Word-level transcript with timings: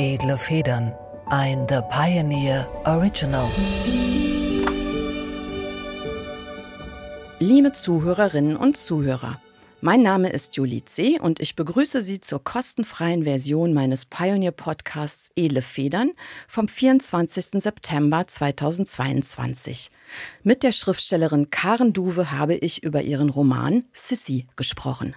Edle 0.00 0.38
Federn. 0.38 0.94
Ein 1.26 1.66
The 1.68 1.80
Pioneer 1.90 2.68
Original. 2.84 3.50
Liebe 7.40 7.72
Zuhörerinnen 7.72 8.56
und 8.56 8.76
Zuhörer, 8.76 9.42
mein 9.80 10.02
Name 10.04 10.28
ist 10.28 10.54
Julie 10.54 10.84
C. 10.84 11.18
und 11.18 11.40
ich 11.40 11.56
begrüße 11.56 12.00
Sie 12.02 12.20
zur 12.20 12.44
kostenfreien 12.44 13.24
Version 13.24 13.74
meines 13.74 14.04
Pioneer-Podcasts 14.04 15.32
Edle 15.34 15.62
Federn 15.62 16.12
vom 16.46 16.68
24. 16.68 17.60
September 17.60 18.24
2022. 18.24 19.90
Mit 20.44 20.62
der 20.62 20.70
Schriftstellerin 20.70 21.50
Karen 21.50 21.92
Duwe 21.92 22.30
habe 22.30 22.54
ich 22.54 22.84
über 22.84 23.02
ihren 23.02 23.30
Roman 23.30 23.82
Sissy 23.92 24.46
gesprochen. 24.54 25.16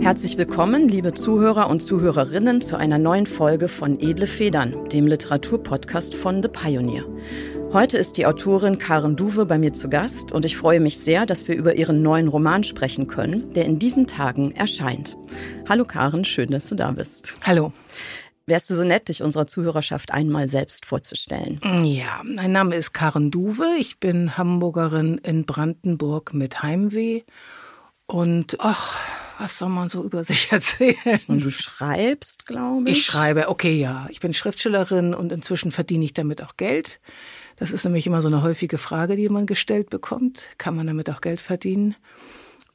Herzlich 0.00 0.38
willkommen, 0.38 0.88
liebe 0.88 1.14
Zuhörer 1.14 1.68
und 1.68 1.80
Zuhörerinnen, 1.80 2.60
zu 2.60 2.76
einer 2.76 2.98
neuen 2.98 3.26
Folge 3.26 3.68
von 3.68 3.98
Edle 3.98 4.26
Federn, 4.26 4.88
dem 4.88 5.06
Literaturpodcast 5.06 6.14
von 6.14 6.42
The 6.42 6.48
Pioneer. 6.48 7.04
Heute 7.72 7.98
ist 7.98 8.16
die 8.16 8.26
Autorin 8.26 8.78
Karen 8.78 9.16
Duwe 9.16 9.46
bei 9.46 9.58
mir 9.58 9.72
zu 9.72 9.88
Gast 9.88 10.32
und 10.32 10.44
ich 10.44 10.56
freue 10.56 10.80
mich 10.80 10.98
sehr, 10.98 11.26
dass 11.26 11.48
wir 11.48 11.56
über 11.56 11.74
ihren 11.74 12.02
neuen 12.02 12.28
Roman 12.28 12.62
sprechen 12.62 13.08
können, 13.08 13.52
der 13.54 13.64
in 13.64 13.78
diesen 13.78 14.06
Tagen 14.06 14.52
erscheint. 14.52 15.16
Hallo 15.68 15.84
Karen, 15.84 16.24
schön, 16.24 16.50
dass 16.50 16.68
du 16.68 16.76
da 16.76 16.92
bist. 16.92 17.36
Hallo. 17.44 17.72
Wärst 18.48 18.70
du 18.70 18.74
so 18.74 18.84
nett, 18.84 19.08
dich 19.08 19.24
unserer 19.24 19.48
Zuhörerschaft 19.48 20.12
einmal 20.12 20.46
selbst 20.46 20.86
vorzustellen? 20.86 21.60
Ja, 21.82 22.22
mein 22.22 22.52
Name 22.52 22.76
ist 22.76 22.92
Karen 22.92 23.32
Duwe. 23.32 23.74
Ich 23.80 23.98
bin 23.98 24.38
Hamburgerin 24.38 25.18
in 25.18 25.46
Brandenburg 25.46 26.32
mit 26.32 26.62
Heimweh. 26.62 27.22
Und 28.06 28.58
ach, 28.60 28.96
was 29.38 29.58
soll 29.58 29.68
man 29.68 29.88
so 29.88 30.04
über 30.04 30.24
sich 30.24 30.48
erzählen? 30.52 31.20
Und 31.26 31.44
du 31.44 31.50
schreibst, 31.50 32.46
glaube 32.46 32.88
ich. 32.88 32.98
Ich 32.98 33.04
schreibe, 33.04 33.48
okay, 33.48 33.78
ja. 33.78 34.06
Ich 34.10 34.20
bin 34.20 34.32
Schriftstellerin 34.32 35.14
und 35.14 35.32
inzwischen 35.32 35.72
verdiene 35.72 36.04
ich 36.04 36.14
damit 36.14 36.42
auch 36.42 36.56
Geld. 36.56 37.00
Das 37.56 37.70
ist 37.70 37.84
nämlich 37.84 38.06
immer 38.06 38.20
so 38.20 38.28
eine 38.28 38.42
häufige 38.42 38.78
Frage, 38.78 39.16
die 39.16 39.28
man 39.28 39.46
gestellt 39.46 39.90
bekommt. 39.90 40.48
Kann 40.58 40.76
man 40.76 40.86
damit 40.86 41.10
auch 41.10 41.20
Geld 41.20 41.40
verdienen? 41.40 41.96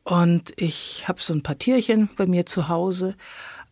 Und 0.03 0.53
ich 0.55 1.07
habe 1.07 1.21
so 1.21 1.33
ein 1.33 1.43
paar 1.43 1.57
Tierchen 1.57 2.09
bei 2.17 2.25
mir 2.25 2.47
zu 2.47 2.67
Hause, 2.67 3.15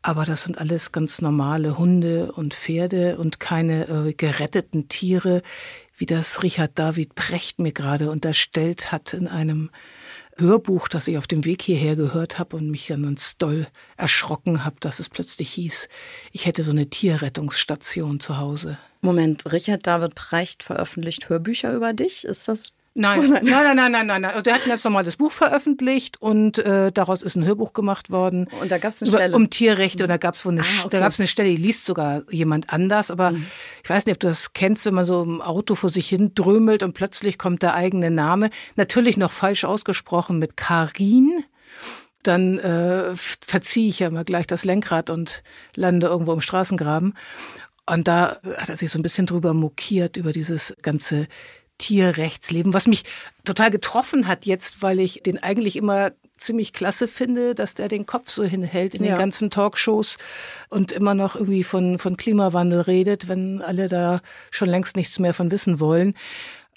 aber 0.01 0.25
das 0.25 0.43
sind 0.43 0.59
alles 0.59 0.91
ganz 0.91 1.21
normale 1.21 1.77
Hunde 1.77 2.31
und 2.31 2.53
Pferde 2.53 3.17
und 3.17 3.39
keine 3.39 3.87
äh, 3.87 4.13
geretteten 4.13 4.87
Tiere, 4.87 5.41
wie 5.97 6.05
das 6.05 6.43
Richard 6.43 6.77
David 6.77 7.15
Brecht 7.15 7.59
mir 7.59 7.73
gerade 7.73 8.11
unterstellt 8.11 8.91
hat 8.91 9.13
in 9.13 9.27
einem 9.27 9.71
Hörbuch, 10.39 10.87
das 10.87 11.07
ich 11.07 11.17
auf 11.17 11.27
dem 11.27 11.45
Weg 11.45 11.61
hierher 11.61 11.95
gehört 11.95 12.39
habe 12.39 12.57
und 12.57 12.69
mich 12.69 12.87
dann 12.87 13.03
ganz 13.03 13.37
doll 13.37 13.67
erschrocken 13.97 14.65
habe, 14.65 14.77
dass 14.79 14.99
es 14.99 15.09
plötzlich 15.09 15.51
hieß, 15.51 15.89
ich 16.31 16.45
hätte 16.45 16.63
so 16.63 16.71
eine 16.71 16.89
Tierrettungsstation 16.89 18.19
zu 18.19 18.37
Hause. 18.37 18.77
Moment, 19.01 19.51
Richard 19.51 19.87
David 19.87 20.15
Precht 20.15 20.63
veröffentlicht 20.63 21.29
Hörbücher 21.29 21.73
über 21.73 21.93
dich. 21.93 22.25
Ist 22.25 22.47
das 22.47 22.73
Nein, 22.95 23.29
nein, 23.29 23.43
nein, 23.45 23.75
nein, 23.75 23.91
nein, 23.91 24.07
nein, 24.07 24.21
nein. 24.23 24.43
Der 24.43 24.55
hat 24.55 24.63
ein 24.63 24.69
ganz 24.69 24.83
normales 24.83 25.15
Buch 25.15 25.31
veröffentlicht 25.31 26.21
und 26.21 26.57
äh, 26.57 26.91
daraus 26.91 27.21
ist 27.21 27.35
ein 27.35 27.45
Hörbuch 27.45 27.71
gemacht 27.71 28.09
worden. 28.09 28.47
Und 28.59 28.72
da 28.72 28.77
gab 28.77 28.91
es 28.91 29.01
eine 29.01 29.09
über, 29.09 29.19
Stelle. 29.19 29.35
Um 29.35 29.50
Tierrechte 29.50 30.03
und 30.03 30.09
da 30.09 30.17
gab 30.17 30.35
es 30.35 30.45
eine, 30.45 30.61
Ah, 30.61 30.66
okay. 30.81 30.89
da 30.91 30.99
gab's 30.99 31.19
eine 31.19 31.28
Stelle, 31.28 31.49
die 31.49 31.55
liest 31.55 31.85
sogar 31.85 32.23
jemand 32.29 32.72
anders. 32.73 33.09
Aber 33.11 33.31
Mhm. 33.31 33.45
ich 33.83 33.89
weiß 33.89 34.05
nicht, 34.05 34.16
ob 34.16 34.19
du 34.19 34.28
das 34.28 34.51
kennst, 34.53 34.85
wenn 34.85 34.95
man 34.95 35.05
so 35.05 35.22
im 35.23 35.39
Auto 35.41 35.75
vor 35.75 35.89
sich 35.89 36.09
hin 36.09 36.31
drömelt 36.35 36.83
und 36.83 36.94
plötzlich 36.94 37.38
kommt 37.38 37.61
der 37.63 37.73
eigene 37.75 38.11
Name. 38.11 38.49
Natürlich 38.75 39.16
noch 39.17 39.31
falsch 39.31 39.63
ausgesprochen 39.63 40.39
mit 40.39 40.57
Karin. 40.57 41.44
Dann 42.23 42.57
äh, 42.57 43.16
verziehe 43.16 43.88
ich 43.88 43.99
ja 43.99 44.09
mal 44.09 44.25
gleich 44.25 44.45
das 44.47 44.66
Lenkrad 44.66 45.09
und 45.09 45.41
lande 45.75 46.07
irgendwo 46.07 46.33
im 46.33 46.41
Straßengraben. 46.41 47.13
Und 47.85 48.07
da 48.07 48.39
hat 48.57 48.69
er 48.69 48.78
sich 48.78 48.91
so 48.91 48.99
ein 48.99 49.03
bisschen 49.03 49.25
drüber 49.25 49.53
mokiert, 49.53 50.17
über 50.17 50.33
dieses 50.33 50.75
ganze 50.81 51.28
Tierrechtsleben, 51.79 52.73
was 52.73 52.85
mich 52.88 53.03
total 53.44 53.72
getroffen 53.72 54.28
hat 54.28 54.45
jetzt, 54.45 54.84
weil 54.84 55.00
ich 55.00 55.23
den 55.23 55.41
eigentlich 55.41 55.75
immer 55.75 56.12
ziemlich 56.38 56.72
klasse 56.72 57.07
finde, 57.07 57.56
dass 57.56 57.73
der 57.73 57.88
den 57.88 58.06
Kopf 58.06 58.29
so 58.29 58.44
hinhält 58.44 58.94
in 58.94 59.03
Ja. 59.03 59.16
den 59.16 59.19
ganzen 59.19 59.50
Talkshows 59.50 60.17
und 60.69 60.91
immer 60.91 61.13
noch 61.16 61.35
irgendwie 61.35 61.63
von, 61.63 61.97
von 61.97 62.16
Klimawandel 62.16 62.81
redet, 62.81 63.28
wenn 63.28 63.62
alle 63.62 63.88
da 63.88 64.22
schon 64.51 64.69
längst 64.69 64.95
nichts 64.95 65.19
mehr 65.19 65.34
von 65.34 65.51
wissen 65.51 65.79
wollen. 65.79 66.13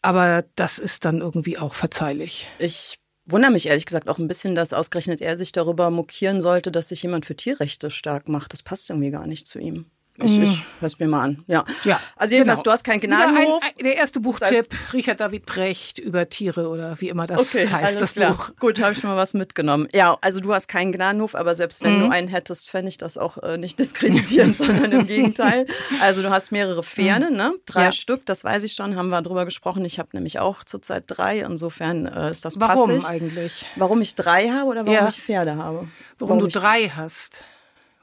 Aber 0.00 0.44
das 0.56 0.78
ist 0.78 1.04
dann 1.04 1.20
irgendwie 1.20 1.58
auch 1.58 1.74
verzeihlich. 1.74 2.48
Ich 2.58 2.98
wundere 3.24 3.52
mich 3.52 3.68
ehrlich 3.68 3.86
gesagt 3.86 4.08
auch 4.08 4.18
ein 4.18 4.26
bisschen, 4.26 4.56
dass 4.56 4.72
ausgerechnet 4.72 5.20
er 5.20 5.36
sich 5.36 5.52
darüber 5.52 5.90
mokieren 5.90 6.40
sollte, 6.40 6.72
dass 6.72 6.88
sich 6.88 7.02
jemand 7.04 7.24
für 7.26 7.36
Tierrechte 7.36 7.90
stark 7.90 8.28
macht. 8.28 8.52
Das 8.52 8.64
passt 8.64 8.90
irgendwie 8.90 9.10
gar 9.12 9.26
nicht 9.28 9.46
zu 9.46 9.60
ihm. 9.60 9.86
Ich, 10.24 10.38
ich 10.38 10.62
hör's 10.80 10.98
mir 10.98 11.08
mal 11.08 11.22
an. 11.22 11.44
Ja. 11.46 11.64
Ja, 11.84 12.00
Also 12.16 12.34
jedenfalls, 12.34 12.58
genau. 12.60 12.64
du 12.64 12.70
hast 12.72 12.84
keinen 12.84 13.00
Gnadenhof. 13.00 13.62
Ein, 13.62 13.70
ein, 13.78 13.84
der 13.84 13.96
erste 13.96 14.20
Buchtipp, 14.20 14.66
Richard 14.92 15.20
David 15.20 15.46
Brecht 15.46 15.98
über 15.98 16.28
Tiere 16.28 16.68
oder 16.68 17.00
wie 17.00 17.08
immer 17.08 17.26
das 17.26 17.54
Okay, 17.54 17.68
heißt, 17.68 18.00
das 18.00 18.14
klar. 18.14 18.32
Buch. 18.34 18.50
Gut, 18.60 18.80
habe 18.80 18.92
ich 18.92 19.02
mal 19.02 19.16
was 19.16 19.34
mitgenommen. 19.34 19.88
Ja, 19.92 20.16
also 20.20 20.40
du 20.40 20.52
hast 20.54 20.68
keinen 20.68 20.92
Gnadenhof, 20.92 21.34
aber 21.34 21.54
selbst 21.54 21.82
wenn 21.82 21.96
Mhm. 21.98 22.00
du 22.04 22.10
einen 22.10 22.28
hättest, 22.28 22.70
fände 22.70 22.88
ich 22.88 22.98
das 22.98 23.18
auch 23.18 23.38
äh, 23.38 23.58
nicht 23.58 23.78
diskreditierend, 23.78 24.56
sondern 24.56 24.92
im 24.92 25.06
Gegenteil. 25.06 25.66
Also 26.00 26.22
du 26.22 26.30
hast 26.30 26.52
mehrere 26.52 26.82
Pferde, 26.82 27.32
ne? 27.32 27.54
Drei 27.66 27.80
Mhm. 27.80 27.84
Ja. 27.86 27.92
Stück, 27.92 28.26
das 28.26 28.44
weiß 28.44 28.62
ich 28.64 28.72
schon, 28.74 28.96
haben 28.96 29.08
wir 29.08 29.22
drüber 29.22 29.44
gesprochen. 29.44 29.84
Ich 29.84 29.98
habe 29.98 30.10
nämlich 30.12 30.38
auch 30.38 30.64
zurzeit 30.64 31.04
drei, 31.06 31.40
insofern 31.40 32.06
äh, 32.06 32.30
ist 32.30 32.44
das 32.44 32.60
Warum 32.60 32.88
passig. 32.90 33.06
eigentlich? 33.08 33.66
Warum 33.76 34.00
ich 34.00 34.14
drei 34.14 34.48
habe 34.50 34.68
oder 34.70 34.80
warum 34.86 34.92
Ja. 34.94 35.08
ich 35.08 35.20
Pferde 35.20 35.56
habe? 35.56 35.88
Warum, 36.18 36.38
du 36.38 36.46
ich 36.46 36.54
drei 36.54 36.88
hast? 36.88 37.42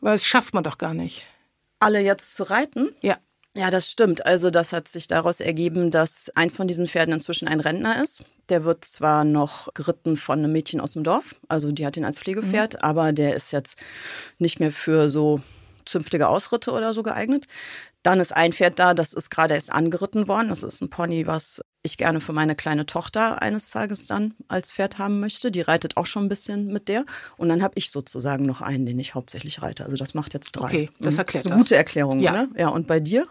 Weil 0.01 0.15
es 0.15 0.25
schafft 0.25 0.53
man 0.53 0.63
doch 0.63 0.77
gar 0.77 0.93
nicht. 0.93 1.25
Alle 1.79 1.99
jetzt 2.01 2.35
zu 2.35 2.43
reiten? 2.43 2.89
Ja. 3.01 3.17
Ja, 3.55 3.71
das 3.71 3.89
stimmt. 3.89 4.25
Also 4.27 4.51
das 4.51 4.73
hat 4.73 4.87
sich 4.87 5.07
daraus 5.07 5.39
ergeben, 5.39 5.89
dass 5.89 6.29
eins 6.35 6.55
von 6.55 6.67
diesen 6.67 6.85
Pferden 6.85 7.13
inzwischen 7.15 7.47
ein 7.47 7.59
Rentner 7.59 8.01
ist. 8.01 8.23
Der 8.47 8.63
wird 8.63 8.85
zwar 8.85 9.23
noch 9.23 9.73
geritten 9.73 10.17
von 10.17 10.39
einem 10.39 10.51
Mädchen 10.51 10.79
aus 10.79 10.93
dem 10.93 11.03
Dorf, 11.03 11.35
also 11.47 11.71
die 11.71 11.85
hat 11.85 11.97
ihn 11.97 12.05
als 12.05 12.19
Pflegepferd, 12.19 12.75
Mhm. 12.75 12.79
aber 12.81 13.11
der 13.11 13.35
ist 13.35 13.51
jetzt 13.51 13.79
nicht 14.37 14.59
mehr 14.59 14.71
für 14.71 15.09
so 15.09 15.41
zünftige 15.85 16.27
Ausritte 16.27 16.71
oder 16.71 16.93
so 16.93 17.01
geeignet. 17.01 17.47
Dann 18.03 18.19
ist 18.21 18.33
ein 18.35 18.53
Pferd 18.53 18.79
da, 18.79 18.93
das 18.93 19.11
ist 19.13 19.29
gerade 19.29 19.55
erst 19.55 19.71
angeritten 19.73 20.27
worden. 20.29 20.47
Das 20.49 20.63
ist 20.63 20.81
ein 20.81 20.89
Pony, 20.89 21.27
was 21.27 21.61
ich 21.83 21.97
gerne 21.97 22.21
für 22.21 22.31
meine 22.31 22.55
kleine 22.55 22.85
Tochter 22.85 23.41
eines 23.41 23.69
Tages 23.71 24.07
dann 24.07 24.33
als 24.47 24.71
Pferd 24.71 24.99
haben 24.99 25.19
möchte. 25.19 25.51
Die 25.51 25.59
reitet 25.61 25.97
auch 25.97 26.05
schon 26.05 26.25
ein 26.25 26.29
bisschen 26.29 26.67
mit 26.67 26.87
der. 26.87 27.05
Und 27.37 27.49
dann 27.49 27.61
habe 27.61 27.73
ich 27.75 27.91
sozusagen 27.91 28.45
noch 28.45 28.61
einen, 28.61 28.85
den 28.85 28.99
ich 28.99 29.15
hauptsächlich 29.15 29.61
reite. 29.61 29.83
Also 29.83 29.97
das 29.97 30.13
macht 30.13 30.33
jetzt 30.33 30.53
drei. 30.53 30.65
Okay, 30.65 30.89
das 30.99 31.15
Mhm. 31.15 31.19
erklärt 31.19 31.45
ist 31.45 31.51
eine 31.51 31.55
das. 31.59 31.63
gute 31.65 31.75
Erklärung, 31.75 32.19
Ja. 32.21 32.31
oder? 32.31 32.47
Ja, 32.57 32.67
und 32.69 32.87
bei 32.87 33.01
dir? 33.01 33.27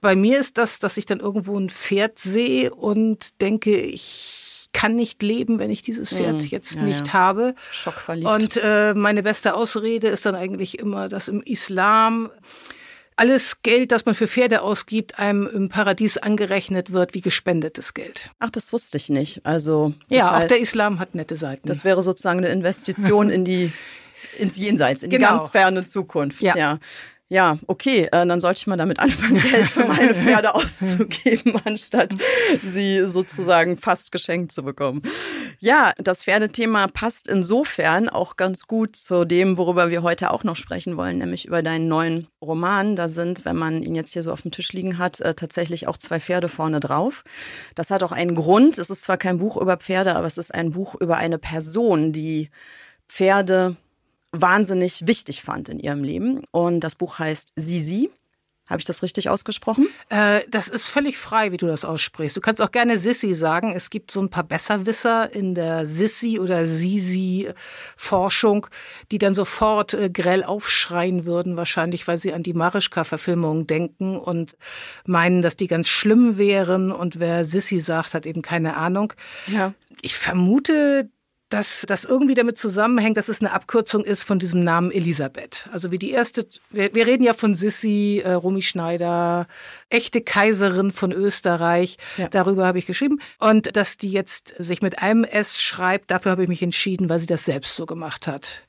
Bei 0.00 0.14
mir 0.16 0.38
ist 0.38 0.56
das, 0.58 0.78
dass 0.78 0.96
ich 0.96 1.06
dann 1.06 1.20
irgendwo 1.20 1.58
ein 1.58 1.68
Pferd 1.70 2.18
sehe 2.20 2.72
und 2.74 3.40
denke, 3.40 3.80
ich 3.80 4.68
kann 4.72 4.94
nicht 4.96 5.22
leben, 5.22 5.58
wenn 5.58 5.70
ich 5.70 5.82
dieses 5.82 6.12
Pferd 6.14 6.42
Mhm. 6.42 6.48
jetzt 6.48 6.76
Ja, 6.76 6.82
nicht 6.82 7.08
ja. 7.08 7.12
habe. 7.12 7.54
Schockverliebt. 7.72 8.26
Und 8.30 8.56
äh, 8.62 8.94
meine 8.94 9.22
beste 9.22 9.54
Ausrede 9.54 10.08
ist 10.08 10.24
dann 10.26 10.34
eigentlich 10.34 10.78
immer, 10.78 11.08
dass 11.08 11.28
im 11.28 11.42
Islam 11.42 12.30
alles 13.16 13.62
Geld, 13.62 13.92
das 13.92 14.04
man 14.06 14.14
für 14.14 14.26
Pferde 14.26 14.62
ausgibt, 14.62 15.18
einem 15.18 15.46
im 15.46 15.68
Paradies 15.68 16.18
angerechnet 16.18 16.92
wird 16.92 17.14
wie 17.14 17.20
gespendetes 17.20 17.94
Geld. 17.94 18.30
Ach, 18.38 18.50
das 18.50 18.72
wusste 18.72 18.96
ich 18.96 19.08
nicht. 19.08 19.44
Also 19.44 19.94
ja, 20.08 20.28
auch 20.30 20.32
heißt, 20.40 20.50
der 20.50 20.60
Islam 20.60 20.98
hat 20.98 21.14
nette 21.14 21.36
Seiten. 21.36 21.68
das 21.68 21.84
wäre 21.84 22.02
sozusagen 22.02 22.38
eine 22.38 22.48
Investition 22.48 23.30
in 23.30 23.44
die 23.44 23.72
ins 24.38 24.56
Jenseits, 24.56 25.02
in 25.02 25.10
die 25.10 25.16
Genau. 25.16 25.30
ganz 25.36 25.48
ferne 25.48 25.84
Zukunft. 25.84 26.40
Ja. 26.42 26.56
ja. 26.56 26.78
Ja, 27.32 27.56
okay, 27.66 28.08
äh, 28.12 28.26
dann 28.26 28.40
sollte 28.40 28.58
ich 28.58 28.66
mal 28.66 28.76
damit 28.76 28.98
anfangen, 28.98 29.40
Geld 29.50 29.66
für 29.66 29.86
meine 29.86 30.14
Pferde 30.14 30.54
auszugeben, 30.54 31.58
anstatt 31.64 32.14
sie 32.62 33.08
sozusagen 33.08 33.78
fast 33.78 34.12
geschenkt 34.12 34.52
zu 34.52 34.62
bekommen. 34.62 35.00
Ja, 35.58 35.94
das 35.96 36.24
Pferdethema 36.24 36.88
passt 36.88 37.28
insofern 37.28 38.10
auch 38.10 38.36
ganz 38.36 38.66
gut 38.66 38.96
zu 38.96 39.24
dem, 39.24 39.56
worüber 39.56 39.88
wir 39.88 40.02
heute 40.02 40.30
auch 40.30 40.44
noch 40.44 40.56
sprechen 40.56 40.98
wollen, 40.98 41.16
nämlich 41.16 41.46
über 41.46 41.62
deinen 41.62 41.88
neuen 41.88 42.28
Roman. 42.42 42.96
Da 42.96 43.08
sind, 43.08 43.46
wenn 43.46 43.56
man 43.56 43.82
ihn 43.82 43.94
jetzt 43.94 44.12
hier 44.12 44.22
so 44.22 44.30
auf 44.30 44.42
dem 44.42 44.50
Tisch 44.50 44.74
liegen 44.74 44.98
hat, 44.98 45.22
äh, 45.22 45.32
tatsächlich 45.32 45.88
auch 45.88 45.96
zwei 45.96 46.20
Pferde 46.20 46.50
vorne 46.50 46.80
drauf. 46.80 47.24
Das 47.74 47.90
hat 47.90 48.02
auch 48.02 48.12
einen 48.12 48.34
Grund. 48.34 48.76
Es 48.76 48.90
ist 48.90 49.04
zwar 49.04 49.16
kein 49.16 49.38
Buch 49.38 49.56
über 49.56 49.78
Pferde, 49.78 50.16
aber 50.16 50.26
es 50.26 50.36
ist 50.36 50.54
ein 50.54 50.72
Buch 50.72 50.96
über 51.00 51.16
eine 51.16 51.38
Person, 51.38 52.12
die 52.12 52.50
Pferde 53.08 53.76
wahnsinnig 54.32 55.06
wichtig 55.06 55.42
fand 55.42 55.68
in 55.68 55.78
ihrem 55.78 56.02
Leben. 56.02 56.44
Und 56.50 56.80
das 56.80 56.94
Buch 56.94 57.18
heißt 57.18 57.52
Sisi. 57.56 58.10
Habe 58.70 58.80
ich 58.80 58.86
das 58.86 59.02
richtig 59.02 59.28
ausgesprochen? 59.28 59.88
Äh, 60.08 60.42
das 60.48 60.68
ist 60.68 60.86
völlig 60.86 61.18
frei, 61.18 61.50
wie 61.50 61.56
du 61.56 61.66
das 61.66 61.84
aussprichst. 61.84 62.36
Du 62.36 62.40
kannst 62.40 62.62
auch 62.62 62.70
gerne 62.70 62.98
Sissi 62.98 63.34
sagen. 63.34 63.72
Es 63.74 63.90
gibt 63.90 64.12
so 64.12 64.22
ein 64.22 64.30
paar 64.30 64.44
Besserwisser 64.44 65.34
in 65.34 65.54
der 65.54 65.84
Sissi- 65.84 66.38
oder 66.38 66.66
Sisi-Forschung, 66.66 68.68
die 69.10 69.18
dann 69.18 69.34
sofort 69.34 69.94
äh, 69.94 70.10
grell 70.10 70.44
aufschreien 70.44 71.26
würden, 71.26 71.56
wahrscheinlich, 71.56 72.06
weil 72.06 72.18
sie 72.18 72.32
an 72.32 72.44
die 72.44 72.54
Marischka-Verfilmung 72.54 73.66
denken 73.66 74.16
und 74.16 74.56
meinen, 75.04 75.42
dass 75.42 75.56
die 75.56 75.66
ganz 75.66 75.88
schlimm 75.88 76.38
wären. 76.38 76.92
Und 76.92 77.18
wer 77.18 77.44
Sissi 77.44 77.80
sagt, 77.80 78.14
hat 78.14 78.26
eben 78.26 78.42
keine 78.42 78.76
Ahnung. 78.76 79.12
Ja. 79.48 79.74
Ich 80.00 80.16
vermute, 80.16 81.10
dass 81.52 81.84
das 81.86 82.06
irgendwie 82.06 82.34
damit 82.34 82.56
zusammenhängt, 82.56 83.18
dass 83.18 83.28
es 83.28 83.40
eine 83.40 83.52
Abkürzung 83.52 84.04
ist 84.04 84.24
von 84.24 84.38
diesem 84.38 84.64
Namen 84.64 84.90
Elisabeth. 84.90 85.68
Also 85.70 85.90
wie 85.90 85.98
die 85.98 86.10
erste, 86.10 86.46
wir, 86.70 86.94
wir 86.94 87.06
reden 87.06 87.24
ja 87.24 87.34
von 87.34 87.54
Sissi, 87.54 88.22
äh, 88.24 88.32
Romy 88.32 88.62
Schneider, 88.62 89.46
echte 89.90 90.22
Kaiserin 90.22 90.90
von 90.90 91.12
Österreich. 91.12 91.98
Ja. 92.16 92.28
Darüber 92.28 92.66
habe 92.66 92.78
ich 92.78 92.86
geschrieben. 92.86 93.20
Und 93.38 93.76
dass 93.76 93.98
die 93.98 94.10
jetzt 94.10 94.54
sich 94.58 94.80
mit 94.80 95.00
einem 95.00 95.24
S 95.24 95.60
schreibt, 95.60 96.10
dafür 96.10 96.32
habe 96.32 96.42
ich 96.42 96.48
mich 96.48 96.62
entschieden, 96.62 97.10
weil 97.10 97.18
sie 97.18 97.26
das 97.26 97.44
selbst 97.44 97.76
so 97.76 97.84
gemacht 97.84 98.26
hat. 98.26 98.62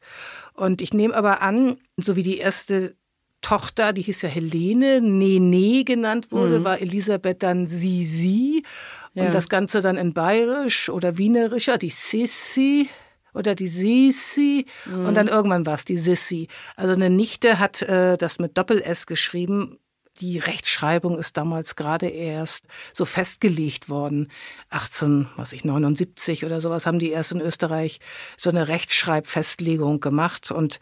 Und 0.54 0.82
ich 0.82 0.94
nehme 0.94 1.16
aber 1.16 1.42
an, 1.42 1.78
so 1.96 2.18
wie 2.18 2.24
die 2.24 2.38
erste 2.38 2.96
Tochter, 3.42 3.94
die 3.94 4.02
hieß 4.02 4.24
ja 4.24 4.30
Helene, 4.30 5.00
Nene 5.00 5.84
genannt 5.84 6.32
wurde, 6.32 6.60
mhm. 6.60 6.64
war 6.64 6.82
Elisabeth 6.82 7.44
dann 7.44 7.66
Sisi. 7.66 8.64
Ja. 9.14 9.26
Und 9.26 9.34
das 9.34 9.50
Ganze 9.50 9.82
dann 9.82 9.98
in 9.98 10.14
Bayerisch 10.14 10.90
oder 10.90 11.18
Wienerischer, 11.18 11.78
die 11.78 11.90
Sissi 11.90 12.90
oder 13.34 13.56
die 13.56 13.68
Sisi 13.68 14.66
mhm. 14.86 15.06
und 15.06 15.16
dann 15.16 15.28
irgendwann 15.28 15.66
war 15.66 15.76
es 15.76 15.86
die 15.86 15.98
Sissi. 15.98 16.48
Also 16.76 16.94
eine 16.94 17.10
Nichte 17.10 17.60
hat 17.60 17.82
äh, 17.84 18.18
das 18.18 18.40
mit 18.40 18.58
Doppel-S 18.58 19.06
geschrieben. 19.06 19.78
Die 20.20 20.38
Rechtschreibung 20.38 21.18
ist 21.18 21.38
damals 21.38 21.76
gerade 21.76 22.08
erst 22.08 22.66
so 22.94 23.06
festgelegt 23.06 23.90
worden. 23.90 24.32
18, 24.70 25.28
was 25.36 25.54
ich, 25.54 25.66
79 25.66 26.46
oder 26.46 26.62
sowas 26.62 26.86
haben 26.86 27.00
die 27.00 27.10
erst 27.10 27.32
in 27.32 27.42
Österreich 27.42 28.00
so 28.38 28.52
eine 28.52 28.68
Rechtschreibfestlegung 28.68 30.00
gemacht 30.00 30.52
und 30.52 30.80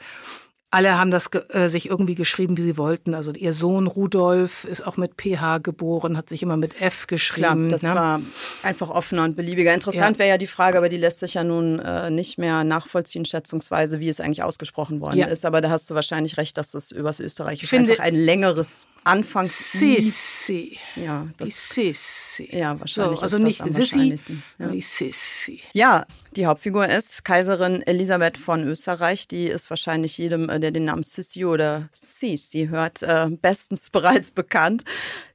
alle 0.72 0.98
haben 0.98 1.12
das 1.12 1.30
äh, 1.50 1.68
sich 1.68 1.90
irgendwie 1.90 2.16
geschrieben, 2.16 2.58
wie 2.58 2.62
sie 2.62 2.78
wollten. 2.78 3.14
Also 3.14 3.34
ihr 3.34 3.52
Sohn 3.52 3.88
Rudolf 3.88 4.64
ist 4.64 4.88
auch 4.88 4.96
mit 4.96 5.22
PH 5.22 5.58
geboren, 5.60 6.16
hat 6.16 6.30
sich 6.30 6.42
immer 6.42 6.56
mit 6.56 6.82
F 6.82 7.08
geschrieben. 7.08 7.68
Klar, 7.68 7.70
das 7.70 7.84
ne? 7.84 7.94
war 7.94 8.22
einfach 8.64 8.90
offener 8.90 9.26
und 9.26 9.36
beliebiger. 9.36 9.74
Interessant 9.74 10.16
ja. 10.16 10.20
wäre 10.20 10.30
ja 10.30 10.38
die 10.38 10.48
Frage, 10.48 10.78
aber 10.78 10.88
die 10.88 10.96
lässt 10.96 11.20
sich 11.20 11.34
ja 11.34 11.44
nun 11.44 11.80
äh, 11.80 12.10
nicht 12.10 12.38
mehr 12.38 12.64
nachvollziehen, 12.64 13.26
schätzungsweise, 13.26 14.00
wie 14.00 14.08
es 14.08 14.22
eigentlich 14.22 14.44
ausgesprochen 14.44 15.02
worden 15.02 15.18
ja. 15.18 15.28
ist. 15.28 15.46
Aber 15.46 15.60
da 15.60 15.70
hast 15.70 15.90
du 15.90 15.96
wahrscheinlich 15.96 16.38
recht, 16.38 16.58
dass 16.58 16.74
es 16.74 16.94
übers 16.94 17.20
Österreichische 17.20 17.76
einfach 17.76 18.00
ein 18.00 18.16
längeres 18.16 18.88
Anfangs 19.04 19.74
Sissi. 19.74 20.78
Ja, 20.96 21.28
das, 21.38 21.50
die 21.50 21.54
Sissi. 21.54 22.50
Ja, 22.50 22.80
wahrscheinlich. 22.80 23.18
So, 23.18 23.24
also 23.24 23.38
ist 23.38 23.44
nicht 23.44 23.60
das 23.60 23.68
am 23.68 23.74
Sissi, 23.74 24.16
ja. 24.58 24.72
Sissi. 24.80 25.60
Ja, 25.74 26.06
die 26.36 26.46
Hauptfigur 26.46 26.88
ist 26.88 27.26
Kaiserin 27.26 27.82
Elisabeth 27.82 28.38
von 28.38 28.64
Österreich. 28.64 29.28
Die 29.28 29.48
ist 29.48 29.70
wahrscheinlich 29.70 30.18
jedem, 30.18 30.50
äh, 30.50 30.60
der 30.60 30.72
den 30.72 30.86
Namen 30.86 31.04
Sissi 31.04 31.46
oder 31.46 31.90
Sisi 31.92 32.68
hört, 32.70 33.04
äh, 33.04 33.28
bestens 33.30 33.90
bereits 33.92 34.32
bekannt. 34.32 34.84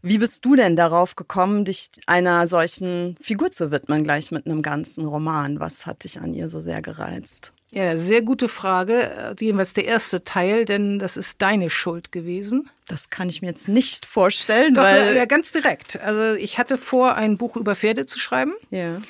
Wie 0.02 0.18
bist 0.18 0.44
du 0.44 0.56
denn 0.56 0.76
darauf 0.76 1.16
gekommen, 1.16 1.64
dich 1.64 1.88
einer 2.06 2.46
solchen 2.46 3.16
Figur 3.20 3.50
zu 3.50 3.70
widmen, 3.70 4.04
gleich 4.04 4.30
mit 4.30 4.46
einem 4.46 4.62
ganzen 4.62 5.04
Roman? 5.04 5.60
Was 5.60 5.86
hat 5.86 6.04
dich 6.04 6.20
an 6.20 6.32
ihr 6.32 6.48
so 6.48 6.60
sehr 6.60 6.80
gereizt? 6.80 7.52
Ja, 7.72 7.98
sehr 7.98 8.22
gute 8.22 8.48
Frage. 8.48 9.34
Jedenfalls 9.38 9.72
der 9.74 9.86
erste 9.86 10.22
Teil, 10.22 10.64
denn 10.64 10.98
das 10.98 11.16
ist 11.16 11.42
deine 11.42 11.68
Schuld 11.68 12.12
gewesen. 12.12 12.70
Das 12.86 13.10
kann 13.10 13.28
ich 13.28 13.42
mir 13.42 13.48
jetzt 13.48 13.68
nicht 13.68 14.06
vorstellen. 14.06 14.74
Doch, 14.74 14.82
weil 14.82 15.16
ja, 15.16 15.24
ganz 15.24 15.50
direkt. 15.50 16.00
Also 16.00 16.38
ich 16.40 16.58
hatte 16.58 16.78
vor, 16.78 17.16
ein 17.16 17.36
Buch 17.36 17.56
über 17.56 17.74
Pferde 17.74 18.06
zu 18.06 18.20
schreiben. 18.20 18.54
Ja. 18.70 19.02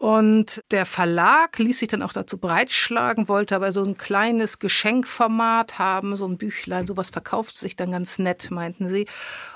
Und 0.00 0.62
der 0.70 0.86
Verlag 0.86 1.58
ließ 1.58 1.80
sich 1.80 1.88
dann 1.88 2.00
auch 2.00 2.14
dazu 2.14 2.38
breitschlagen, 2.38 3.28
wollte 3.28 3.54
aber 3.54 3.70
so 3.70 3.84
ein 3.84 3.98
kleines 3.98 4.58
Geschenkformat 4.58 5.78
haben, 5.78 6.16
so 6.16 6.26
ein 6.26 6.38
Büchlein, 6.38 6.86
sowas 6.86 7.10
verkauft 7.10 7.58
sich 7.58 7.76
dann 7.76 7.92
ganz 7.92 8.18
nett, 8.18 8.50
meinten 8.50 8.88
sie. 8.88 9.06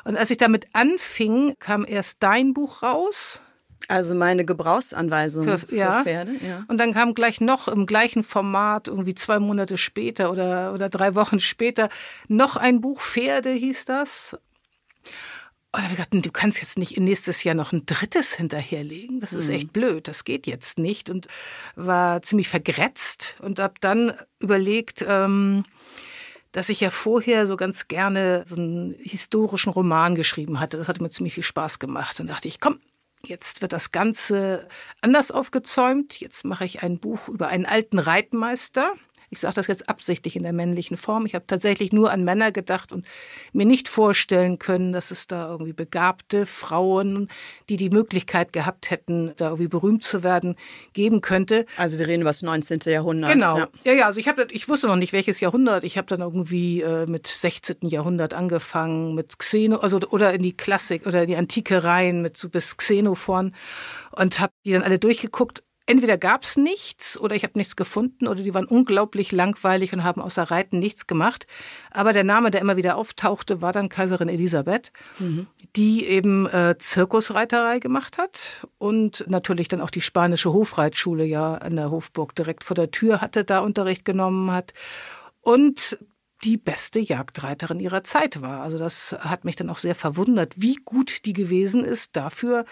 Und 0.05 0.19
als 0.19 0.29
ich 0.29 0.37
damit 0.37 0.67
anfing, 0.75 1.55
kam 1.61 1.87
erst 1.89 2.19
dein 2.23 2.53
Buch 2.53 2.83
raus. 2.83 3.41
Also 3.89 4.15
meine 4.15 4.45
Gebrauchsanweisung 4.45 5.45
für, 5.45 5.59
für 5.61 5.75
ja. 5.77 6.03
Pferde. 6.03 6.33
Ja. 6.47 6.65
Und 6.69 6.77
dann 6.77 6.93
kam 6.93 7.15
gleich 7.15 7.41
noch 7.41 7.67
im 7.67 7.87
gleichen 7.87 8.23
Format, 8.23 8.89
irgendwie 8.89 9.15
zwei 9.15 9.39
Monate 9.39 9.79
später 9.79 10.31
oder, 10.31 10.75
oder 10.75 10.91
drei 10.91 11.15
Wochen 11.15 11.41
später, 11.41 11.89
noch 12.29 12.59
ein 12.59 12.83
Buch 12.83 13.01
Pferde 13.01 13.49
hieß 13.49 13.87
das. 13.87 14.37
Und 15.75 15.81
dann 15.81 15.91
habe 15.91 16.01
ich 16.01 16.09
gedacht, 16.09 16.25
du 16.25 16.31
kannst 16.31 16.61
jetzt 16.61 16.79
nicht 16.79 16.97
nächstes 17.01 17.43
Jahr 17.43 17.57
noch 17.57 17.73
ein 17.73 17.85
drittes 17.85 18.35
hinterherlegen. 18.35 19.19
Das 19.19 19.33
ist 19.33 19.49
mhm. 19.49 19.55
echt 19.55 19.73
blöd. 19.73 20.07
Das 20.07 20.23
geht 20.23 20.47
jetzt 20.47 20.79
nicht. 20.79 21.11
Und 21.11 21.27
war 21.75 22.23
ziemlich 22.23 22.49
vergrätzt 22.49 23.35
und 23.41 23.59
habe 23.59 23.75
dann 23.81 24.13
überlegt, 24.39 25.05
ähm, 25.09 25.65
dass 26.53 26.69
ich 26.69 26.79
ja 26.79 26.91
vorher 26.91 27.49
so 27.49 27.57
ganz 27.57 27.89
gerne 27.89 28.45
so 28.47 28.55
einen 28.55 28.95
historischen 29.01 29.73
Roman 29.73 30.15
geschrieben 30.15 30.61
hatte. 30.61 30.77
Das 30.77 30.87
hat 30.87 31.01
mir 31.01 31.11
ziemlich 31.11 31.35
viel 31.35 31.43
Spaß 31.43 31.81
gemacht. 31.81 32.21
Und 32.21 32.29
dachte 32.29 32.47
ich, 32.47 32.61
komm, 32.61 32.79
jetzt 33.25 33.61
wird 33.61 33.73
das 33.73 33.91
Ganze 33.91 34.69
anders 35.01 35.33
aufgezäumt. 35.33 36.21
Jetzt 36.21 36.45
mache 36.45 36.67
ich 36.67 36.85
ein 36.85 37.01
Buch 37.01 37.27
über 37.27 37.49
einen 37.49 37.67
alten 37.67 37.99
Reitmeister, 37.99 38.93
ich 39.35 39.41
sage 39.41 39.57
das 39.57 39.67
jetzt 39.67 39.89
absichtlich 39.89 40.37
in 40.37 40.45
der 40.45 40.53
männlichen 40.53 40.97
Form. 40.97 41.27
Ich 41.27 41.35
habe 41.35 41.47
tatsächlich 41.47 41.93
nur 41.93 42.11
an 42.11 42.23
Männer 42.25 42.53
gedacht 42.53 42.93
und 42.93 43.05
mir 43.53 43.67
nicht 43.67 43.89
vorstellen 43.89 44.59
können, 44.59 44.93
dass 44.93 45.11
es 45.11 45.27
da 45.27 45.51
irgendwie 45.51 45.73
begabte 45.73 46.47
Frauen, 46.47 47.29
die 47.69 47.77
die 47.77 47.91
Möglichkeit 47.91 48.53
gehabt 48.53 48.91
hätten, 48.91 49.33
da 49.37 49.47
irgendwie 49.47 49.69
berühmt 49.69 50.05
zu 50.05 50.23
werden, 50.23 50.55
geben 50.93 51.21
könnte. 51.21 51.67
Also 51.77 51.99
wir 51.99 52.07
reden 52.07 52.23
über 52.23 52.31
das 52.31 52.43
19. 52.43 52.81
Jahrhundert. 52.87 53.33
Genau. 53.33 53.59
Ja, 53.59 53.69
ja, 53.85 53.93
ja 53.93 54.07
also 54.07 54.21
ich, 54.21 54.29
hab, 54.29 54.39
ich 54.53 54.69
wusste 54.69 54.87
noch 54.87 54.97
nicht, 54.97 55.13
welches 55.13 55.41
Jahrhundert. 55.41 55.83
Ich 55.83 55.99
habe 55.99 56.07
dann 56.07 56.21
irgendwie 56.21 56.81
äh, 56.81 57.07
mit 57.07 57.27
16. 57.27 57.89
Jahrhundert 57.89 58.35
angefangen, 58.35 59.15
mit 59.15 59.39
Xeno, 59.39 59.79
also 59.79 59.99
oder 60.11 60.33
in 60.33 60.43
die 60.43 60.57
Klassik 60.57 61.07
oder 61.07 61.23
in 61.23 61.29
die 61.29 61.37
Antike 61.37 61.83
rein, 61.83 62.23
mit 62.23 62.37
so 62.37 62.49
bis 62.49 62.77
Xenophon 62.77 63.53
und 64.13 64.39
habe 64.39 64.53
die 64.65 64.73
dann 64.73 64.83
alle 64.83 64.99
durchgeguckt 64.99 65.65
entweder 65.87 66.17
gab 66.17 66.45
es 66.45 66.57
nichts 66.57 67.19
oder 67.19 67.37
ich 67.37 67.43
habe 67.43 67.59
nichts 67.59 67.77
gefunden 67.77 68.27
oder 68.27 68.43
die 68.43 68.55
waren 68.55 68.67
unglaublich 68.67 69.33
langweilig 69.33 69.93
und 69.93 70.05
haben 70.05 70.23
außer 70.23 70.45
Reiten 70.45 70.79
nichts 70.79 71.07
gemacht. 71.07 71.47
Aber 71.91 72.13
der 72.13 72.25
Name, 72.25 72.51
der 72.51 72.61
immer 72.61 72.77
wieder 72.77 72.97
auftauchte, 72.97 73.61
war 73.61 73.73
dann 73.73 73.89
Kaiserin 73.89 74.29
Elisabeth, 74.29 74.93
mhm. 75.19 75.47
die 75.77 76.07
eben 76.07 76.47
äh, 76.47 76.77
Zirkusreiterei 76.79 77.79
gemacht 77.79 78.19
hat 78.19 78.67
und 78.79 79.25
natürlich 79.29 79.69
dann 79.69 79.81
auch 79.81 79.91
die 79.91 80.01
spanische 80.01 80.53
Hofreitschule 80.53 81.25
ja 81.25 81.55
an 81.55 81.77
der 81.77 81.91
Hofburg 81.91 82.35
direkt 82.35 82.65
vor 82.65 82.75
der 82.75 82.91
Tür 82.91 83.21
hatte, 83.21 83.45
da 83.45 83.61
Unterricht 83.61 84.05
genommen 84.05 84.51
hat. 84.51 84.73
Und 85.41 85.99
die 86.45 86.57
beste 86.57 87.01
Jagdreiterin 87.01 87.81
ihrer 87.81 88.05
Zeit 88.05 88.43
war. 88.43 88.61
Also 88.63 88.79
das 88.79 89.17
hat 89.19 89.45
mich 89.45 89.57
dann 89.57 89.71
auch 89.71 89.79
sehr 89.79 89.95
verwundert, 89.95 90.55
wie 90.57 90.77
gut 90.77 91.25
die 91.25 91.33
gewesen 91.33 91.85
ist 91.85 92.17
dafür, 92.17 92.67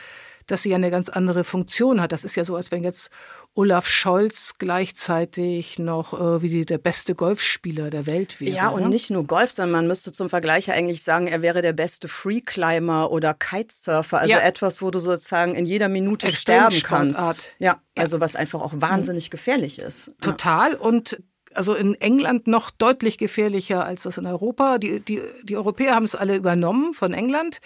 dass 0.47 0.63
sie 0.63 0.71
ja 0.71 0.77
eine 0.77 0.91
ganz 0.91 1.09
andere 1.09 1.45
Funktion 1.45 2.01
hat. 2.01 2.13
Das 2.13 2.25
ist 2.25 2.37
ja 2.37 2.45
so, 2.45 2.57
als 2.57 2.73
wenn 2.73 2.85
jetzt 2.85 3.11
Olaf 3.55 3.87
Scholz 3.87 4.55
gleichzeitig 4.59 5.79
noch 5.79 6.15
äh, 6.15 6.41
wie 6.41 6.65
der 6.65 6.79
beste 6.79 7.15
Golfspieler 7.15 7.91
der 7.91 8.07
Welt 8.07 8.41
wäre. 8.41 8.57
Ja, 8.57 8.69
und 8.69 8.83
ne? 8.83 8.89
nicht 8.89 9.11
nur 9.11 9.27
Golf, 9.27 9.51
sondern 9.51 9.73
man 9.73 9.87
müsste 9.87 10.11
zum 10.11 10.31
Vergleich 10.31 10.71
eigentlich 10.73 11.03
sagen, 11.03 11.27
er 11.27 11.43
wäre 11.43 11.61
der 11.61 11.75
beste 11.75 12.09
Freeclimber 12.09 13.11
oder 13.11 13.35
Kitesurfer. 13.35 14.21
Also 14.21 14.35
ja. 14.35 14.41
etwas, 14.41 14.81
wo 14.81 14.91
du 14.91 15.01
sozusagen 15.01 15.55
in 15.55 15.67
jeder 15.67 15.89
Minute 15.89 16.35
sterben 16.35 16.83
kannst. 16.83 17.55
Ja, 17.59 17.83
also 17.95 18.21
was 18.21 18.37
einfach 18.37 18.63
auch 18.63 18.73
wahnsinnig 18.75 19.31
gefährlich 19.31 19.79
ist. 19.79 20.13
Total. 20.23 20.75
Und 20.75 21.23
also 21.55 21.75
in 21.75 21.95
England 22.01 22.47
noch 22.47 22.71
deutlich 22.71 23.19
gefährlicher 23.19 23.85
als 23.85 24.03
das 24.03 24.19
in 24.19 24.27
Europa. 24.27 24.79
Die, 24.79 25.01
die, 25.01 25.23
die 25.43 25.57
Europäer 25.57 25.95
haben 25.95 26.05
es 26.05 26.15
alle 26.15 26.37
übernommen 26.37 26.95
von 26.95 27.13
England 27.15 27.61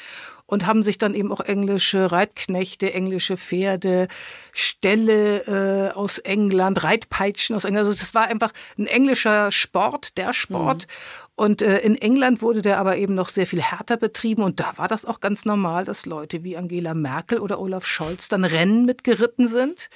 und 0.47 0.67
haben 0.67 0.83
sich 0.83 0.97
dann 0.99 1.15
eben 1.15 1.33
auch 1.33 1.41
englische 1.41 2.13
Reitknechte, 2.13 2.93
englische 2.93 3.37
Pferde, 3.37 4.09
Ställe 4.53 5.91
äh, 5.91 5.95
aus 5.95 6.19
England, 6.19 6.83
Reitpeitschen 6.85 7.57
aus 7.57 7.65
England. 7.65 7.87
Also 7.87 7.99
das 7.99 8.15
war 8.15 8.29
einfach 8.29 8.53
ein 8.79 8.87
englischer 8.87 9.51
Sport, 9.51 10.17
der 10.17 10.33
Sport. 10.33 10.87
Mhm. 10.87 11.26
Und 11.39 11.61
äh, 11.61 11.81
in 11.81 11.97
England 11.97 12.41
wurde 12.41 12.63
der 12.63 12.79
aber 12.79 12.97
eben 12.97 13.15
noch 13.15 13.29
sehr 13.29 13.47
viel 13.47 13.61
härter 13.61 13.99
betrieben 13.99 14.43
und 14.43 14.59
da 14.59 14.73
war 14.77 14.89
das 14.89 15.05
auch 15.05 15.21
ganz 15.21 15.45
normal, 15.45 15.85
dass 15.85 16.07
Leute 16.07 16.45
wie 16.45 16.57
Angela 16.57 16.95
Merkel 16.95 17.41
oder 17.41 17.61
Olaf 17.61 17.85
Scholz 17.85 18.29
dann 18.29 18.43
Rennen 18.43 18.87
mitgeritten 18.87 19.47
sind. 19.47 19.91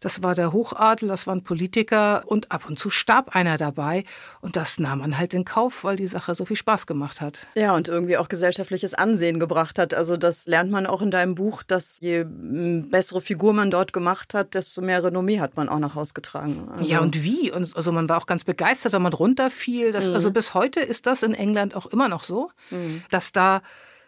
Das 0.00 0.22
war 0.22 0.34
der 0.34 0.54
Hochadel, 0.54 1.10
das 1.10 1.26
waren 1.26 1.44
Politiker 1.44 2.22
und 2.24 2.50
ab 2.50 2.66
und 2.66 2.78
zu 2.78 2.88
starb 2.88 3.36
einer 3.36 3.58
dabei 3.58 4.04
und 4.40 4.56
das 4.56 4.78
nahm 4.78 5.00
man 5.00 5.18
halt 5.18 5.34
in 5.34 5.44
Kauf, 5.44 5.84
weil 5.84 5.96
die 5.96 6.08
Sache 6.08 6.34
so 6.34 6.46
viel 6.46 6.56
Spaß 6.56 6.86
gemacht 6.86 7.20
hat. 7.20 7.46
Ja, 7.56 7.74
und 7.74 7.88
irgendwie 7.88 8.16
auch 8.16 8.30
gesellschaftliches 8.30 8.94
Ansehen 8.94 9.38
gebracht 9.38 9.78
hat. 9.78 9.92
Also 9.92 10.16
das 10.16 10.46
lernt 10.46 10.70
man 10.70 10.86
auch 10.86 11.02
in 11.02 11.10
deinem 11.10 11.34
Buch, 11.34 11.62
dass 11.62 11.98
je 12.00 12.24
bessere 12.26 13.20
Figur 13.20 13.52
man 13.52 13.70
dort 13.70 13.92
gemacht 13.92 14.32
hat, 14.32 14.54
desto 14.54 14.80
mehr 14.80 15.04
Renommee 15.04 15.40
hat 15.40 15.58
man 15.58 15.68
auch 15.68 15.78
nach 15.78 15.94
Hause 15.94 16.14
getragen. 16.14 16.68
Also 16.72 16.90
ja, 16.90 17.00
und 17.00 17.22
wie? 17.22 17.52
Und 17.52 17.76
also 17.76 17.92
man 17.92 18.08
war 18.08 18.16
auch 18.16 18.26
ganz 18.26 18.44
begeistert, 18.44 18.94
wenn 18.94 19.02
man 19.02 19.12
runterfiel. 19.12 19.92
Das, 19.92 20.08
mhm. 20.08 20.14
Also 20.14 20.30
bis 20.30 20.54
heute 20.54 20.85
ist 20.86 21.06
das 21.06 21.22
in 21.22 21.34
England 21.34 21.74
auch 21.74 21.86
immer 21.86 22.08
noch 22.08 22.24
so, 22.24 22.50
mhm. 22.70 23.02
dass 23.10 23.32
da 23.32 23.62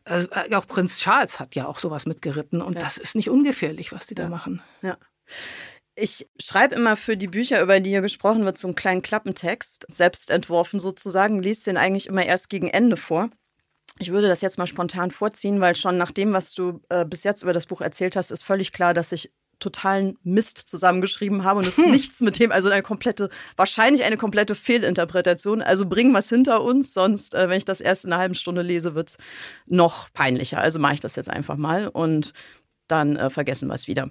also 0.04 0.28
äh, 0.30 0.54
auch 0.54 0.66
Prinz 0.66 0.98
Charles 0.98 1.38
hat 1.38 1.54
ja 1.54 1.66
auch 1.66 1.78
sowas 1.78 2.06
mitgeritten 2.06 2.62
und 2.62 2.74
ja. 2.74 2.80
das 2.80 2.96
ist 2.96 3.14
nicht 3.14 3.30
ungefährlich, 3.30 3.92
was 3.92 4.06
die 4.06 4.14
ja. 4.16 4.24
da 4.24 4.28
machen. 4.28 4.62
Ja. 4.82 4.96
Ich 5.94 6.28
schreibe 6.40 6.76
immer 6.76 6.96
für 6.96 7.16
die 7.16 7.26
Bücher, 7.26 7.60
über 7.60 7.80
die 7.80 7.90
hier 7.90 8.00
gesprochen 8.00 8.44
wird, 8.44 8.56
so 8.56 8.68
einen 8.68 8.76
kleinen 8.76 9.02
Klappentext, 9.02 9.86
selbst 9.90 10.30
entworfen 10.30 10.78
sozusagen, 10.78 11.42
liest 11.42 11.66
den 11.66 11.76
eigentlich 11.76 12.06
immer 12.06 12.24
erst 12.24 12.48
gegen 12.48 12.68
Ende 12.68 12.96
vor. 12.96 13.30
Ich 13.98 14.12
würde 14.12 14.28
das 14.28 14.40
jetzt 14.40 14.58
mal 14.58 14.68
spontan 14.68 15.10
vorziehen, 15.10 15.60
weil 15.60 15.74
schon 15.74 15.98
nach 15.98 16.12
dem, 16.12 16.32
was 16.32 16.54
du 16.54 16.80
äh, 16.88 17.04
bis 17.04 17.24
jetzt 17.24 17.42
über 17.42 17.52
das 17.52 17.66
Buch 17.66 17.80
erzählt 17.80 18.14
hast, 18.14 18.30
ist 18.30 18.44
völlig 18.44 18.72
klar, 18.72 18.94
dass 18.94 19.10
ich 19.10 19.32
totalen 19.58 20.18
Mist 20.22 20.58
zusammengeschrieben 20.68 21.44
habe 21.44 21.58
und 21.60 21.66
es 21.66 21.78
ist 21.78 21.84
hm. 21.84 21.90
nichts 21.92 22.20
mit 22.20 22.38
dem, 22.38 22.52
also 22.52 22.68
eine 22.68 22.82
komplette, 22.82 23.28
wahrscheinlich 23.56 24.04
eine 24.04 24.16
komplette 24.16 24.54
Fehlinterpretation. 24.54 25.62
Also 25.62 25.86
bringen 25.86 26.12
wir 26.12 26.20
es 26.20 26.28
hinter 26.28 26.62
uns, 26.62 26.94
sonst, 26.94 27.34
äh, 27.34 27.48
wenn 27.48 27.58
ich 27.58 27.64
das 27.64 27.80
erst 27.80 28.04
in 28.04 28.12
einer 28.12 28.20
halben 28.20 28.34
Stunde 28.34 28.62
lese, 28.62 28.94
wird 28.94 29.10
es 29.10 29.18
noch 29.66 30.12
peinlicher. 30.12 30.60
Also 30.60 30.78
mache 30.78 30.94
ich 30.94 31.00
das 31.00 31.16
jetzt 31.16 31.30
einfach 31.30 31.56
mal 31.56 31.88
und 31.88 32.32
dann 32.86 33.16
äh, 33.16 33.30
vergessen 33.30 33.68
wir 33.68 33.74
es 33.74 33.86
wieder. 33.86 34.10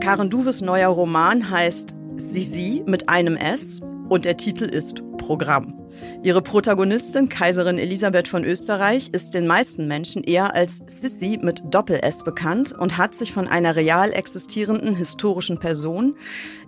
Karen 0.00 0.30
Duves 0.30 0.60
neuer 0.60 0.88
Roman 0.88 1.48
heißt 1.48 1.94
Sisi 2.16 2.82
mit 2.86 3.08
einem 3.08 3.36
S 3.36 3.80
und 4.12 4.26
der 4.26 4.36
Titel 4.36 4.64
ist 4.64 5.02
Programm. 5.16 5.72
Ihre 6.22 6.42
Protagonistin, 6.42 7.30
Kaiserin 7.30 7.78
Elisabeth 7.78 8.28
von 8.28 8.44
Österreich, 8.44 9.08
ist 9.08 9.32
den 9.32 9.46
meisten 9.46 9.88
Menschen 9.88 10.22
eher 10.22 10.54
als 10.54 10.82
Sissi 10.86 11.38
mit 11.40 11.62
Doppel-S 11.70 12.22
bekannt 12.22 12.74
und 12.78 12.98
hat 12.98 13.14
sich 13.14 13.32
von 13.32 13.48
einer 13.48 13.74
real 13.74 14.12
existierenden 14.12 14.94
historischen 14.96 15.58
Person 15.58 16.14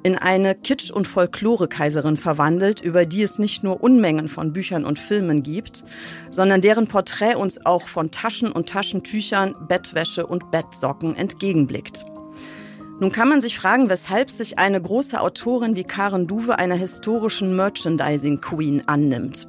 in 0.02 0.16
eine 0.16 0.54
Kitsch- 0.54 0.90
und 0.90 1.06
Folklore-Kaiserin 1.06 2.16
verwandelt, 2.16 2.80
über 2.80 3.04
die 3.04 3.22
es 3.22 3.38
nicht 3.38 3.62
nur 3.62 3.82
Unmengen 3.82 4.28
von 4.28 4.54
Büchern 4.54 4.86
und 4.86 4.98
Filmen 4.98 5.42
gibt, 5.42 5.84
sondern 6.30 6.62
deren 6.62 6.86
Porträt 6.86 7.34
uns 7.34 7.66
auch 7.66 7.88
von 7.88 8.10
Taschen 8.10 8.50
und 8.50 8.70
Taschentüchern, 8.70 9.54
Bettwäsche 9.68 10.26
und 10.26 10.50
Bettsocken 10.50 11.14
entgegenblickt. 11.14 12.06
Nun 13.00 13.10
kann 13.10 13.28
man 13.28 13.40
sich 13.40 13.58
fragen, 13.58 13.88
weshalb 13.88 14.30
sich 14.30 14.58
eine 14.58 14.80
große 14.80 15.20
Autorin 15.20 15.74
wie 15.74 15.82
Karen 15.82 16.28
Duwe 16.28 16.58
einer 16.58 16.76
historischen 16.76 17.56
Merchandising 17.56 18.40
Queen 18.40 18.86
annimmt. 18.86 19.48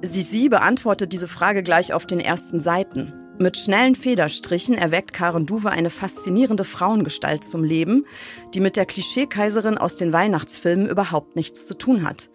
Sisi 0.00 0.48
beantwortet 0.48 1.12
diese 1.12 1.28
Frage 1.28 1.62
gleich 1.62 1.92
auf 1.92 2.06
den 2.06 2.18
ersten 2.18 2.58
Seiten. 2.58 3.12
Mit 3.38 3.58
schnellen 3.58 3.94
Federstrichen 3.94 4.76
erweckt 4.76 5.12
Karen 5.12 5.44
Duwe 5.44 5.70
eine 5.70 5.90
faszinierende 5.90 6.64
Frauengestalt 6.64 7.44
zum 7.44 7.62
Leben, 7.62 8.06
die 8.54 8.60
mit 8.60 8.76
der 8.76 8.86
Klischeekaiserin 8.86 9.76
aus 9.76 9.96
den 9.96 10.12
Weihnachtsfilmen 10.14 10.88
überhaupt 10.88 11.36
nichts 11.36 11.66
zu 11.66 11.76
tun 11.76 12.04
hat. 12.08 12.30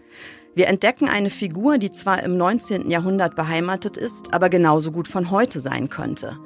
Wir 0.54 0.68
entdecken 0.68 1.10
eine 1.10 1.32
Figur, 1.32 1.80
die 1.80 1.92
zwar 1.92 2.22
im 2.24 2.38
19. 2.38 2.90
Jahrhundert 2.90 3.36
beheimatet 3.36 3.98
ist, 3.98 4.34
aber 4.34 4.50
genauso 4.50 4.92
gut 4.92 5.08
von 5.08 5.32
heute 5.32 5.60
sein 5.60 5.90
könnte. 5.90 6.38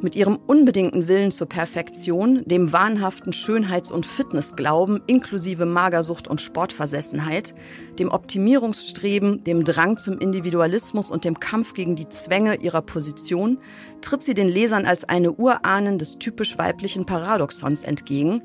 Mit 0.00 0.16
ihrem 0.16 0.36
unbedingten 0.46 1.08
Willen 1.08 1.30
zur 1.30 1.48
Perfektion, 1.48 2.42
dem 2.44 2.72
wahnhaften 2.72 3.32
Schönheits- 3.32 3.90
und 3.90 4.04
Fitnessglauben 4.04 5.00
inklusive 5.06 5.64
Magersucht 5.64 6.28
und 6.28 6.40
Sportversessenheit, 6.40 7.54
dem 7.98 8.10
Optimierungsstreben, 8.10 9.44
dem 9.44 9.64
Drang 9.64 9.96
zum 9.96 10.18
Individualismus 10.18 11.10
und 11.10 11.24
dem 11.24 11.40
Kampf 11.40 11.72
gegen 11.72 11.96
die 11.96 12.08
Zwänge 12.08 12.56
ihrer 12.56 12.82
Position, 12.82 13.58
tritt 14.02 14.22
sie 14.22 14.34
den 14.34 14.48
Lesern 14.48 14.84
als 14.84 15.08
eine 15.08 15.32
Urahnen 15.32 15.98
des 15.98 16.18
typisch 16.18 16.58
weiblichen 16.58 17.06
Paradoxons 17.06 17.84
entgegen, 17.84 18.42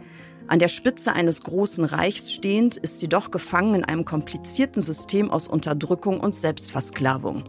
an 0.50 0.58
der 0.58 0.68
Spitze 0.68 1.14
eines 1.14 1.44
großen 1.44 1.86
Reichs 1.86 2.32
stehend, 2.34 2.76
ist 2.76 2.98
sie 2.98 3.08
doch 3.08 3.30
gefangen 3.30 3.76
in 3.76 3.84
einem 3.84 4.04
komplizierten 4.04 4.82
System 4.82 5.30
aus 5.30 5.48
Unterdrückung 5.48 6.20
und 6.20 6.34
Selbstversklavung. 6.34 7.44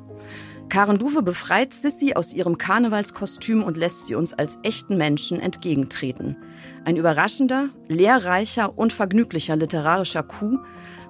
Karen 0.70 0.98
Duwe 0.98 1.22
befreit 1.22 1.74
Sissy 1.74 2.14
aus 2.14 2.32
ihrem 2.32 2.56
Karnevalskostüm 2.56 3.64
und 3.64 3.76
lässt 3.76 4.06
sie 4.06 4.14
uns 4.14 4.32
als 4.32 4.56
echten 4.62 4.96
Menschen 4.96 5.40
entgegentreten. 5.40 6.36
Ein 6.84 6.96
überraschender, 6.96 7.70
lehrreicher 7.88 8.78
und 8.78 8.92
vergnüglicher 8.92 9.56
literarischer 9.56 10.22
Coup, 10.22 10.60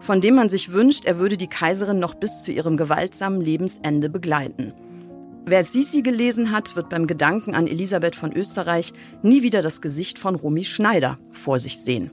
von 0.00 0.22
dem 0.22 0.34
man 0.34 0.48
sich 0.48 0.72
wünscht, 0.72 1.04
er 1.04 1.18
würde 1.18 1.36
die 1.36 1.46
Kaiserin 1.46 1.98
noch 1.98 2.14
bis 2.14 2.42
zu 2.42 2.52
ihrem 2.52 2.78
gewaltsamen 2.78 3.42
Lebensende 3.42 4.08
begleiten. 4.08 4.72
Wer 5.44 5.62
Sisi 5.62 6.00
gelesen 6.00 6.52
hat, 6.52 6.74
wird 6.74 6.88
beim 6.88 7.06
Gedanken 7.06 7.54
an 7.54 7.66
Elisabeth 7.66 8.16
von 8.16 8.32
Österreich 8.32 8.94
nie 9.22 9.42
wieder 9.42 9.60
das 9.60 9.82
Gesicht 9.82 10.18
von 10.18 10.36
Romy 10.36 10.64
Schneider 10.64 11.18
vor 11.32 11.58
sich 11.58 11.78
sehen. 11.78 12.10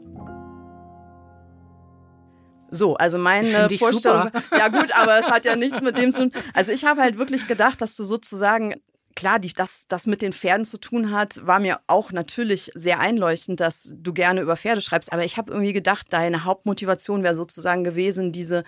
So, 2.70 2.96
also 2.96 3.18
meine 3.18 3.70
Vorstellung. 3.78 4.32
Super. 4.34 4.58
Ja, 4.58 4.68
gut, 4.68 4.92
aber 4.92 5.20
es 5.20 5.30
hat 5.30 5.46
ja 5.46 5.56
nichts 5.56 5.82
mit 5.82 5.98
dem 5.98 6.12
zu 6.12 6.30
tun. 6.30 6.44
Also 6.54 6.72
ich 6.72 6.86
habe 6.86 7.02
halt 7.02 7.18
wirklich 7.18 7.48
gedacht, 7.48 7.82
dass 7.82 7.96
du 7.96 8.04
sozusagen 8.04 8.76
klar, 9.18 9.40
die, 9.40 9.52
dass 9.52 9.86
das 9.88 10.06
mit 10.06 10.22
den 10.22 10.32
Pferden 10.32 10.64
zu 10.64 10.78
tun 10.78 11.12
hat, 11.12 11.46
war 11.46 11.60
mir 11.60 11.80
auch 11.88 12.12
natürlich 12.12 12.72
sehr 12.76 13.00
einleuchtend, 13.00 13.60
dass 13.60 13.92
du 13.96 14.14
gerne 14.14 14.42
über 14.42 14.56
Pferde 14.56 14.80
schreibst. 14.82 15.12
Aber 15.12 15.26
ich 15.26 15.38
habe 15.38 15.52
irgendwie 15.52 15.74
gedacht, 15.74 16.08
deine 16.12 16.46
Hauptmotivation 16.46 17.24
wäre 17.24 17.36
sozusagen 17.36 17.84
gewesen, 17.84 18.32
diese 18.32 18.64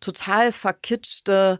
total 0.00 0.52
verkitschte 0.52 1.58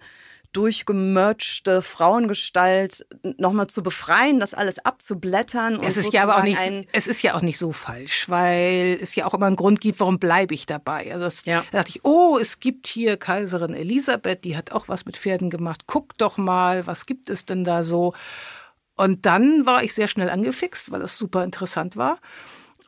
durchgemerchte 0.53 1.83
Frauengestalt 1.83 3.07
nochmal 3.37 3.67
zu 3.67 3.83
befreien, 3.83 4.41
das 4.41 4.55
alles 4.55 4.79
abzublättern. 4.79 5.81
Es 5.83 5.97
ist 5.97 6.13
ja 6.13 6.23
aber 6.23 6.39
auch 6.39 6.43
nicht, 6.43 6.61
es 6.93 7.07
ist 7.07 7.23
ja 7.23 7.35
auch 7.35 7.43
nicht 7.43 7.59
so 7.59 7.73
falsch, 7.73 8.29
weil 8.29 8.99
es 9.01 9.15
ja 9.15 9.27
auch 9.27 9.35
immer 9.35 9.47
einen 9.47 9.57
Grund 9.57 9.81
gibt, 9.81 10.01
warum 10.01 10.19
bleibe 10.19 10.55
ich 10.55 10.67
dabei. 10.67 11.13
Also 11.13 11.25
das, 11.25 11.45
ja. 11.45 11.65
da 11.71 11.79
dachte 11.79 11.91
ich, 11.91 12.05
oh, 12.05 12.39
es 12.41 12.61
gibt 12.61 12.87
hier 12.87 13.17
Kaiserin 13.17 13.75
Elisabeth, 13.75 14.45
die 14.45 14.57
hat 14.57 14.73
auch 14.73 14.89
was 14.89 15.05
mit 15.05 15.17
Pferden 15.17 15.51
gemacht. 15.51 15.83
Guck 15.87 16.17
doch 16.19 16.39
mal, 16.39 16.87
was 16.87 17.07
gibt 17.07 17.31
es 17.31 17.45
denn 17.45 17.65
da 17.65 17.85
so? 17.85 18.15
Und 18.97 19.27
dann 19.27 19.65
war 19.65 19.83
ich 19.83 19.95
sehr 19.95 20.09
schnell 20.09 20.29
angefixt, 20.29 20.91
weil 20.91 21.03
es 21.03 21.19
super 21.19 21.45
interessant 21.45 21.97
war. 21.97 22.19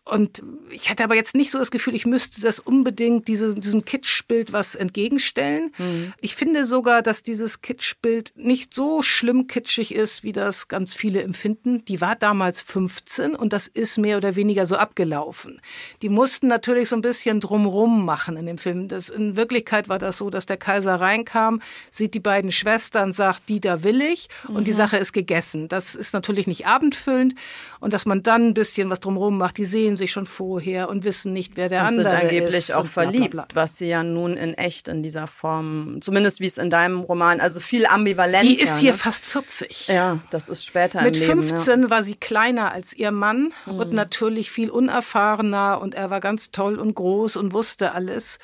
Und 0.04 0.42
ich 0.70 0.90
hatte 0.90 1.04
aber 1.04 1.14
jetzt 1.14 1.34
nicht 1.34 1.50
so 1.50 1.58
das 1.58 1.70
Gefühl, 1.70 1.94
ich 1.94 2.06
müsste 2.06 2.40
das 2.40 2.58
unbedingt 2.58 3.28
diese, 3.28 3.54
diesem 3.54 3.84
Kitschbild 3.84 4.52
was 4.52 4.74
entgegenstellen. 4.74 5.72
Mhm. 5.78 6.12
Ich 6.20 6.34
finde 6.34 6.66
sogar, 6.66 7.02
dass 7.02 7.22
dieses 7.22 7.60
Kitschbild 7.60 8.32
nicht 8.34 8.74
so 8.74 9.02
schlimm 9.02 9.46
kitschig 9.46 9.94
ist, 9.94 10.24
wie 10.24 10.32
das 10.32 10.68
ganz 10.68 10.94
viele 10.94 11.22
empfinden. 11.22 11.84
Die 11.84 12.00
war 12.00 12.16
damals 12.16 12.62
15 12.62 13.36
und 13.36 13.52
das 13.52 13.68
ist 13.68 13.98
mehr 13.98 14.16
oder 14.16 14.36
weniger 14.36 14.66
so 14.66 14.76
abgelaufen. 14.76 15.60
Die 16.02 16.08
mussten 16.08 16.48
natürlich 16.48 16.88
so 16.88 16.96
ein 16.96 17.02
bisschen 17.02 17.40
drumrum 17.40 18.04
machen 18.04 18.36
in 18.36 18.46
dem 18.46 18.58
Film. 18.58 18.88
Das, 18.88 19.10
in 19.10 19.36
Wirklichkeit 19.36 19.88
war 19.88 19.98
das 19.98 20.18
so, 20.18 20.30
dass 20.30 20.46
der 20.46 20.56
Kaiser 20.56 20.96
reinkam, 20.96 21.60
sieht 21.90 22.14
die 22.14 22.20
beiden 22.20 22.50
Schwestern, 22.50 23.12
sagt, 23.12 23.48
die 23.48 23.60
da 23.60 23.84
will 23.84 24.00
ich 24.00 24.28
und 24.48 24.60
mhm. 24.60 24.64
die 24.64 24.72
Sache 24.72 24.96
ist 24.96 25.12
gegessen. 25.12 25.68
Das 25.68 25.94
ist 25.94 26.14
natürlich 26.14 26.46
nicht 26.46 26.66
abendfüllend 26.66 27.34
und 27.78 27.92
dass 27.92 28.06
man 28.06 28.22
dann 28.22 28.48
ein 28.48 28.54
bisschen 28.54 28.90
was 28.90 29.00
drumrum 29.00 29.38
macht. 29.38 29.58
Die 29.58 29.66
sehen 29.66 29.89
sich 29.96 30.12
schon 30.12 30.26
vorher 30.26 30.88
und 30.88 31.04
wissen 31.04 31.32
nicht, 31.32 31.56
wer 31.56 31.68
der 31.68 31.82
und 31.82 31.88
andere 31.88 32.10
sind 32.10 32.20
angeblich 32.20 32.68
ist. 32.68 32.74
auch 32.74 32.86
verliebt, 32.86 33.30
bla 33.30 33.42
bla 33.42 33.52
bla. 33.52 33.62
was 33.62 33.78
sie 33.78 33.88
ja 33.88 34.02
nun 34.02 34.36
in 34.36 34.54
echt 34.54 34.88
in 34.88 35.02
dieser 35.02 35.26
Form, 35.26 35.98
zumindest 36.00 36.40
wie 36.40 36.46
es 36.46 36.58
in 36.58 36.70
deinem 36.70 37.00
Roman, 37.00 37.40
also 37.40 37.60
viel 37.60 37.86
Ambivalenz. 37.86 38.44
Die 38.44 38.60
ist 38.60 38.78
hier 38.78 38.92
ne? 38.92 38.98
fast 38.98 39.26
40. 39.26 39.88
Ja, 39.88 40.18
das 40.30 40.48
ist 40.48 40.64
später 40.64 41.02
Mit 41.02 41.16
im 41.16 41.22
Leben. 41.22 41.40
Mit 41.40 41.50
15 41.50 41.82
ja. 41.82 41.90
war 41.90 42.02
sie 42.02 42.14
kleiner 42.14 42.72
als 42.72 42.92
ihr 42.92 43.12
Mann 43.12 43.52
mhm. 43.66 43.74
und 43.74 43.92
natürlich 43.92 44.50
viel 44.50 44.70
unerfahrener 44.70 45.80
und 45.80 45.94
er 45.94 46.10
war 46.10 46.20
ganz 46.20 46.50
toll 46.50 46.78
und 46.78 46.94
groß 46.94 47.36
und 47.36 47.52
wusste 47.52 47.92
alles. 47.92 48.38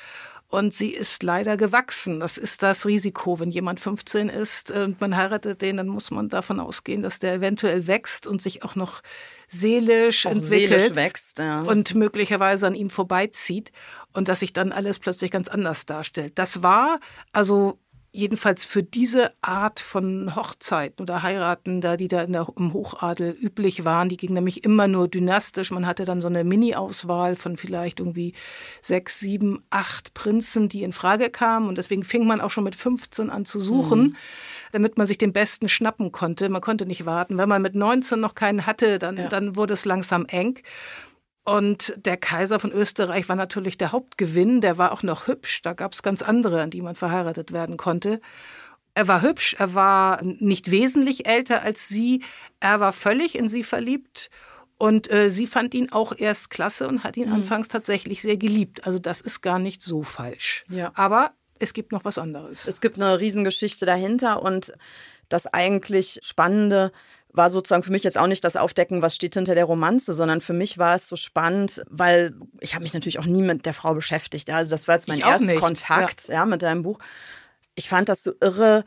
Und 0.49 0.73
sie 0.73 0.91
ist 0.91 1.23
leider 1.23 1.57
gewachsen. 1.57 2.21
Das 2.21 2.37
ist 2.37 2.63
das 2.63 2.85
Risiko. 2.85 3.39
Wenn 3.39 3.51
jemand 3.51 3.81
15 3.81 4.29
ist 4.29 4.71
und 4.71 5.01
man 5.01 5.17
heiratet 5.17 5.61
den, 5.61 5.75
dann 5.75 5.89
muss 5.89 6.09
man 6.09 6.29
davon 6.29 6.61
ausgehen, 6.61 7.03
dass 7.03 7.19
der 7.19 7.33
eventuell 7.33 7.85
wächst 7.85 8.27
und 8.27 8.41
sich 8.41 8.63
auch 8.63 8.75
noch 8.75 9.01
seelisch 9.49 10.25
auch 10.25 10.31
entwickelt 10.31 10.79
seelisch 10.79 10.95
wächst, 10.95 11.39
ja. 11.39 11.61
und 11.61 11.95
möglicherweise 11.95 12.67
an 12.67 12.75
ihm 12.75 12.89
vorbeizieht 12.89 13.71
und 14.13 14.29
dass 14.29 14.39
sich 14.39 14.53
dann 14.53 14.71
alles 14.71 14.99
plötzlich 14.99 15.31
ganz 15.31 15.49
anders 15.49 15.85
darstellt. 15.85 16.33
Das 16.39 16.63
war 16.63 16.99
also 17.33 17.79
jedenfalls 18.17 18.65
für 18.65 18.81
diese 18.81 19.31
Art 19.41 19.79
von 19.79 20.35
Hochzeiten 20.35 21.03
oder 21.03 21.21
Heiraten, 21.21 21.81
da 21.81 21.97
die 21.97 22.07
da 22.07 22.25
der, 22.25 22.47
im 22.57 22.73
Hochadel 22.73 23.37
üblich 23.39 23.85
waren, 23.85 24.09
die 24.09 24.17
gingen 24.17 24.33
nämlich 24.33 24.63
immer 24.63 24.87
nur 24.87 25.07
dynastisch. 25.07 25.69
Man 25.69 25.85
hatte 25.85 26.03
dann 26.03 26.19
so 26.19 26.27
eine 26.27 26.43
Mini-Auswahl 26.43 27.35
von 27.35 27.57
vielleicht 27.57 27.99
irgendwie 27.99 28.33
sechs, 28.81 29.19
sieben, 29.19 29.63
acht 29.69 30.15
Prinzen, 30.15 30.67
die 30.67 30.81
in 30.81 30.93
Frage 30.93 31.29
kamen. 31.29 31.69
Und 31.69 31.77
deswegen 31.77 32.03
fing 32.03 32.25
man 32.25 32.41
auch 32.41 32.49
schon 32.49 32.63
mit 32.63 32.75
15 32.75 33.29
an 33.29 33.45
zu 33.45 33.59
suchen, 33.59 34.01
mhm. 34.01 34.15
damit 34.71 34.97
man 34.97 35.05
sich 35.05 35.19
den 35.19 35.31
besten 35.31 35.69
schnappen 35.69 36.11
konnte. 36.11 36.49
Man 36.49 36.61
konnte 36.61 36.87
nicht 36.87 37.05
warten. 37.05 37.37
Wenn 37.37 37.49
man 37.49 37.61
mit 37.61 37.75
19 37.75 38.19
noch 38.19 38.33
keinen 38.33 38.65
hatte, 38.65 38.97
dann, 38.97 39.17
ja. 39.17 39.27
dann 39.27 39.55
wurde 39.55 39.75
es 39.75 39.85
langsam 39.85 40.25
eng. 40.25 40.59
Und 41.47 41.93
der 41.95 42.17
Kaiser 42.17 42.59
von 42.59 42.73
Österreich 42.73 43.29
war 43.29 43.37
natürlich 43.37 43.77
der 43.77 43.93
Hauptgewinn. 43.93 44.59
Der 44.59 44.77
war 44.77 44.91
auch 44.91 45.01
noch 45.01 45.27
hübsch. 45.27 45.61
Da 45.61 45.71
gab 45.71 45.93
es 45.93 46.03
ganz 46.03 46.21
andere, 46.21 46.61
an 46.61 46.71
die 46.71 46.81
man 46.81 46.93
verheiratet 46.93 47.53
werden 47.53 47.77
konnte. 47.77 48.19
Er 48.95 49.07
war 49.07 49.21
hübsch, 49.21 49.55
er 49.57 49.73
war 49.73 50.21
nicht 50.23 50.71
wesentlich 50.71 51.25
älter 51.25 51.61
als 51.61 51.87
sie, 51.87 52.23
er 52.59 52.81
war 52.81 52.91
völlig 52.91 53.37
in 53.37 53.47
sie 53.47 53.63
verliebt 53.63 54.29
und 54.77 55.09
äh, 55.09 55.29
sie 55.29 55.47
fand 55.47 55.73
ihn 55.73 55.89
auch 55.91 56.13
erst 56.17 56.49
klasse 56.49 56.87
und 56.87 57.05
hat 57.05 57.15
ihn 57.15 57.29
mhm. 57.29 57.35
anfangs 57.35 57.69
tatsächlich 57.69 58.21
sehr 58.21 58.35
geliebt. 58.35 58.85
Also 58.85 58.99
das 58.99 59.21
ist 59.21 59.41
gar 59.41 59.59
nicht 59.59 59.81
so 59.81 60.03
falsch. 60.03 60.65
Ja. 60.69 60.91
Aber 60.95 61.31
es 61.59 61.71
gibt 61.71 61.93
noch 61.93 62.03
was 62.03 62.17
anderes. 62.17 62.67
Es 62.67 62.81
gibt 62.81 62.97
eine 62.97 63.19
Riesengeschichte 63.19 63.85
dahinter 63.85 64.41
und 64.41 64.73
das 65.29 65.47
eigentlich 65.47 66.19
Spannende 66.23 66.91
war 67.37 67.49
sozusagen 67.49 67.83
für 67.83 67.91
mich 67.91 68.03
jetzt 68.03 68.17
auch 68.17 68.27
nicht 68.27 68.43
das 68.43 68.55
Aufdecken, 68.55 69.01
was 69.01 69.15
steht 69.15 69.35
hinter 69.35 69.55
der 69.55 69.65
Romanze, 69.65 70.13
sondern 70.13 70.41
für 70.41 70.53
mich 70.53 70.77
war 70.77 70.95
es 70.95 71.07
so 71.07 71.15
spannend, 71.15 71.83
weil 71.89 72.33
ich 72.59 72.73
habe 72.73 72.83
mich 72.83 72.93
natürlich 72.93 73.19
auch 73.19 73.25
nie 73.25 73.41
mit 73.41 73.65
der 73.65 73.73
Frau 73.73 73.93
beschäftigt. 73.93 74.49
Also 74.49 74.71
das 74.71 74.87
war 74.87 74.95
jetzt 74.95 75.07
mein 75.07 75.19
erster 75.19 75.55
Kontakt 75.55 76.27
ja. 76.27 76.33
ja. 76.33 76.45
mit 76.45 76.63
deinem 76.63 76.83
Buch. 76.83 76.99
Ich 77.75 77.89
fand 77.89 78.09
das 78.09 78.23
so 78.23 78.33
irre, 78.41 78.83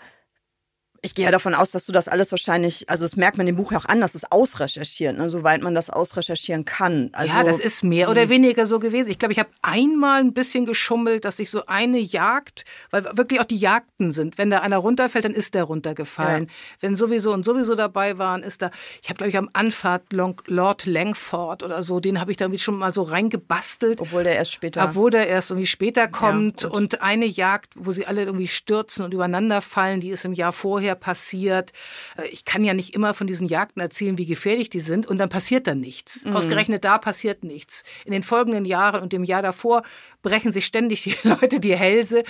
ich 1.02 1.14
gehe 1.14 1.24
ja 1.24 1.30
davon 1.30 1.54
aus, 1.54 1.70
dass 1.70 1.86
du 1.86 1.92
das 1.92 2.08
alles 2.08 2.30
wahrscheinlich, 2.30 2.88
also 2.88 3.04
das 3.04 3.16
merkt 3.16 3.38
man 3.38 3.46
dem 3.46 3.56
Buch 3.56 3.72
ja 3.72 3.78
auch 3.78 3.86
an, 3.86 4.00
dass 4.00 4.14
es 4.14 4.30
ausrecherchiert, 4.30 5.16
ne, 5.16 5.30
soweit 5.30 5.62
man 5.62 5.74
das 5.74 5.88
ausrecherchieren 5.88 6.64
kann. 6.64 7.10
Also 7.12 7.34
ja, 7.34 7.42
das 7.42 7.58
ist 7.58 7.82
mehr 7.82 8.10
oder 8.10 8.28
weniger 8.28 8.66
so 8.66 8.78
gewesen. 8.78 9.10
Ich 9.10 9.18
glaube, 9.18 9.32
ich 9.32 9.38
habe 9.38 9.48
einmal 9.62 10.20
ein 10.20 10.34
bisschen 10.34 10.66
geschummelt, 10.66 11.24
dass 11.24 11.38
ich 11.38 11.50
so 11.50 11.64
eine 11.66 11.98
Jagd, 11.98 12.64
weil 12.90 13.04
wirklich 13.16 13.40
auch 13.40 13.44
die 13.44 13.56
Jagden 13.56 14.10
sind. 14.12 14.36
Wenn 14.36 14.50
da 14.50 14.58
einer 14.58 14.76
runterfällt, 14.76 15.24
dann 15.24 15.34
ist 15.34 15.54
der 15.54 15.64
runtergefallen. 15.64 16.44
Ja. 16.44 16.50
Wenn 16.80 16.96
sowieso 16.96 17.32
und 17.32 17.44
sowieso 17.44 17.74
dabei 17.74 18.18
waren, 18.18 18.42
ist 18.42 18.60
da, 18.60 18.70
ich 19.02 19.08
habe 19.08 19.16
glaube 19.18 19.30
ich 19.30 19.38
am 19.38 19.48
Anfahrt 19.52 20.12
Lord 20.12 20.86
Langford 20.86 21.62
oder 21.62 21.82
so, 21.82 22.00
den 22.00 22.20
habe 22.20 22.30
ich 22.30 22.36
da 22.36 22.44
irgendwie 22.46 22.60
schon 22.60 22.76
mal 22.76 22.92
so 22.92 23.02
reingebastelt. 23.02 24.00
Obwohl 24.00 24.24
der 24.24 24.36
erst 24.36 24.52
später. 24.52 24.84
Obwohl 24.84 25.10
der 25.10 25.28
erst 25.28 25.50
irgendwie 25.50 25.66
später 25.66 26.08
kommt. 26.08 26.62
Ja, 26.62 26.68
und 26.68 27.00
eine 27.00 27.26
Jagd, 27.26 27.72
wo 27.76 27.92
sie 27.92 28.06
alle 28.06 28.24
irgendwie 28.24 28.48
stürzen 28.48 29.04
und 29.04 29.14
übereinander 29.14 29.62
fallen, 29.62 30.00
die 30.00 30.10
ist 30.10 30.24
im 30.24 30.34
Jahr 30.34 30.52
vorher 30.52 30.89
vorher 30.90 30.94
passiert. 30.94 31.72
Äh, 32.16 32.28
ich 32.28 32.44
kann 32.44 32.64
ja 32.64 32.74
nicht 32.74 32.94
immer 32.94 33.14
von 33.14 33.26
diesen 33.26 33.48
Jagden 33.48 33.80
erzählen, 33.80 34.18
wie 34.18 34.26
gefährlich 34.26 34.70
die 34.70 34.80
sind 34.80 35.06
und 35.06 35.18
dann 35.18 35.28
passiert 35.28 35.66
dann 35.66 35.80
nichts. 35.80 36.24
Mhm. 36.24 36.36
Ausgerechnet 36.36 36.84
da 36.84 36.98
passiert 36.98 37.44
nichts. 37.44 37.84
In 38.04 38.12
den 38.12 38.22
folgenden 38.22 38.64
Jahren 38.64 39.02
und 39.02 39.12
dem 39.12 39.24
Jahr 39.24 39.42
davor 39.42 39.82
brechen 40.22 40.52
sich 40.52 40.66
ständig 40.66 41.02
die 41.02 41.16
Leute 41.28 41.60
die 41.60 41.76
Hälse. 41.76 42.24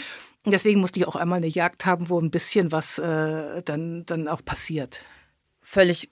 Und 0.44 0.52
deswegen 0.52 0.80
musste 0.80 0.98
ich 0.98 1.06
auch 1.06 1.16
einmal 1.16 1.38
eine 1.38 1.48
Jagd 1.48 1.84
haben, 1.84 2.08
wo 2.08 2.18
ein 2.18 2.30
bisschen 2.30 2.72
was 2.72 2.98
äh, 2.98 3.62
dann, 3.62 4.04
dann 4.06 4.28
auch 4.28 4.42
passiert. 4.44 5.04
Völlig 5.62 6.10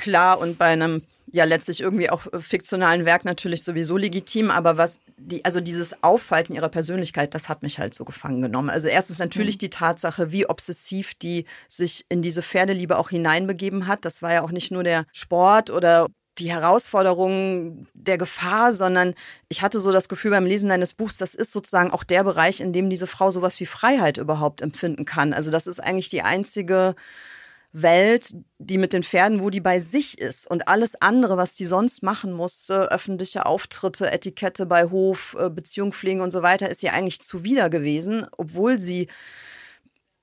klar 0.00 0.38
und 0.38 0.58
bei 0.58 0.66
einem 0.66 1.02
ja 1.32 1.44
letztlich 1.44 1.80
irgendwie 1.80 2.10
auch 2.10 2.26
äh, 2.32 2.40
fiktionalen 2.40 3.04
Werk 3.04 3.24
natürlich 3.24 3.62
sowieso 3.62 3.96
legitim, 3.96 4.50
aber 4.50 4.76
was 4.76 4.98
die, 5.16 5.44
also 5.44 5.60
dieses 5.60 6.02
Auffalten 6.02 6.54
ihrer 6.54 6.68
Persönlichkeit, 6.68 7.34
das 7.34 7.48
hat 7.48 7.62
mich 7.62 7.78
halt 7.78 7.94
so 7.94 8.04
gefangen 8.04 8.42
genommen. 8.42 8.70
Also 8.70 8.88
erstens 8.88 9.18
natürlich 9.18 9.56
mhm. 9.56 9.60
die 9.60 9.70
Tatsache, 9.70 10.32
wie 10.32 10.46
obsessiv 10.46 11.14
die 11.14 11.44
sich 11.68 12.04
in 12.08 12.22
diese 12.22 12.42
Pferdeliebe 12.42 12.96
auch 12.98 13.10
hineinbegeben 13.10 13.86
hat. 13.86 14.04
Das 14.04 14.22
war 14.22 14.32
ja 14.32 14.42
auch 14.42 14.50
nicht 14.50 14.72
nur 14.72 14.82
der 14.82 15.06
Sport 15.12 15.70
oder 15.70 16.08
die 16.38 16.50
Herausforderungen 16.50 17.86
der 17.92 18.16
Gefahr, 18.16 18.72
sondern 18.72 19.14
ich 19.48 19.62
hatte 19.62 19.78
so 19.78 19.92
das 19.92 20.08
Gefühl 20.08 20.30
beim 20.30 20.46
Lesen 20.46 20.70
deines 20.70 20.94
Buchs, 20.94 21.18
das 21.18 21.34
ist 21.34 21.52
sozusagen 21.52 21.90
auch 21.90 22.02
der 22.02 22.24
Bereich, 22.24 22.60
in 22.60 22.72
dem 22.72 22.88
diese 22.88 23.06
Frau 23.06 23.30
sowas 23.30 23.60
wie 23.60 23.66
Freiheit 23.66 24.16
überhaupt 24.16 24.62
empfinden 24.62 25.04
kann. 25.04 25.34
Also 25.34 25.50
das 25.50 25.66
ist 25.66 25.80
eigentlich 25.80 26.08
die 26.08 26.22
einzige 26.22 26.94
Welt, 27.72 28.34
die 28.58 28.78
mit 28.78 28.92
den 28.92 29.02
Pferden, 29.04 29.40
wo 29.40 29.50
die 29.50 29.60
bei 29.60 29.78
sich 29.78 30.18
ist 30.18 30.50
und 30.50 30.66
alles 30.66 31.00
andere, 31.00 31.36
was 31.36 31.54
die 31.54 31.64
sonst 31.64 32.02
machen 32.02 32.32
musste, 32.32 32.90
öffentliche 32.90 33.46
Auftritte, 33.46 34.10
Etikette 34.10 34.66
bei 34.66 34.86
Hof, 34.86 35.36
äh, 35.38 35.50
Beziehung 35.50 35.92
pflegen 35.92 36.20
und 36.20 36.32
so 36.32 36.42
weiter, 36.42 36.68
ist 36.68 36.82
ihr 36.82 36.92
eigentlich 36.92 37.20
zuwider 37.20 37.70
gewesen, 37.70 38.26
obwohl 38.36 38.80
sie 38.80 39.08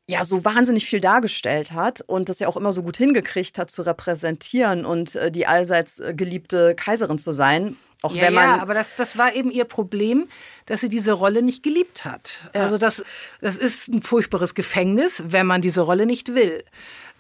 ja 0.10 0.24
so 0.24 0.44
wahnsinnig 0.46 0.86
viel 0.86 1.02
dargestellt 1.02 1.74
hat 1.74 2.02
und 2.02 2.30
das 2.30 2.40
ja 2.40 2.48
auch 2.48 2.58
immer 2.58 2.72
so 2.72 2.82
gut 2.84 2.98
hingekriegt 2.98 3.58
hat 3.60 3.70
zu 3.70 3.82
repräsentieren 3.82 4.86
und 4.86 5.16
äh, 5.16 5.32
die 5.32 5.48
allseits 5.48 6.00
äh, 6.00 6.14
geliebte 6.14 6.76
Kaiserin 6.76 7.18
zu 7.18 7.34
sein. 7.34 7.78
Auch 8.04 8.14
ja, 8.14 8.24
wenn 8.24 8.34
man 8.34 8.58
ja, 8.58 8.62
aber 8.62 8.74
das, 8.74 8.96
das 8.96 9.18
war 9.18 9.34
eben 9.34 9.50
ihr 9.52 9.66
Problem, 9.66 10.30
dass 10.66 10.82
sie 10.82 10.90
diese 10.90 11.14
Rolle 11.14 11.42
nicht 11.42 11.64
geliebt 11.64 12.06
hat. 12.06 12.50
Ja. 12.54 12.62
Also 12.62 12.78
das, 12.78 13.04
das 13.42 13.58
ist 13.58 13.88
ein 13.88 14.02
furchtbares 14.02 14.54
Gefängnis, 14.54 15.24
wenn 15.26 15.48
man 15.48 15.62
diese 15.62 15.82
Rolle 15.82 16.06
nicht 16.06 16.36
will. 16.36 16.64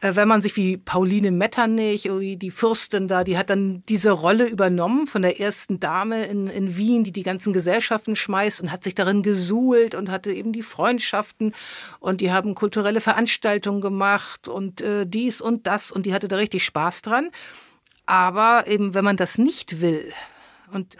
Äh, 0.01 0.15
wenn 0.15 0.27
man 0.27 0.41
sich 0.41 0.55
wie 0.55 0.77
Pauline 0.77 1.31
Metternich, 1.31 2.09
die 2.09 2.51
Fürstin 2.51 3.07
da, 3.07 3.23
die 3.23 3.37
hat 3.37 3.49
dann 3.49 3.83
diese 3.89 4.11
Rolle 4.11 4.47
übernommen 4.47 5.07
von 5.07 5.21
der 5.21 5.39
ersten 5.39 5.79
Dame 5.79 6.25
in, 6.25 6.47
in 6.47 6.77
Wien, 6.77 7.03
die 7.03 7.11
die 7.11 7.23
ganzen 7.23 7.53
Gesellschaften 7.53 8.15
schmeißt 8.15 8.61
und 8.61 8.71
hat 8.71 8.83
sich 8.83 8.95
darin 8.95 9.23
gesuhlt 9.23 9.95
und 9.95 10.11
hatte 10.11 10.31
eben 10.31 10.53
die 10.53 10.61
Freundschaften 10.61 11.53
und 11.99 12.21
die 12.21 12.31
haben 12.31 12.55
kulturelle 12.55 13.01
Veranstaltungen 13.01 13.81
gemacht 13.81 14.47
und 14.47 14.81
äh, 14.81 15.05
dies 15.07 15.41
und 15.41 15.67
das 15.67 15.91
und 15.91 16.05
die 16.05 16.13
hatte 16.13 16.27
da 16.27 16.35
richtig 16.35 16.63
Spaß 16.63 17.01
dran. 17.01 17.29
Aber 18.05 18.65
eben, 18.67 18.93
wenn 18.93 19.03
man 19.03 19.17
das 19.17 19.37
nicht 19.37 19.81
will, 19.81 20.13
und 20.71 20.97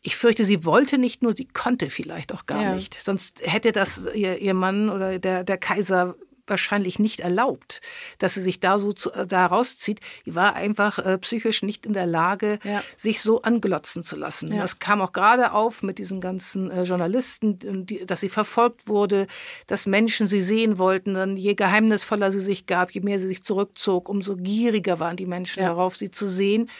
ich 0.00 0.16
fürchte, 0.16 0.44
sie 0.44 0.64
wollte 0.64 0.98
nicht 0.98 1.22
nur, 1.22 1.34
sie 1.34 1.46
konnte 1.46 1.90
vielleicht 1.90 2.32
auch 2.32 2.46
gar 2.46 2.62
ja. 2.62 2.74
nicht. 2.74 2.94
Sonst 2.94 3.42
hätte 3.44 3.72
das 3.72 4.06
ihr, 4.14 4.38
ihr 4.38 4.54
Mann 4.54 4.88
oder 4.88 5.18
der, 5.18 5.44
der 5.44 5.58
Kaiser 5.58 6.16
wahrscheinlich 6.46 6.98
nicht 6.98 7.20
erlaubt, 7.20 7.80
dass 8.18 8.34
sie 8.34 8.42
sich 8.42 8.60
da 8.60 8.78
so 8.78 8.92
zu, 8.92 9.12
äh, 9.12 9.26
da 9.26 9.46
rauszieht. 9.46 10.00
Die 10.26 10.34
war 10.34 10.54
einfach 10.54 10.98
äh, 10.98 11.18
psychisch 11.18 11.62
nicht 11.62 11.86
in 11.86 11.92
der 11.92 12.06
Lage, 12.06 12.58
ja. 12.64 12.82
sich 12.96 13.22
so 13.22 13.42
anglotzen 13.42 14.02
zu 14.02 14.16
lassen. 14.16 14.52
Ja. 14.52 14.60
Das 14.60 14.78
kam 14.78 15.00
auch 15.00 15.12
gerade 15.12 15.52
auf 15.52 15.82
mit 15.82 15.98
diesen 15.98 16.20
ganzen 16.20 16.70
äh, 16.70 16.82
Journalisten, 16.82 17.86
die, 17.86 18.04
dass 18.06 18.20
sie 18.20 18.28
verfolgt 18.28 18.88
wurde, 18.88 19.26
dass 19.66 19.86
Menschen 19.86 20.26
sie 20.26 20.42
sehen 20.42 20.78
wollten. 20.78 21.14
Dann 21.14 21.36
je 21.36 21.54
geheimnisvoller 21.54 22.32
sie 22.32 22.40
sich 22.40 22.66
gab, 22.66 22.90
je 22.90 23.00
mehr 23.00 23.20
sie 23.20 23.28
sich 23.28 23.44
zurückzog, 23.44 24.08
umso 24.08 24.36
gieriger 24.36 24.98
waren 24.98 25.16
die 25.16 25.26
Menschen 25.26 25.60
ja. 25.60 25.68
darauf, 25.68 25.96
sie 25.96 26.10
zu 26.10 26.28
sehen. 26.28 26.70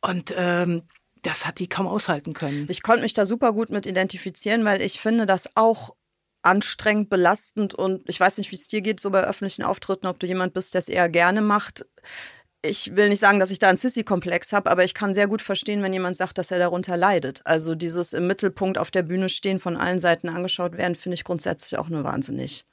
Und 0.00 0.34
ähm, 0.36 0.82
das 1.22 1.46
hat 1.46 1.58
die 1.58 1.68
kaum 1.68 1.86
aushalten 1.86 2.34
können. 2.34 2.66
Ich 2.68 2.82
konnte 2.82 3.02
mich 3.02 3.14
da 3.14 3.24
super 3.24 3.52
gut 3.52 3.70
mit 3.70 3.86
identifizieren, 3.86 4.64
weil 4.64 4.80
ich 4.80 5.00
finde 5.00 5.26
das 5.26 5.56
auch 5.56 5.94
anstrengend, 6.46 7.10
belastend 7.10 7.74
und 7.74 8.08
ich 8.08 8.18
weiß 8.18 8.38
nicht, 8.38 8.50
wie 8.50 8.56
es 8.56 8.68
dir 8.68 8.80
geht, 8.80 9.00
so 9.00 9.10
bei 9.10 9.22
öffentlichen 9.22 9.62
Auftritten, 9.62 10.06
ob 10.06 10.18
du 10.18 10.26
jemand 10.26 10.54
bist, 10.54 10.74
der 10.74 10.78
es 10.80 10.88
eher 10.88 11.08
gerne 11.08 11.42
macht. 11.42 11.84
Ich 12.62 12.96
will 12.96 13.08
nicht 13.08 13.20
sagen, 13.20 13.38
dass 13.38 13.50
ich 13.50 13.58
da 13.58 13.68
einen 13.68 13.76
Sissy-Komplex 13.76 14.52
habe, 14.52 14.70
aber 14.70 14.82
ich 14.82 14.94
kann 14.94 15.14
sehr 15.14 15.28
gut 15.28 15.42
verstehen, 15.42 15.82
wenn 15.82 15.92
jemand 15.92 16.16
sagt, 16.16 16.38
dass 16.38 16.50
er 16.50 16.58
darunter 16.58 16.96
leidet. 16.96 17.42
Also 17.44 17.74
dieses 17.74 18.12
im 18.12 18.26
Mittelpunkt 18.26 18.78
auf 18.78 18.90
der 18.90 19.02
Bühne 19.02 19.28
stehen, 19.28 19.60
von 19.60 19.76
allen 19.76 19.98
Seiten 19.98 20.28
angeschaut 20.28 20.76
werden, 20.76 20.94
finde 20.94 21.14
ich 21.14 21.24
grundsätzlich 21.24 21.78
auch 21.78 21.88
nur 21.88 22.02
wahnsinnig 22.04 22.64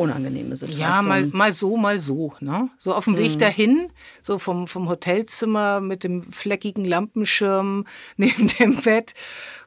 unangenehme 0.00 0.56
Situation. 0.56 0.88
Ja, 0.88 1.02
mal, 1.02 1.26
mal 1.26 1.52
so, 1.52 1.76
mal 1.76 2.00
so. 2.00 2.32
Ne? 2.40 2.70
So 2.78 2.94
auf 2.94 3.04
dem 3.04 3.16
Weg 3.16 3.34
mhm. 3.34 3.38
dahin, 3.38 3.92
so 4.22 4.38
vom, 4.38 4.66
vom 4.66 4.88
Hotelzimmer 4.88 5.80
mit 5.80 6.04
dem 6.04 6.22
fleckigen 6.22 6.84
Lampenschirm 6.84 7.86
neben 8.16 8.48
dem 8.48 8.76
Bett. 8.76 9.14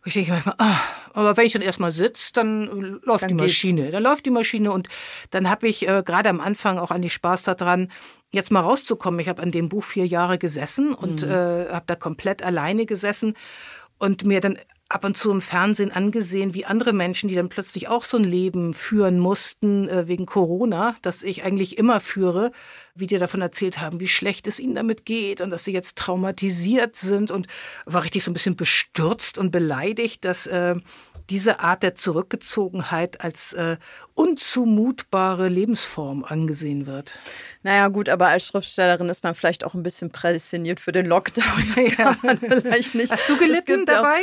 Und 0.04 0.08
ich 0.08 0.14
denke 0.14 0.32
manchmal, 0.32 0.56
ah, 0.58 0.80
aber 1.14 1.38
wenn 1.38 1.46
ich 1.46 1.54
dann 1.54 1.62
erstmal 1.62 1.92
sitze, 1.92 2.34
dann 2.34 3.00
läuft 3.04 3.24
dann 3.24 3.30
die 3.30 3.36
Maschine. 3.36 3.82
Geht's. 3.84 3.94
Dann 3.94 4.04
läuft 4.04 4.26
die 4.26 4.32
Maschine 4.32 4.72
und 4.72 4.90
dann 5.30 5.50
habe 5.50 5.68
ich 5.68 5.88
äh, 5.88 6.04
gerade 6.04 6.30
am 6.30 6.42
Anfang 6.42 6.78
auch 6.78 6.92
an 6.92 7.02
die 7.02 7.10
Spaß 7.10 7.44
daran, 7.44 7.92
jetzt 8.32 8.52
mal 8.52 8.62
rauszukommen. 8.62 9.20
Ich 9.20 9.30
habe 9.30 9.42
an 9.42 9.52
dem 9.52 9.70
Buch 9.70 9.84
vier 9.84 10.08
Jahre 10.08 10.38
gesessen 10.38 10.94
und 10.94 11.24
mhm. 11.24 11.32
äh, 11.32 11.70
habe 11.70 11.86
da 11.86 11.96
komplett 11.96 12.42
alleine 12.44 12.86
gesessen 12.86 13.36
und 14.00 14.26
mir 14.26 14.42
dann 14.42 14.58
ab 14.90 15.06
und 15.06 15.18
zu 15.18 15.32
im 15.32 15.42
Fernsehen 15.42 15.92
angesehen, 15.92 16.54
wie 16.54 16.66
andere 16.66 16.94
Menschen, 16.94 17.28
die 17.28 17.36
dann 17.36 17.50
plötzlich 17.50 17.88
auch 17.88 18.04
so 18.04 18.18
ein 18.18 18.24
Leben 18.24 18.74
führen 18.74 19.20
mussten 19.20 19.90
äh, 19.90 20.08
wegen 20.08 20.26
Corona, 20.26 20.96
das 21.02 21.24
ich 21.24 21.44
eigentlich 21.44 21.78
immer 21.78 22.00
führe, 22.00 22.52
wie 22.94 23.08
die 23.08 23.18
davon 23.18 23.42
erzählt 23.42 23.80
haben, 23.80 24.00
wie 24.00 24.08
schlecht 24.08 24.46
es 24.46 24.60
ihnen 24.60 24.76
damit 24.76 25.06
geht 25.06 25.42
und 25.42 25.50
dass 25.50 25.64
sie 25.64 25.74
jetzt 25.74 25.98
traumatisiert 25.98 26.96
sind 26.96 27.32
und 27.32 27.48
war 27.86 28.04
richtig 28.04 28.24
so 28.24 28.30
ein 28.30 28.36
bisschen 28.36 28.56
bestürzt 28.56 29.38
und 29.38 29.52
beleidigt, 29.52 30.26
dass 30.26 30.46
äh, 30.46 30.76
diese 31.30 31.60
Art 31.60 31.84
der 31.84 31.96
Zurückgezogenheit 31.96 33.22
als 33.22 33.54
äh, 33.54 33.78
unzumutbare 34.14 35.48
Lebensform 35.48 36.24
angesehen 36.24 36.86
wird. 36.86 37.18
Naja, 37.64 37.88
gut, 37.88 38.10
aber 38.10 38.28
als 38.28 38.46
Schriftstellerin 38.46 39.10
ist 39.10 39.24
man 39.24 39.34
vielleicht 39.34 39.64
auch 39.64 39.74
ein 39.74 39.84
bisschen 39.84 40.12
prädestiniert 40.12 40.80
für 40.80 40.92
den 40.92 41.06
Lockdown. 41.06 41.74
Das 41.76 41.98
ja. 41.98 42.18
vielleicht 42.62 42.96
nicht. 42.96 43.12
Hast 43.12 43.30
du 43.30 43.38
gelitten 43.38 43.86
dabei? 43.86 44.20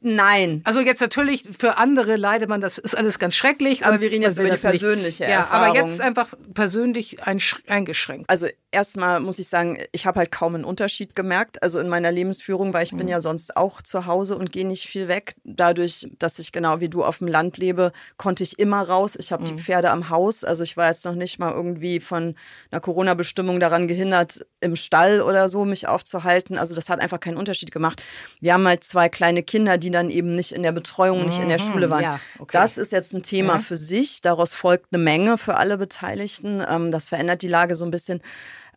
Nein. 0.00 0.60
Also 0.64 0.80
jetzt 0.80 1.00
natürlich 1.00 1.44
für 1.58 1.78
andere 1.78 2.16
leidet 2.16 2.48
man, 2.48 2.60
das 2.60 2.78
ist 2.78 2.96
alles 2.96 3.18
ganz 3.18 3.34
schrecklich. 3.34 3.86
Aber 3.86 4.00
wir 4.00 4.10
reden 4.10 4.22
jetzt 4.22 4.38
über 4.38 4.50
die 4.50 4.56
persönliche 4.56 5.24
nicht. 5.24 5.32
Ja, 5.32 5.48
aber 5.50 5.74
jetzt 5.74 6.00
einfach 6.00 6.34
persönlich 6.52 7.18
eingeschränkt. 7.22 8.28
Also 8.28 8.48
erstmal 8.70 9.20
muss 9.20 9.38
ich 9.38 9.48
sagen, 9.48 9.78
ich 9.92 10.06
habe 10.06 10.20
halt 10.20 10.30
kaum 10.30 10.54
einen 10.54 10.64
Unterschied 10.64 11.14
gemerkt. 11.14 11.62
Also 11.62 11.80
in 11.80 11.88
meiner 11.88 12.12
Lebensführung, 12.12 12.74
weil 12.74 12.84
ich 12.84 12.90
bin 12.90 13.06
mhm. 13.06 13.08
ja 13.08 13.20
sonst 13.20 13.56
auch 13.56 13.80
zu 13.80 14.06
Hause 14.06 14.36
und 14.36 14.52
gehe 14.52 14.66
nicht 14.66 14.86
viel 14.86 15.08
weg. 15.08 15.34
Dadurch, 15.44 16.08
dass 16.18 16.38
ich 16.38 16.52
genau 16.52 16.80
wie 16.80 16.88
du 16.88 17.02
auf 17.02 17.18
dem 17.18 17.28
Land 17.28 17.56
lebe, 17.56 17.92
konnte 18.18 18.42
ich 18.42 18.58
immer 18.58 18.82
raus. 18.82 19.16
Ich 19.18 19.32
habe 19.32 19.42
mhm. 19.42 19.46
die 19.46 19.62
Pferde 19.62 19.90
am 19.90 20.10
Haus. 20.10 20.44
Also 20.44 20.64
ich 20.64 20.76
war 20.76 20.88
jetzt 20.88 21.06
noch 21.06 21.14
nicht 21.14 21.38
mal 21.38 21.52
irgendwie 21.52 22.00
von 22.00 22.34
einer 22.70 22.80
Corona-Bestimmung 22.80 23.58
daran 23.58 23.88
gehindert, 23.88 24.46
im 24.60 24.76
Stall 24.76 25.22
oder 25.22 25.48
so 25.48 25.64
mich 25.64 25.88
aufzuhalten. 25.88 26.58
Also 26.58 26.74
das 26.74 26.90
hat 26.90 27.00
einfach 27.00 27.20
keinen 27.20 27.36
Unterschied 27.36 27.70
gemacht. 27.70 28.02
Wir 28.40 28.52
haben 28.52 28.66
halt 28.66 28.84
zwei 28.84 29.08
kleine 29.08 29.42
Kinder, 29.42 29.77
die 29.78 29.90
dann 29.90 30.10
eben 30.10 30.34
nicht 30.34 30.52
in 30.52 30.62
der 30.62 30.72
Betreuung, 30.72 31.24
nicht 31.24 31.40
in 31.40 31.48
der 31.48 31.60
mhm. 31.60 31.64
Schule 31.64 31.90
waren. 31.90 32.02
Ja, 32.02 32.20
okay. 32.38 32.50
Das 32.52 32.78
ist 32.78 32.92
jetzt 32.92 33.14
ein 33.14 33.22
Thema 33.22 33.54
ja. 33.54 33.58
für 33.58 33.76
sich. 33.76 34.20
Daraus 34.22 34.54
folgt 34.54 34.92
eine 34.92 35.02
Menge 35.02 35.38
für 35.38 35.56
alle 35.56 35.78
Beteiligten. 35.78 36.62
Ähm, 36.68 36.90
das 36.90 37.06
verändert 37.06 37.42
die 37.42 37.48
Lage 37.48 37.74
so 37.74 37.84
ein 37.84 37.90
bisschen. 37.90 38.20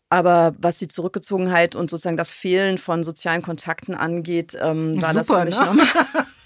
Aber 0.10 0.54
was 0.58 0.78
die 0.78 0.90
Zurückgezogenheit 0.90 1.76
und 1.76 1.90
sozusagen 1.90 2.18
das 2.18 2.30
Fehlen 2.30 2.78
von 2.78 3.04
sozialen 3.04 3.42
Kontakten 3.42 3.96
angeht, 3.96 4.58
ähm, 4.62 5.02
war 5.02 5.14
Super, 5.14 5.16
das 5.16 5.28
für 5.28 5.46
mich 5.46 5.60
ne? 5.60 5.66
nochmal. 5.66 5.88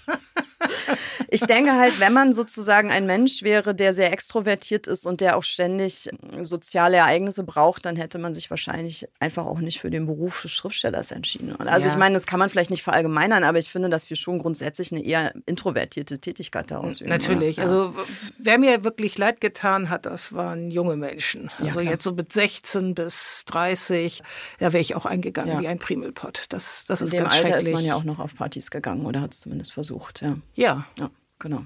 ich 1.28 1.40
denke 1.42 1.74
halt, 1.74 2.00
wenn 2.00 2.12
man 2.12 2.32
sozusagen 2.32 2.90
ein 2.90 3.06
Mensch 3.06 3.42
wäre, 3.42 3.74
der 3.74 3.94
sehr 3.94 4.12
extrovertiert 4.12 4.86
ist 4.86 5.06
und 5.06 5.20
der 5.20 5.36
auch 5.36 5.42
ständig 5.42 6.08
soziale 6.40 6.98
Ereignisse 6.98 7.42
braucht, 7.42 7.84
dann 7.86 7.96
hätte 7.96 8.18
man 8.18 8.34
sich 8.34 8.50
wahrscheinlich 8.50 9.08
einfach 9.20 9.46
auch 9.46 9.58
nicht 9.58 9.80
für 9.80 9.90
den 9.90 10.06
Beruf 10.06 10.42
des 10.42 10.52
Schriftstellers 10.52 11.10
entschieden. 11.10 11.56
Also 11.56 11.86
ja. 11.86 11.92
ich 11.92 11.98
meine, 11.98 12.14
das 12.14 12.26
kann 12.26 12.38
man 12.38 12.48
vielleicht 12.48 12.70
nicht 12.70 12.82
verallgemeinern, 12.82 13.44
aber 13.44 13.58
ich 13.58 13.68
finde, 13.68 13.88
dass 13.88 14.08
wir 14.10 14.16
schon 14.16 14.38
grundsätzlich 14.38 14.92
eine 14.92 15.04
eher 15.04 15.32
introvertierte 15.46 16.18
Tätigkeit 16.18 16.70
daraus 16.70 17.00
üben. 17.00 17.10
Natürlich. 17.10 17.56
Ja. 17.56 17.64
Also 17.64 17.94
wer 18.38 18.58
mir 18.58 18.84
wirklich 18.84 19.18
leid 19.18 19.40
getan 19.40 19.90
hat, 19.90 20.06
das 20.06 20.32
waren 20.32 20.70
junge 20.70 20.96
Menschen. 20.96 21.50
Also 21.58 21.80
ja, 21.80 21.90
jetzt 21.90 22.04
so 22.04 22.12
mit 22.12 22.32
16 22.32 22.94
bis 22.94 23.44
30, 23.46 24.22
da 24.58 24.72
wäre 24.72 24.80
ich 24.80 24.94
auch 24.94 25.06
eingegangen 25.06 25.60
wie 25.60 25.68
ein 25.68 25.78
Primelpott. 25.78 26.44
Das, 26.50 26.84
das 26.86 27.00
In 27.00 27.04
ist 27.06 27.12
dem 27.12 27.22
ganz 27.24 27.34
Alter 27.34 27.56
ist 27.58 27.70
man 27.70 27.84
ja 27.84 27.94
auch 27.94 28.04
noch 28.04 28.18
auf 28.18 28.34
Partys 28.34 28.70
gegangen 28.70 29.06
oder 29.06 29.20
hat 29.20 29.32
es 29.32 29.40
zumindest 29.40 29.72
versucht. 29.72 30.22
Ja. 30.22 30.36
Ja. 30.66 30.84
ja. 30.98 31.10
Genau. 31.38 31.64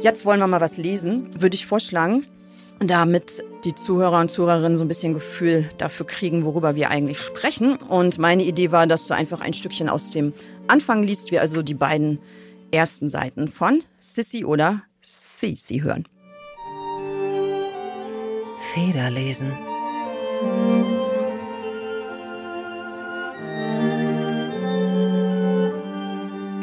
Jetzt 0.00 0.24
wollen 0.24 0.40
wir 0.40 0.48
mal 0.48 0.60
was 0.60 0.78
lesen, 0.78 1.40
würde 1.40 1.54
ich 1.54 1.66
vorschlagen, 1.66 2.26
damit 2.80 3.44
die 3.62 3.74
Zuhörer 3.74 4.18
und 4.18 4.32
Zuhörerinnen 4.32 4.76
so 4.76 4.84
ein 4.84 4.88
bisschen 4.88 5.14
Gefühl 5.14 5.70
dafür 5.78 6.06
kriegen, 6.06 6.44
worüber 6.44 6.74
wir 6.74 6.90
eigentlich 6.90 7.20
sprechen. 7.20 7.76
Und 7.76 8.18
meine 8.18 8.42
Idee 8.42 8.72
war, 8.72 8.88
dass 8.88 9.06
du 9.06 9.14
einfach 9.14 9.42
ein 9.42 9.52
Stückchen 9.52 9.88
aus 9.88 10.10
dem 10.10 10.32
Anfang 10.66 11.04
liest, 11.04 11.30
wir 11.30 11.40
also 11.40 11.62
die 11.62 11.74
beiden 11.74 12.18
ersten 12.72 13.08
Seiten 13.08 13.46
von 13.46 13.80
Sissy 14.00 14.44
oder 14.44 14.82
Sisi 15.00 15.78
hören. 15.78 16.08
Federlesen. 18.74 19.52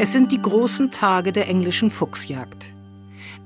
Es 0.03 0.11
sind 0.11 0.33
die 0.33 0.41
großen 0.41 0.91
Tage 0.91 1.31
der 1.31 1.47
englischen 1.47 1.89
Fuchsjagd. 1.89 2.73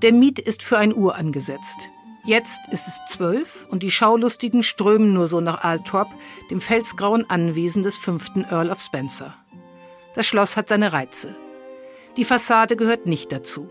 Der 0.01 0.11
Miet 0.11 0.39
ist 0.39 0.63
für 0.63 0.79
ein 0.79 0.91
Uhr 0.91 1.13
angesetzt. 1.13 1.91
Jetzt 2.25 2.59
ist 2.71 2.87
es 2.87 2.99
zwölf 3.07 3.67
und 3.69 3.83
die 3.83 3.91
Schaulustigen 3.91 4.63
strömen 4.63 5.13
nur 5.13 5.27
so 5.27 5.39
nach 5.39 5.63
Altrop, 5.63 6.07
dem 6.49 6.59
felsgrauen 6.59 7.29
Anwesen 7.29 7.83
des 7.83 7.95
fünften 7.95 8.43
Earl 8.43 8.71
of 8.71 8.81
Spencer. 8.81 9.35
Das 10.15 10.25
Schloss 10.25 10.57
hat 10.57 10.67
seine 10.67 10.93
Reize. 10.93 11.35
Die 12.17 12.25
Fassade 12.25 12.75
gehört 12.75 13.05
nicht 13.05 13.31
dazu. 13.31 13.69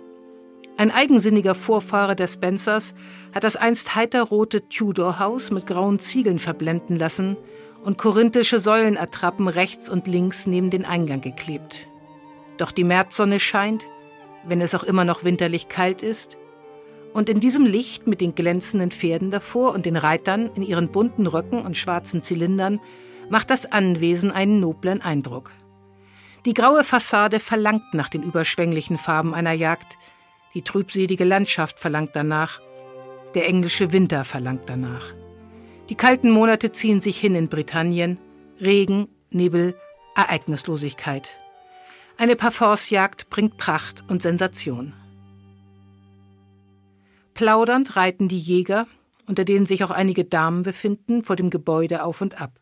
Ein 0.76 0.92
eigensinniger 0.92 1.56
Vorfahre 1.56 2.14
der 2.14 2.28
Spencers 2.28 2.94
hat 3.34 3.42
das 3.42 3.56
einst 3.56 3.96
heiterrote 3.96 4.68
Tudor-Haus 4.68 5.50
mit 5.50 5.66
grauen 5.66 5.98
Ziegeln 5.98 6.38
verblenden 6.38 6.94
lassen 6.94 7.36
und 7.82 7.98
korinthische 7.98 8.60
Säulenattrappen 8.60 9.48
rechts 9.48 9.88
und 9.88 10.06
links 10.06 10.46
neben 10.46 10.70
den 10.70 10.84
Eingang 10.84 11.20
geklebt. 11.20 11.88
Doch 12.58 12.70
die 12.70 12.84
Märzsonne 12.84 13.40
scheint, 13.40 13.84
wenn 14.44 14.60
es 14.60 14.74
auch 14.74 14.84
immer 14.84 15.04
noch 15.04 15.24
winterlich 15.24 15.68
kalt 15.68 16.02
ist, 16.02 16.36
und 17.12 17.30
in 17.30 17.40
diesem 17.40 17.64
Licht 17.64 18.06
mit 18.06 18.20
den 18.20 18.34
glänzenden 18.34 18.90
Pferden 18.90 19.30
davor 19.30 19.72
und 19.72 19.86
den 19.86 19.96
Reitern 19.96 20.50
in 20.54 20.62
ihren 20.62 20.88
bunten 20.88 21.26
Röcken 21.26 21.64
und 21.64 21.74
schwarzen 21.74 22.22
Zylindern 22.22 22.78
macht 23.30 23.48
das 23.48 23.72
Anwesen 23.72 24.30
einen 24.30 24.60
noblen 24.60 25.00
Eindruck. 25.00 25.50
Die 26.44 26.52
graue 26.52 26.84
Fassade 26.84 27.40
verlangt 27.40 27.94
nach 27.94 28.10
den 28.10 28.22
überschwänglichen 28.22 28.98
Farben 28.98 29.34
einer 29.34 29.52
Jagd, 29.52 29.96
die 30.54 30.62
trübselige 30.62 31.24
Landschaft 31.24 31.80
verlangt 31.80 32.10
danach, 32.14 32.60
der 33.34 33.48
englische 33.48 33.92
Winter 33.92 34.24
verlangt 34.24 34.68
danach. 34.68 35.14
Die 35.88 35.94
kalten 35.94 36.30
Monate 36.30 36.72
ziehen 36.72 37.00
sich 37.00 37.18
hin 37.18 37.34
in 37.34 37.48
Britannien, 37.48 38.18
Regen, 38.60 39.08
Nebel, 39.30 39.74
Ereignislosigkeit. 40.14 41.36
Eine 42.18 42.34
Parforcejagd 42.34 43.28
bringt 43.28 43.58
Pracht 43.58 44.02
und 44.08 44.22
Sensation. 44.22 44.94
Plaudernd 47.34 47.94
reiten 47.96 48.28
die 48.28 48.38
Jäger, 48.38 48.86
unter 49.26 49.44
denen 49.44 49.66
sich 49.66 49.84
auch 49.84 49.90
einige 49.90 50.24
Damen 50.24 50.62
befinden, 50.62 51.22
vor 51.22 51.36
dem 51.36 51.50
Gebäude 51.50 52.02
auf 52.02 52.22
und 52.22 52.40
ab. 52.40 52.58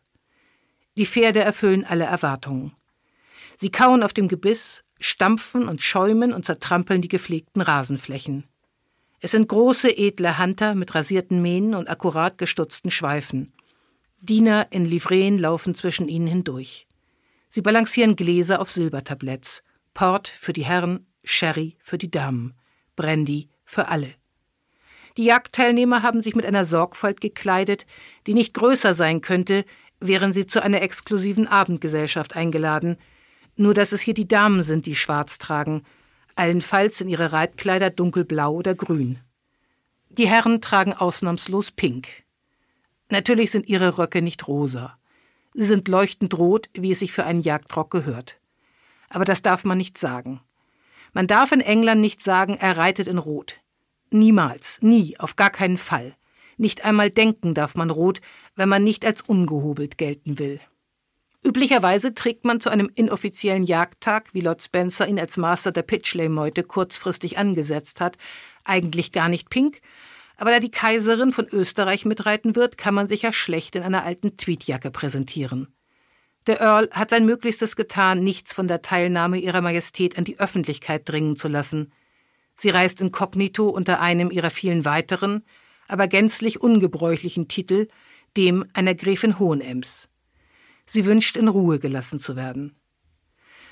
Die 0.97 1.05
Pferde 1.05 1.39
erfüllen 1.39 1.85
alle 1.85 2.03
Erwartungen. 2.03 2.73
Sie 3.55 3.71
kauen 3.71 4.03
auf 4.03 4.11
dem 4.11 4.27
Gebiss, 4.27 4.83
stampfen 4.99 5.69
und 5.69 5.81
schäumen 5.81 6.33
und 6.33 6.43
zertrampeln 6.43 7.01
die 7.01 7.07
gepflegten 7.07 7.61
Rasenflächen. 7.61 8.43
Es 9.21 9.31
sind 9.31 9.47
große, 9.47 9.97
edle 9.97 10.37
Hunter 10.37 10.75
mit 10.75 10.93
rasierten 10.93 11.41
Mähnen 11.41 11.75
und 11.75 11.89
akkurat 11.89 12.37
gestutzten 12.37 12.91
Schweifen. 12.91 13.53
Diener 14.19 14.67
in 14.71 14.83
Livreen 14.83 15.37
laufen 15.39 15.75
zwischen 15.75 16.09
ihnen 16.09 16.27
hindurch. 16.27 16.87
Sie 17.55 17.61
balancieren 17.61 18.17
Gläser 18.17 18.59
auf 18.59 18.69
Silbertabletts. 18.69 19.63
Port 19.93 20.27
für 20.27 20.51
die 20.51 20.65
Herren, 20.65 21.07
Sherry 21.23 21.77
für 21.79 21.97
die 21.97 22.11
Damen, 22.11 22.53
Brandy 22.97 23.47
für 23.63 23.87
alle. 23.87 24.13
Die 25.15 25.23
Jagdteilnehmer 25.23 26.03
haben 26.03 26.21
sich 26.21 26.35
mit 26.35 26.45
einer 26.45 26.65
Sorgfalt 26.65 27.21
gekleidet, 27.21 27.85
die 28.27 28.33
nicht 28.33 28.53
größer 28.55 28.93
sein 28.93 29.21
könnte, 29.21 29.63
wären 30.01 30.33
sie 30.33 30.45
zu 30.47 30.61
einer 30.61 30.81
exklusiven 30.81 31.47
Abendgesellschaft 31.47 32.35
eingeladen, 32.35 32.97
nur 33.55 33.73
dass 33.73 33.93
es 33.93 34.01
hier 34.01 34.15
die 34.15 34.27
Damen 34.27 34.61
sind, 34.61 34.85
die 34.85 34.97
schwarz 34.97 35.37
tragen, 35.37 35.83
allenfalls 36.35 36.99
in 36.99 37.07
ihre 37.07 37.31
Reitkleider 37.31 37.89
dunkelblau 37.89 38.53
oder 38.53 38.75
grün. 38.75 39.19
Die 40.09 40.27
Herren 40.27 40.59
tragen 40.59 40.91
ausnahmslos 40.91 41.71
pink. 41.71 42.09
Natürlich 43.09 43.51
sind 43.51 43.69
ihre 43.69 43.97
Röcke 43.97 44.21
nicht 44.21 44.45
rosa. 44.49 44.97
Sie 45.57 45.63
sind 45.63 45.87
leuchtend 45.87 46.37
rot, 46.37 46.67
wie 46.73 46.91
es 46.91 46.99
sich 46.99 47.13
für 47.13 47.23
einen 47.23 47.39
Jagdrock 47.39 47.89
gehört. 47.89 48.37
Aber 49.07 49.23
das 49.23 49.41
darf 49.41 49.63
man 49.63 49.77
nicht 49.77 49.97
sagen. 49.97 50.41
Man 51.13 51.27
darf 51.27 51.53
in 51.53 51.61
England 51.61 52.01
nicht 52.01 52.21
sagen, 52.21 52.57
er 52.59 52.75
reitet 52.75 53.07
in 53.07 53.17
Rot. 53.17 53.55
Niemals, 54.09 54.79
nie, 54.81 55.17
auf 55.17 55.37
gar 55.37 55.49
keinen 55.49 55.77
Fall. 55.77 56.17
Nicht 56.57 56.83
einmal 56.83 57.09
denken 57.09 57.53
darf 57.53 57.75
man 57.75 57.89
rot, 57.89 58.19
wenn 58.57 58.67
man 58.67 58.83
nicht 58.83 59.05
als 59.05 59.21
ungehobelt 59.21 59.97
gelten 59.97 60.39
will. 60.39 60.59
Üblicherweise 61.41 62.13
trägt 62.13 62.43
man 62.43 62.59
zu 62.59 62.69
einem 62.69 62.91
inoffiziellen 62.93 63.63
Jagdtag, 63.63 64.33
wie 64.33 64.41
Lord 64.41 64.61
Spencer 64.61 65.07
ihn 65.07 65.19
als 65.19 65.37
Master 65.37 65.71
der 65.71 65.83
Pitchley-Meute 65.83 66.63
kurzfristig 66.63 67.37
angesetzt 67.37 68.01
hat, 68.01 68.17
eigentlich 68.65 69.13
gar 69.13 69.29
nicht 69.29 69.49
pink, 69.49 69.79
aber 70.37 70.51
da 70.51 70.59
die 70.59 70.71
Kaiserin 70.71 71.31
von 71.31 71.47
Österreich 71.47 72.05
mitreiten 72.05 72.55
wird, 72.55 72.77
kann 72.77 72.93
man 72.93 73.07
sich 73.07 73.21
ja 73.23 73.31
schlecht 73.31 73.75
in 73.75 73.83
einer 73.83 74.03
alten 74.03 74.37
Tweedjacke 74.37 74.91
präsentieren. 74.91 75.67
Der 76.47 76.61
Earl 76.61 76.89
hat 76.91 77.09
sein 77.09 77.25
Möglichstes 77.25 77.75
getan, 77.75 78.23
nichts 78.23 78.53
von 78.53 78.67
der 78.67 78.81
Teilnahme 78.81 79.39
ihrer 79.39 79.61
Majestät 79.61 80.17
an 80.17 80.25
die 80.25 80.39
Öffentlichkeit 80.39 81.09
dringen 81.09 81.35
zu 81.35 81.47
lassen. 81.47 81.91
Sie 82.57 82.69
reist 82.69 83.01
inkognito 83.01 83.67
unter 83.67 83.99
einem 83.99 84.29
ihrer 84.29 84.51
vielen 84.51 84.85
weiteren, 84.85 85.43
aber 85.87 86.07
gänzlich 86.07 86.61
ungebräuchlichen 86.61 87.47
Titel, 87.47 87.87
dem 88.37 88.65
einer 88.73 88.95
Gräfin 88.95 89.39
Hohenems. 89.39 90.09
Sie 90.85 91.05
wünscht, 91.05 91.35
in 91.35 91.47
Ruhe 91.47 91.79
gelassen 91.79 92.19
zu 92.19 92.35
werden. 92.35 92.75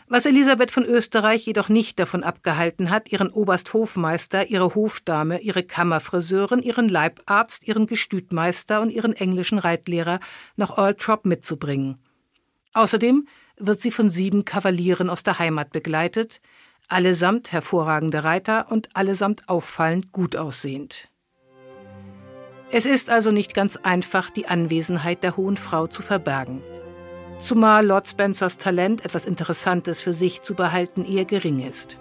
Was 0.07 0.25
Elisabeth 0.25 0.71
von 0.71 0.83
Österreich 0.83 1.45
jedoch 1.45 1.69
nicht 1.69 1.97
davon 1.97 2.23
abgehalten 2.23 2.89
hat, 2.89 3.11
ihren 3.11 3.29
Obersthofmeister, 3.29 4.47
ihre 4.47 4.75
Hofdame, 4.75 5.39
ihre 5.39 5.63
Kammerfriseurin, 5.63 6.61
ihren 6.61 6.89
Leibarzt, 6.89 7.65
ihren 7.67 7.87
Gestütmeister 7.87 8.81
und 8.81 8.89
ihren 8.89 9.13
englischen 9.13 9.59
Reitlehrer 9.59 10.19
nach 10.55 10.71
Altrop 10.71 11.25
mitzubringen. 11.25 11.99
Außerdem 12.73 13.27
wird 13.57 13.81
sie 13.81 13.91
von 13.91 14.09
sieben 14.09 14.45
Kavalieren 14.45 15.09
aus 15.09 15.23
der 15.23 15.39
Heimat 15.39 15.71
begleitet, 15.71 16.41
allesamt 16.89 17.51
hervorragende 17.51 18.23
Reiter 18.23 18.71
und 18.71 18.95
allesamt 18.95 19.47
auffallend 19.47 20.11
gut 20.11 20.35
aussehend. 20.35 21.07
Es 22.71 22.85
ist 22.85 23.09
also 23.09 23.31
nicht 23.31 23.53
ganz 23.53 23.77
einfach, 23.77 24.31
die 24.31 24.47
Anwesenheit 24.47 25.23
der 25.23 25.37
hohen 25.37 25.57
Frau 25.57 25.87
zu 25.87 26.01
verbergen 26.01 26.61
zumal 27.43 27.85
Lord 27.85 28.07
Spencers 28.07 28.57
Talent, 28.57 29.03
etwas 29.03 29.25
Interessantes 29.25 30.01
für 30.01 30.13
sich 30.13 30.41
zu 30.41 30.55
behalten, 30.55 31.05
eher 31.05 31.25
gering 31.25 31.59
ist. 31.59 31.97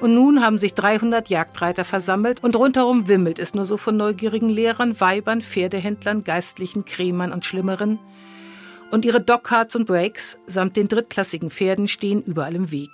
Und 0.00 0.14
nun 0.14 0.42
haben 0.42 0.58
sich 0.58 0.72
300 0.74 1.28
Jagdreiter 1.28 1.84
versammelt 1.84 2.42
und 2.42 2.56
rundherum 2.56 3.06
wimmelt 3.06 3.38
es 3.38 3.52
nur 3.52 3.66
so 3.66 3.76
von 3.76 3.96
neugierigen 3.96 4.48
Lehrern, 4.48 4.98
Weibern, 4.98 5.42
Pferdehändlern, 5.42 6.24
Geistlichen, 6.24 6.84
Krämern 6.86 7.32
und 7.32 7.44
Schlimmeren. 7.44 7.98
Und 8.90 9.04
ihre 9.04 9.20
Dockcards 9.20 9.76
und 9.76 9.86
Breaks 9.86 10.38
samt 10.46 10.76
den 10.76 10.88
drittklassigen 10.88 11.50
Pferden 11.50 11.86
stehen 11.86 12.22
überall 12.22 12.54
im 12.54 12.70
Weg. 12.70 12.90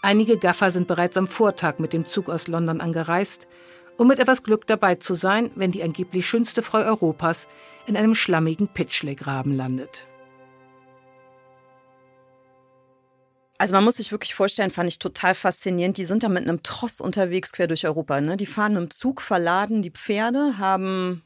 Einige 0.00 0.38
Gaffer 0.38 0.70
sind 0.70 0.88
bereits 0.88 1.16
am 1.16 1.26
Vortag 1.26 1.78
mit 1.78 1.92
dem 1.92 2.06
Zug 2.06 2.30
aus 2.30 2.48
London 2.48 2.80
angereist, 2.80 3.46
um 3.98 4.08
mit 4.08 4.18
etwas 4.18 4.42
Glück 4.42 4.66
dabei 4.66 4.94
zu 4.94 5.14
sein, 5.14 5.50
wenn 5.54 5.70
die 5.70 5.82
angeblich 5.82 6.26
schönste 6.26 6.62
Frau 6.62 6.78
Europas 6.78 7.46
in 7.86 7.96
einem 7.96 8.14
schlammigen 8.14 8.68
Pitchley-Graben 8.68 9.54
landet. 9.54 10.06
Also 13.62 13.76
man 13.76 13.84
muss 13.84 13.98
sich 13.98 14.10
wirklich 14.10 14.34
vorstellen, 14.34 14.72
fand 14.72 14.88
ich 14.88 14.98
total 14.98 15.36
faszinierend. 15.36 15.96
Die 15.96 16.04
sind 16.04 16.24
da 16.24 16.28
mit 16.28 16.42
einem 16.42 16.64
Tross 16.64 17.00
unterwegs 17.00 17.52
quer 17.52 17.68
durch 17.68 17.86
Europa. 17.86 18.20
Ne? 18.20 18.36
Die 18.36 18.46
fahren 18.46 18.74
dem 18.74 18.90
Zug, 18.90 19.20
verladen 19.20 19.82
die 19.82 19.92
Pferde, 19.92 20.58
haben 20.58 21.22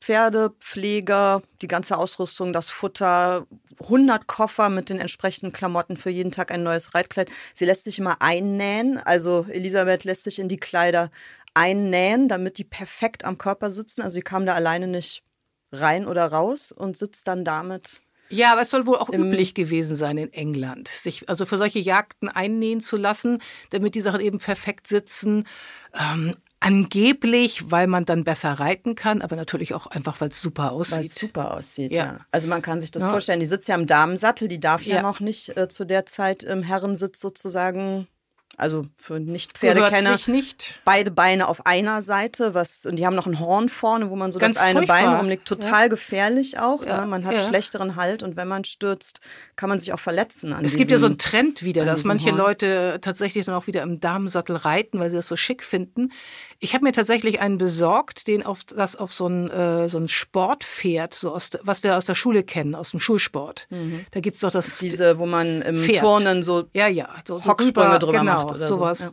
Pferde, 0.00 0.54
Pfleger, 0.60 1.42
die 1.60 1.68
ganze 1.68 1.98
Ausrüstung, 1.98 2.54
das 2.54 2.70
Futter, 2.70 3.46
100 3.82 4.26
Koffer 4.26 4.70
mit 4.70 4.88
den 4.88 4.98
entsprechenden 4.98 5.52
Klamotten 5.52 5.98
für 5.98 6.08
jeden 6.08 6.32
Tag 6.32 6.52
ein 6.52 6.62
neues 6.62 6.94
Reitkleid. 6.94 7.28
Sie 7.52 7.66
lässt 7.66 7.84
sich 7.84 7.98
immer 7.98 8.22
einnähen. 8.22 8.96
Also 8.96 9.44
Elisabeth 9.50 10.04
lässt 10.04 10.24
sich 10.24 10.38
in 10.38 10.48
die 10.48 10.56
Kleider 10.56 11.10
einnähen, 11.52 12.28
damit 12.28 12.56
die 12.56 12.64
perfekt 12.64 13.26
am 13.26 13.36
Körper 13.36 13.68
sitzen. 13.68 14.00
Also 14.00 14.14
sie 14.14 14.22
kam 14.22 14.46
da 14.46 14.54
alleine 14.54 14.86
nicht 14.86 15.22
rein 15.70 16.06
oder 16.06 16.24
raus 16.24 16.72
und 16.72 16.96
sitzt 16.96 17.28
dann 17.28 17.44
damit 17.44 18.00
ja, 18.28 18.52
aber 18.52 18.62
es 18.62 18.70
soll 18.70 18.86
wohl 18.86 18.96
auch 18.96 19.10
üblich 19.10 19.54
gewesen 19.54 19.96
sein 19.96 20.18
in 20.18 20.32
England, 20.32 20.88
sich 20.88 21.28
also 21.28 21.46
für 21.46 21.58
solche 21.58 21.78
Jagden 21.78 22.28
einnähen 22.28 22.80
zu 22.80 22.96
lassen, 22.96 23.40
damit 23.70 23.94
die 23.94 24.00
Sachen 24.00 24.20
eben 24.20 24.38
perfekt 24.38 24.86
sitzen. 24.86 25.46
Ähm, 25.94 26.36
angeblich, 26.64 27.70
weil 27.70 27.86
man 27.86 28.06
dann 28.06 28.24
besser 28.24 28.52
reiten 28.52 28.94
kann, 28.94 29.20
aber 29.20 29.36
natürlich 29.36 29.74
auch 29.74 29.86
einfach, 29.86 30.20
weil 30.20 30.28
es 30.28 30.40
super 30.40 30.72
aussieht. 30.72 30.98
Weil 30.98 31.04
es 31.04 31.14
super 31.14 31.54
aussieht, 31.54 31.92
ja. 31.92 32.04
ja. 32.04 32.18
Also 32.30 32.48
man 32.48 32.62
kann 32.62 32.80
sich 32.80 32.90
das 32.90 33.02
ja. 33.02 33.10
vorstellen. 33.10 33.40
Die 33.40 33.46
sitzt 33.46 33.68
ja 33.68 33.74
im 33.74 33.86
Damensattel, 33.86 34.48
die 34.48 34.60
darf 34.60 34.82
ja, 34.82 34.96
ja 34.96 35.02
noch 35.02 35.20
nicht 35.20 35.56
äh, 35.56 35.68
zu 35.68 35.84
der 35.84 36.06
Zeit 36.06 36.42
im 36.42 36.62
Herrensitz 36.62 37.20
sozusagen 37.20 38.08
also 38.56 38.86
für 38.96 39.18
Nicht-Pferdekenner. 39.18 40.18
nicht. 40.26 40.80
Beide 40.84 41.10
Beine 41.10 41.48
auf 41.48 41.66
einer 41.66 42.02
Seite, 42.02 42.54
was, 42.54 42.86
und 42.86 42.96
die 42.96 43.06
haben 43.06 43.16
noch 43.16 43.26
ein 43.26 43.40
Horn 43.40 43.68
vorne, 43.68 44.10
wo 44.10 44.16
man 44.16 44.32
so 44.32 44.38
Ganz 44.38 44.54
das 44.54 44.62
eine 44.62 44.80
furchtbar. 44.80 45.02
Bein 45.02 45.16
rumlegt. 45.16 45.46
Total 45.46 45.82
ja. 45.82 45.88
gefährlich 45.88 46.58
auch. 46.58 46.84
Ja. 46.84 47.00
Ne? 47.00 47.06
Man 47.06 47.24
hat 47.24 47.34
ja. 47.34 47.40
schlechteren 47.40 47.96
Halt 47.96 48.22
und 48.22 48.36
wenn 48.36 48.48
man 48.48 48.64
stürzt, 48.64 49.20
kann 49.56 49.68
man 49.68 49.78
sich 49.78 49.92
auch 49.92 50.00
verletzen. 50.00 50.52
es 50.52 50.60
diesem, 50.62 50.78
gibt 50.78 50.90
ja 50.90 50.98
so 50.98 51.06
einen 51.06 51.18
Trend 51.18 51.64
wieder, 51.64 51.84
dass 51.84 52.04
manche 52.04 52.30
Horn. 52.30 52.38
Leute 52.38 52.98
tatsächlich 53.00 53.46
dann 53.46 53.54
auch 53.54 53.66
wieder 53.66 53.82
im 53.82 54.00
Damensattel 54.00 54.56
reiten, 54.56 55.00
weil 55.00 55.10
sie 55.10 55.16
das 55.16 55.28
so 55.28 55.36
schick 55.36 55.62
finden. 55.62 56.12
Ich 56.60 56.74
habe 56.74 56.84
mir 56.84 56.92
tatsächlich 56.92 57.40
einen 57.40 57.58
besorgt, 57.58 58.26
den 58.26 58.44
auf 58.44 58.64
das 58.64 58.96
auf 58.96 59.12
so 59.12 59.26
ein, 59.26 59.50
äh, 59.50 59.88
so 59.88 59.98
ein 59.98 60.08
Sportpferd, 60.08 61.12
so 61.12 61.34
aus, 61.34 61.50
was 61.62 61.82
wir 61.82 61.96
aus 61.96 62.06
der 62.06 62.14
Schule 62.14 62.42
kennen, 62.42 62.74
aus 62.74 62.92
dem 62.92 63.00
Schulsport. 63.00 63.66
Mhm. 63.70 64.06
Da 64.12 64.20
gibt 64.20 64.36
es 64.36 64.40
doch 64.40 64.50
das. 64.50 64.78
Diese, 64.78 65.18
wo 65.18 65.26
man 65.26 65.62
im 65.62 65.76
Pferd. 65.76 66.00
Turnen 66.00 66.42
so, 66.42 66.64
ja, 66.72 66.88
ja, 66.88 67.08
so, 67.26 67.40
so 67.40 67.50
Hocksprünge 67.50 67.98
drüber 67.98 68.20
genau, 68.20 68.24
macht 68.24 68.43
oder 68.50 68.66
sowas. 68.66 68.98
So. 68.98 69.04
Ja. 69.06 69.10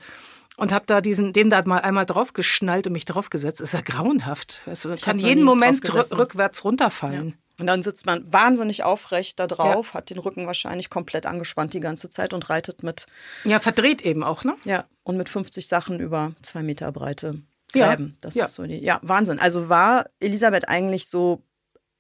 Und 0.58 0.72
habe 0.72 0.86
da 0.86 1.02
diesen, 1.02 1.34
den 1.34 1.50
da 1.50 1.64
mal 1.66 1.80
einmal 1.80 2.06
draufgeschnallt 2.06 2.86
und 2.86 2.94
mich 2.94 3.06
draufgesetzt. 3.06 3.62
Ist 3.62 3.74
ja 3.74 3.82
grauenhaft. 3.82 4.62
Also, 4.66 4.96
kann 5.02 5.18
jeden 5.18 5.44
Moment 5.44 5.82
rückwärts 5.94 6.64
runterfallen. 6.64 7.30
Ja. 7.30 7.34
Und 7.60 7.68
dann 7.68 7.84
sitzt 7.84 8.06
man 8.06 8.32
wahnsinnig 8.32 8.84
aufrecht 8.84 9.40
da 9.40 9.46
drauf, 9.46 9.90
ja. 9.90 9.94
hat 9.94 10.10
den 10.10 10.18
Rücken 10.18 10.48
wahrscheinlich 10.48 10.90
komplett 10.90 11.26
angespannt 11.26 11.74
die 11.74 11.80
ganze 11.80 12.10
Zeit 12.10 12.34
und 12.34 12.50
reitet 12.50 12.82
mit. 12.82 13.06
Ja, 13.44 13.60
verdreht 13.60 14.02
eben 14.02 14.24
auch, 14.24 14.44
ne? 14.44 14.56
Ja, 14.66 14.86
und 15.04 15.18
mit 15.18 15.30
50 15.30 15.68
Sachen 15.68 16.00
über 16.00 16.34
zwei 16.42 16.64
Meter 16.64 16.92
Breite 16.92 17.40
Gräben. 17.72 18.08
Ja. 18.08 18.18
Das 18.22 18.36
ja. 18.36 18.46
ist 18.46 18.56
so 18.56 18.64
die. 18.64 18.84
Ja, 18.84 19.00
Wahnsinn. 19.04 19.40
Also 19.40 19.70
war 19.70 20.06
Elisabeth 20.20 20.70
eigentlich 20.70 21.08
so. 21.08 21.44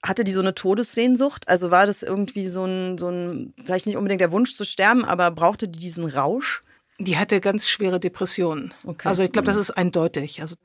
Hatte 0.03 0.23
die 0.23 0.31
so 0.31 0.39
eine 0.39 0.55
Todessehnsucht? 0.55 1.47
Also 1.47 1.69
war 1.69 1.85
das 1.85 2.01
irgendwie 2.01 2.47
so 2.47 2.65
ein, 2.65 2.97
so 2.97 3.09
ein, 3.09 3.53
vielleicht 3.63 3.85
nicht 3.85 3.97
unbedingt 3.97 4.21
der 4.21 4.31
Wunsch 4.31 4.55
zu 4.55 4.65
sterben, 4.65 5.05
aber 5.05 5.29
brauchte 5.29 5.67
die 5.67 5.77
diesen 5.77 6.05
Rausch? 6.05 6.63
Die 7.03 7.17
hatte 7.17 7.41
ganz 7.41 7.67
schwere 7.67 7.99
Depressionen. 7.99 8.73
Okay. 8.85 9.07
Also 9.07 9.23
ich 9.23 9.31
glaube, 9.31 9.45
das 9.45 9.55
mhm. 9.55 9.61
ist 9.61 9.71
eindeutig. 9.71 10.41
Also 10.41 10.55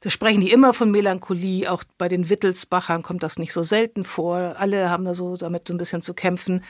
da 0.00 0.10
sprechen 0.10 0.40
die 0.40 0.50
immer 0.50 0.74
von 0.74 0.90
Melancholie. 0.90 1.70
Auch 1.70 1.84
bei 1.98 2.08
den 2.08 2.28
Wittelsbachern 2.28 3.02
kommt 3.02 3.22
das 3.22 3.38
nicht 3.38 3.52
so 3.52 3.62
selten 3.62 4.04
vor. 4.04 4.56
Alle 4.58 4.90
haben 4.90 5.04
da 5.04 5.14
so 5.14 5.36
damit 5.36 5.68
so 5.68 5.74
ein 5.74 5.78
bisschen 5.78 6.02
zu 6.02 6.14
kämpfen. 6.14 6.64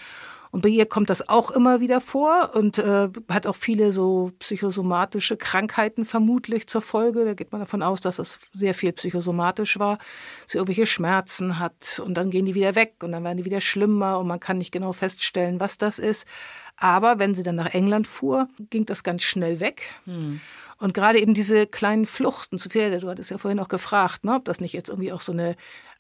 Und 0.51 0.63
bei 0.63 0.69
ihr 0.69 0.87
kommt 0.87 1.11
das 1.11 1.29
auch 1.29 1.51
immer 1.51 1.81
wieder 1.81 2.01
vor 2.01 2.53
und 2.55 2.79
äh, 2.79 3.09
hat 3.29 3.47
auch 3.47 3.57
viele 3.57 3.93
so 3.93 4.31
psychosomatische 4.39 5.37
Krankheiten 5.37 6.05
vermutlich 6.05 6.67
zur 6.67 6.83
Folge. 6.83 7.25
Da 7.25 7.35
geht 7.35 7.53
man 7.53 7.61
davon 7.61 7.83
aus, 7.83 8.01
dass 8.01 8.19
es 8.19 8.39
sehr 8.53 8.75
viel 8.75 8.93
psychosomatisch 8.93 9.79
war. 9.79 9.99
Sie 10.47 10.59
irgendwelche 10.59 10.87
Schmerzen 10.87 11.59
hat 11.59 12.01
und 12.05 12.15
dann 12.15 12.31
gehen 12.31 12.47
die 12.47 12.55
wieder 12.55 12.75
weg 12.75 12.95
und 13.03 13.13
dann 13.13 13.25
werden 13.25 13.39
die 13.39 13.45
wieder 13.45 13.61
schlimmer 13.61 14.19
und 14.19 14.27
man 14.27 14.41
kann 14.41 14.59
nicht 14.59 14.73
genau 14.73 14.93
feststellen, 14.93 15.61
was 15.61 15.79
das 15.79 15.99
ist. 15.99 16.27
Aber 16.77 17.19
wenn 17.19 17.35
sie 17.35 17.43
dann 17.43 17.57
nach 17.57 17.75
England 17.75 18.07
fuhr, 18.07 18.49
ging 18.71 18.87
das 18.87 19.03
ganz 19.03 19.23
schnell 19.25 19.61
weg. 19.61 19.83
Hm. 20.05 20.41
Und 20.79 20.95
gerade 20.95 21.21
eben 21.21 21.35
diese 21.35 21.67
kleinen 21.67 22.07
Fluchten 22.07 22.57
zu 22.57 22.69
Pferde, 22.69 23.01
du 23.01 23.09
hattest 23.09 23.31
ja 23.31 23.39
vorhin 23.39 23.59
auch 23.59 23.69
gefragt, 23.69 24.25
ne, 24.25 24.37
ob 24.37 24.45
das 24.45 24.61
nicht 24.61 24.75
jetzt 24.75 24.89
irgendwie 24.89 25.13
auch 25.13 25.21
so 25.21 25.33
eine 25.33 25.57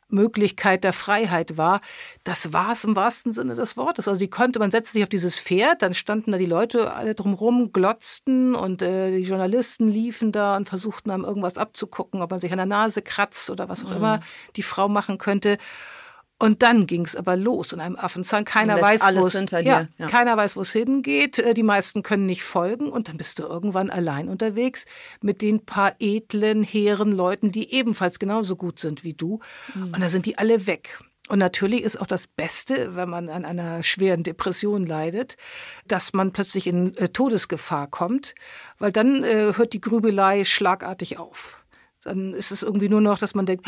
Möglichkeit 0.08 0.84
der 0.84 0.92
Freiheit 0.92 1.56
war, 1.56 1.80
das 2.24 2.52
war 2.52 2.72
es 2.72 2.84
im 2.84 2.96
wahrsten 2.96 3.32
Sinne 3.32 3.54
des 3.54 3.76
Wortes. 3.76 4.08
Also 4.08 4.18
die 4.18 4.28
konnte, 4.28 4.58
man 4.58 4.70
setzte 4.70 4.94
sich 4.94 5.02
auf 5.02 5.08
dieses 5.08 5.38
Pferd, 5.38 5.82
dann 5.82 5.94
standen 5.94 6.32
da 6.32 6.38
die 6.38 6.46
Leute 6.46 6.92
alle 6.92 7.14
drumherum, 7.14 7.72
glotzten 7.72 8.54
und 8.54 8.82
äh, 8.82 9.16
die 9.16 9.24
Journalisten 9.24 9.88
liefen 9.88 10.32
da 10.32 10.56
und 10.56 10.68
versuchten 10.68 11.10
einem 11.10 11.24
irgendwas 11.24 11.58
abzugucken, 11.58 12.22
ob 12.22 12.30
man 12.30 12.40
sich 12.40 12.52
an 12.52 12.58
der 12.58 12.66
Nase 12.66 13.02
kratzt 13.02 13.50
oder 13.50 13.68
was 13.68 13.84
auch 13.84 13.90
mhm. 13.90 13.96
immer 13.96 14.20
die 14.56 14.62
Frau 14.62 14.88
machen 14.88 15.18
könnte. 15.18 15.58
Und 16.40 16.62
dann 16.62 16.86
ging 16.86 17.04
es 17.04 17.16
aber 17.16 17.36
los 17.36 17.72
in 17.72 17.80
einem 17.80 17.96
Affenzahn. 17.96 18.44
Keiner 18.44 18.80
weiß, 18.80 19.02
alles 19.02 19.36
hinter 19.36 19.62
dir. 19.62 19.68
Ja, 19.68 19.88
ja. 19.98 20.06
Keiner 20.06 20.36
weiß, 20.36 20.56
wo 20.56 20.60
es 20.60 20.72
hingeht. 20.72 21.40
Äh, 21.40 21.52
die 21.52 21.64
meisten 21.64 22.04
können 22.04 22.26
nicht 22.26 22.44
folgen. 22.44 22.90
Und 22.90 23.08
dann 23.08 23.16
bist 23.16 23.40
du 23.40 23.42
irgendwann 23.42 23.90
allein 23.90 24.28
unterwegs 24.28 24.84
mit 25.20 25.42
den 25.42 25.64
paar 25.64 25.96
edlen, 25.98 26.62
hehren 26.62 27.12
Leuten, 27.12 27.50
die 27.50 27.72
ebenfalls 27.72 28.20
genauso 28.20 28.54
gut 28.54 28.78
sind 28.78 29.02
wie 29.02 29.14
du. 29.14 29.40
Mhm. 29.74 29.94
Und 29.94 30.00
da 30.00 30.08
sind 30.08 30.26
die 30.26 30.38
alle 30.38 30.66
weg. 30.68 31.00
Und 31.28 31.40
natürlich 31.40 31.82
ist 31.82 32.00
auch 32.00 32.06
das 32.06 32.26
Beste, 32.26 32.94
wenn 32.94 33.10
man 33.10 33.28
an 33.28 33.44
einer 33.44 33.82
schweren 33.82 34.22
Depression 34.22 34.86
leidet, 34.86 35.36
dass 35.86 36.14
man 36.14 36.32
plötzlich 36.32 36.66
in 36.66 36.96
äh, 36.96 37.08
Todesgefahr 37.08 37.88
kommt, 37.88 38.34
weil 38.78 38.92
dann 38.92 39.24
äh, 39.24 39.52
hört 39.56 39.72
die 39.72 39.80
Grübelei 39.80 40.44
schlagartig 40.44 41.18
auf. 41.18 41.62
Dann 42.04 42.32
ist 42.32 42.52
es 42.52 42.62
irgendwie 42.62 42.88
nur 42.88 43.00
noch, 43.00 43.18
dass 43.18 43.34
man 43.34 43.44
denkt, 43.44 43.66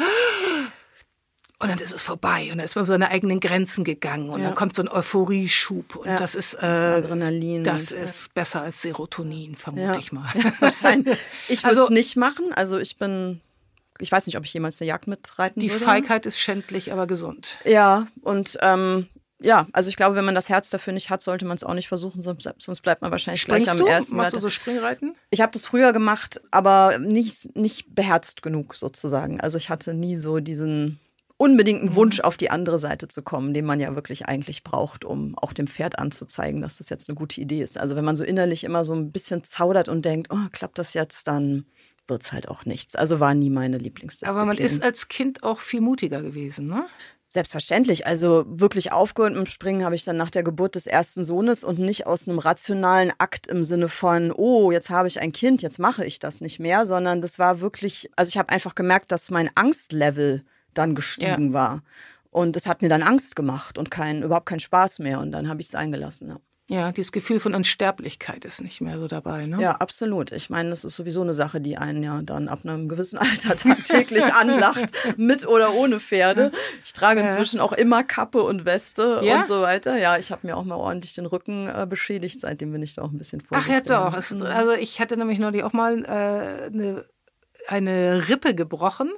und 1.60 1.68
dann 1.68 1.78
ist 1.78 1.92
es 1.92 2.02
vorbei 2.02 2.44
und 2.44 2.58
dann 2.58 2.64
ist 2.64 2.74
man 2.74 2.84
über 2.84 2.92
seine 2.92 3.10
eigenen 3.10 3.38
Grenzen 3.38 3.84
gegangen 3.84 4.30
und 4.30 4.40
ja. 4.40 4.46
dann 4.46 4.54
kommt 4.54 4.74
so 4.74 4.82
ein 4.82 4.88
Euphorieschub 4.88 5.94
und 5.94 6.08
ja. 6.08 6.16
das 6.16 6.34
ist 6.34 6.54
äh, 6.54 6.60
das 6.62 6.80
Adrenalin. 6.80 7.64
Das 7.64 7.92
ist 7.92 8.26
ja. 8.26 8.32
besser 8.34 8.62
als 8.62 8.80
Serotonin, 8.80 9.56
vermute 9.56 9.98
ich 9.98 10.10
mal. 10.10 10.28
wahrscheinlich. 10.60 11.18
Ich 11.48 11.62
würde 11.62 11.76
es 11.76 11.80
also, 11.82 11.92
nicht 11.92 12.16
machen. 12.16 12.52
Also 12.54 12.78
ich 12.78 12.96
bin, 12.96 13.40
ich 13.98 14.10
weiß 14.10 14.26
nicht, 14.26 14.38
ob 14.38 14.44
ich 14.44 14.54
jemals 14.54 14.80
eine 14.80 14.88
Jagd 14.88 15.06
mitreiten 15.06 15.60
die 15.60 15.68
würde. 15.68 15.80
Die 15.80 15.84
Feigheit 15.84 16.24
ist 16.24 16.40
schändlich, 16.40 16.92
aber 16.92 17.06
gesund. 17.06 17.58
Ja, 17.64 18.06
und 18.22 18.56
ähm, 18.62 19.08
ja, 19.42 19.66
also 19.72 19.90
ich 19.90 19.96
glaube, 19.96 20.16
wenn 20.16 20.24
man 20.24 20.34
das 20.34 20.48
Herz 20.48 20.70
dafür 20.70 20.92
nicht 20.94 21.10
hat, 21.10 21.22
sollte 21.22 21.44
man 21.44 21.56
es 21.56 21.64
auch 21.64 21.74
nicht 21.74 21.88
versuchen, 21.88 22.22
sonst, 22.22 22.48
sonst 22.58 22.80
bleibt 22.80 23.02
man 23.02 23.10
wahrscheinlich 23.10 23.42
Springst 23.42 23.66
gleich 23.66 23.72
am 23.72 23.84
du? 23.84 23.86
ersten 23.86 24.16
Machst 24.16 24.36
du 24.36 24.40
so 24.40 24.50
Springreiten? 24.50 25.14
Ich 25.30 25.40
habe 25.42 25.52
das 25.52 25.66
früher 25.66 25.92
gemacht, 25.92 26.40
aber 26.50 26.98
nicht, 26.98 27.54
nicht 27.56 27.94
beherzt 27.94 28.42
genug 28.42 28.76
sozusagen. 28.76 29.40
Also 29.40 29.58
ich 29.58 29.68
hatte 29.68 29.92
nie 29.92 30.16
so 30.16 30.40
diesen 30.40 31.00
unbedingt 31.40 31.80
einen 31.80 31.94
Wunsch, 31.94 32.18
mhm. 32.18 32.24
auf 32.24 32.36
die 32.36 32.50
andere 32.50 32.78
Seite 32.78 33.08
zu 33.08 33.22
kommen, 33.22 33.54
den 33.54 33.64
man 33.64 33.80
ja 33.80 33.94
wirklich 33.94 34.26
eigentlich 34.26 34.62
braucht, 34.62 35.06
um 35.06 35.38
auch 35.38 35.54
dem 35.54 35.66
Pferd 35.66 35.98
anzuzeigen, 35.98 36.60
dass 36.60 36.76
das 36.76 36.90
jetzt 36.90 37.08
eine 37.08 37.16
gute 37.16 37.40
Idee 37.40 37.62
ist. 37.62 37.78
Also 37.78 37.96
wenn 37.96 38.04
man 38.04 38.14
so 38.14 38.24
innerlich 38.24 38.62
immer 38.62 38.84
so 38.84 38.92
ein 38.92 39.10
bisschen 39.10 39.42
zaudert 39.42 39.88
und 39.88 40.04
denkt, 40.04 40.30
oh, 40.30 40.48
klappt 40.52 40.78
das 40.78 40.92
jetzt, 40.92 41.28
dann 41.28 41.64
wird 42.06 42.24
es 42.24 42.32
halt 42.34 42.48
auch 42.48 42.66
nichts. 42.66 42.94
Also 42.94 43.20
war 43.20 43.32
nie 43.32 43.48
meine 43.48 43.78
Lieblingsdisziplin. 43.78 44.36
Aber 44.36 44.46
man 44.46 44.58
ist 44.58 44.82
als 44.82 45.08
Kind 45.08 45.42
auch 45.42 45.60
viel 45.60 45.80
mutiger 45.80 46.20
gewesen, 46.20 46.66
ne? 46.66 46.84
Selbstverständlich. 47.26 48.06
Also 48.06 48.44
wirklich 48.46 48.92
aufgehört 48.92 49.32
mit 49.32 49.46
dem 49.46 49.50
Springen 49.50 49.84
habe 49.84 49.94
ich 49.94 50.04
dann 50.04 50.18
nach 50.18 50.30
der 50.30 50.42
Geburt 50.42 50.74
des 50.74 50.86
ersten 50.86 51.24
Sohnes 51.24 51.64
und 51.64 51.78
nicht 51.78 52.06
aus 52.06 52.28
einem 52.28 52.38
rationalen 52.38 53.12
Akt 53.16 53.46
im 53.46 53.64
Sinne 53.64 53.88
von, 53.88 54.30
oh, 54.30 54.72
jetzt 54.72 54.90
habe 54.90 55.08
ich 55.08 55.22
ein 55.22 55.32
Kind, 55.32 55.62
jetzt 55.62 55.78
mache 55.78 56.04
ich 56.04 56.18
das 56.18 56.42
nicht 56.42 56.58
mehr, 56.58 56.84
sondern 56.84 57.22
das 57.22 57.38
war 57.38 57.60
wirklich, 57.60 58.10
also 58.16 58.28
ich 58.28 58.36
habe 58.36 58.50
einfach 58.50 58.74
gemerkt, 58.74 59.10
dass 59.10 59.30
mein 59.30 59.48
Angstlevel 59.54 60.44
dann 60.74 60.94
gestiegen 60.94 61.48
ja. 61.48 61.52
war. 61.52 61.82
Und 62.30 62.56
es 62.56 62.66
hat 62.66 62.82
mir 62.82 62.88
dann 62.88 63.02
Angst 63.02 63.34
gemacht 63.34 63.76
und 63.76 63.90
kein, 63.90 64.22
überhaupt 64.22 64.46
keinen 64.46 64.60
Spaß 64.60 65.00
mehr. 65.00 65.18
Und 65.20 65.32
dann 65.32 65.48
habe 65.48 65.60
ich 65.60 65.68
es 65.68 65.74
eingelassen. 65.74 66.28
Ja. 66.28 66.36
Ja, 66.70 66.92
dieses 66.92 67.10
Gefühl 67.10 67.40
von 67.40 67.52
Unsterblichkeit 67.52 68.44
ist 68.44 68.62
nicht 68.62 68.80
mehr 68.80 68.96
so 68.96 69.08
dabei. 69.08 69.44
Ne? 69.46 69.60
Ja, 69.60 69.72
absolut. 69.72 70.30
Ich 70.30 70.50
meine, 70.50 70.70
das 70.70 70.84
ist 70.84 70.94
sowieso 70.94 71.20
eine 71.20 71.34
Sache, 71.34 71.60
die 71.60 71.76
einen 71.76 72.04
ja 72.04 72.22
dann 72.22 72.46
ab 72.46 72.60
einem 72.62 72.88
gewissen 72.88 73.18
Alter 73.18 73.56
tagtäglich 73.56 74.32
anlacht, 74.32 74.92
mit 75.16 75.44
oder 75.44 75.74
ohne 75.74 75.98
Pferde. 75.98 76.52
Ich 76.84 76.92
trage 76.92 77.22
inzwischen 77.22 77.58
auch 77.58 77.72
immer 77.72 78.04
Kappe 78.04 78.44
und 78.44 78.64
Weste 78.66 79.20
ja? 79.24 79.38
und 79.38 79.46
so 79.46 79.62
weiter. 79.62 79.98
Ja, 79.98 80.16
ich 80.16 80.30
habe 80.30 80.46
mir 80.46 80.56
auch 80.56 80.62
mal 80.62 80.76
ordentlich 80.76 81.12
den 81.14 81.26
Rücken 81.26 81.66
äh, 81.66 81.88
beschädigt, 81.90 82.40
seitdem 82.40 82.70
bin 82.70 82.82
ich 82.82 82.94
da 82.94 83.02
auch 83.02 83.10
ein 83.10 83.18
bisschen 83.18 83.40
vorsichtig. 83.40 83.82
Ach 83.86 83.90
ja, 83.90 84.10
doch. 84.10 84.30
Mhm. 84.30 84.42
also 84.42 84.70
ich 84.70 85.00
hatte 85.00 85.16
nämlich 85.16 85.40
neulich 85.40 85.64
auch 85.64 85.72
mal 85.72 86.04
äh, 86.04 86.66
eine 86.72 87.04
eine 87.68 88.28
Rippe 88.28 88.54
gebrochen 88.54 89.10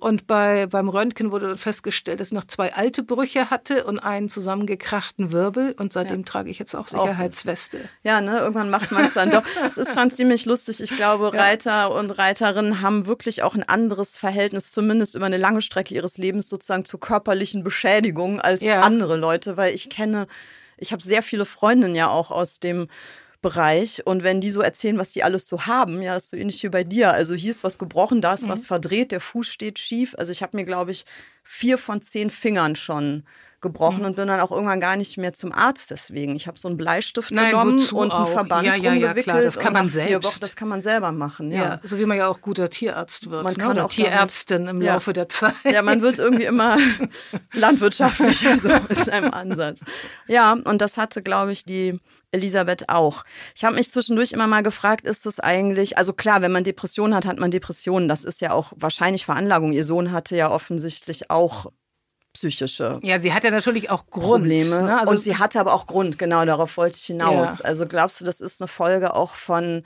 und 0.00 0.26
bei, 0.26 0.66
beim 0.66 0.88
Röntgen 0.88 1.32
wurde 1.32 1.48
dann 1.48 1.58
festgestellt, 1.58 2.20
dass 2.20 2.28
ich 2.28 2.34
noch 2.34 2.46
zwei 2.46 2.72
alte 2.74 3.02
Brüche 3.02 3.50
hatte 3.50 3.84
und 3.84 3.98
einen 3.98 4.28
zusammengekrachten 4.28 5.32
Wirbel 5.32 5.74
und 5.78 5.92
seitdem 5.92 6.20
ja. 6.20 6.24
trage 6.24 6.50
ich 6.50 6.58
jetzt 6.58 6.74
auch 6.74 6.88
Sicherheitsweste. 6.88 7.80
Ja, 8.04 8.20
ne, 8.20 8.38
irgendwann 8.38 8.70
macht 8.70 8.92
man 8.92 9.06
es 9.06 9.14
dann 9.14 9.30
doch. 9.30 9.42
Es 9.66 9.76
ist 9.76 9.94
schon 9.94 10.10
ziemlich 10.10 10.46
lustig. 10.46 10.80
Ich 10.80 10.94
glaube, 10.96 11.30
ja. 11.34 11.42
Reiter 11.42 11.92
und 11.92 12.10
Reiterinnen 12.10 12.80
haben 12.80 13.06
wirklich 13.06 13.42
auch 13.42 13.54
ein 13.54 13.64
anderes 13.64 14.18
Verhältnis, 14.18 14.70
zumindest 14.70 15.14
über 15.14 15.26
eine 15.26 15.36
lange 15.36 15.62
Strecke 15.62 15.94
ihres 15.94 16.18
Lebens 16.18 16.48
sozusagen 16.48 16.84
zu 16.84 16.98
körperlichen 16.98 17.64
Beschädigungen 17.64 18.40
als 18.40 18.62
ja. 18.62 18.82
andere 18.82 19.16
Leute, 19.16 19.56
weil 19.56 19.74
ich 19.74 19.90
kenne, 19.90 20.26
ich 20.76 20.92
habe 20.92 21.02
sehr 21.02 21.22
viele 21.22 21.44
Freundinnen 21.44 21.94
ja 21.94 22.08
auch 22.08 22.30
aus 22.30 22.60
dem 22.60 22.88
Bereich. 23.40 24.06
Und 24.06 24.22
wenn 24.22 24.40
die 24.40 24.50
so 24.50 24.60
erzählen, 24.60 24.98
was 24.98 25.12
die 25.12 25.22
alles 25.22 25.48
so 25.48 25.66
haben, 25.66 26.02
ja, 26.02 26.16
ist 26.16 26.30
so 26.30 26.36
ähnlich 26.36 26.62
wie 26.62 26.68
bei 26.68 26.84
dir. 26.84 27.12
Also 27.12 27.34
hier 27.34 27.50
ist 27.50 27.64
was 27.64 27.78
gebrochen, 27.78 28.20
da 28.20 28.34
ist 28.34 28.44
mhm. 28.44 28.50
was 28.50 28.66
verdreht, 28.66 29.12
der 29.12 29.20
Fuß 29.20 29.46
steht 29.46 29.78
schief. 29.78 30.14
Also 30.18 30.32
ich 30.32 30.42
habe 30.42 30.56
mir, 30.56 30.64
glaube 30.64 30.90
ich, 30.90 31.04
vier 31.44 31.78
von 31.78 32.02
zehn 32.02 32.30
Fingern 32.30 32.76
schon 32.76 33.24
gebrochen 33.60 34.00
mhm. 34.00 34.06
und 34.06 34.16
bin 34.16 34.28
dann 34.28 34.40
auch 34.40 34.52
irgendwann 34.52 34.80
gar 34.80 34.96
nicht 34.96 35.18
mehr 35.18 35.32
zum 35.32 35.52
Arzt 35.52 35.90
deswegen. 35.90 36.36
Ich 36.36 36.46
habe 36.46 36.58
so 36.58 36.68
einen 36.68 36.76
Bleistift 36.76 37.32
Nein, 37.32 37.50
genommen 37.50 37.88
und 37.88 38.12
einen 38.12 38.26
Verband 38.26 38.66
ja, 38.66 38.74
ja, 38.76 38.92
ja, 38.94 39.14
klar, 39.14 39.42
das 39.42 39.58
kann 39.58 39.72
man 39.72 39.88
selbst. 39.88 40.24
Wochen, 40.24 40.40
das 40.40 40.54
kann 40.54 40.68
man 40.68 40.80
selber 40.80 41.10
machen. 41.10 41.50
Ja. 41.50 41.62
ja. 41.62 41.80
so 41.82 41.98
wie 41.98 42.04
man 42.04 42.16
ja 42.16 42.28
auch 42.28 42.40
guter 42.40 42.70
Tierarzt 42.70 43.30
wird. 43.30 43.42
Man 43.42 43.54
ne? 43.54 43.58
kann 43.58 43.70
Oder 43.72 43.86
auch 43.86 43.90
Tierärztin 43.90 44.66
damit, 44.66 44.82
im 44.82 44.88
Laufe 44.88 45.12
der 45.12 45.28
Zeit. 45.28 45.54
Ja, 45.64 45.82
man 45.82 46.02
wird 46.02 46.18
irgendwie 46.18 46.44
immer 46.44 46.78
landwirtschaftlicher 47.52 48.58
so 48.58 48.68
mit 48.88 49.04
seinem 49.04 49.32
Ansatz. 49.32 49.80
Ja, 50.28 50.52
und 50.52 50.80
das 50.80 50.96
hatte, 50.96 51.22
glaube 51.22 51.52
ich, 51.52 51.64
die 51.64 51.98
Elisabeth 52.30 52.88
auch. 52.88 53.24
Ich 53.56 53.64
habe 53.64 53.74
mich 53.74 53.90
zwischendurch 53.90 54.32
immer 54.32 54.46
mal 54.46 54.62
gefragt, 54.62 55.06
ist 55.06 55.26
das 55.26 55.40
eigentlich, 55.40 55.98
also 55.98 56.12
klar, 56.12 56.42
wenn 56.42 56.52
man 56.52 56.62
Depressionen 56.62 57.14
hat, 57.14 57.26
hat 57.26 57.38
man 57.38 57.50
Depressionen. 57.50 58.08
Das 58.08 58.22
ist 58.22 58.40
ja 58.40 58.52
auch 58.52 58.72
wahrscheinlich 58.76 59.24
Veranlagung. 59.24 59.72
Ihr 59.72 59.84
Sohn 59.84 60.12
hatte 60.12 60.36
ja 60.36 60.50
offensichtlich 60.50 61.30
auch 61.30 61.72
psychische 62.38 63.00
Ja, 63.02 63.20
sie 63.20 63.32
hatte 63.32 63.50
natürlich 63.50 63.90
auch 63.90 64.06
Grund, 64.06 64.44
Probleme. 64.44 64.82
Ne? 64.82 64.98
Also 65.00 65.12
und 65.12 65.20
sie 65.20 65.36
hatte 65.36 65.60
aber 65.60 65.74
auch 65.74 65.86
Grund, 65.86 66.18
genau, 66.18 66.44
darauf 66.44 66.76
wollte 66.76 66.96
ich 67.00 67.06
hinaus. 67.06 67.58
Ja. 67.58 67.64
Also 67.64 67.86
glaubst 67.86 68.20
du, 68.20 68.24
das 68.24 68.40
ist 68.40 68.60
eine 68.60 68.68
Folge 68.68 69.14
auch 69.14 69.34
von 69.34 69.82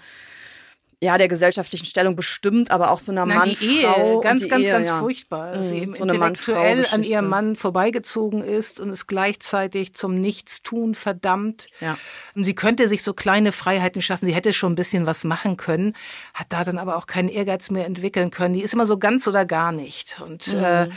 ja, 1.03 1.19
der 1.19 1.27
gesellschaftlichen 1.27 1.85
Stellung 1.85 2.15
bestimmt, 2.15 2.71
aber 2.71 2.93
auch 2.93 3.01
so 3.01 3.11
einer 3.11 3.27
Mann-Frau. 3.27 4.15
Ehe, 4.15 4.21
ganz, 4.23 4.49
ganz, 4.49 4.63
Ehe, 4.63 4.71
ganz 4.71 4.87
ja. 4.87 5.01
furchtbar. 5.01 5.53
Dass 5.53 5.67
mhm, 5.67 5.71
sie 5.71 5.79
eben 5.79 5.95
so 5.97 6.05
intellektuell 6.05 6.87
an 6.93 7.03
ihrem 7.03 7.29
Mann 7.29 7.57
vorbeigezogen 7.57 8.41
ist 8.45 8.79
und 8.79 8.89
es 8.89 9.09
gleichzeitig 9.09 9.95
zum 9.95 10.21
Nichtstun 10.21 10.95
verdammt. 10.95 11.67
Ja. 11.81 11.99
Sie 12.37 12.55
könnte 12.55 12.87
sich 12.87 13.03
so 13.03 13.15
kleine 13.15 13.51
Freiheiten 13.51 14.01
schaffen. 14.01 14.27
Sie 14.27 14.35
hätte 14.35 14.53
schon 14.53 14.75
ein 14.75 14.77
bisschen 14.77 15.05
was 15.05 15.25
machen 15.25 15.57
können, 15.57 15.97
hat 16.35 16.47
da 16.51 16.63
dann 16.63 16.79
aber 16.79 16.97
auch 16.97 17.09
keinen 17.09 17.29
Ehrgeiz 17.29 17.71
mehr 17.71 17.85
entwickeln 17.85 18.31
können. 18.31 18.55
Die 18.55 18.63
ist 18.63 18.73
immer 18.73 18.87
so 18.87 18.97
ganz 18.97 19.27
oder 19.27 19.45
gar 19.45 19.73
nicht. 19.73 20.21
Und 20.25 20.55
mhm. 20.55 20.63
äh, 20.63 20.89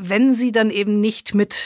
wenn 0.00 0.34
sie 0.34 0.52
dann 0.52 0.70
eben 0.70 1.00
nicht 1.00 1.34
mit 1.34 1.62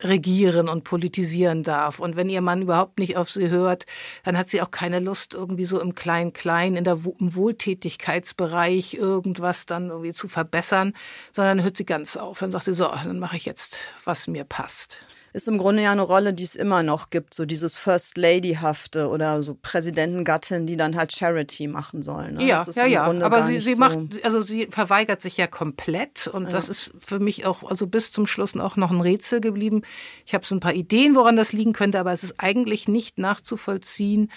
regieren 0.00 0.68
und 0.68 0.84
politisieren 0.84 1.62
darf 1.62 1.98
und 1.98 2.16
wenn 2.16 2.30
ihr 2.30 2.40
Mann 2.40 2.62
überhaupt 2.62 2.98
nicht 2.98 3.16
auf 3.16 3.30
sie 3.30 3.50
hört, 3.50 3.84
dann 4.24 4.38
hat 4.38 4.48
sie 4.48 4.62
auch 4.62 4.70
keine 4.70 5.00
Lust, 5.00 5.34
irgendwie 5.34 5.66
so 5.66 5.80
im 5.80 5.94
Klein-Klein, 5.94 6.76
in 6.76 6.84
der 6.84 6.98
im 7.18 7.34
Wohltätigkeitsbereich 7.34 8.94
irgendwas 8.94 9.66
dann 9.66 9.90
irgendwie 9.90 10.12
zu 10.12 10.28
verbessern, 10.28 10.94
sondern 11.32 11.62
hört 11.62 11.76
sie 11.76 11.84
ganz 11.84 12.16
auf. 12.16 12.38
Dann 12.38 12.52
sagt 12.52 12.64
sie 12.64 12.74
so, 12.74 12.86
dann 12.86 13.18
mache 13.18 13.36
ich 13.36 13.44
jetzt, 13.44 13.78
was 14.04 14.26
mir 14.26 14.44
passt 14.44 15.04
ist 15.34 15.48
im 15.48 15.58
Grunde 15.58 15.82
ja 15.82 15.90
eine 15.90 16.02
Rolle, 16.02 16.32
die 16.32 16.44
es 16.44 16.54
immer 16.54 16.84
noch 16.84 17.10
gibt, 17.10 17.34
so 17.34 17.44
dieses 17.44 17.76
First 17.76 18.16
Lady-hafte 18.16 19.08
oder 19.08 19.42
so 19.42 19.58
Präsidentengattin, 19.60 20.64
die 20.64 20.76
dann 20.76 20.94
halt 20.94 21.12
Charity 21.12 21.66
machen 21.66 22.02
sollen. 22.02 22.34
Ne? 22.34 22.46
Ja, 22.46 22.64
ja, 22.76 22.86
ja. 22.86 23.02
Aber 23.02 23.42
sie, 23.42 23.58
sie 23.58 23.74
so 23.74 23.80
macht, 23.80 23.98
also 24.24 24.42
sie 24.42 24.68
verweigert 24.70 25.20
sich 25.20 25.36
ja 25.36 25.48
komplett 25.48 26.28
und 26.28 26.44
ja. 26.44 26.50
das 26.50 26.68
ist 26.68 26.94
für 26.98 27.18
mich 27.18 27.46
auch, 27.46 27.64
also 27.68 27.88
bis 27.88 28.12
zum 28.12 28.26
Schluss 28.26 28.56
auch 28.56 28.76
noch 28.76 28.92
ein 28.92 29.00
Rätsel 29.00 29.40
geblieben. 29.40 29.82
Ich 30.24 30.34
habe 30.34 30.46
so 30.46 30.54
ein 30.54 30.60
paar 30.60 30.74
Ideen, 30.74 31.16
woran 31.16 31.34
das 31.34 31.52
liegen 31.52 31.72
könnte, 31.72 31.98
aber 31.98 32.12
es 32.12 32.22
ist 32.22 32.36
eigentlich 32.38 32.86
nicht 32.86 33.18
nachzuvollziehen, 33.18 34.30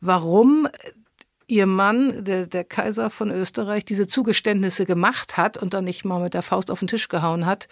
warum 0.00 0.66
ihr 1.48 1.66
Mann, 1.66 2.24
der, 2.24 2.46
der 2.46 2.62
Kaiser 2.62 3.10
von 3.10 3.30
Österreich, 3.30 3.84
diese 3.84 4.06
Zugeständnisse 4.06 4.84
gemacht 4.84 5.36
hat 5.36 5.56
und 5.56 5.74
dann 5.74 5.84
nicht 5.84 6.04
mal 6.04 6.20
mit 6.20 6.34
der 6.34 6.42
Faust 6.42 6.70
auf 6.70 6.78
den 6.78 6.88
Tisch 6.88 7.08
gehauen 7.08 7.46
hat. 7.46 7.68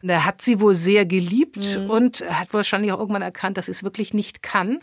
Und 0.00 0.08
er 0.08 0.24
hat 0.24 0.40
sie 0.40 0.60
wohl 0.60 0.76
sehr 0.76 1.04
geliebt 1.04 1.76
mhm. 1.76 1.90
und 1.90 2.20
hat 2.30 2.54
wahrscheinlich 2.54 2.92
auch 2.92 3.00
irgendwann 3.00 3.22
erkannt, 3.22 3.58
dass 3.58 3.66
sie 3.66 3.72
es 3.72 3.82
wirklich 3.82 4.14
nicht 4.14 4.42
kann 4.42 4.78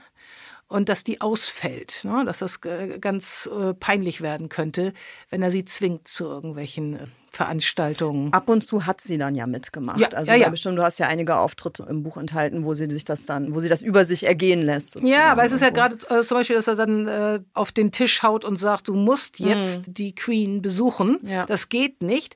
und 0.68 0.90
dass 0.90 1.04
die 1.04 1.22
ausfällt, 1.22 2.02
ne? 2.04 2.24
dass 2.26 2.40
das 2.40 2.60
ganz 2.62 3.48
äh, 3.48 3.74
peinlich 3.74 4.22
werden 4.22 4.50
könnte, 4.50 4.94
wenn 5.30 5.42
er 5.42 5.52
sie 5.52 5.66
zwingt 5.66 6.08
zu 6.08 6.26
irgendwelchen 6.26 7.00
äh, 7.00 7.08
Veranstaltungen. 7.34 8.32
Ab 8.32 8.48
und 8.48 8.64
zu 8.64 8.86
hat 8.86 9.02
sie 9.02 9.18
dann 9.18 9.34
ja 9.34 9.48
mitgemacht. 9.48 10.00
Ja, 10.00 10.10
also 10.10 10.32
ja, 10.32 10.38
ja. 10.38 10.50
bestimmt, 10.50 10.78
du 10.78 10.84
hast 10.84 11.00
ja 11.00 11.08
einige 11.08 11.38
Auftritte 11.38 11.84
im 11.90 12.04
Buch 12.04 12.18
enthalten, 12.18 12.64
wo 12.64 12.76
sie 12.76 12.88
sich 12.92 13.06
das 13.06 13.26
dann, 13.26 13.56
wo 13.56 13.60
sie 13.60 13.70
das 13.70 13.82
über 13.82 14.06
sich 14.06 14.28
ergehen 14.28 14.62
lässt. 14.62 14.92
Sozusagen. 14.92 15.20
Ja, 15.20 15.32
aber 15.32 15.44
es 15.44 15.52
ist 15.52 15.62
ja 15.62 15.72
gerade 15.72 15.96
äh, 16.10 16.24
zum 16.24 16.38
Beispiel, 16.38 16.56
dass 16.56 16.68
er 16.68 16.76
dann 16.76 17.08
äh, 17.08 17.40
auf 17.56 17.72
den 17.72 17.92
Tisch 17.92 18.22
haut 18.22 18.46
und 18.46 18.58
sagt, 18.58 18.88
du 18.88 18.94
musst 18.94 19.40
mhm. 19.40 19.48
jetzt 19.48 19.88
mhm. 19.88 19.94
die 19.96 20.14
Queen 20.14 20.62
besuchen. 20.62 21.18
Ja. 21.24 21.48
Das 21.48 21.70
geht 21.70 22.04
nicht. 22.04 22.36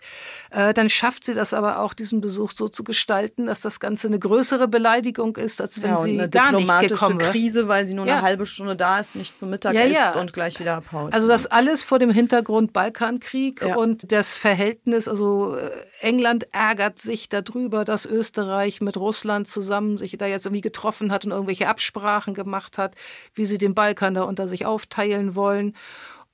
Äh, 0.50 0.74
dann 0.74 0.90
schafft 0.90 1.26
sie 1.26 1.36
das 1.36 1.54
aber 1.54 1.80
auch, 1.80 1.94
diesen 1.94 2.20
Besuch 2.20 2.52
so 2.52 2.68
zu 2.68 2.84
gestalten, 2.84 3.46
dass 3.46 3.62
das 3.62 3.80
Ganze 3.80 4.08
eine 4.08 4.18
größere 4.18 4.68
Beleidigung 4.68 5.36
ist, 5.36 5.62
als 5.62 5.80
wenn 5.84 5.92
ja, 5.92 6.02
sie 6.02 6.20
eine 6.20 6.30
gar 6.30 6.52
nicht 6.52 6.90
gekommen. 6.90 7.20
Krise, 7.20 7.68
weil 7.68 7.86
sie 7.86 7.94
nur 7.94 8.06
eine 8.06 8.24
halbe 8.24 8.48
Stunde 8.48 8.76
da 8.76 9.00
ist, 9.00 9.16
nicht 9.16 9.36
zum 9.36 9.52
Mittag 9.52 9.76
isst 9.76 10.16
und 10.16 10.34
gleich 10.34 10.60
wieder 10.60 10.78
abhaut. 10.78 11.14
Also 11.14 11.28
das 11.28 11.46
alles 11.46 11.84
vor 11.84 12.00
dem 12.00 12.10
Hintergrund 12.10 12.74
Balkankrieg 12.74 13.64
und 13.76 14.12
das 14.12 14.38
Verhältnis 14.38 14.87
Verhältnis, 14.88 15.08
also 15.08 15.56
äh, 15.56 15.70
England 16.00 16.48
ärgert 16.54 17.00
sich 17.00 17.30
darüber, 17.30 17.86
dass 17.86 18.06
Österreich 18.06 18.82
mit 18.82 18.98
Russland 18.98 19.48
zusammen 19.48 19.98
sich 19.98 20.18
da 20.18 20.26
jetzt 20.26 20.46
irgendwie 20.46 20.62
getroffen 20.62 21.12
hat 21.12 21.26
und 21.26 21.32
irgendwelche 21.32 21.68
Absprachen 21.68 22.34
gemacht 22.34 22.78
hat, 22.78 22.96
wie 23.34 23.46
sie 23.46 23.58
den 23.58 23.76
Balkan 23.76 24.14
da 24.14 24.24
unter 24.24 24.48
sich 24.48 24.66
aufteilen 24.66 25.36
wollen. 25.36 25.76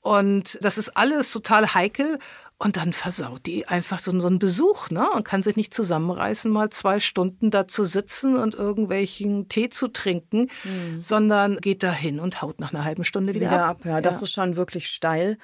Und 0.02 0.60
das 0.62 0.78
ist 0.78 0.98
alles 0.98 1.32
total 1.32 1.74
heikel. 1.74 2.20
Und 2.60 2.78
dann 2.78 2.94
versaut 2.94 3.46
die 3.46 3.68
einfach 3.68 4.00
so, 4.00 4.18
so 4.20 4.28
einen 4.28 4.40
Besuch, 4.40 4.90
ne? 4.90 5.10
Und 5.10 5.26
kann 5.26 5.44
sich 5.44 5.56
nicht 5.58 5.74
zusammenreißen, 5.74 6.52
mal 6.52 6.70
zwei 6.70 7.00
Stunden 7.00 7.52
da 7.52 7.68
zu 7.68 7.84
sitzen 7.84 8.38
und 8.38 8.54
irgendwelchen 8.54 9.50
Tee 9.50 9.70
zu 9.70 9.88
trinken, 9.90 10.50
mhm. 10.64 11.02
sondern 11.02 11.58
geht 11.58 11.84
dahin 11.84 12.20
und 12.20 12.42
haut 12.42 12.60
nach 12.60 12.74
einer 12.74 12.86
halben 12.86 13.04
Stunde 13.04 13.34
wieder, 13.34 13.48
wieder 13.48 13.66
ab. 13.66 13.78
ab. 13.82 13.86
Ja, 13.86 14.02
das 14.02 14.22
ja. 14.22 14.26
ist 14.26 14.34
schon 14.34 14.56
wirklich 14.56 14.88
steil. 14.88 15.38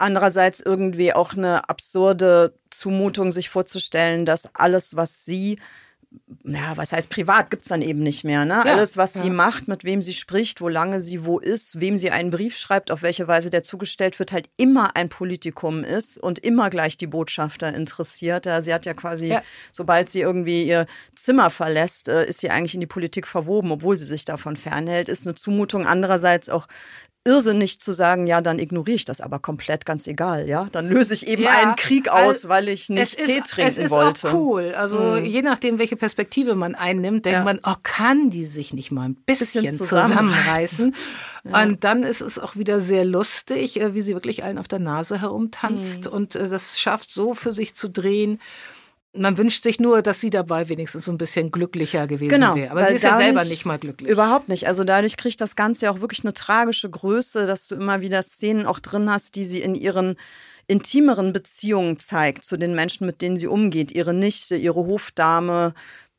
Andererseits 0.00 0.60
irgendwie 0.60 1.12
auch 1.12 1.34
eine 1.34 1.68
absurde 1.68 2.54
Zumutung, 2.70 3.32
sich 3.32 3.50
vorzustellen, 3.50 4.24
dass 4.24 4.54
alles, 4.54 4.96
was 4.96 5.24
sie 5.24 5.58
ja, 6.44 6.76
was 6.76 6.92
heißt 6.92 7.08
privat, 7.08 7.50
gibt 7.50 7.62
es 7.62 7.68
dann 7.68 7.82
eben 7.82 8.02
nicht 8.02 8.24
mehr. 8.24 8.44
Ne? 8.44 8.62
Ja, 8.64 8.72
Alles, 8.74 8.96
was 8.96 9.14
ja. 9.14 9.22
sie 9.22 9.30
macht, 9.30 9.68
mit 9.68 9.84
wem 9.84 10.02
sie 10.02 10.12
spricht, 10.12 10.60
wo 10.60 10.68
lange 10.68 10.98
sie 10.98 11.24
wo 11.24 11.38
ist, 11.38 11.80
wem 11.80 11.96
sie 11.96 12.10
einen 12.10 12.30
Brief 12.30 12.56
schreibt, 12.56 12.90
auf 12.90 13.02
welche 13.02 13.28
Weise 13.28 13.50
der 13.50 13.62
zugestellt 13.62 14.18
wird, 14.18 14.32
halt 14.32 14.48
immer 14.56 14.96
ein 14.96 15.08
Politikum 15.08 15.84
ist 15.84 16.18
und 16.18 16.38
immer 16.40 16.70
gleich 16.70 16.96
die 16.96 17.06
Botschafter 17.06 17.72
interessiert. 17.72 18.46
Ja, 18.46 18.60
sie 18.60 18.74
hat 18.74 18.86
ja 18.86 18.94
quasi, 18.94 19.36
sobald 19.70 20.10
sie 20.10 20.20
irgendwie 20.20 20.64
ihr 20.66 20.86
Zimmer 21.14 21.50
verlässt, 21.50 22.08
äh, 22.08 22.26
ist 22.26 22.40
sie 22.40 22.50
eigentlich 22.50 22.74
in 22.74 22.80
die 22.80 22.86
Politik 22.86 23.28
verwoben, 23.28 23.70
obwohl 23.70 23.96
sie 23.96 24.06
sich 24.06 24.24
davon 24.24 24.56
fernhält. 24.56 25.08
Ist 25.08 25.26
eine 25.26 25.36
Zumutung. 25.36 25.86
Andererseits 25.86 26.48
auch 26.48 26.66
irrsinnig 27.24 27.80
zu 27.80 27.92
sagen, 27.92 28.26
ja, 28.26 28.40
dann 28.40 28.58
ignoriere 28.58 28.96
ich 28.96 29.04
das 29.04 29.20
aber 29.20 29.38
komplett, 29.38 29.84
ganz 29.84 30.06
egal, 30.06 30.48
ja. 30.48 30.68
Dann 30.72 30.88
löse 30.88 31.12
ich 31.12 31.26
eben 31.26 31.42
ja, 31.42 31.50
einen 31.50 31.76
Krieg 31.76 32.08
aus, 32.08 32.48
weil 32.48 32.68
ich 32.68 32.88
nicht 32.88 33.16
Tee 33.16 33.38
ist, 33.38 33.50
trinken 33.50 33.76
wollte. 33.76 33.80
Es 33.80 33.84
ist 33.84 33.90
wollte. 33.90 34.28
auch 34.28 34.34
cool. 34.34 34.74
Also 34.74 34.98
mhm. 34.98 35.24
je 35.26 35.42
nachdem, 35.42 35.78
welche 35.78 35.96
Perspektive 35.96 36.54
man 36.54 36.74
einnimmt, 36.74 37.26
denkt 37.26 37.40
ja. 37.40 37.44
man, 37.44 37.60
oh, 37.62 37.74
kann 37.82 38.30
die 38.30 38.46
sich 38.46 38.72
nicht 38.72 38.90
mal 38.90 39.10
ein 39.10 39.16
bisschen, 39.16 39.64
bisschen 39.64 39.86
zusammenreißen? 39.86 40.94
Ja. 41.44 41.62
Und 41.62 41.84
dann 41.84 42.02
ist 42.02 42.20
es 42.20 42.38
auch 42.38 42.56
wieder 42.56 42.80
sehr 42.80 43.04
lustig, 43.04 43.80
äh, 43.80 43.94
wie 43.94 44.02
sie 44.02 44.14
wirklich 44.14 44.44
allen 44.44 44.58
auf 44.58 44.68
der 44.68 44.78
Nase 44.78 45.20
herumtanzt 45.20 46.06
mhm. 46.06 46.12
und 46.12 46.34
äh, 46.36 46.48
das 46.48 46.78
schafft 46.78 47.10
so 47.10 47.34
für 47.34 47.52
sich 47.52 47.74
zu 47.74 47.88
drehen. 47.88 48.40
Man 49.12 49.36
wünscht 49.36 49.64
sich 49.64 49.80
nur, 49.80 50.02
dass 50.02 50.20
sie 50.20 50.30
dabei 50.30 50.68
wenigstens 50.68 51.04
so 51.04 51.12
ein 51.12 51.18
bisschen 51.18 51.50
glücklicher 51.50 52.06
gewesen 52.06 52.30
genau, 52.30 52.54
wäre. 52.54 52.70
Aber 52.70 52.86
sie 52.86 52.94
ist 52.94 53.02
ja 53.02 53.16
selber 53.16 53.44
nicht 53.44 53.66
mal 53.66 53.78
glücklich. 53.78 54.08
Überhaupt 54.08 54.48
nicht. 54.48 54.68
Also 54.68 54.84
dadurch 54.84 55.16
kriegt 55.16 55.40
das 55.40 55.56
Ganze 55.56 55.86
ja 55.86 55.90
auch 55.90 56.00
wirklich 56.00 56.24
eine 56.24 56.32
tragische 56.32 56.88
Größe, 56.88 57.46
dass 57.46 57.66
du 57.66 57.74
immer 57.74 58.00
wieder 58.02 58.22
Szenen 58.22 58.66
auch 58.66 58.78
drin 58.78 59.10
hast, 59.10 59.34
die 59.34 59.44
sie 59.44 59.62
in 59.62 59.74
ihren 59.74 60.16
intimeren 60.68 61.32
Beziehungen 61.32 61.98
zeigt 61.98 62.44
zu 62.44 62.56
den 62.56 62.74
Menschen, 62.74 63.04
mit 63.04 63.20
denen 63.20 63.36
sie 63.36 63.48
umgeht. 63.48 63.90
Ihre 63.90 64.14
Nichte, 64.14 64.54
ihre 64.54 64.86
Hofdame, 64.86 65.74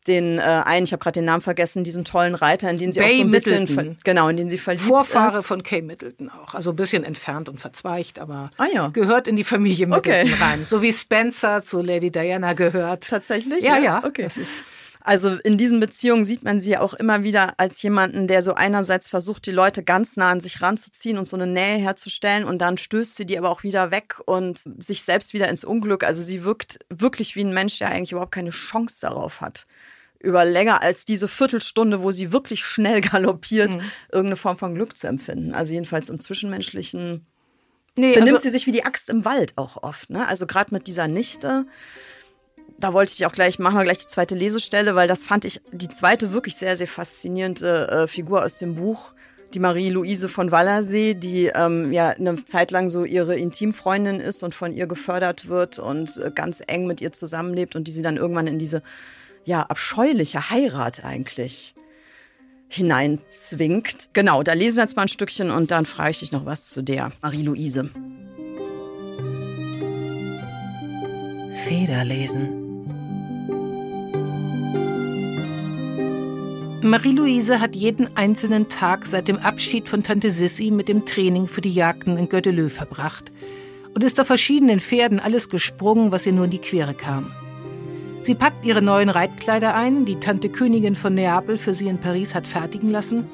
den 0.07 0.39
äh, 0.39 0.41
einen, 0.41 0.85
ich 0.85 0.93
habe 0.93 1.01
gerade 1.01 1.19
den 1.19 1.25
Namen 1.25 1.41
vergessen, 1.41 1.83
diesen 1.83 2.05
tollen 2.05 2.35
Reiter, 2.35 2.69
in 2.69 2.79
den 2.79 2.91
sie 2.91 2.99
Bay 2.99 3.09
auch 3.09 3.15
so 3.15 3.21
ein 3.21 3.31
bisschen, 3.31 3.97
genau, 4.03 4.27
in 4.29 4.37
den 4.37 4.49
sie 4.49 4.57
verliebt 4.57 4.85
Vorfahre 4.85 5.39
ist. 5.39 5.45
von 5.45 5.63
Kay 5.63 5.81
Middleton 5.81 6.29
auch, 6.29 6.55
also 6.55 6.71
ein 6.71 6.75
bisschen 6.75 7.03
entfernt 7.03 7.49
und 7.49 7.59
verzweigt, 7.59 8.19
aber 8.19 8.49
ah, 8.57 8.65
ja. 8.73 8.87
gehört 8.87 9.27
in 9.27 9.35
die 9.35 9.43
Familie 9.43 9.87
Middleton 9.87 10.33
okay. 10.33 10.43
rein, 10.43 10.63
so 10.63 10.81
wie 10.81 10.91
Spencer 10.91 11.63
zu 11.63 11.81
Lady 11.81 12.11
Diana 12.11 12.53
gehört. 12.53 13.07
Tatsächlich? 13.09 13.63
Ja, 13.63 13.77
ja. 13.77 14.03
Okay. 14.03 14.23
Das 14.23 14.37
ist 14.37 14.63
also 15.03 15.35
in 15.43 15.57
diesen 15.57 15.79
Beziehungen 15.79 16.25
sieht 16.25 16.43
man 16.43 16.61
sie 16.61 16.77
auch 16.77 16.93
immer 16.93 17.23
wieder 17.23 17.59
als 17.59 17.81
jemanden, 17.81 18.27
der 18.27 18.41
so 18.43 18.53
einerseits 18.53 19.07
versucht, 19.07 19.45
die 19.45 19.51
Leute 19.51 19.83
ganz 19.83 20.17
nah 20.17 20.29
an 20.29 20.39
sich 20.39 20.61
ranzuziehen 20.61 21.17
und 21.17 21.27
so 21.27 21.35
eine 21.35 21.47
Nähe 21.47 21.77
herzustellen 21.77 22.45
und 22.45 22.59
dann 22.59 22.77
stößt 22.77 23.15
sie 23.15 23.25
die 23.25 23.37
aber 23.37 23.49
auch 23.49 23.63
wieder 23.63 23.91
weg 23.91 24.19
und 24.25 24.61
sich 24.79 25.03
selbst 25.03 25.33
wieder 25.33 25.49
ins 25.49 25.63
Unglück. 25.63 26.03
Also 26.03 26.21
sie 26.21 26.43
wirkt 26.43 26.79
wirklich 26.89 27.35
wie 27.35 27.43
ein 27.43 27.53
Mensch, 27.53 27.79
der 27.79 27.89
eigentlich 27.89 28.11
überhaupt 28.11 28.33
keine 28.33 28.51
Chance 28.51 28.97
darauf 29.01 29.41
hat 29.41 29.65
über 30.23 30.45
länger 30.45 30.81
als 30.81 31.05
diese 31.05 31.27
Viertelstunde, 31.27 32.01
wo 32.01 32.11
sie 32.11 32.31
wirklich 32.31 32.63
schnell 32.63 33.01
galoppiert, 33.01 33.75
mhm. 33.75 33.91
irgendeine 34.11 34.35
Form 34.35 34.57
von 34.57 34.75
Glück 34.75 34.95
zu 34.95 35.07
empfinden. 35.07 35.53
Also 35.53 35.73
jedenfalls 35.73 36.09
im 36.09 36.19
Zwischenmenschlichen 36.19 37.25
nee, 37.97 38.13
benimmt 38.13 38.35
also 38.35 38.43
sie 38.43 38.49
sich 38.49 38.67
wie 38.67 38.71
die 38.71 38.85
Axt 38.85 39.09
im 39.09 39.25
Wald 39.25 39.57
auch 39.57 39.81
oft. 39.81 40.09
Ne? 40.09 40.27
Also 40.27 40.45
gerade 40.45 40.73
mit 40.73 40.87
dieser 40.87 41.07
Nichte 41.07 41.65
da 42.83 42.93
wollte 42.93 43.13
ich 43.13 43.25
auch 43.25 43.31
gleich, 43.31 43.59
machen 43.59 43.77
wir 43.77 43.83
gleich 43.83 43.99
die 43.99 44.07
zweite 44.07 44.35
Lesestelle, 44.35 44.95
weil 44.95 45.07
das 45.07 45.23
fand 45.23 45.45
ich 45.45 45.61
die 45.71 45.89
zweite 45.89 46.33
wirklich 46.33 46.55
sehr, 46.55 46.75
sehr 46.75 46.87
faszinierende 46.87 47.87
äh, 47.87 48.07
Figur 48.07 48.43
aus 48.43 48.57
dem 48.57 48.75
Buch. 48.75 49.13
Die 49.53 49.59
Marie-Louise 49.59 50.29
von 50.29 50.51
Wallersee, 50.51 51.13
die 51.13 51.51
ähm, 51.53 51.91
ja 51.91 52.09
eine 52.09 52.43
Zeit 52.45 52.71
lang 52.71 52.89
so 52.89 53.03
ihre 53.03 53.35
Intimfreundin 53.35 54.19
ist 54.19 54.43
und 54.43 54.55
von 54.55 54.71
ihr 54.71 54.87
gefördert 54.87 55.49
wird 55.49 55.77
und 55.77 56.17
äh, 56.17 56.31
ganz 56.33 56.63
eng 56.65 56.87
mit 56.87 57.01
ihr 57.01 57.11
zusammenlebt 57.11 57.75
und 57.75 57.85
die 57.85 57.91
sie 57.91 58.01
dann 58.01 58.17
irgendwann 58.17 58.47
in 58.47 58.59
diese 58.59 58.81
ja 59.43 59.63
abscheuliche 59.63 60.49
Heirat 60.49 61.03
eigentlich 61.03 61.75
hineinzwingt. 62.69 64.13
Genau, 64.13 64.43
da 64.43 64.53
lesen 64.53 64.77
wir 64.77 64.83
jetzt 64.83 64.95
mal 64.95 65.03
ein 65.03 65.07
Stückchen 65.09 65.51
und 65.51 65.71
dann 65.71 65.85
frage 65.85 66.11
ich 66.11 66.19
dich 66.19 66.31
noch 66.31 66.45
was 66.45 66.69
zu 66.69 66.81
der 66.81 67.11
Marie-Louise. 67.21 67.89
Federlesen. 71.65 72.60
Marie-Louise 76.83 77.59
hat 77.59 77.75
jeden 77.75 78.17
einzelnen 78.17 78.67
Tag 78.67 79.05
seit 79.05 79.27
dem 79.27 79.37
Abschied 79.37 79.87
von 79.87 80.01
Tante 80.01 80.31
Sissi 80.31 80.71
mit 80.71 80.89
dem 80.89 81.05
Training 81.05 81.47
für 81.47 81.61
die 81.61 81.73
Jagden 81.73 82.17
in 82.17 82.27
Göttelö 82.27 82.69
verbracht 82.69 83.31
und 83.93 84.03
ist 84.03 84.19
auf 84.19 84.25
verschiedenen 84.25 84.79
Pferden 84.79 85.19
alles 85.19 85.49
gesprungen, 85.49 86.11
was 86.11 86.25
ihr 86.25 86.33
nur 86.33 86.45
in 86.45 86.51
die 86.51 86.57
Quere 86.57 86.95
kam. 86.95 87.31
Sie 88.23 88.33
packt 88.33 88.65
ihre 88.65 88.81
neuen 88.81 89.09
Reitkleider 89.09 89.75
ein, 89.75 90.05
die 90.05 90.19
Tante 90.19 90.49
Königin 90.49 90.95
von 90.95 91.13
Neapel 91.13 91.57
für 91.57 91.75
sie 91.75 91.87
in 91.87 91.99
Paris 91.99 92.33
hat 92.33 92.47
fertigen 92.47 92.89
lassen. 92.89 93.29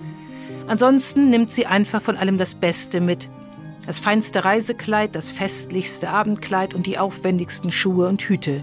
Ansonsten 0.67 1.29
nimmt 1.29 1.53
sie 1.53 1.65
einfach 1.65 2.01
von 2.01 2.17
allem 2.17 2.37
das 2.37 2.53
Beste 2.53 2.99
mit. 2.99 3.29
Das 3.85 3.97
feinste 3.97 4.43
Reisekleid, 4.43 5.15
das 5.15 5.31
festlichste 5.31 6.09
Abendkleid 6.09 6.73
und 6.73 6.85
die 6.85 6.97
aufwendigsten 6.97 7.71
Schuhe 7.71 8.09
und 8.09 8.21
Hüte. 8.23 8.61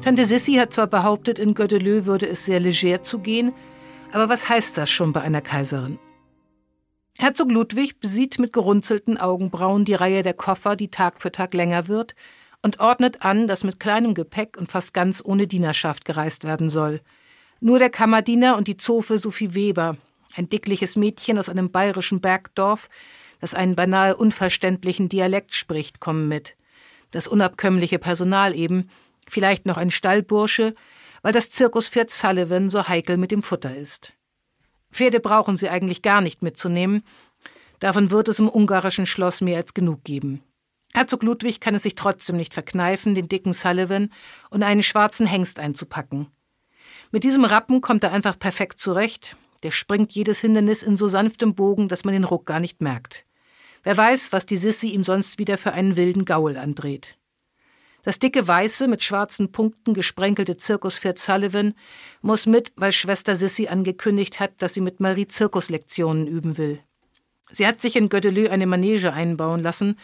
Tante 0.00 0.24
Sissi 0.24 0.54
hat 0.54 0.72
zwar 0.72 0.88
behauptet, 0.88 1.38
in 1.38 1.54
Göttelö 1.54 2.04
würde 2.04 2.28
es 2.28 2.44
sehr 2.44 2.58
leger 2.58 3.04
zugehen, 3.04 3.52
aber 4.12 4.28
was 4.28 4.48
heißt 4.48 4.76
das 4.78 4.90
schon 4.90 5.12
bei 5.12 5.20
einer 5.20 5.40
Kaiserin? 5.40 5.98
Herzog 7.18 7.50
Ludwig 7.50 8.00
besieht 8.00 8.38
mit 8.38 8.52
gerunzelten 8.52 9.18
Augenbrauen 9.18 9.84
die 9.84 9.94
Reihe 9.94 10.22
der 10.22 10.34
Koffer, 10.34 10.76
die 10.76 10.90
Tag 10.90 11.20
für 11.20 11.30
Tag 11.30 11.54
länger 11.54 11.88
wird, 11.88 12.14
und 12.62 12.80
ordnet 12.80 13.22
an, 13.22 13.48
dass 13.48 13.64
mit 13.64 13.80
kleinem 13.80 14.14
Gepäck 14.14 14.56
und 14.56 14.70
fast 14.70 14.94
ganz 14.94 15.22
ohne 15.24 15.46
Dienerschaft 15.46 16.04
gereist 16.04 16.44
werden 16.44 16.70
soll. 16.70 17.00
Nur 17.60 17.78
der 17.78 17.90
Kammerdiener 17.90 18.56
und 18.56 18.68
die 18.68 18.76
Zofe 18.76 19.18
Sophie 19.18 19.54
Weber, 19.54 19.96
ein 20.34 20.48
dickliches 20.48 20.96
Mädchen 20.96 21.38
aus 21.38 21.48
einem 21.48 21.70
bayerischen 21.70 22.20
Bergdorf, 22.20 22.88
das 23.40 23.54
einen 23.54 23.76
beinahe 23.76 24.16
unverständlichen 24.16 25.08
Dialekt 25.08 25.54
spricht, 25.54 26.00
kommen 26.00 26.28
mit. 26.28 26.56
Das 27.10 27.26
unabkömmliche 27.26 27.98
Personal 27.98 28.54
eben, 28.54 28.88
vielleicht 29.28 29.66
noch 29.66 29.76
ein 29.76 29.90
Stallbursche, 29.90 30.74
weil 31.22 31.32
das 31.32 31.50
Zirkuspferd 31.50 32.10
Sullivan 32.10 32.68
so 32.68 32.88
heikel 32.88 33.16
mit 33.16 33.30
dem 33.30 33.42
Futter 33.42 33.74
ist. 33.74 34.12
Pferde 34.92 35.20
brauchen 35.20 35.56
sie 35.56 35.68
eigentlich 35.68 36.02
gar 36.02 36.20
nicht 36.20 36.42
mitzunehmen, 36.42 37.02
davon 37.80 38.10
wird 38.10 38.28
es 38.28 38.38
im 38.38 38.48
ungarischen 38.48 39.06
Schloss 39.06 39.40
mehr 39.40 39.56
als 39.56 39.74
genug 39.74 40.04
geben. 40.04 40.42
Herzog 40.92 41.22
Ludwig 41.22 41.60
kann 41.60 41.74
es 41.74 41.84
sich 41.84 41.94
trotzdem 41.94 42.36
nicht 42.36 42.52
verkneifen, 42.52 43.14
den 43.14 43.28
dicken 43.28 43.54
Sullivan 43.54 44.12
und 44.50 44.62
einen 44.62 44.82
schwarzen 44.82 45.26
Hengst 45.26 45.58
einzupacken. 45.58 46.26
Mit 47.10 47.24
diesem 47.24 47.44
Rappen 47.44 47.80
kommt 47.80 48.04
er 48.04 48.12
einfach 48.12 48.38
perfekt 48.38 48.78
zurecht, 48.78 49.36
der 49.62 49.70
springt 49.70 50.12
jedes 50.12 50.40
Hindernis 50.40 50.82
in 50.82 50.96
so 50.96 51.08
sanftem 51.08 51.54
Bogen, 51.54 51.88
dass 51.88 52.04
man 52.04 52.12
den 52.12 52.24
Ruck 52.24 52.46
gar 52.46 52.60
nicht 52.60 52.82
merkt. 52.82 53.24
Wer 53.84 53.96
weiß, 53.96 54.32
was 54.32 54.44
die 54.44 54.56
Sissi 54.58 54.88
ihm 54.88 55.02
sonst 55.02 55.38
wieder 55.38 55.56
für 55.56 55.72
einen 55.72 55.96
wilden 55.96 56.24
Gaul 56.24 56.56
andreht. 56.56 57.16
Das 58.02 58.18
dicke 58.18 58.46
weiße, 58.46 58.88
mit 58.88 59.02
schwarzen 59.02 59.52
Punkten 59.52 59.94
gesprenkelte 59.94 60.56
Zirkuspferd 60.56 61.18
Sullivan 61.20 61.74
muss 62.20 62.46
mit, 62.46 62.72
weil 62.74 62.90
Schwester 62.90 63.36
Sissy 63.36 63.68
angekündigt 63.68 64.40
hat, 64.40 64.50
dass 64.58 64.74
sie 64.74 64.80
mit 64.80 64.98
Marie 64.98 65.28
Zirkuslektionen 65.28 66.26
üben 66.26 66.58
will. 66.58 66.80
Sie 67.52 67.66
hat 67.66 67.80
sich 67.80 67.94
in 67.96 68.08
Göttelö 68.08 68.48
eine 68.48 68.66
Manege 68.66 69.12
einbauen 69.12 69.62
lassen 69.62 69.98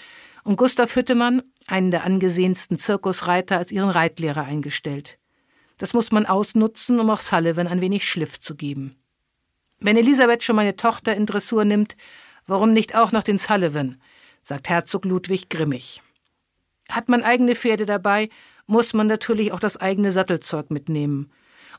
und 0.44 0.57
Gustav 0.57 0.94
Hüttemann, 0.94 1.42
einen 1.66 1.90
der 1.90 2.05
angesehensten 2.05 2.78
Zirkusreiter, 2.78 3.59
als 3.59 3.72
ihren 3.72 3.90
Reitlehrer 3.90 4.44
eingestellt. 4.44 5.18
Das 5.76 5.92
muss 5.92 6.12
man 6.12 6.26
ausnutzen, 6.26 7.01
um 7.01 7.11
auch 7.11 7.20
Sullivan 7.20 7.66
ein 7.66 7.80
wenig 7.80 8.09
Schliff 8.09 8.38
zu 8.38 8.55
geben. 8.55 8.96
Wenn 9.80 9.96
Elisabeth 9.96 10.44
schon 10.44 10.57
meine 10.57 10.76
Tochter 10.76 11.16
in 11.16 11.26
Dressur 11.26 11.64
nimmt, 11.64 11.96
warum 12.46 12.72
nicht 12.72 12.94
auch 12.94 13.12
noch 13.12 13.22
den 13.22 13.38
Sullivan? 13.38 14.01
sagt 14.42 14.68
Herzog 14.68 15.05
Ludwig 15.05 15.49
grimmig. 15.49 16.01
Hat 16.89 17.09
man 17.09 17.22
eigene 17.22 17.55
Pferde 17.55 17.86
dabei, 17.86 18.28
muss 18.66 18.95
man 18.95 19.07
natürlich 19.07 19.53
auch 19.53 19.61
das 19.61 19.76
eigene 19.76 20.12
Sattelzeug 20.12 20.70
mitnehmen. 20.70 21.30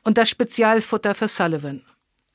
Und 0.03 0.17
das 0.17 0.29
Spezialfutter 0.29 1.15
für 1.15 1.27
Sullivan. 1.27 1.83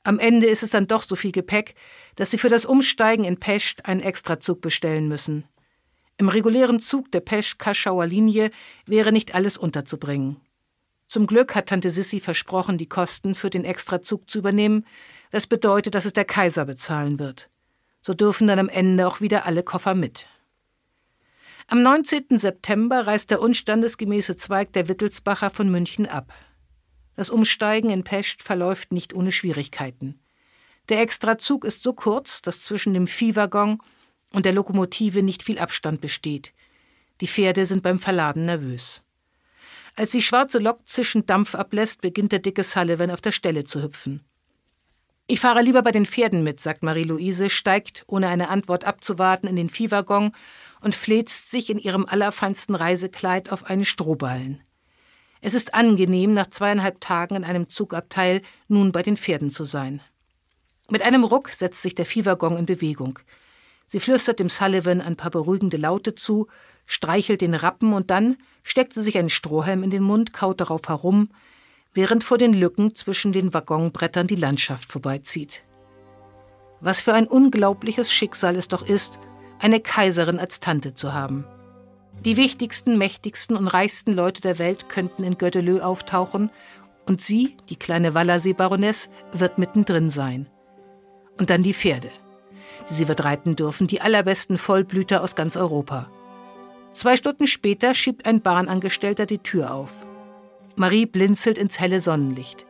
Am 0.03 0.19
Ende 0.19 0.47
ist 0.47 0.61
es 0.61 0.69
dann 0.69 0.87
doch 0.87 1.03
so 1.03 1.15
viel 1.15 1.31
Gepäck, 1.31 1.73
dass 2.15 2.31
sie 2.31 2.37
für 2.37 2.49
das 2.49 2.65
Umsteigen 2.65 3.25
in 3.25 3.39
Pescht 3.39 3.85
einen 3.85 4.01
Extrazug 4.01 4.61
bestellen 4.61 5.07
müssen. 5.07 5.45
Im 6.17 6.29
regulären 6.29 6.79
Zug 6.79 7.11
der 7.11 7.21
Pesch-Kaschauer 7.21 8.05
Linie 8.05 8.51
wäre 8.85 9.11
nicht 9.11 9.33
alles 9.33 9.57
unterzubringen. 9.57 10.37
Zum 11.07 11.27
Glück 11.27 11.55
hat 11.55 11.69
Tante 11.69 11.89
Sissi 11.89 12.19
versprochen, 12.19 12.77
die 12.77 12.87
Kosten 12.87 13.35
für 13.35 13.49
den 13.49 13.65
Extrazug 13.65 14.29
zu 14.29 14.39
übernehmen. 14.39 14.85
Das 15.31 15.47
bedeutet, 15.47 15.95
dass 15.95 16.05
es 16.05 16.13
der 16.13 16.25
Kaiser 16.25 16.65
bezahlen 16.65 17.19
wird. 17.19 17.49
So 18.01 18.13
dürfen 18.13 18.47
dann 18.47 18.59
am 18.59 18.69
Ende 18.69 19.07
auch 19.07 19.21
wieder 19.21 19.45
alle 19.45 19.63
Koffer 19.63 19.95
mit. 19.95 20.27
Am 21.67 21.81
19. 21.81 22.37
September 22.37 23.07
reist 23.07 23.31
der 23.31 23.41
unstandesgemäße 23.41 24.37
Zweig 24.37 24.71
der 24.73 24.87
Wittelsbacher 24.87 25.49
von 25.49 25.69
München 25.71 26.05
ab. 26.05 26.31
Das 27.15 27.31
Umsteigen 27.31 27.89
in 27.89 28.03
Pescht 28.03 28.43
verläuft 28.43 28.91
nicht 28.91 29.15
ohne 29.15 29.31
Schwierigkeiten. 29.31 30.19
Der 30.89 31.01
Extrazug 31.01 31.65
ist 31.65 31.81
so 31.81 31.93
kurz, 31.93 32.43
dass 32.43 32.61
zwischen 32.61 32.93
dem 32.93 33.07
Viehwaggon 33.07 33.79
und 34.31 34.45
der 34.45 34.53
Lokomotive 34.53 35.23
nicht 35.23 35.41
viel 35.41 35.57
Abstand 35.57 36.01
besteht. 36.01 36.53
Die 37.19 37.27
Pferde 37.27 37.65
sind 37.65 37.81
beim 37.81 37.97
Verladen 37.97 38.45
nervös. 38.45 39.01
Als 39.95 40.11
die 40.11 40.21
schwarze 40.21 40.59
Lok 40.59 40.87
zischend 40.87 41.31
Dampf 41.31 41.55
ablässt, 41.55 42.01
beginnt 42.01 42.31
der 42.31 42.39
dicke 42.39 42.63
Sullivan 42.63 43.09
auf 43.09 43.21
der 43.21 43.31
Stelle 43.31 43.63
zu 43.63 43.81
hüpfen. 43.81 44.23
Ich 45.25 45.39
fahre 45.39 45.63
lieber 45.63 45.81
bei 45.81 45.91
den 45.91 46.05
Pferden 46.05 46.43
mit, 46.43 46.59
sagt 46.59 46.83
Marie-Louise, 46.83 47.49
steigt, 47.49 48.03
ohne 48.05 48.27
eine 48.27 48.49
Antwort 48.49 48.83
abzuwarten, 48.83 49.47
in 49.47 49.55
den 49.55 49.69
Viehwaggon 49.69 50.33
und 50.85 50.93
fläzt 50.93 51.49
sich 51.49 51.71
in 51.71 51.79
ihrem 51.79 52.05
allerfeinsten 52.05 52.75
Reisekleid 52.75 53.51
auf 53.51 53.63
einen 53.65 53.85
Strohballen. 53.85 54.61
Es 55.41 55.55
ist 55.55 55.73
angenehm, 55.73 56.35
nach 56.35 56.51
zweieinhalb 56.51 57.01
Tagen 57.01 57.35
in 57.35 57.43
einem 57.43 57.69
Zugabteil 57.69 58.43
nun 58.67 58.91
bei 58.91 59.01
den 59.01 59.17
Pferden 59.17 59.49
zu 59.49 59.65
sein. 59.65 59.99
Mit 60.91 61.01
einem 61.01 61.23
Ruck 61.23 61.49
setzt 61.49 61.81
sich 61.81 61.95
der 61.95 62.05
Viehwaggon 62.05 62.55
in 62.55 62.67
Bewegung. 62.67 63.17
Sie 63.87 63.99
flüstert 63.99 64.39
dem 64.39 64.47
Sullivan 64.47 65.01
ein 65.01 65.15
paar 65.15 65.31
beruhigende 65.31 65.77
Laute 65.77 66.13
zu, 66.13 66.49
streichelt 66.85 67.41
den 67.41 67.55
Rappen 67.55 67.91
und 67.93 68.11
dann 68.11 68.37
steckt 68.61 68.93
sie 68.93 69.01
sich 69.01 69.17
einen 69.17 69.31
Strohhalm 69.31 69.81
in 69.81 69.89
den 69.89 70.03
Mund, 70.03 70.33
kaut 70.33 70.61
darauf 70.61 70.87
herum, 70.87 71.29
während 71.95 72.23
vor 72.23 72.37
den 72.37 72.53
Lücken 72.53 72.95
zwischen 72.95 73.31
den 73.31 73.55
Waggonbrettern 73.55 74.27
die 74.27 74.35
Landschaft 74.35 74.91
vorbeizieht. 74.91 75.63
Was 76.79 77.01
für 77.01 77.15
ein 77.15 77.25
unglaubliches 77.25 78.13
Schicksal 78.13 78.55
es 78.55 78.67
doch 78.67 78.87
ist, 78.87 79.17
eine 79.59 79.79
Kaiserin 79.79 80.39
als 80.39 80.59
Tante 80.59 80.93
zu 80.93 81.13
haben. 81.13 81.45
Die 82.23 82.37
wichtigsten, 82.37 82.97
mächtigsten 82.97 83.55
und 83.55 83.67
reichsten 83.67 84.13
Leute 84.13 84.41
der 84.41 84.57
Welt 84.57 84.89
könnten 84.89 85.23
in 85.23 85.37
Göttelö 85.37 85.81
auftauchen 85.81 86.49
und 87.05 87.21
sie, 87.21 87.55
die 87.69 87.75
kleine 87.75 88.13
Wallersee-Baroness, 88.13 89.09
wird 89.31 89.57
mittendrin 89.57 90.09
sein. 90.09 90.47
Und 91.37 91.49
dann 91.49 91.63
die 91.63 91.73
Pferde, 91.73 92.09
die 92.89 92.93
sie 92.93 93.07
wird 93.07 93.23
reiten 93.23 93.55
dürfen, 93.55 93.87
die 93.87 94.01
allerbesten 94.01 94.57
Vollblüter 94.57 95.21
aus 95.21 95.35
ganz 95.35 95.55
Europa. 95.55 96.09
Zwei 96.93 97.17
Stunden 97.17 97.45
später 97.45 97.93
schiebt 97.93 98.25
ein 98.25 98.41
Bahnangestellter 98.41 99.25
die 99.25 99.39
Tür 99.39 99.73
auf. 99.73 100.05
Marie 100.75 101.05
blinzelt 101.05 101.57
ins 101.57 101.79
helle 101.79 101.99
Sonnenlicht. 101.99 102.65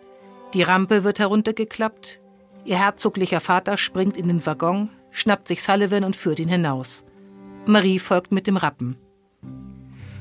Die 0.54 0.64
Rampe 0.64 1.04
wird 1.04 1.20
heruntergeklappt. 1.20 2.20
Ihr 2.66 2.80
herzoglicher 2.80 3.40
Vater 3.40 3.78
springt 3.78 4.18
in 4.18 4.28
den 4.28 4.46
Waggon, 4.46 4.90
schnappt 5.16 5.48
sich 5.48 5.64
Sullivan 5.64 6.04
und 6.04 6.16
führt 6.16 6.40
ihn 6.40 6.50
hinaus. 6.50 7.04
Marie 7.66 8.00
folgt 8.00 8.32
mit 8.32 8.46
dem 8.46 8.58
Rappen. 8.58 8.98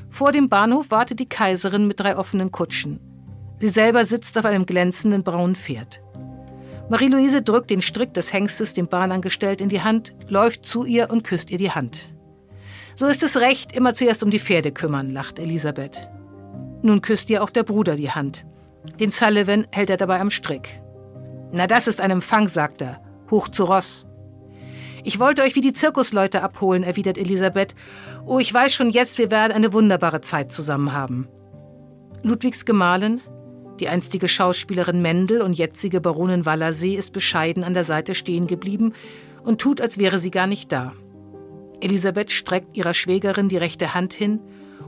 Vor 0.09 0.31
dem 0.31 0.47
Bahnhof 0.47 0.89
wartet 0.89 1.19
die 1.19 1.29
Kaiserin 1.29 1.87
mit 1.87 1.99
drei 1.99 2.17
offenen 2.17 2.51
Kutschen. 2.51 2.99
Sie 3.59 3.69
selber 3.69 4.05
sitzt 4.05 4.37
auf 4.37 4.45
einem 4.45 4.65
glänzenden 4.65 5.23
braunen 5.23 5.55
Pferd. 5.55 6.01
Marie-Louise 6.89 7.41
drückt 7.41 7.69
den 7.71 7.81
Strick 7.81 8.13
des 8.13 8.31
Hengstes 8.31 8.73
dem 8.73 8.87
Bahnangestellten 8.87 9.65
in 9.65 9.69
die 9.69 9.81
Hand, 9.81 10.13
läuft 10.27 10.65
zu 10.65 10.85
ihr 10.85 11.09
und 11.09 11.23
küsst 11.23 11.51
ihr 11.51 11.57
die 11.57 11.71
Hand. 11.71 12.09
So 12.95 13.07
ist 13.07 13.23
es 13.23 13.37
recht, 13.37 13.73
immer 13.73 13.93
zuerst 13.93 14.23
um 14.23 14.29
die 14.29 14.39
Pferde 14.39 14.71
kümmern, 14.71 15.09
lacht 15.09 15.39
Elisabeth. 15.39 16.07
Nun 16.81 17.01
küsst 17.01 17.29
ihr 17.29 17.43
auch 17.43 17.49
der 17.49 17.63
Bruder 17.63 17.95
die 17.95 18.11
Hand. 18.11 18.45
Den 18.99 19.11
Sullivan 19.11 19.67
hält 19.71 19.89
er 19.89 19.97
dabei 19.97 20.21
am 20.21 20.31
Strick. 20.31 20.79
Na, 21.51 21.67
das 21.67 21.87
ist 21.87 21.99
ein 21.99 22.11
Empfang, 22.11 22.47
sagt 22.47 22.81
er. 22.81 23.01
Hoch 23.31 23.49
zu 23.49 23.65
Ross. 23.65 24.05
Ich 25.07 25.19
wollte 25.19 25.43
euch 25.43 25.53
wie 25.53 25.61
die 25.61 25.71
Zirkusleute 25.71 26.41
abholen, 26.41 26.81
erwidert 26.81 27.19
Elisabeth. 27.19 27.75
Oh, 28.25 28.39
ich 28.39 28.51
weiß 28.51 28.73
schon 28.73 28.89
jetzt, 28.89 29.19
wir 29.19 29.29
werden 29.29 29.53
eine 29.53 29.71
wunderbare 29.71 30.21
Zeit 30.21 30.51
zusammen 30.51 30.93
haben. 30.93 31.27
Ludwigs 32.23 32.65
Gemahlin, 32.65 33.21
die 33.79 33.87
einstige 33.87 34.27
Schauspielerin 34.27 35.03
Mendel 35.03 35.43
und 35.43 35.53
jetzige 35.53 36.01
Baronin 36.01 36.47
Wallersee, 36.47 36.95
ist 36.95 37.13
bescheiden 37.13 37.63
an 37.63 37.75
der 37.75 37.83
Seite 37.83 38.15
stehen 38.15 38.47
geblieben 38.47 38.93
und 39.43 39.61
tut, 39.61 39.79
als 39.79 39.99
wäre 39.99 40.17
sie 40.17 40.31
gar 40.31 40.47
nicht 40.47 40.71
da. 40.71 40.93
Elisabeth 41.81 42.31
streckt 42.31 42.75
ihrer 42.75 42.95
Schwägerin 42.95 43.47
die 43.47 43.57
rechte 43.57 43.93
Hand 43.93 44.11
hin 44.15 44.39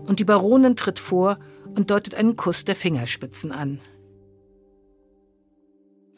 und 0.07 0.20
die 0.20 0.26
Baronin 0.26 0.76
tritt 0.76 0.97
vor 0.97 1.38
und 1.76 1.91
deutet 1.91 2.15
einen 2.15 2.36
Kuss 2.36 2.65
der 2.65 2.76
Fingerspitzen 2.76 3.51
an. 3.51 3.82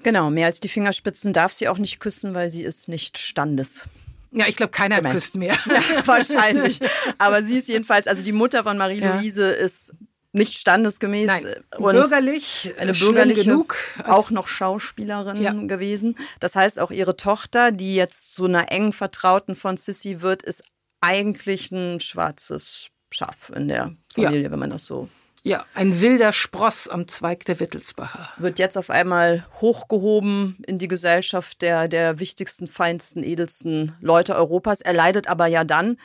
Genau, 0.04 0.30
mehr 0.30 0.48
als 0.48 0.60
die 0.60 0.70
Fingerspitzen 0.70 1.34
darf 1.34 1.54
sie 1.54 1.68
auch 1.68 1.78
nicht 1.78 2.00
küssen, 2.00 2.34
weil 2.34 2.50
sie 2.50 2.64
ist 2.64 2.88
nicht 2.88 3.18
standes. 3.18 3.86
Ja, 4.32 4.48
ich 4.48 4.56
glaube, 4.56 4.72
keiner 4.72 4.98
Gemäß. 4.98 5.14
küsst 5.14 5.38
mehr. 5.38 5.58
Ja, 5.66 5.82
wahrscheinlich. 6.08 6.80
Aber 7.18 7.44
sie 7.44 7.58
ist 7.58 7.68
jedenfalls, 7.68 8.08
also 8.08 8.22
die 8.22 8.32
Mutter 8.32 8.64
von 8.64 8.78
Marie-Louise 8.78 9.52
ja. 9.52 9.66
ist 9.66 9.94
nicht 10.32 10.54
standesgemäß 10.54 11.26
Nein, 11.26 11.46
und 11.78 11.94
bürgerlich, 11.94 12.74
eine 12.78 12.94
bürgerliche, 12.94 13.46
genug, 13.46 13.76
auch 14.06 14.30
noch 14.30 14.48
Schauspielerin 14.48 15.42
ja. 15.42 15.54
gewesen. 15.54 16.16
Das 16.40 16.56
heißt, 16.56 16.80
auch 16.80 16.92
ihre 16.92 17.18
Tochter, 17.18 17.72
die 17.72 17.96
jetzt 17.96 18.36
zu 18.36 18.46
einer 18.46 18.72
engen 18.72 18.94
Vertrauten 18.94 19.56
von 19.56 19.76
Sissy 19.76 20.22
wird, 20.22 20.44
ist 20.44 20.64
eigentlich 21.02 21.72
ein 21.72 22.00
schwarzes 22.00 22.90
Schaf 23.10 23.52
in 23.56 23.70
der 23.70 23.96
Familie, 24.14 24.44
ja. 24.44 24.52
wenn 24.52 24.60
man 24.60 24.70
das 24.70 24.86
so 24.86 25.10
ja, 25.50 25.66
ein 25.74 26.00
wilder 26.00 26.32
Spross 26.32 26.88
am 26.88 27.08
Zweig 27.08 27.44
der 27.46 27.60
Wittelsbacher. 27.60 28.30
Wird 28.38 28.60
jetzt 28.60 28.78
auf 28.78 28.92
einmal 28.92 29.48
hochgehoben 29.60 30.58
in 30.68 30.78
die 30.78 30.88
Gesellschaft 30.88 31.64
der, 31.64 31.88
der 31.88 32.20
wichtigsten, 32.20 32.68
feinsten, 32.68 33.24
edelsten 33.24 33.96
Leute 34.00 34.36
Europas. 34.36 34.82
Er 34.82 34.94
leidet 34.94 35.28
aber 35.28 35.48
ja 35.48 35.64
dann 35.64 35.98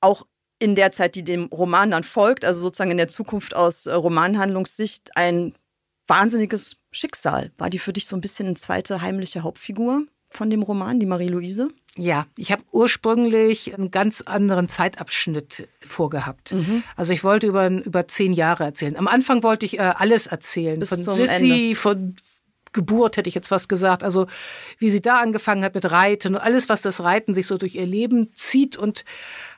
auch 0.00 0.26
in 0.58 0.74
der 0.74 0.90
Zeit, 0.90 1.14
die 1.14 1.22
dem 1.22 1.44
Roman 1.46 1.92
dann 1.92 2.02
folgt, 2.02 2.44
also 2.44 2.60
sozusagen 2.60 2.90
in 2.90 2.96
der 2.96 3.06
Zukunft 3.06 3.54
aus 3.54 3.86
äh, 3.86 3.92
Romanhandlungssicht, 3.92 5.16
ein 5.16 5.54
wahnsinniges 6.08 6.78
Schicksal. 6.90 7.52
War 7.58 7.70
die 7.70 7.78
für 7.78 7.92
dich 7.92 8.06
so 8.06 8.16
ein 8.16 8.20
bisschen 8.20 8.46
eine 8.46 8.56
zweite 8.56 9.00
heimliche 9.00 9.44
Hauptfigur 9.44 10.06
von 10.28 10.50
dem 10.50 10.62
Roman, 10.62 10.98
die 10.98 11.06
Marie-Louise? 11.06 11.68
Ja, 11.96 12.26
ich 12.38 12.50
habe 12.52 12.62
ursprünglich 12.72 13.74
einen 13.74 13.90
ganz 13.90 14.22
anderen 14.22 14.68
Zeitabschnitt 14.68 15.68
vorgehabt. 15.80 16.52
Mhm. 16.52 16.82
Also 16.96 17.12
ich 17.12 17.22
wollte 17.22 17.46
über, 17.46 17.68
über 17.68 18.08
zehn 18.08 18.32
Jahre 18.32 18.64
erzählen. 18.64 18.96
Am 18.96 19.08
Anfang 19.08 19.42
wollte 19.42 19.66
ich 19.66 19.78
äh, 19.78 19.82
alles 19.82 20.26
erzählen. 20.26 20.80
Bis 20.80 20.88
von 20.88 20.98
Sissy, 20.98 21.50
Ende. 21.50 21.74
von 21.74 22.16
Geburt 22.72 23.16
hätte 23.16 23.28
ich 23.28 23.34
jetzt 23.34 23.50
was 23.50 23.68
gesagt. 23.68 24.02
Also 24.02 24.26
wie 24.78 24.90
sie 24.90 25.00
da 25.00 25.20
angefangen 25.20 25.64
hat 25.64 25.74
mit 25.74 25.90
Reiten 25.90 26.34
und 26.34 26.40
alles, 26.40 26.68
was 26.68 26.82
das 26.82 27.02
Reiten 27.02 27.34
sich 27.34 27.46
so 27.46 27.58
durch 27.58 27.74
ihr 27.74 27.86
Leben 27.86 28.32
zieht 28.34 28.76
und 28.76 29.04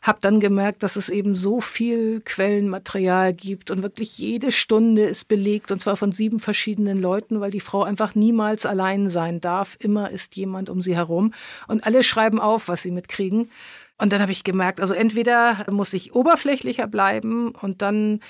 habe 0.02 0.18
dann 0.20 0.40
gemerkt, 0.40 0.82
dass 0.82 0.96
es 0.96 1.08
eben 1.08 1.34
so 1.34 1.60
viel 1.60 2.20
Quellenmaterial 2.20 3.32
gibt 3.32 3.70
und 3.70 3.82
wirklich 3.82 4.18
jede 4.18 4.52
Stunde 4.52 5.02
ist 5.04 5.28
belegt 5.28 5.70
und 5.70 5.80
zwar 5.80 5.96
von 5.96 6.12
sieben 6.12 6.40
verschiedenen 6.40 7.00
Leuten, 7.00 7.40
weil 7.40 7.50
die 7.50 7.60
Frau 7.60 7.82
einfach 7.82 8.14
niemals 8.14 8.66
allein 8.66 9.08
sein 9.08 9.40
darf. 9.40 9.76
Immer 9.78 10.10
ist 10.10 10.36
jemand 10.36 10.70
um 10.70 10.82
sie 10.82 10.96
herum 10.96 11.32
und 11.68 11.84
alle 11.84 12.02
schreiben 12.02 12.40
auf, 12.40 12.68
was 12.68 12.82
sie 12.82 12.90
mitkriegen. 12.90 13.50
Und 13.96 14.12
dann 14.12 14.20
habe 14.20 14.32
ich 14.32 14.42
gemerkt, 14.42 14.80
also 14.80 14.92
entweder 14.92 15.66
muss 15.70 15.92
ich 15.92 16.14
oberflächlicher 16.14 16.88
bleiben 16.88 17.50
und 17.50 17.80
dann 17.80 18.20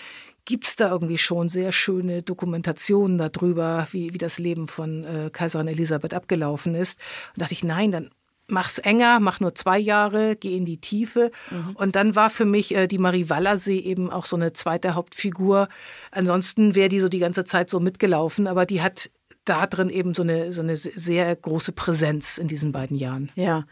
gibt 0.45 0.67
es 0.67 0.77
da 0.77 0.91
irgendwie 0.91 1.19
schon 1.19 1.49
sehr 1.49 1.73
schöne 1.73 2.23
Dokumentationen 2.23 3.19
darüber, 3.19 3.87
wie, 3.93 4.13
wie 4.15 4.19
das 4.19 4.39
Leben 4.39 4.67
von 4.67 5.05
äh, 5.05 5.31
Kaiserin 5.33 5.69
Elisabeth 5.69 6.15
abgelaufen 6.15 6.75
ist. 6.75 7.01
Und 7.35 7.43
dachte 7.43 7.55
ich, 7.55 7.65
nein, 7.65 7.93
dann 7.93 8.11
mach's 8.47 8.79
enger, 8.79 9.21
mach 9.21 9.41
nur 9.41 9.55
zwei 9.55 9.79
Jahre, 9.79 10.37
geh 10.37 10.57
in 10.57 10.65
die 10.65 10.79
Tiefe. 10.79 11.31
Mhm. 11.51 11.77
Und 11.77 11.97
dann 11.97 12.15
war 12.15 12.31
für 12.31 12.45
mich 12.45 12.75
äh, 12.75 12.87
die 12.87 12.99
Marie 12.99 13.29
Wallersee 13.29 13.79
eben 13.79 14.11
auch 14.11 14.27
so 14.27 14.37
eine 14.37 14.53
zweite 14.53 14.95
Hauptfigur. 14.95 15.69
Ansonsten 16.11 16.75
wäre 16.75 16.89
die 16.89 17.01
so 17.01 17.09
die 17.09 17.19
ganze 17.19 17.45
Zeit 17.45 17.71
so 17.71 17.81
mitgelaufen, 17.81 18.47
aber 18.47 18.67
die 18.67 18.83
hat 18.83 19.11
da 19.45 19.67
drin 19.67 19.91
eben 19.91 20.15
so 20.15 20.23
eine, 20.23 20.53
so 20.53 20.63
eine 20.63 20.77
sehr 20.77 21.35
große 21.37 21.73
Präsenz 21.73 22.39
in 22.39 22.49
diesen 22.49 22.73
beiden 22.73 22.97
Jahren. 22.97 23.31
Ja, 23.35 23.67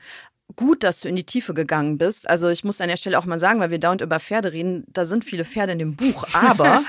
gut, 0.57 0.83
dass 0.83 1.01
du 1.01 1.09
in 1.09 1.17
die 1.17 1.25
Tiefe 1.25 1.55
gegangen 1.55 1.99
bist. 1.99 2.29
Also 2.29 2.49
ich 2.49 2.65
muss 2.65 2.81
an 2.81 2.89
der 2.89 2.97
Stelle 2.97 3.19
auch 3.19 3.25
mal 3.25 3.39
sagen, 3.39 3.61
weil 3.61 3.71
wir 3.71 3.79
dauernd 3.79 4.01
über 4.01 4.21
Pferde 4.21 4.53
reden, 4.53 4.85
da 4.89 5.07
sind 5.07 5.25
viele 5.25 5.45
Pferde 5.45 5.73
in 5.73 5.79
dem 5.79 5.97
Buch, 5.97 6.25
aber 6.33 6.83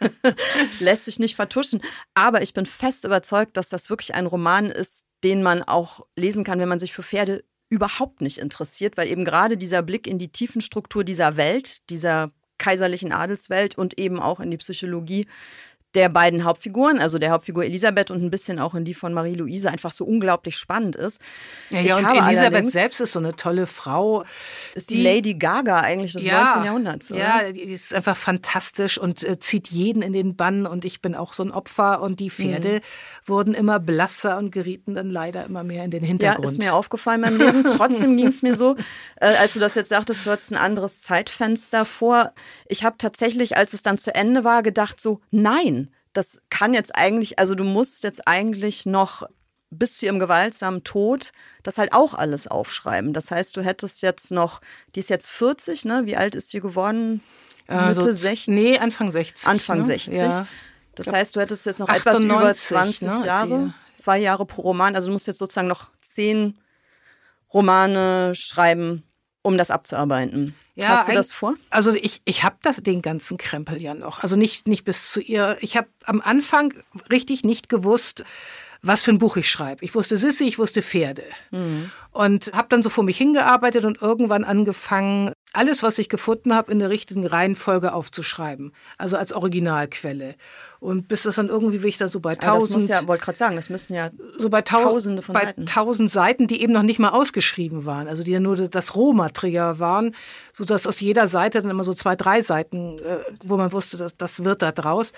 lässt 0.80 1.04
sich 1.04 1.18
nicht 1.18 1.36
vertuschen. 1.36 1.82
Aber 2.14 2.42
ich 2.42 2.54
bin 2.54 2.66
fest 2.66 3.04
überzeugt, 3.04 3.56
dass 3.56 3.68
das 3.68 3.90
wirklich 3.90 4.14
ein 4.14 4.26
Roman 4.26 4.66
ist, 4.66 5.04
den 5.24 5.42
man 5.42 5.62
auch 5.62 6.06
lesen 6.16 6.44
kann, 6.44 6.58
wenn 6.58 6.68
man 6.68 6.78
sich 6.78 6.92
für 6.92 7.02
Pferde 7.02 7.44
überhaupt 7.68 8.20
nicht 8.20 8.38
interessiert, 8.38 8.96
weil 8.96 9.08
eben 9.08 9.24
gerade 9.24 9.56
dieser 9.56 9.82
Blick 9.82 10.06
in 10.06 10.18
die 10.18 10.28
Tiefenstruktur 10.28 11.02
dieser 11.02 11.36
Welt, 11.36 11.90
dieser 11.90 12.30
kaiserlichen 12.58 13.12
Adelswelt 13.12 13.76
und 13.76 13.98
eben 13.98 14.20
auch 14.20 14.40
in 14.40 14.50
die 14.50 14.56
Psychologie 14.56 15.26
der 15.96 16.10
beiden 16.10 16.44
Hauptfiguren, 16.44 17.00
also 17.00 17.18
der 17.18 17.30
Hauptfigur 17.30 17.64
Elisabeth 17.64 18.10
und 18.10 18.22
ein 18.22 18.30
bisschen 18.30 18.60
auch 18.60 18.74
in 18.74 18.84
die 18.84 18.92
von 18.92 19.14
Marie-Louise, 19.14 19.70
einfach 19.70 19.90
so 19.90 20.04
unglaublich 20.04 20.56
spannend 20.56 20.94
ist. 20.94 21.22
Ja, 21.70 21.80
ja 21.80 21.96
und 21.96 22.04
Elisabeth 22.04 22.70
selbst 22.70 23.00
ist 23.00 23.12
so 23.12 23.18
eine 23.18 23.34
tolle 23.34 23.66
Frau. 23.66 24.24
Ist 24.74 24.90
die, 24.90 24.96
die 24.96 25.02
Lady 25.02 25.34
Gaga 25.34 25.80
eigentlich 25.80 26.12
des 26.12 26.24
ja, 26.24 26.44
19. 26.44 26.64
Jahrhunderts, 26.64 27.12
oder? 27.12 27.20
Ja, 27.20 27.52
die 27.52 27.62
ist 27.62 27.94
einfach 27.94 28.16
fantastisch 28.16 28.98
und 28.98 29.24
äh, 29.24 29.38
zieht 29.38 29.68
jeden 29.68 30.02
in 30.02 30.12
den 30.12 30.36
Bann 30.36 30.66
und 30.66 30.84
ich 30.84 31.00
bin 31.00 31.14
auch 31.14 31.32
so 31.32 31.42
ein 31.42 31.50
Opfer 31.50 32.02
und 32.02 32.20
die 32.20 32.28
Pferde 32.28 32.74
mhm. 32.74 32.80
wurden 33.24 33.54
immer 33.54 33.80
blasser 33.80 34.36
und 34.36 34.50
gerieten 34.52 34.94
dann 34.94 35.10
leider 35.10 35.46
immer 35.46 35.64
mehr 35.64 35.82
in 35.82 35.90
den 35.90 36.04
Hintergrund. 36.04 36.44
Ja, 36.44 36.50
ist 36.50 36.58
mir 36.58 36.74
aufgefallen 36.74 37.22
beim 37.22 37.38
Lesen. 37.38 37.64
Trotzdem 37.76 38.18
ging 38.18 38.26
es 38.26 38.42
mir 38.42 38.54
so, 38.54 38.76
äh, 39.18 39.34
als 39.36 39.54
du 39.54 39.60
das 39.60 39.74
jetzt 39.74 39.88
sagtest, 39.88 40.26
du 40.26 40.30
hattest 40.30 40.52
ein 40.52 40.58
anderes 40.58 41.00
Zeitfenster 41.00 41.86
vor. 41.86 42.34
Ich 42.66 42.84
habe 42.84 42.96
tatsächlich, 42.98 43.56
als 43.56 43.72
es 43.72 43.80
dann 43.80 43.96
zu 43.96 44.14
Ende 44.14 44.44
war, 44.44 44.62
gedacht 44.62 45.00
so, 45.00 45.20
nein, 45.30 45.85
das 46.16 46.40
kann 46.50 46.74
jetzt 46.74 46.94
eigentlich, 46.94 47.38
also 47.38 47.54
du 47.54 47.64
musst 47.64 48.04
jetzt 48.04 48.26
eigentlich 48.26 48.86
noch 48.86 49.28
bis 49.70 49.98
zu 49.98 50.06
ihrem 50.06 50.18
gewaltsamen 50.18 50.84
Tod 50.84 51.32
das 51.62 51.78
halt 51.78 51.92
auch 51.92 52.14
alles 52.14 52.46
aufschreiben. 52.46 53.12
Das 53.12 53.30
heißt, 53.30 53.56
du 53.56 53.62
hättest 53.62 54.02
jetzt 54.02 54.30
noch, 54.30 54.60
die 54.94 55.00
ist 55.00 55.10
jetzt 55.10 55.28
40, 55.28 55.84
ne? 55.84 56.02
Wie 56.06 56.16
alt 56.16 56.34
ist 56.34 56.50
sie 56.50 56.60
geworden? 56.60 57.22
Mitte 57.68 57.80
also, 57.80 58.10
60? 58.12 58.48
Nee, 58.48 58.78
Anfang 58.78 59.10
60. 59.10 59.48
Anfang 59.48 59.78
ne? 59.78 59.84
60. 59.84 60.16
Ja. 60.16 60.46
Das 60.94 61.08
heißt, 61.08 61.36
du 61.36 61.40
hättest 61.40 61.66
jetzt 61.66 61.80
noch 61.80 61.88
98, 61.88 62.30
etwas 62.30 62.40
über 62.40 62.54
20 62.54 63.08
ne? 63.08 63.26
Jahre, 63.26 63.74
zwei 63.94 64.18
Jahre 64.18 64.46
pro 64.46 64.62
Roman. 64.62 64.94
Also 64.94 65.08
du 65.08 65.12
musst 65.12 65.26
jetzt 65.26 65.38
sozusagen 65.38 65.68
noch 65.68 65.90
zehn 66.00 66.58
Romane 67.52 68.34
schreiben, 68.34 69.02
um 69.42 69.58
das 69.58 69.70
abzuarbeiten. 69.70 70.54
Ja, 70.76 70.88
Hast 70.88 71.08
du 71.08 71.12
das 71.12 71.32
vor? 71.32 71.54
Also 71.70 71.94
ich, 71.94 72.20
ich 72.26 72.44
habe 72.44 72.56
den 72.82 73.00
ganzen 73.00 73.38
Krempel 73.38 73.80
ja 73.80 73.94
noch. 73.94 74.22
Also 74.22 74.36
nicht, 74.36 74.68
nicht 74.68 74.84
bis 74.84 75.10
zu 75.10 75.22
ihr. 75.22 75.56
Ich 75.60 75.74
habe 75.74 75.88
am 76.04 76.20
Anfang 76.20 76.74
richtig 77.10 77.44
nicht 77.44 77.70
gewusst, 77.70 78.24
was 78.86 79.02
für 79.02 79.10
ein 79.10 79.18
Buch 79.18 79.36
ich 79.36 79.48
schreibe. 79.48 79.84
Ich 79.84 79.94
wusste 79.94 80.16
Sissi, 80.16 80.44
ich 80.44 80.58
wusste 80.58 80.82
Pferde. 80.82 81.24
Mhm. 81.50 81.90
Und 82.12 82.52
habe 82.54 82.68
dann 82.70 82.82
so 82.82 82.88
vor 82.88 83.04
mich 83.04 83.18
hingearbeitet 83.18 83.84
und 83.84 84.00
irgendwann 84.00 84.44
angefangen, 84.44 85.32
alles, 85.52 85.82
was 85.82 85.98
ich 85.98 86.08
gefunden 86.08 86.54
habe, 86.54 86.70
in 86.70 86.78
der 86.78 86.90
richtigen 86.90 87.26
Reihenfolge 87.26 87.92
aufzuschreiben. 87.92 88.72
Also 88.98 89.16
als 89.16 89.32
Originalquelle. 89.32 90.34
Und 90.80 91.08
bis 91.08 91.22
das 91.22 91.36
dann 91.36 91.48
irgendwie, 91.48 91.82
wie 91.82 91.88
ich 91.88 91.96
da 91.96 92.08
so 92.08 92.20
bei 92.20 92.34
tausend. 92.34 92.88
Ja, 92.88 93.06
wollte 93.08 93.24
gerade 93.24 93.38
sagen, 93.38 93.56
das 93.56 93.70
müssen 93.70 93.94
ja 93.94 94.10
so 94.36 94.50
bei 94.50 94.62
tausende 94.62 95.22
von 95.22 95.34
bei 95.34 95.46
Seiten. 95.46 95.66
tausend 95.66 96.10
Seiten, 96.10 96.46
die 96.46 96.62
eben 96.62 96.72
noch 96.72 96.82
nicht 96.82 96.98
mal 96.98 97.10
ausgeschrieben 97.10 97.86
waren. 97.86 98.06
Also 98.06 98.22
die 98.22 98.32
ja 98.32 98.40
nur 98.40 98.56
das 98.56 98.94
Rohmaterial 98.94 99.78
waren, 99.78 100.14
sodass 100.54 100.86
aus 100.86 101.00
jeder 101.00 101.26
Seite 101.28 101.62
dann 101.62 101.70
immer 101.70 101.84
so 101.84 101.94
zwei, 101.94 102.16
drei 102.16 102.42
Seiten, 102.42 102.98
äh, 102.98 103.18
wo 103.44 103.56
man 103.56 103.72
wusste, 103.72 103.96
dass, 103.96 104.16
das 104.16 104.44
wird 104.44 104.62
da 104.62 104.72
draus 104.72 105.12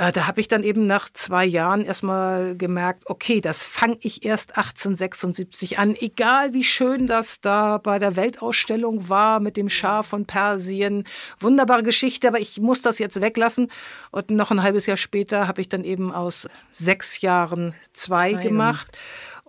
Äh, 0.00 0.12
da 0.12 0.26
habe 0.26 0.40
ich 0.40 0.48
dann 0.48 0.62
eben 0.62 0.86
nach 0.86 1.10
zwei 1.12 1.44
Jahren 1.44 1.84
erstmal 1.84 2.56
gemerkt, 2.56 3.02
okay, 3.04 3.42
das 3.42 3.66
fange 3.66 3.98
ich 4.00 4.24
erst 4.24 4.56
1876 4.56 5.78
an, 5.78 5.94
egal 5.94 6.54
wie 6.54 6.64
schön 6.64 7.06
das 7.06 7.42
da 7.42 7.76
bei 7.76 7.98
der 7.98 8.16
Weltausstellung 8.16 9.10
war 9.10 9.40
mit 9.40 9.58
dem 9.58 9.68
Schar 9.68 10.02
von 10.02 10.24
Persien. 10.24 11.04
Wunderbare 11.38 11.82
Geschichte, 11.82 12.28
aber 12.28 12.40
ich 12.40 12.58
muss 12.62 12.80
das 12.80 12.98
jetzt 12.98 13.20
weglassen. 13.20 13.70
Und 14.10 14.30
noch 14.30 14.50
ein 14.50 14.62
halbes 14.62 14.86
Jahr 14.86 14.96
später 14.96 15.46
habe 15.46 15.60
ich 15.60 15.68
dann 15.68 15.84
eben 15.84 16.14
aus 16.14 16.48
sechs 16.72 17.20
Jahren 17.20 17.74
zwei, 17.92 18.32
zwei 18.32 18.42
gemacht. 18.42 18.92
gemacht. 18.92 19.00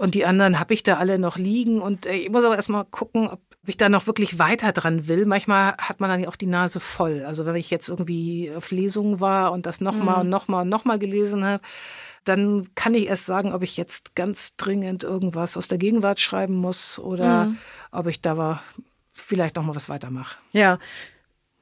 Und 0.02 0.16
die 0.16 0.26
anderen 0.26 0.60
habe 0.60 0.74
ich 0.74 0.82
da 0.82 0.98
alle 0.98 1.20
noch 1.20 1.38
liegen. 1.38 1.80
Und 1.80 2.08
äh, 2.08 2.16
ich 2.16 2.32
muss 2.32 2.44
aber 2.44 2.56
erstmal 2.56 2.86
gucken, 2.86 3.28
ob 3.28 3.40
ich 3.68 3.78
da 3.78 3.88
noch 3.88 4.08
wirklich 4.08 4.40
weiter 4.40 4.72
dran 4.72 5.08
will. 5.08 5.28
Manchmal 5.28 5.76
hat 5.78 6.00
man 6.00 6.10
dann 6.10 6.22
ja 6.22 6.28
auch 6.28 6.36
die 6.36 6.48
Nase 6.48 6.80
voll. 6.80 7.24
Also 7.24 7.46
wenn 7.46 7.56
ich 7.56 7.70
jetzt 7.70 7.88
irgendwie 7.88 8.52
auf 8.52 8.72
Lesungen 8.72 9.20
war 9.20 9.52
und 9.52 9.68
das 9.68 9.80
nochmal 9.80 10.16
mhm. 10.16 10.22
und 10.22 10.30
nochmal 10.30 10.62
und 10.64 10.70
nochmal 10.70 10.98
gelesen 10.98 11.46
habe, 11.46 11.62
dann 12.24 12.70
kann 12.74 12.96
ich 12.96 13.10
erst 13.10 13.28
sagen, 13.28 13.54
ob 13.54 13.62
ich 13.62 13.78
jetzt 13.78 14.16
ganz 14.16 14.56
dringend 14.56 15.04
irgendwas 15.04 15.56
aus 15.56 15.68
der 15.68 15.78
Gegenwart 15.78 16.20
schreiben 16.20 16.56
muss 16.56 16.98
oder 16.98 17.46
mhm. 17.46 17.58
ob 17.92 18.08
ich 18.08 18.22
da 18.22 18.60
vielleicht 19.14 19.56
noch 19.56 19.64
mal 19.64 19.76
was 19.76 19.88
weitermache. 19.88 20.36
Ja. 20.52 20.80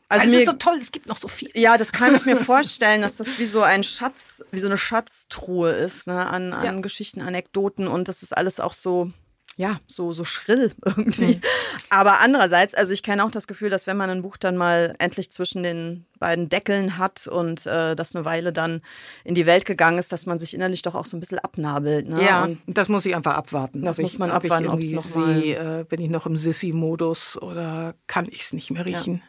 Also, 0.09 0.27
mir, 0.27 0.39
ist 0.39 0.47
so 0.47 0.53
toll, 0.53 0.77
es 0.81 0.91
gibt 0.91 1.07
noch 1.07 1.17
so 1.17 1.27
viel. 1.27 1.51
Ja, 1.53 1.77
das 1.77 1.91
kann 1.91 2.15
ich 2.15 2.25
mir 2.25 2.35
vorstellen, 2.53 3.01
dass 3.03 3.17
das 3.17 3.37
wie 3.37 3.45
so 3.45 3.61
ein 3.61 3.83
Schatz, 3.83 4.43
wie 4.51 4.57
so 4.57 4.67
eine 4.67 4.77
Schatztruhe 4.77 5.71
ist, 5.71 6.07
ne, 6.07 6.25
an, 6.27 6.51
an 6.51 6.65
ja. 6.65 6.81
Geschichten, 6.81 7.21
Anekdoten 7.21 7.87
und 7.87 8.07
das 8.07 8.23
ist 8.23 8.35
alles 8.35 8.59
auch 8.59 8.73
so 8.73 9.11
ja, 9.59 9.81
so, 9.87 10.13
so 10.13 10.23
schrill 10.23 10.71
irgendwie. 10.85 11.35
Mhm. 11.35 11.41
Aber 11.89 12.21
andererseits, 12.21 12.73
also 12.73 12.93
ich 12.93 13.03
kenne 13.03 13.25
auch 13.25 13.29
das 13.29 13.45
Gefühl, 13.45 13.69
dass 13.69 13.87
wenn 13.87 13.97
man 13.97 14.09
ein 14.09 14.21
Buch 14.21 14.37
dann 14.37 14.55
mal 14.55 14.95
endlich 14.99 15.33
zwischen 15.33 15.63
den 15.63 16.05
beiden 16.17 16.47
Deckeln 16.47 16.97
hat 16.97 17.27
und 17.27 17.65
äh, 17.65 17.93
das 17.93 18.15
eine 18.15 18.23
Weile 18.23 18.53
dann 18.53 18.81
in 19.25 19.35
die 19.35 19.45
Welt 19.45 19.65
gegangen 19.65 19.97
ist, 19.97 20.13
dass 20.13 20.25
man 20.25 20.39
sich 20.39 20.53
innerlich 20.53 20.81
doch 20.81 20.95
auch 20.95 21.05
so 21.05 21.17
ein 21.17 21.19
bisschen 21.19 21.39
abnabelt. 21.39 22.07
Ne? 22.07 22.23
Ja, 22.23 22.45
und 22.45 22.61
das 22.67 22.87
muss 22.87 23.05
ich 23.05 23.13
einfach 23.17 23.35
abwarten. 23.35 23.83
Das 23.83 23.97
muss 23.97 24.17
man 24.17 24.31
abwarten, 24.31 24.69
ob 24.69 24.79
ich 24.79 24.93
noch 24.93 25.15
mal 25.15 25.43
äh, 25.43 25.83
bin 25.83 25.99
ich 25.99 26.09
noch 26.09 26.25
im 26.25 26.37
Sissy-Modus 26.37 27.37
oder 27.41 27.95
kann 28.07 28.27
ich 28.31 28.41
es 28.43 28.53
nicht 28.53 28.71
mehr 28.71 28.85
riechen. 28.85 29.15
Ja. 29.15 29.21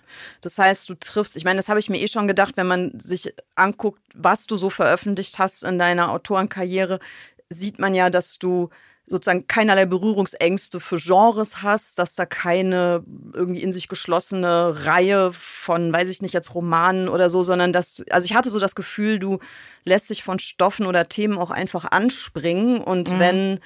Das 0.43 0.59
heißt, 0.59 0.89
du 0.89 0.95
triffst, 0.95 1.37
ich 1.37 1.45
meine, 1.45 1.57
das 1.57 1.69
habe 1.69 1.81
ich 1.81 1.91
mir 1.91 1.99
eh 1.99 2.07
schon 2.07 2.29
gedacht, 2.29 2.57
wenn 2.57 2.69
man 2.69 2.93
sich 3.01 3.35
anguckt, 3.57 4.01
was 4.15 4.47
du 4.47 4.55
so 4.55 4.71
veröffentlicht 4.71 5.41
hast 5.41 5.65
in 5.65 5.77
deiner 5.77 6.13
Autorenkarriere, 6.13 7.01
sieht 7.49 7.81
man 7.81 7.95
ja, 7.95 8.11
dass 8.11 8.39
du 8.39 8.71
sozusagen 9.11 9.49
keinerlei 9.49 9.87
Berührungsängste 9.87 10.79
für 10.79 10.97
Genres 10.97 11.63
hast, 11.63 11.99
dass 11.99 12.15
da 12.15 12.27
keine 12.27 13.03
irgendwie 13.35 13.61
in 13.61 13.73
sich 13.73 13.89
geschlossene 13.89 14.87
Reihe 14.87 15.33
von, 15.33 15.93
weiß 15.93 16.09
ich 16.09 16.23
nicht, 16.23 16.33
jetzt 16.33 16.55
Romanen 16.55 17.09
oder 17.09 17.29
so, 17.29 17.43
sondern 17.43 17.73
dass, 17.73 18.03
also 18.09 18.25
ich 18.25 18.35
hatte 18.35 18.51
so 18.51 18.61
das 18.61 18.77
Gefühl, 18.77 19.19
du 19.19 19.41
lässt 19.85 20.11
dich 20.11 20.23
von 20.23 20.39
Stoffen 20.39 20.87
oder 20.87 21.09
Themen 21.09 21.39
auch 21.39 21.51
einfach 21.51 21.91
anspringen 21.91 22.81
und 22.81 23.11
mhm. 23.11 23.19
wenn 23.19 23.61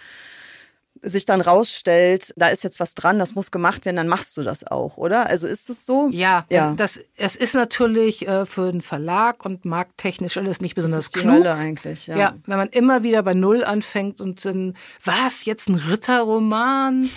sich 1.04 1.24
dann 1.24 1.40
rausstellt, 1.40 2.32
da 2.36 2.48
ist 2.48 2.64
jetzt 2.64 2.80
was 2.80 2.94
dran, 2.94 3.18
das 3.18 3.34
muss 3.34 3.50
gemacht 3.50 3.84
werden, 3.84 3.96
dann 3.96 4.08
machst 4.08 4.36
du 4.36 4.42
das 4.42 4.66
auch, 4.66 4.96
oder? 4.96 5.26
Also 5.26 5.46
ist 5.46 5.70
es 5.70 5.86
so? 5.86 6.08
Ja, 6.10 6.46
ja. 6.50 6.74
Das, 6.76 7.00
es 7.16 7.36
ist 7.36 7.54
natürlich 7.54 8.26
äh, 8.26 8.46
für 8.46 8.68
einen 8.68 8.82
Verlag 8.82 9.44
und 9.44 9.64
markttechnisch 9.64 10.36
alles 10.36 10.60
nicht 10.60 10.74
besonders 10.74 10.98
das 10.98 11.06
ist 11.06 11.16
die 11.16 11.20
klug. 11.20 11.34
Hölle 11.34 11.54
eigentlich, 11.54 12.06
ja. 12.06 12.16
ja. 12.16 12.34
Wenn 12.46 12.58
man 12.58 12.68
immer 12.68 13.02
wieder 13.02 13.22
bei 13.22 13.34
Null 13.34 13.64
anfängt 13.64 14.20
und 14.20 14.44
dann, 14.44 14.74
was, 15.04 15.44
jetzt 15.44 15.68
ein 15.68 15.76
Ritterroman? 15.76 17.10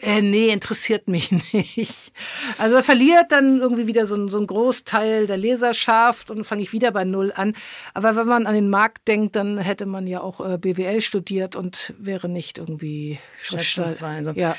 Äh, 0.00 0.22
nee, 0.22 0.48
interessiert 0.48 1.08
mich 1.08 1.30
nicht. 1.52 2.12
Also 2.58 2.76
er 2.76 2.82
verliert 2.82 3.30
dann 3.30 3.60
irgendwie 3.60 3.86
wieder 3.86 4.06
so, 4.06 4.28
so 4.28 4.38
einen 4.38 4.46
Großteil 4.46 5.26
der 5.26 5.36
Leserschaft 5.36 6.30
und 6.30 6.44
fange 6.44 6.62
ich 6.62 6.72
wieder 6.72 6.90
bei 6.92 7.04
Null 7.04 7.32
an. 7.34 7.54
Aber 7.94 8.16
wenn 8.16 8.26
man 8.26 8.46
an 8.46 8.54
den 8.54 8.70
Markt 8.70 9.08
denkt, 9.08 9.36
dann 9.36 9.58
hätte 9.58 9.86
man 9.86 10.06
ja 10.06 10.20
auch 10.20 10.40
äh, 10.40 10.58
BWL 10.58 11.00
studiert 11.00 11.56
und 11.56 11.94
wäre 11.98 12.28
nicht 12.28 12.58
irgendwie 12.58 13.11
Schätzungsweise. 13.40 14.32
Ja. 14.36 14.56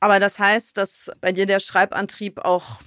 Aber 0.00 0.18
das 0.18 0.38
heißt, 0.38 0.76
dass 0.76 1.10
bei 1.20 1.32
dir 1.32 1.46
der 1.46 1.60
Schreibantrieb 1.60 2.38
auch 2.40 2.80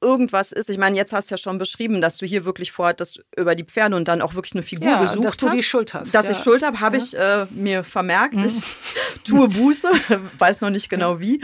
irgendwas 0.00 0.52
ist. 0.52 0.70
Ich 0.70 0.78
meine, 0.78 0.96
jetzt 0.96 1.12
hast 1.12 1.30
du 1.30 1.34
ja 1.34 1.38
schon 1.38 1.58
beschrieben, 1.58 2.00
dass 2.00 2.16
du 2.18 2.26
hier 2.26 2.44
wirklich 2.44 2.72
vorhattest 2.72 3.24
über 3.36 3.54
die 3.54 3.64
Pferde 3.64 3.96
und 3.96 4.08
dann 4.08 4.22
auch 4.22 4.34
wirklich 4.34 4.54
eine 4.54 4.62
Figur 4.62 4.88
ja, 4.88 5.00
gesucht 5.00 5.24
dass 5.24 5.36
du 5.36 5.50
die 5.50 5.62
Schuld 5.62 5.94
hast. 5.94 6.14
Dass 6.14 6.26
ja. 6.26 6.32
ich 6.32 6.38
Schuld 6.38 6.62
habe, 6.62 6.80
habe 6.80 6.96
ja. 6.96 7.04
ich 7.04 7.16
äh, 7.16 7.46
mir 7.50 7.84
vermerkt. 7.84 8.34
Mhm. 8.34 8.44
Ich 8.44 8.60
tue 9.24 9.48
Buße, 9.48 9.88
weiß 10.38 10.60
noch 10.62 10.70
nicht 10.70 10.88
genau 10.88 11.20
wie. 11.20 11.42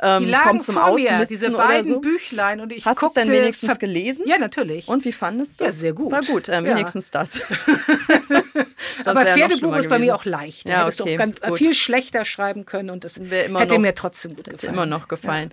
Ähm, 0.00 0.24
die 0.24 0.30
lagen 0.30 0.60
zum 0.60 0.76
vor 0.76 0.94
mir, 0.94 1.24
diese 1.26 1.50
beiden 1.50 1.94
so. 1.94 2.00
Büchlein 2.00 2.60
und 2.60 2.72
ich 2.72 2.84
Hast 2.84 3.02
du 3.02 3.06
es 3.06 3.12
denn 3.12 3.30
wenigstens 3.30 3.78
gelesen? 3.78 4.24
Ja, 4.26 4.38
natürlich. 4.38 4.88
Und 4.88 5.04
wie 5.04 5.12
fandest 5.12 5.60
du 5.60 5.64
es? 5.64 5.74
Ja, 5.74 5.80
sehr 5.80 5.92
gut. 5.92 6.12
War 6.12 6.22
gut, 6.22 6.48
äh, 6.48 6.64
wenigstens 6.64 7.10
das. 7.10 7.40
Aber 9.04 9.24
Pferdebuch 9.24 9.76
ist 9.76 9.88
bei 9.88 9.98
mir 9.98 10.14
auch 10.14 10.24
leicht. 10.24 10.68
Ja, 10.68 10.82
hättest 10.82 11.00
okay, 11.00 11.12
du 11.12 11.18
ganz, 11.18 11.36
viel 11.56 11.74
schlechter 11.74 12.24
schreiben 12.24 12.66
können 12.66 12.90
und 12.90 13.04
das 13.04 13.16
hätte 13.16 13.50
noch, 13.50 13.78
mir 13.78 13.94
trotzdem 13.94 14.34
gut 14.34 14.44
gefallen. 14.46 14.72
immer 14.72 14.86
noch 14.86 15.08
gefallen. 15.08 15.52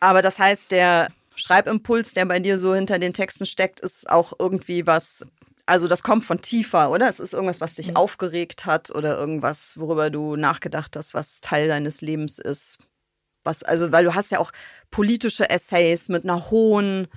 Aber 0.00 0.22
das 0.22 0.38
heißt, 0.38 0.72
der 0.72 1.08
Schreibimpuls, 1.42 2.12
der 2.12 2.24
bei 2.24 2.38
dir 2.38 2.56
so 2.56 2.74
hinter 2.74 2.98
den 2.98 3.12
Texten 3.12 3.44
steckt, 3.44 3.80
ist 3.80 4.08
auch 4.08 4.32
irgendwie 4.38 4.86
was, 4.86 5.26
also 5.66 5.88
das 5.88 6.02
kommt 6.02 6.24
von 6.24 6.40
tiefer, 6.40 6.90
oder? 6.90 7.08
Es 7.08 7.20
ist 7.20 7.34
irgendwas, 7.34 7.60
was 7.60 7.74
dich 7.74 7.88
mhm. 7.88 7.96
aufgeregt 7.96 8.64
hat 8.66 8.90
oder 8.90 9.16
irgendwas, 9.18 9.78
worüber 9.78 10.10
du 10.10 10.36
nachgedacht 10.36 10.96
hast, 10.96 11.14
was 11.14 11.40
Teil 11.40 11.68
deines 11.68 12.00
Lebens 12.00 12.38
ist. 12.38 12.78
Was, 13.44 13.64
also, 13.64 13.90
weil 13.90 14.04
du 14.04 14.14
hast 14.14 14.30
ja 14.30 14.38
auch 14.38 14.52
politische 14.90 15.50
Essays 15.50 16.08
mit 16.08 16.22
einer 16.22 16.50
hohen 16.50 17.08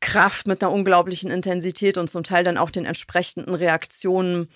Kraft, 0.00 0.46
mit 0.46 0.62
einer 0.62 0.72
unglaublichen 0.72 1.30
Intensität 1.30 1.98
und 1.98 2.08
zum 2.08 2.22
Teil 2.22 2.44
dann 2.44 2.56
auch 2.56 2.70
den 2.70 2.84
entsprechenden 2.84 3.54
Reaktionen. 3.54 4.48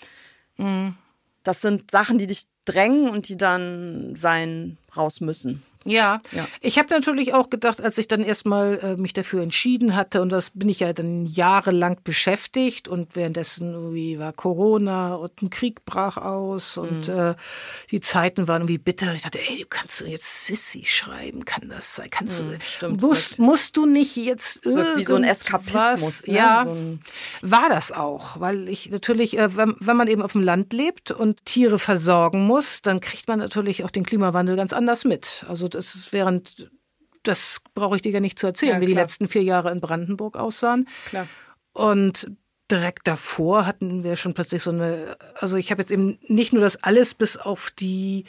Mhm. 0.57 0.97
Das 1.43 1.61
sind 1.61 1.91
Sachen, 1.91 2.17
die 2.17 2.29
dich 2.29 2.47
drängen 2.65 3.11
und 3.11 3.29
die 3.29 3.37
dann 3.37 4.15
sein 4.17 4.79
raus 4.97 5.21
müssen. 5.21 5.63
Ja, 5.85 6.21
ja. 6.33 6.47
ich 6.61 6.79
habe 6.79 6.93
natürlich 6.93 7.35
auch 7.35 7.51
gedacht, 7.51 7.81
als 7.81 7.99
ich 7.99 8.09
dann 8.09 8.23
erstmal 8.23 8.79
äh, 8.83 8.97
mich 8.97 9.13
dafür 9.13 9.43
entschieden 9.43 9.95
hatte, 9.95 10.23
und 10.23 10.31
das 10.31 10.51
bin 10.51 10.69
ich 10.69 10.81
ja 10.81 10.93
dann 10.93 11.27
jahrelang 11.27 11.99
beschäftigt 12.05 12.89
und 12.89 13.17
währenddessen 13.17 13.75
irgendwie 13.75 14.19
war 14.19 14.33
Corona 14.33 15.15
und 15.15 15.43
ein 15.43 15.51
Krieg 15.51 15.85
brach 15.85 16.17
aus 16.17 16.79
und 16.79 17.09
mhm. 17.09 17.19
äh, 17.19 17.35
die 17.91 18.01
Zeiten 18.01 18.49
waren 18.49 18.63
irgendwie 18.63 18.79
bitter. 18.79 19.15
Ich 19.15 19.23
dachte, 19.23 19.41
ey, 19.41 19.67
kannst 19.69 20.01
du 20.01 20.07
jetzt 20.07 20.47
Sissy 20.47 20.85
schreiben, 20.85 21.45
kann 21.45 21.69
das 21.69 21.97
sein? 21.97 22.09
Kannst 22.11 22.43
mhm, 22.43 22.53
du, 22.53 22.61
stimmt, 22.61 23.03
musst, 23.03 23.39
musst 23.39 23.77
du 23.77 23.87
nicht 23.87 24.17
jetzt 24.17 24.65
es 24.65 24.75
wird 24.75 24.97
wie 24.97 25.05
so 25.05 25.17
ein 25.17 25.25
Eskapismus. 25.25 26.27
Ne? 26.27 26.35
Ja, 26.35 26.65
so 26.65 26.99
war 27.43 27.69
das 27.69 27.93
auch, 27.93 28.41
weil 28.41 28.69
ich 28.69 28.91
natürlich, 28.91 29.39
äh, 29.39 29.57
wenn, 29.57 29.77
wenn 29.81 29.97
man 29.97 30.09
eben 30.09 30.23
auf 30.23 30.33
dem 30.33 30.43
Land 30.43 30.73
lebt 30.73 31.11
und 31.11 31.45
Tiere 31.45 31.79
versorgen 31.79 32.47
muss, 32.47 32.83
dann 32.83 33.01
kriegt 33.01 33.29
man 33.29 33.39
natürlich 33.39 33.85
auch 33.85 33.91
den 33.91 34.05
Klimawandel 34.05 34.57
ganz 34.57 34.73
anders 34.73 35.05
mit. 35.05 35.45
Also 35.49 35.69
das 35.75 35.95
ist 35.95 36.13
während, 36.13 36.71
das 37.23 37.61
brauche 37.75 37.97
ich 37.97 38.03
dir 38.03 38.13
gar 38.13 38.21
nicht 38.21 38.39
zu 38.39 38.47
erzählen, 38.47 38.75
ja, 38.75 38.81
wie 38.81 38.87
die 38.87 38.95
letzten 38.95 39.27
vier 39.27 39.43
Jahre 39.43 39.71
in 39.71 39.81
Brandenburg 39.81 40.37
aussahen. 40.37 40.89
Klar. 41.09 41.27
Und 41.73 42.31
direkt 42.71 43.07
davor 43.07 43.67
hatten 43.67 44.05
wir 44.05 44.17
schon 44.17 44.35
plötzlich 44.35 44.63
so 44.63 44.71
eine, 44.71 45.17
also 45.35 45.57
ich 45.57 45.71
habe 45.71 45.83
jetzt 45.83 45.93
eben 45.93 46.19
nicht 46.23 46.53
nur 46.53 46.63
das 46.63 46.83
alles 46.83 47.15
bis 47.15 47.37
auf 47.37 47.71
die 47.71 48.25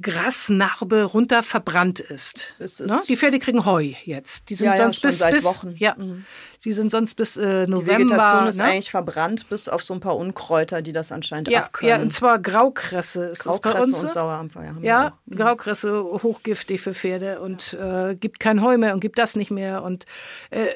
Grasnarbe 0.00 1.04
runter 1.04 1.42
verbrannt 1.42 2.00
ist. 2.00 2.54
ist 2.58 2.80
ne? 2.80 3.00
Die 3.08 3.16
Pferde 3.16 3.38
kriegen 3.38 3.64
Heu 3.64 3.92
jetzt. 4.04 4.48
Die 4.50 4.54
sind 4.54 4.66
ja, 4.66 4.76
sonst 4.76 5.02
ja, 5.02 5.08
bis, 5.08 5.18
seit 5.18 5.34
bis, 5.34 5.44
Wochen. 5.44 5.74
Ja, 5.76 5.94
mhm. 5.96 6.24
die 6.64 6.72
sind 6.72 6.90
sonst 6.90 7.14
bis 7.14 7.36
äh, 7.36 7.66
November. 7.66 7.80
Die 7.80 8.10
Vegetation 8.10 8.46
ist 8.48 8.58
ne? 8.58 8.64
eigentlich 8.64 8.90
verbrannt, 8.90 9.48
bis 9.48 9.68
auf 9.68 9.82
so 9.82 9.94
ein 9.94 10.00
paar 10.00 10.16
Unkräuter, 10.16 10.82
die 10.82 10.92
das 10.92 11.12
anscheinend 11.12 11.48
ja, 11.48 11.64
abkönnen. 11.64 11.96
Ja, 11.96 12.02
und 12.02 12.12
zwar 12.12 12.38
Graukresse 12.38 13.24
ist 13.26 13.40
Graukresse 13.44 13.76
bei 13.76 13.82
uns. 13.82 14.02
und 14.02 14.10
Sauerampfer. 14.10 14.64
Ja, 14.64 14.74
ja 14.82 15.18
mhm. 15.26 15.36
Graukresse 15.36 16.02
hochgiftig 16.02 16.80
für 16.80 16.94
Pferde 16.94 17.40
und 17.40 17.74
äh, 17.74 18.14
gibt 18.14 18.40
kein 18.40 18.62
Heu 18.62 18.78
mehr 18.78 18.94
und 18.94 19.00
gibt 19.00 19.18
das 19.18 19.36
nicht 19.36 19.50
mehr 19.50 19.82
und 19.82 20.06
äh, 20.50 20.66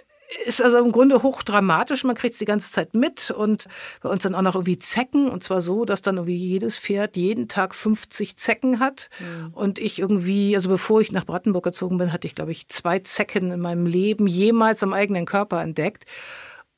ist 0.47 0.63
also 0.63 0.79
im 0.79 0.93
Grunde 0.93 1.23
hochdramatisch. 1.23 2.05
Man 2.05 2.17
kriegt 2.17 2.35
es 2.35 2.39
die 2.39 2.45
ganze 2.45 2.71
Zeit 2.71 2.95
mit 2.95 3.31
und 3.31 3.67
bei 4.03 4.09
uns 4.09 4.23
dann 4.23 4.35
auch 4.35 4.43
noch 4.43 4.55
irgendwie 4.55 4.79
Zecken 4.79 5.29
und 5.29 5.45
zwar 5.45 5.61
so, 5.61 5.85
dass 5.85 6.03
dann 6.03 6.17
irgendwie 6.17 6.37
jedes 6.37 6.79
Pferd 6.79 7.17
jeden 7.17 7.49
Tag 7.49 7.75
50 7.75 8.37
Zecken 8.37 8.81
hat 8.81 9.11
mhm. 9.21 9.53
und 9.53 9.79
ich 9.79 9.99
irgendwie, 9.99 10.55
also 10.55 10.69
bevor 10.69 11.01
ich 11.01 11.13
nach 11.13 11.25
Brandenburg 11.25 11.65
gezogen 11.65 11.99
bin, 11.99 12.13
hatte 12.13 12.27
ich 12.27 12.35
glaube 12.35 12.53
ich 12.53 12.69
zwei 12.69 12.99
Zecken 12.99 13.51
in 13.51 13.61
meinem 13.61 13.87
Leben 13.87 14.27
jemals 14.27 14.83
am 14.83 14.93
eigenen 14.93 15.27
Körper 15.27 15.63
entdeckt. 15.63 16.05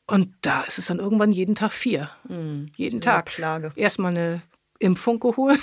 Und 0.09 0.32
da 0.42 0.62
ist 0.62 0.78
es 0.78 0.86
dann 0.86 1.00
irgendwann 1.00 1.32
jeden 1.32 1.57
Tag 1.57 1.72
vier. 1.72 2.11
Mhm. 2.28 2.70
Jeden 2.76 3.00
Tag. 3.00 3.26
Klage. 3.26 3.72
Erstmal 3.74 4.12
eine 4.12 4.42
Impfung 4.78 5.18
geholt. 5.18 5.59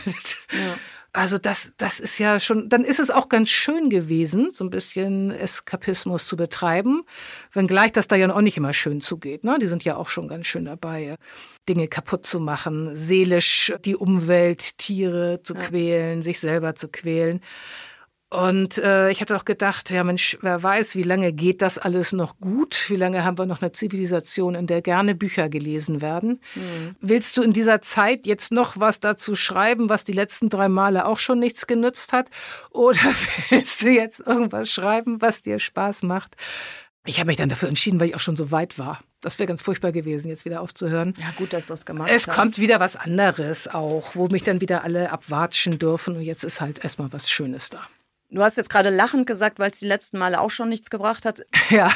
Ja. 0.51 0.75
Also 1.15 1.37
das, 1.37 1.73
das 1.77 1.99
ist 1.99 2.17
ja 2.17 2.39
schon, 2.39 2.69
dann 2.69 2.83
ist 2.83 2.99
es 2.99 3.11
auch 3.11 3.29
ganz 3.29 3.49
schön 3.49 3.91
gewesen, 3.91 4.49
so 4.51 4.63
ein 4.63 4.71
bisschen 4.71 5.29
Eskapismus 5.29 6.27
zu 6.27 6.35
betreiben, 6.35 7.03
wenngleich 7.51 7.91
das 7.91 8.07
da 8.07 8.15
ja 8.15 8.33
auch 8.33 8.41
nicht 8.41 8.57
immer 8.57 8.73
schön 8.73 8.99
zugeht. 8.99 9.43
Ne? 9.43 9.59
Die 9.61 9.67
sind 9.67 9.83
ja 9.83 9.95
auch 9.95 10.09
schon 10.09 10.27
ganz 10.27 10.47
schön 10.47 10.65
dabei, 10.65 11.17
Dinge 11.69 11.87
kaputt 11.87 12.25
zu 12.25 12.39
machen, 12.39 12.95
seelisch 12.95 13.75
die 13.85 13.95
Umwelt, 13.95 14.79
Tiere 14.79 15.41
zu 15.43 15.53
ja. 15.53 15.59
quälen, 15.59 16.23
sich 16.23 16.39
selber 16.39 16.73
zu 16.73 16.87
quälen. 16.87 17.41
Und 18.33 18.79
äh, 18.79 19.11
ich 19.11 19.21
hatte 19.21 19.37
auch 19.37 19.45
gedacht, 19.45 19.91
ja 19.91 20.03
Mensch, 20.03 20.39
wer 20.41 20.63
weiß, 20.63 20.95
wie 20.95 21.03
lange 21.03 21.33
geht 21.33 21.61
das 21.61 21.77
alles 21.77 22.13
noch 22.13 22.39
gut? 22.39 22.85
Wie 22.87 22.95
lange 22.95 23.23
haben 23.23 23.37
wir 23.37 23.45
noch 23.45 23.61
eine 23.61 23.73
Zivilisation, 23.73 24.55
in 24.55 24.65
der 24.65 24.81
gerne 24.81 25.13
Bücher 25.13 25.49
gelesen 25.49 26.01
werden? 26.01 26.41
Mhm. 26.55 26.95
Willst 26.99 27.37
du 27.37 27.43
in 27.43 27.53
dieser 27.53 27.81
Zeit 27.81 28.25
jetzt 28.25 28.51
noch 28.51 28.79
was 28.79 28.99
dazu 28.99 29.35
schreiben, 29.35 29.87
was 29.87 30.03
die 30.03 30.13
letzten 30.13 30.49
drei 30.49 30.67
Male 30.67 31.05
auch 31.05 31.19
schon 31.19 31.37
nichts 31.37 31.67
genützt 31.67 32.11
hat? 32.11 32.31
Oder 32.71 33.01
willst 33.49 33.83
du 33.83 33.89
jetzt 33.89 34.19
irgendwas 34.21 34.71
schreiben, 34.71 35.21
was 35.21 35.43
dir 35.43 35.59
Spaß 35.59 36.01
macht? 36.01 36.35
Ich 37.05 37.19
habe 37.19 37.27
mich 37.27 37.37
dann 37.37 37.49
dafür 37.49 37.69
entschieden, 37.69 37.99
weil 37.99 38.07
ich 38.07 38.15
auch 38.15 38.19
schon 38.19 38.35
so 38.35 38.49
weit 38.49 38.79
war. 38.79 38.99
Das 39.21 39.37
wäre 39.37 39.45
ganz 39.45 39.61
furchtbar 39.61 39.91
gewesen, 39.91 40.29
jetzt 40.29 40.45
wieder 40.45 40.61
aufzuhören. 40.61 41.13
Ja, 41.19 41.31
gut, 41.37 41.53
dass 41.53 41.67
du 41.67 41.73
das 41.73 41.85
gemacht 41.85 42.09
es 42.09 42.27
hast. 42.27 42.29
Es 42.29 42.33
kommt 42.35 42.57
wieder 42.57 42.79
was 42.79 42.95
anderes 42.95 43.67
auch, 43.67 44.15
wo 44.15 44.27
mich 44.29 44.41
dann 44.41 44.59
wieder 44.59 44.83
alle 44.83 45.11
abwatschen 45.11 45.77
dürfen. 45.77 46.15
Und 46.15 46.23
jetzt 46.23 46.43
ist 46.43 46.61
halt 46.61 46.83
erstmal 46.83 47.13
was 47.13 47.29
Schönes 47.29 47.69
da. 47.69 47.87
Du 48.33 48.41
hast 48.41 48.57
jetzt 48.57 48.71
gerade 48.71 48.89
lachend 48.89 49.27
gesagt, 49.27 49.59
weil 49.59 49.69
es 49.69 49.77
die 49.77 49.87
letzten 49.87 50.17
Male 50.17 50.41
auch 50.41 50.49
schon 50.49 50.67
nichts 50.67 50.89
gebracht 50.89 51.25
hat. 51.25 51.45
Ja. 51.69 51.91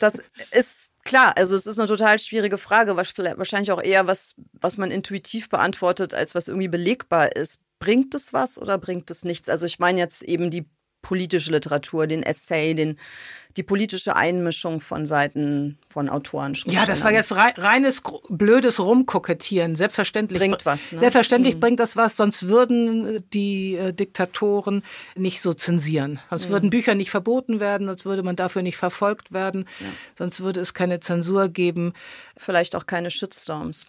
Das 0.00 0.18
ist 0.50 0.90
klar. 1.04 1.36
Also 1.36 1.54
es 1.56 1.66
ist 1.66 1.78
eine 1.78 1.88
total 1.88 2.18
schwierige 2.18 2.58
Frage, 2.58 2.96
wahrscheinlich 2.96 3.70
auch 3.70 3.80
eher 3.82 4.06
was, 4.06 4.34
was 4.52 4.76
man 4.76 4.90
intuitiv 4.90 5.48
beantwortet, 5.48 6.14
als 6.14 6.34
was 6.34 6.48
irgendwie 6.48 6.68
belegbar 6.68 7.36
ist. 7.36 7.60
Bringt 7.78 8.14
es 8.14 8.32
was 8.32 8.60
oder 8.60 8.76
bringt 8.76 9.10
es 9.10 9.24
nichts? 9.24 9.48
Also 9.48 9.66
ich 9.66 9.78
meine 9.78 10.00
jetzt 10.00 10.22
eben 10.22 10.50
die 10.50 10.66
politische 11.04 11.52
Literatur, 11.52 12.08
den 12.08 12.24
Essay, 12.24 12.74
den, 12.74 12.98
die 13.56 13.62
politische 13.62 14.16
Einmischung 14.16 14.80
von 14.80 15.06
Seiten 15.06 15.78
von 15.88 16.08
Autoren. 16.08 16.54
Ja, 16.64 16.86
das 16.86 17.04
war 17.04 17.12
jetzt 17.12 17.32
reines 17.32 18.02
blödes 18.28 18.80
Rumkokettieren. 18.80 19.76
Selbstverständlich 19.76 20.40
bringt 20.40 20.66
was. 20.66 20.92
Ne? 20.92 20.98
Selbstverständlich 20.98 21.54
mhm. 21.54 21.60
bringt 21.60 21.80
das 21.80 21.96
was, 21.96 22.16
sonst 22.16 22.48
würden 22.48 23.22
die 23.32 23.76
äh, 23.76 23.92
Diktatoren 23.92 24.82
nicht 25.14 25.40
so 25.40 25.54
zensieren. 25.54 26.18
Sonst 26.30 26.48
mhm. 26.48 26.52
würden 26.52 26.70
Bücher 26.70 26.96
nicht 26.96 27.10
verboten 27.10 27.60
werden, 27.60 27.86
sonst 27.86 28.04
würde 28.04 28.24
man 28.24 28.34
dafür 28.34 28.62
nicht 28.62 28.76
verfolgt 28.76 29.32
werden, 29.32 29.66
ja. 29.78 29.86
sonst 30.18 30.40
würde 30.40 30.60
es 30.60 30.74
keine 30.74 30.98
Zensur 30.98 31.48
geben. 31.48 31.92
Vielleicht 32.36 32.74
auch 32.74 32.86
keine 32.86 33.12
Shitstorms. 33.12 33.86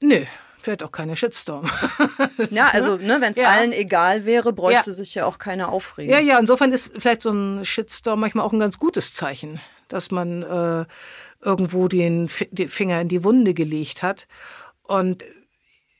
Nö, 0.00 0.24
vielleicht 0.62 0.82
auch 0.82 0.92
keine 0.92 1.16
Shitstorm. 1.16 1.70
ja, 2.50 2.68
also 2.72 2.96
ne, 2.96 3.18
wenn 3.20 3.32
es 3.32 3.36
ja. 3.36 3.48
allen 3.48 3.72
egal 3.72 4.24
wäre, 4.24 4.52
bräuchte 4.52 4.90
ja. 4.90 4.92
sich 4.92 5.14
ja 5.14 5.26
auch 5.26 5.38
keiner 5.38 5.70
aufregen. 5.70 6.12
Ja, 6.12 6.20
ja, 6.20 6.38
insofern 6.38 6.72
ist 6.72 6.90
vielleicht 6.98 7.22
so 7.22 7.30
ein 7.30 7.64
Shitstorm 7.64 8.20
manchmal 8.20 8.44
auch 8.44 8.52
ein 8.52 8.60
ganz 8.60 8.78
gutes 8.78 9.14
Zeichen, 9.14 9.60
dass 9.88 10.10
man 10.10 10.42
äh, 10.42 10.84
irgendwo 11.42 11.88
den, 11.88 12.30
den 12.50 12.68
Finger 12.68 13.00
in 13.00 13.08
die 13.08 13.24
Wunde 13.24 13.54
gelegt 13.54 14.02
hat. 14.02 14.26
Und 14.82 15.24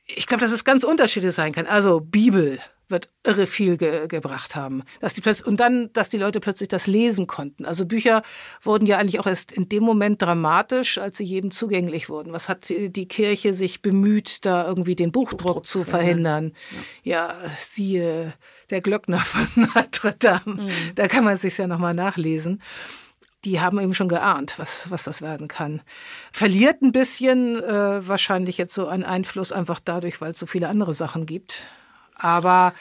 ich 0.05 0.27
glaube, 0.27 0.41
dass 0.41 0.51
es 0.51 0.63
ganz 0.63 0.83
unterschiedlich 0.83 1.33
sein 1.33 1.53
kann. 1.53 1.65
Also 1.65 1.99
Bibel 1.99 2.59
wird 2.91 3.09
irre 3.23 3.47
viel 3.47 3.77
ge 3.77 4.07
gebracht 4.07 4.55
haben. 4.55 4.83
Dass 4.99 5.13
die 5.13 5.21
und 5.45 5.59
dann, 5.59 5.91
dass 5.93 6.09
die 6.09 6.17
Leute 6.17 6.39
plötzlich 6.39 6.69
das 6.69 6.87
lesen 6.87 7.27
konnten. 7.27 7.65
Also 7.65 7.85
Bücher 7.85 8.21
wurden 8.61 8.85
ja 8.85 8.97
eigentlich 8.97 9.19
auch 9.19 9.27
erst 9.27 9.51
in 9.51 9.69
dem 9.69 9.83
Moment 9.83 10.21
dramatisch, 10.21 10.97
als 10.97 11.17
sie 11.17 11.23
jedem 11.23 11.51
zugänglich 11.51 12.09
wurden. 12.09 12.33
Was 12.33 12.49
hat 12.49 12.69
die 12.69 13.07
Kirche 13.07 13.53
sich 13.53 13.81
bemüht, 13.81 14.45
da 14.45 14.65
irgendwie 14.67 14.95
den 14.95 15.11
Buchdruck, 15.11 15.39
Buchdruck 15.39 15.65
zu 15.65 15.83
verhindern? 15.83 16.53
Ja. 17.03 17.29
ja. 17.29 17.35
siehe 17.59 18.33
der 18.69 18.81
Glöckner 18.81 19.19
von 19.19 19.47
Notre 19.75 20.13
Dame. 20.19 20.63
Mhm. 20.63 20.69
Da 20.95 21.07
kann 21.07 21.23
man 21.23 21.35
es 21.35 21.41
sich 21.41 21.57
ja 21.57 21.67
nochmal 21.67 21.93
nachlesen 21.93 22.61
die 23.45 23.59
haben 23.59 23.79
eben 23.79 23.93
schon 23.93 24.07
geahnt, 24.07 24.59
was, 24.59 24.89
was 24.89 25.03
das 25.03 25.21
werden 25.21 25.47
kann. 25.47 25.81
Verliert 26.31 26.81
ein 26.81 26.91
bisschen 26.91 27.61
äh, 27.63 28.07
wahrscheinlich 28.07 28.57
jetzt 28.57 28.73
so 28.73 28.87
einen 28.87 29.03
Einfluss 29.03 29.51
einfach 29.51 29.79
dadurch, 29.83 30.21
weil 30.21 30.31
es 30.31 30.39
so 30.39 30.45
viele 30.45 30.67
andere 30.67 30.93
Sachen 30.93 31.25
gibt. 31.25 31.63
Aber 32.21 32.73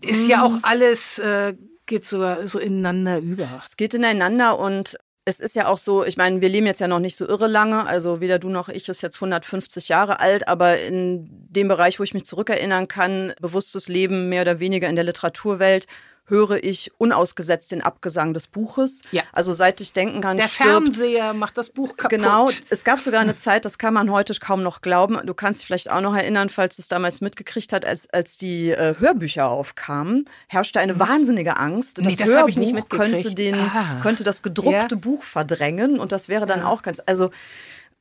ist 0.00 0.26
ja 0.28 0.42
auch 0.42 0.56
mhm. 0.56 0.60
alles, 0.62 1.18
äh, 1.18 1.54
geht 1.86 2.06
so, 2.06 2.24
so 2.46 2.58
ineinander 2.58 3.18
über. 3.18 3.48
Es 3.62 3.76
geht 3.76 3.94
ineinander 3.94 4.58
und 4.58 4.96
es 5.24 5.40
ist 5.40 5.56
ja 5.56 5.66
auch 5.66 5.76
so, 5.76 6.04
ich 6.04 6.16
meine, 6.16 6.40
wir 6.40 6.48
leben 6.48 6.66
jetzt 6.66 6.80
ja 6.80 6.88
noch 6.88 7.00
nicht 7.00 7.16
so 7.16 7.28
irre 7.28 7.48
lange, 7.48 7.86
also 7.86 8.20
weder 8.20 8.38
du 8.38 8.48
noch 8.48 8.70
ich 8.70 8.88
ist 8.88 9.02
jetzt 9.02 9.16
150 9.16 9.88
Jahre 9.88 10.20
alt, 10.20 10.48
aber 10.48 10.80
in 10.80 11.28
dem 11.30 11.68
Bereich, 11.68 11.98
wo 11.98 12.02
ich 12.02 12.14
mich 12.14 12.24
zurückerinnern 12.24 12.88
kann, 12.88 13.34
bewusstes 13.40 13.88
Leben 13.88 14.30
mehr 14.30 14.42
oder 14.42 14.58
weniger 14.58 14.88
in 14.88 14.96
der 14.96 15.04
Literaturwelt, 15.04 15.86
höre 16.28 16.62
ich 16.62 16.92
unausgesetzt 16.98 17.72
den 17.72 17.82
Abgesang 17.82 18.34
des 18.34 18.46
Buches. 18.46 19.02
Ja. 19.12 19.22
Also 19.32 19.52
seit 19.52 19.80
ich 19.80 19.92
denken 19.92 20.20
kann, 20.20 20.36
der 20.36 20.48
stirbt, 20.48 20.70
Fernseher 20.70 21.32
macht 21.32 21.58
das 21.58 21.70
Buch 21.70 21.96
kaputt. 21.96 22.10
Genau. 22.10 22.48
Es 22.70 22.84
gab 22.84 23.00
sogar 23.00 23.20
eine 23.20 23.36
Zeit, 23.36 23.64
das 23.64 23.78
kann 23.78 23.94
man 23.94 24.10
heute 24.10 24.34
kaum 24.34 24.62
noch 24.62 24.82
glauben. 24.82 25.18
Du 25.24 25.34
kannst 25.34 25.60
dich 25.60 25.66
vielleicht 25.66 25.90
auch 25.90 26.00
noch 26.00 26.14
erinnern, 26.14 26.48
falls 26.48 26.76
du 26.76 26.82
es 26.82 26.88
damals 26.88 27.20
mitgekriegt 27.20 27.72
hast, 27.72 27.84
als, 27.84 28.08
als 28.10 28.38
die 28.38 28.70
äh, 28.70 28.94
Hörbücher 28.98 29.48
aufkamen, 29.48 30.28
herrschte 30.48 30.80
eine 30.80 30.94
mhm. 30.94 31.00
wahnsinnige 31.00 31.56
Angst. 31.56 31.98
Das, 31.98 32.06
nee, 32.06 32.16
das 32.16 32.28
Hörbuch 32.28 32.48
ich 32.48 32.56
nicht 32.56 32.90
könnte, 32.90 33.34
den, 33.34 33.54
ah. 33.54 34.00
könnte 34.02 34.24
das 34.24 34.42
gedruckte 34.42 34.94
ja. 34.94 34.96
Buch 34.96 35.22
verdrängen 35.22 35.98
und 35.98 36.12
das 36.12 36.28
wäre 36.28 36.46
dann 36.46 36.60
ja. 36.60 36.66
auch 36.66 36.82
ganz, 36.82 37.00
also 37.06 37.30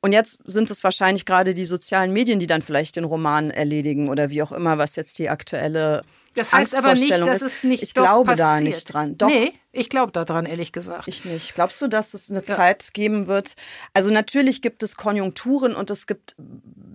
und 0.02 0.12
jetzt 0.12 0.42
sind 0.46 0.70
es 0.70 0.84
wahrscheinlich 0.84 1.26
gerade 1.26 1.54
die 1.54 1.66
sozialen 1.66 2.14
Medien, 2.14 2.40
die 2.40 2.48
dann 2.48 2.62
vielleicht 2.62 2.96
den 2.96 3.04
Roman 3.04 3.50
erledigen 3.50 4.10
oder 4.10 4.30
wie 4.30 4.44
auch 4.44 4.52
immer, 4.52 4.78
was 4.78 4.96
jetzt 4.96 5.18
die 5.18 5.30
aktuelle 5.30 6.04
das 6.38 6.52
heißt 6.52 6.76
aber 6.76 6.94
nicht, 6.94 7.12
dass 7.12 7.42
es 7.42 7.64
nicht 7.64 7.84
Ich 7.84 7.94
glaube 7.94 8.32
passiert. 8.32 8.48
da 8.48 8.62
nicht 8.62 8.86
dran. 8.86 9.18
Doch. 9.18 9.28
Nee, 9.28 9.54
ich 9.72 9.90
glaube 9.90 10.12
da 10.12 10.26
dran, 10.26 10.46
ehrlich 10.46 10.72
gesagt. 10.72 11.08
Ich 11.08 11.26
nicht. 11.26 11.56
Glaubst 11.56 11.82
du, 11.82 11.88
dass 11.88 12.14
es 12.14 12.30
eine 12.30 12.44
ja. 12.46 12.56
Zeit 12.56 12.94
geben 12.94 13.28
wird? 13.28 13.56
Also 13.94 14.12
natürlich 14.12 14.62
gibt 14.62 14.84
es 14.84 14.96
Konjunkturen 14.96 15.76
und 15.76 15.90
es 15.92 16.08
gibt 16.08 16.36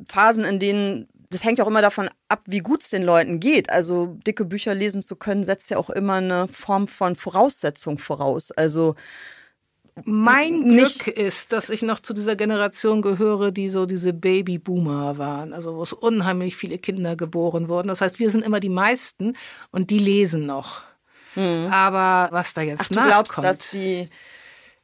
Phasen, 0.09 0.45
in 0.45 0.59
denen 0.59 1.09
das 1.33 1.45
hängt 1.45 1.61
auch 1.61 1.67
immer 1.67 1.83
davon 1.83 2.11
ab, 2.29 2.43
wie 2.47 2.59
gut 2.59 2.83
es 2.83 2.91
den 2.91 3.03
Leuten 3.03 3.41
geht. 3.41 3.71
Also 3.71 4.19
dicke 4.27 4.45
Bücher 4.45 4.75
lesen 4.75 5.01
zu 5.03 5.17
können, 5.17 5.45
setzt 5.45 5.71
ja 5.71 5.79
auch 5.79 5.91
immer 5.91 6.15
eine 6.15 6.47
Form 6.47 6.87
von 6.87 7.17
Voraussetzung 7.17 7.99
voraus. 7.99 8.51
Also 8.51 8.95
mein 10.05 10.69
Glück 10.69 11.07
ist, 11.07 11.53
dass 11.53 11.69
ich 11.69 11.83
noch 11.83 12.01
zu 12.01 12.15
dieser 12.15 12.35
Generation 12.35 13.03
gehöre, 13.03 13.51
die 13.51 13.69
so 13.69 13.85
diese 13.85 14.13
Babyboomer 14.13 15.19
waren, 15.19 15.53
also 15.53 15.77
wo 15.77 15.83
es 15.83 15.93
unheimlich 15.93 16.57
viele 16.57 16.79
Kinder 16.79 17.15
geboren 17.15 17.69
wurden. 17.69 17.89
Das 17.89 18.01
heißt, 18.01 18.19
wir 18.19 18.31
sind 18.31 18.45
immer 18.45 18.61
die 18.61 18.71
meisten 18.71 19.37
und 19.71 19.91
die 19.91 19.99
lesen 19.99 20.47
noch. 20.47 20.83
Hm. 21.35 21.69
Aber 21.71 22.33
was 22.33 22.55
da 22.55 22.63
jetzt 22.63 22.83
Ach, 22.83 22.89
du 22.89 23.03
glaubst, 23.03 23.43
dass 23.43 23.71
die, 23.71 24.09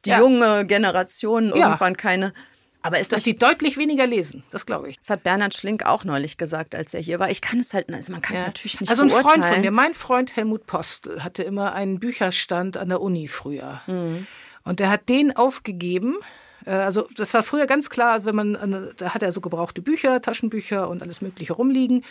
die 0.05 0.09
ja. 0.09 0.19
junge 0.19 0.65
Generation 0.65 1.49
ja. 1.49 1.55
irgendwann 1.55 1.97
keine 1.97 2.33
aber 2.81 2.99
ist 2.99 3.11
dass 3.11 3.23
die 3.23 3.37
deutlich 3.37 3.77
weniger 3.77 4.07
lesen, 4.07 4.43
das 4.51 4.65
glaube 4.65 4.89
ich. 4.89 4.97
Das 4.99 5.09
hat 5.09 5.23
Bernhard 5.23 5.53
Schlink 5.53 5.85
auch 5.85 6.05
neulich 6.05 6.37
gesagt, 6.37 6.75
als 6.75 6.93
er 6.93 7.01
hier 7.01 7.19
war. 7.19 7.29
Ich 7.29 7.41
kann 7.41 7.59
es 7.59 7.73
halt, 7.73 7.91
also 7.93 8.13
man 8.13 8.21
kann 8.21 8.37
es 8.37 8.41
ja. 8.43 8.47
natürlich 8.47 8.79
nicht 8.79 8.89
Also 8.89 9.03
ein 9.03 9.09
Freund 9.09 9.43
von 9.43 9.59
mir, 9.59 9.71
mein 9.71 9.93
Freund 9.93 10.35
Helmut 10.37 10.65
Post, 10.65 11.09
hatte 11.19 11.43
immer 11.43 11.73
einen 11.73 11.99
Bücherstand 11.99 12.77
an 12.77 12.87
der 12.87 13.01
Uni 13.01 13.27
früher. 13.27 13.81
Mhm. 13.87 14.27
Und 14.69 14.79
er 14.79 14.91
hat 14.91 15.09
den 15.09 15.35
aufgegeben. 15.35 16.17
Äh, 16.63 16.73
also 16.73 17.07
das 17.17 17.33
war 17.33 17.41
früher 17.41 17.65
ganz 17.65 17.89
klar, 17.89 18.23
wenn 18.23 18.35
man, 18.35 18.91
da 18.97 19.15
hat 19.15 19.23
er 19.23 19.31
so 19.31 19.41
gebrauchte 19.41 19.81
Bücher, 19.81 20.21
Taschenbücher 20.21 20.87
und 20.87 21.01
alles 21.01 21.21
Mögliche 21.21 21.53
rumliegen. 21.53 22.05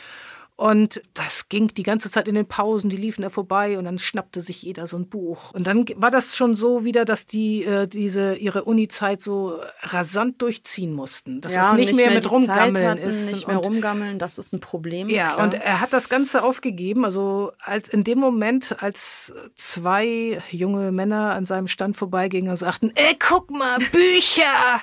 Und 0.59 1.01
das 1.15 1.49
ging 1.49 1.69
die 1.69 1.85
ganze 1.85 2.11
Zeit 2.11 2.27
in 2.27 2.35
den 2.35 2.45
Pausen, 2.45 2.91
die 2.91 2.97
liefen 2.97 3.23
da 3.23 3.31
vorbei 3.31 3.79
und 3.79 3.85
dann 3.85 4.01
schnappte 4.01 4.41
sich 4.41 4.61
jeder 4.61 4.89
so 4.89 4.97
ein 4.97 5.09
Buch. 5.09 5.53
Und 5.53 5.69
dann 5.69 5.85
war 5.95 6.11
das 6.11 6.37
schon 6.37 6.57
so 6.57 6.85
wieder, 6.85 7.05
dass 7.05 7.27
die 7.27 7.63
äh, 7.63 7.87
diese 7.87 8.35
ihre 8.35 8.65
Uni-Zeit 8.65 9.23
so 9.23 9.61
rasant 9.83 10.43
durchziehen 10.43 10.93
mussten. 10.93 11.41
Dass 11.43 11.55
ja, 11.55 11.71
es 11.71 11.77
nicht, 11.77 11.87
nicht 11.87 11.97
mehr, 11.97 12.07
mehr 12.07 12.17
mit 12.17 12.29
Rumgammeln 12.29 12.89
hatten, 12.89 12.99
ist. 12.99 13.31
Nicht 13.31 13.47
mehr 13.47 13.59
rumgammeln, 13.59 14.19
das 14.19 14.37
ist 14.37 14.53
ein 14.53 14.59
Problem. 14.59 15.09
Ja, 15.09 15.35
klar. 15.35 15.45
und 15.45 15.55
er 15.55 15.81
hat 15.81 15.93
das 15.93 16.09
Ganze 16.09 16.43
aufgegeben. 16.43 17.05
Also 17.05 17.53
als 17.61 17.89
in 17.89 18.03
dem 18.03 18.19
Moment, 18.19 18.83
als 18.83 19.33
zwei 19.55 20.43
junge 20.51 20.91
Männer 20.91 21.35
an 21.35 21.47
seinem 21.47 21.69
Stand 21.69 21.97
vorbeigingen 21.97 22.51
und 22.51 22.57
sagten, 22.57 22.91
ey, 22.97 23.17
guck 23.17 23.53
mal, 23.53 23.79
Bücher! 23.93 24.83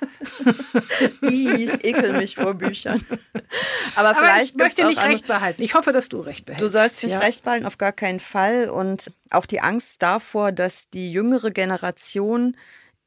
ich 1.22 1.68
ekel 1.84 2.14
mich 2.14 2.36
vor 2.36 2.54
Büchern. 2.54 3.04
Aber, 3.98 4.12
Aber 4.12 4.20
vielleicht 4.20 4.56
ich 4.56 4.62
möchte 4.62 4.88
nicht 4.88 5.04
recht 5.04 5.28
behalten. 5.28 5.65
Ich 5.66 5.74
hoffe, 5.74 5.92
dass 5.92 6.10
du 6.10 6.20
recht 6.20 6.46
behältst. 6.46 6.62
Du 6.62 6.70
sollst 6.70 7.04
nicht 7.04 7.14
ja. 7.14 7.20
recht 7.20 7.44
behalten, 7.44 7.66
auf 7.66 7.80
gar 7.80 7.92
keinen 7.92 8.20
Fall. 8.20 8.70
Und 8.70 9.12
auch 9.32 9.48
die 9.48 9.62
Angst 9.62 10.04
davor, 10.04 10.52
dass 10.52 10.92
die 10.92 11.12
jüngere 11.12 11.50
Generation 11.50 12.56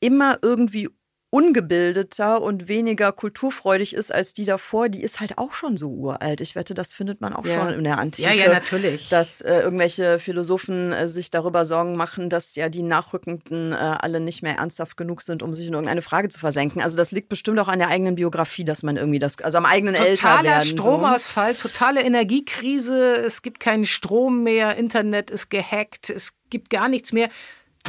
immer 0.01 0.41
irgendwie 0.43 0.89
ungebildeter 1.31 2.41
und 2.41 2.68
weniger 2.68 3.12
kulturfreudig 3.12 3.95
ist 3.95 4.14
als 4.14 4.33
die 4.33 4.47
davor, 4.47 4.89
die 4.89 5.03
ist 5.03 5.20
halt 5.20 5.37
auch 5.37 5.53
schon 5.53 5.76
so 5.76 5.91
uralt. 5.91 6.41
Ich 6.41 6.55
wette, 6.55 6.72
das 6.72 6.95
findet 6.95 7.20
man 7.20 7.35
auch 7.35 7.45
ja. 7.45 7.55
schon 7.55 7.74
in 7.74 7.85
der 7.85 7.99
Antike. 7.99 8.29
Ja, 8.29 8.35
ja, 8.35 8.51
natürlich. 8.51 9.11
Dass 9.11 9.43
äh, 9.43 9.61
irgendwelche 9.61 10.18
Philosophen 10.18 10.93
äh, 10.93 11.07
sich 11.07 11.31
darüber 11.31 11.66
Sorgen 11.66 11.97
machen, 11.97 12.31
dass 12.31 12.55
ja 12.55 12.70
die 12.70 12.83
Nachrückenden 12.83 13.72
äh, 13.72 13.76
alle 13.76 14.20
nicht 14.20 14.43
mehr 14.43 14.57
ernsthaft 14.57 14.97
genug 14.97 15.20
sind, 15.20 15.43
um 15.43 15.53
sich 15.53 15.66
in 15.66 15.74
irgendeine 15.74 16.01
Frage 16.01 16.31
zu 16.31 16.41
versenken. 16.41 16.81
Also 16.81 16.97
das 16.97 17.12
liegt 17.12 17.29
bestimmt 17.29 17.59
auch 17.59 17.68
an 17.68 17.79
der 17.79 17.89
eigenen 17.89 18.14
Biografie, 18.14 18.64
dass 18.64 18.83
man 18.83 18.97
irgendwie 18.97 19.18
das, 19.18 19.39
also 19.41 19.59
am 19.59 19.66
eigenen 19.66 19.97
Totaler 19.97 20.39
Älterwerden. 20.39 20.66
Stromausfall, 20.66 21.55
so. 21.55 21.68
totale 21.68 22.03
Energiekrise, 22.03 23.16
es 23.16 23.43
gibt 23.43 23.61
keinen 23.61 23.85
Strom 23.85 24.45
mehr, 24.45 24.76
Internet 24.76 25.31
ist 25.31 25.51
gehackt, 25.51 26.09
es 26.09 26.33
gibt 26.49 26.70
gar 26.70 26.89
nichts 26.89 27.12
mehr 27.12 27.29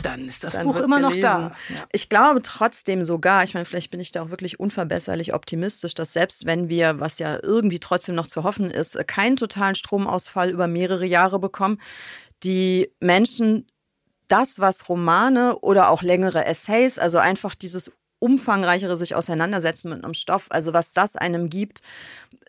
dann 0.01 0.27
ist 0.27 0.43
das 0.43 0.53
dann 0.53 0.65
Buch 0.65 0.77
immer 0.77 0.99
gelesen. 0.99 1.21
noch 1.21 1.29
da. 1.29 1.51
Ja. 1.69 1.85
Ich 1.91 2.09
glaube 2.09 2.41
trotzdem 2.41 3.03
sogar, 3.03 3.43
ich 3.43 3.53
meine, 3.53 3.65
vielleicht 3.65 3.91
bin 3.91 3.99
ich 3.99 4.11
da 4.11 4.23
auch 4.23 4.29
wirklich 4.29 4.59
unverbesserlich 4.59 5.33
optimistisch, 5.33 5.93
dass 5.93 6.13
selbst 6.13 6.45
wenn 6.45 6.69
wir, 6.69 6.99
was 6.99 7.19
ja 7.19 7.39
irgendwie 7.41 7.79
trotzdem 7.79 8.15
noch 8.15 8.27
zu 8.27 8.43
hoffen 8.43 8.69
ist, 8.69 8.97
keinen 9.07 9.35
totalen 9.35 9.75
Stromausfall 9.75 10.49
über 10.49 10.67
mehrere 10.67 11.05
Jahre 11.05 11.39
bekommen, 11.39 11.79
die 12.43 12.91
Menschen 12.99 13.67
das, 14.27 14.59
was 14.59 14.87
Romane 14.89 15.57
oder 15.59 15.89
auch 15.89 16.01
längere 16.01 16.45
Essays, 16.45 16.99
also 16.99 17.17
einfach 17.17 17.55
dieses 17.55 17.91
umfangreichere 18.19 18.97
sich 18.97 19.15
auseinandersetzen 19.15 19.89
mit 19.89 20.03
einem 20.03 20.13
Stoff, 20.13 20.47
also 20.49 20.73
was 20.73 20.93
das 20.93 21.15
einem 21.15 21.49
gibt, 21.49 21.81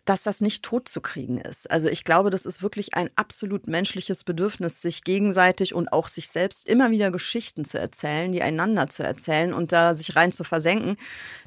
dass 0.04 0.22
das 0.22 0.40
nicht 0.40 0.64
tot 0.64 0.88
zu 0.88 1.00
kriegen 1.00 1.38
ist. 1.38 1.70
Also 1.70 1.88
ich 1.88 2.04
glaube, 2.04 2.30
das 2.30 2.46
ist 2.46 2.62
wirklich 2.62 2.94
ein 2.94 3.10
absolut 3.16 3.68
menschliches 3.68 4.24
Bedürfnis, 4.24 4.82
sich 4.82 5.04
gegenseitig 5.04 5.74
und 5.74 5.92
auch 5.92 6.08
sich 6.08 6.28
selbst 6.28 6.68
immer 6.68 6.90
wieder 6.90 7.10
Geschichten 7.10 7.64
zu 7.64 7.78
erzählen, 7.78 8.32
die 8.32 8.42
einander 8.42 8.88
zu 8.88 9.04
erzählen 9.04 9.52
und 9.52 9.72
da 9.72 9.94
sich 9.94 10.16
rein 10.16 10.32
zu 10.32 10.42
versenken. 10.42 10.96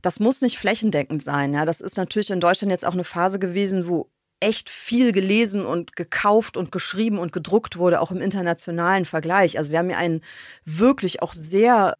Das 0.01 0.19
muss 0.19 0.41
nicht 0.41 0.57
flächendeckend 0.57 1.21
sein. 1.21 1.53
Ja, 1.53 1.65
das 1.65 1.81
ist 1.81 1.97
natürlich 1.97 2.29
in 2.29 2.39
Deutschland 2.39 2.71
jetzt 2.71 2.85
auch 2.85 2.93
eine 2.93 3.03
Phase 3.03 3.39
gewesen, 3.39 3.87
wo 3.87 4.09
echt 4.39 4.69
viel 4.69 5.13
gelesen 5.13 5.65
und 5.65 5.95
gekauft 5.95 6.57
und 6.57 6.71
geschrieben 6.71 7.17
und 7.17 7.31
gedruckt 7.31 7.77
wurde, 7.77 8.01
auch 8.01 8.11
im 8.11 8.21
internationalen 8.21 9.05
Vergleich. 9.05 9.57
Also 9.57 9.71
wir 9.71 9.79
haben 9.79 9.89
ja 9.89 9.97
einen 9.97 10.21
wirklich 10.65 11.21
auch 11.21 11.33
sehr 11.33 11.97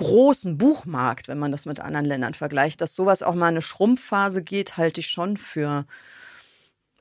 großen 0.00 0.56
Buchmarkt, 0.56 1.28
wenn 1.28 1.38
man 1.38 1.52
das 1.52 1.66
mit 1.66 1.78
anderen 1.80 2.06
Ländern 2.06 2.34
vergleicht. 2.34 2.80
Dass 2.80 2.94
sowas 2.94 3.22
auch 3.22 3.34
mal 3.34 3.48
eine 3.48 3.60
Schrumpfphase 3.60 4.42
geht, 4.42 4.78
halte 4.78 5.00
ich 5.00 5.08
schon 5.08 5.36
für 5.36 5.84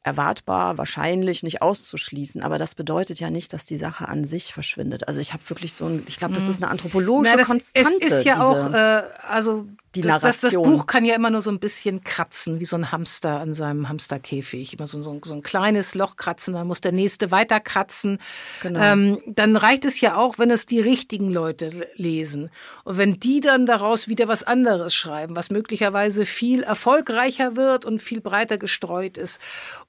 erwartbar, 0.04 0.78
wahrscheinlich 0.78 1.44
nicht 1.44 1.62
auszuschließen. 1.62 2.42
Aber 2.42 2.58
das 2.58 2.76
bedeutet 2.76 3.20
ja 3.20 3.30
nicht, 3.30 3.54
dass 3.54 3.66
die 3.66 3.78
Sache 3.78 4.08
an 4.08 4.26
sich 4.26 4.54
verschwindet. 4.54 5.08
Also 5.08 5.20
ich 5.20 5.34
habe 5.34 5.48
wirklich 5.50 5.74
so 5.74 5.86
ein, 5.86 6.04
ich 6.08 6.18
glaube, 6.18 6.34
das 6.34 6.48
ist 6.48 6.62
eine 6.62 6.72
anthropologische 6.72 7.32
Na, 7.34 7.38
das, 7.38 7.48
Konstante. 7.48 7.98
Es 8.02 8.12
ist 8.12 8.26
ja 8.26 8.42
auch, 8.42 8.74
äh, 8.74 9.04
also 9.28 9.68
die 9.96 10.02
das, 10.02 10.22
das, 10.22 10.40
das, 10.42 10.54
Buch 10.54 10.86
kann 10.86 11.04
ja 11.04 11.16
immer 11.16 11.32
nur 11.32 11.42
so 11.42 11.50
ein 11.50 11.60
bisschen 11.60 12.04
kratzen, 12.04 12.60
wie 12.60 12.66
so 12.66 12.76
ein 12.76 12.92
Hamster 12.92 13.40
an 13.40 13.56
seinem 13.56 13.90
Hamsterkäfig. 13.90 14.74
Immer 14.74 14.86
so, 14.86 15.02
so, 15.02 15.20
so 15.24 15.34
ein 15.34 15.42
kleines 15.42 15.96
Loch 15.96 16.16
kratzen, 16.16 16.54
dann 16.54 16.68
muss 16.68 16.80
der 16.80 16.92
nächste 16.92 17.32
weiter 17.32 17.60
kratzen. 17.60 18.20
Genau. 18.62 18.80
Ähm, 18.80 19.20
dann 19.26 19.56
reicht 19.56 19.86
es 19.86 20.00
ja 20.00 20.16
auch, 20.16 20.38
wenn 20.38 20.52
es 20.52 20.68
die 20.68 20.80
richtigen 20.80 21.32
Leute 21.32 21.88
lesen. 21.96 22.52
Und 22.84 22.98
wenn 22.98 23.20
die 23.20 23.40
dann 23.40 23.66
daraus 23.66 24.08
wieder 24.08 24.28
was 24.28 24.44
anderes 24.44 24.94
schreiben, 24.94 25.36
was 25.36 25.50
möglicherweise 25.50 26.28
viel 26.28 26.62
erfolgreicher 26.62 27.56
wird 27.56 27.84
und 27.84 28.00
viel 28.00 28.22
breiter 28.22 28.60
gestreut 28.60 29.18
ist. 29.18 29.40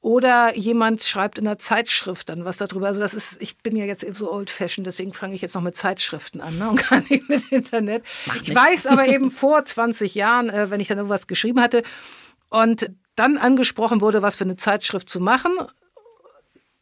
Oder 0.00 0.56
jemand 0.56 1.02
schreibt 1.02 1.38
in 1.38 1.46
einer 1.46 1.58
Zeitschrift 1.58 2.30
dann 2.30 2.46
was 2.46 2.56
darüber. 2.56 2.86
Also 2.86 3.00
das 3.00 3.12
ist, 3.12 3.36
ich 3.42 3.58
bin 3.58 3.76
ja 3.76 3.84
jetzt 3.84 4.02
eben 4.02 4.14
so 4.14 4.32
old-fashioned, 4.32 4.86
deswegen 4.86 5.12
fange 5.12 5.34
ich 5.34 5.42
jetzt 5.42 5.54
noch 5.54 5.62
mit 5.62 5.76
Zeitschriften 5.76 6.40
an 6.40 6.56
ne? 6.56 6.70
und 6.70 6.88
gar 6.88 7.00
nicht 7.00 7.28
mit 7.28 7.52
Internet. 7.52 8.02
Macht 8.24 8.42
ich 8.42 8.48
nichts. 8.48 8.64
weiß 8.64 8.86
aber 8.86 9.06
eben 9.06 9.30
vor 9.30 9.62
20 9.62 9.89
20 9.92 10.14
Jahren, 10.14 10.50
äh, 10.50 10.70
wenn 10.70 10.80
ich 10.80 10.88
dann 10.88 10.98
irgendwas 10.98 11.26
geschrieben 11.26 11.60
hatte 11.60 11.82
und 12.48 12.90
dann 13.16 13.36
angesprochen 13.36 14.00
wurde, 14.00 14.22
was 14.22 14.36
für 14.36 14.44
eine 14.44 14.56
Zeitschrift 14.56 15.10
zu 15.10 15.20
machen. 15.20 15.52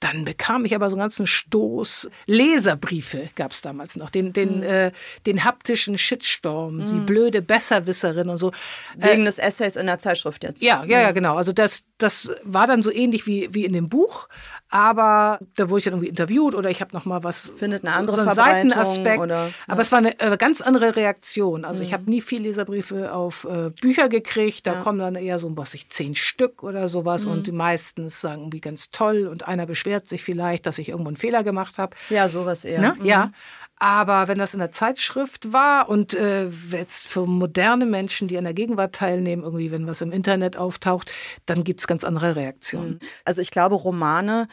Dann 0.01 0.25
bekam 0.25 0.65
ich 0.65 0.75
aber 0.75 0.89
so 0.91 0.97
einen 0.97 1.01
ganzen 1.01 1.27
Stoß 1.27 2.09
Leserbriefe, 2.27 3.31
gab 3.35 3.53
es 3.53 3.63
damals 3.63 3.97
noch, 3.97 4.11
den, 4.11 4.33
den, 4.33 4.59
mhm. 4.59 4.63
äh, 4.63 4.93
den 5.27 5.45
haptischen 5.45 5.99
Shitstorm, 5.99 6.77
mhm. 6.77 6.85
die 6.85 7.01
blöde 7.01 7.43
Besserwisserin 7.43 8.29
und 8.29 8.39
so. 8.39 8.53
Wegen 8.97 9.23
äh, 9.23 9.27
des 9.27 9.39
Essays 9.39 9.77
in 9.77 9.87
der 9.87 9.99
Zeitschrift 9.99 10.45
jetzt. 10.45 10.63
Ja, 10.63 10.85
ja, 10.85 11.01
ja, 11.01 11.11
mhm. 11.11 11.15
genau. 11.15 11.37
Also 11.37 11.53
das, 11.53 11.85
das 11.99 12.31
war 12.45 12.67
dann 12.67 12.83
so 12.83 12.93
ähnlich 12.93 13.27
wie, 13.27 13.49
wie 13.53 13.65
in 13.65 13.73
dem 13.73 13.89
Buch, 13.89 14.29
aber 14.71 15.41
da 15.57 15.71
wurde 15.71 15.79
ich 15.79 15.85
dann 15.85 15.95
irgendwie 15.95 16.11
interviewt 16.11 16.55
oder 16.55 16.71
ich 16.71 16.81
habe 16.81 16.95
noch 16.95 17.07
mal 17.07 17.25
was 17.25 17.51
findet 17.57 17.85
eine 17.85 17.95
andere 17.95 18.17
so 18.17 18.23
einen 18.23 18.35
Seitenaspekt. 18.35 19.21
Oder, 19.21 19.47
ja. 19.47 19.53
Aber 19.67 19.81
es 19.81 19.91
war 19.91 19.99
eine 19.99 20.21
äh, 20.21 20.37
ganz 20.37 20.61
andere 20.61 20.95
Reaktion. 20.95 21.65
Also 21.65 21.81
mhm. 21.81 21.87
ich 21.87 21.93
habe 21.93 22.09
nie 22.11 22.21
viel 22.21 22.43
Leserbriefe 22.43 23.13
auf 23.13 23.45
äh, 23.51 23.71
Bücher 23.71 24.09
gekriegt. 24.09 24.67
Da 24.67 24.75
ja. 24.75 24.81
kommen 24.83 24.99
dann 24.99 25.17
eher 25.17 25.39
so 25.39 25.49
was 25.57 25.75
ich 25.75 25.89
zehn 25.89 26.15
Stück 26.15 26.63
oder 26.63 26.89
sowas 26.89 27.25
und 27.25 27.47
die 27.47 27.53
meistens 27.53 28.21
sagen 28.21 28.43
irgendwie 28.43 28.61
ganz 28.61 28.91
toll 28.91 29.27
und 29.27 29.49
einer 29.49 29.67
beschwert 29.67 29.88
sich 30.07 30.23
vielleicht, 30.23 30.67
dass 30.67 30.79
ich 30.79 30.89
irgendwo 30.89 31.09
einen 31.09 31.17
Fehler 31.17 31.45
gemacht 31.45 31.79
habe. 31.79 31.97
Ja, 32.11 32.29
sowas 32.29 32.65
eher. 32.65 32.81
Ne? 32.81 32.97
Mhm. 32.99 33.07
Ja. 33.07 33.33
Aber 33.81 34.27
wenn 34.27 34.39
das 34.39 34.55
in 34.55 34.61
der 34.61 34.73
Zeitschrift 34.73 35.53
war 35.53 35.89
und 35.89 36.15
äh, 36.15 36.49
jetzt 36.49 37.07
für 37.07 37.27
moderne 37.27 37.87
Menschen, 37.87 38.27
die 38.27 38.37
an 38.37 38.45
der 38.45 38.55
Gegenwart 38.55 38.95
teilnehmen, 38.95 39.45
irgendwie, 39.45 39.71
wenn 39.71 39.87
was 39.87 40.01
im 40.01 40.11
Internet 40.11 40.57
auftaucht, 40.57 41.13
dann 41.47 41.63
gibt 41.63 41.81
es 41.81 41.87
ganz 41.87 42.03
andere 42.03 42.35
Reaktionen. 42.35 42.95
Mhm. 42.95 42.99
Also 43.25 43.41
ich 43.41 43.51
glaube, 43.51 43.77
Romane 43.77 44.49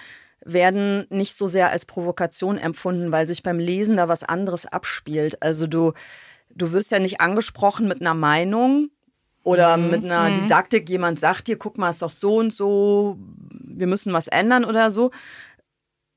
werden 0.46 1.08
nicht 1.10 1.36
so 1.36 1.48
sehr 1.48 1.72
als 1.72 1.86
Provokation 1.86 2.60
empfunden, 2.60 3.12
weil 3.12 3.28
sich 3.28 3.42
beim 3.42 3.58
Lesen 3.58 3.98
da 3.98 4.08
was 4.08 4.24
anderes 4.24 4.68
abspielt. 4.68 5.42
Also 5.42 5.66
du, 5.66 5.94
du 6.52 6.72
wirst 6.72 6.92
ja 6.92 7.00
nicht 7.00 7.20
angesprochen 7.20 7.88
mit 7.88 8.02
einer 8.02 8.14
Meinung 8.14 8.92
oder 9.46 9.78
mhm. 9.78 9.90
mit 9.92 10.04
einer 10.04 10.30
mhm. 10.32 10.42
Didaktik. 10.42 10.90
Jemand 10.90 11.20
sagt 11.20 11.48
dir, 11.48 11.58
guck 11.58 11.78
mal, 11.78 11.92
ist 11.92 12.02
doch 12.02 12.12
so 12.12 12.38
und 12.38 12.52
so, 12.52 13.18
wir 13.50 13.88
müssen 13.88 14.12
was 14.12 14.28
ändern 14.28 14.66
oder 14.66 14.92
so, 14.92 15.12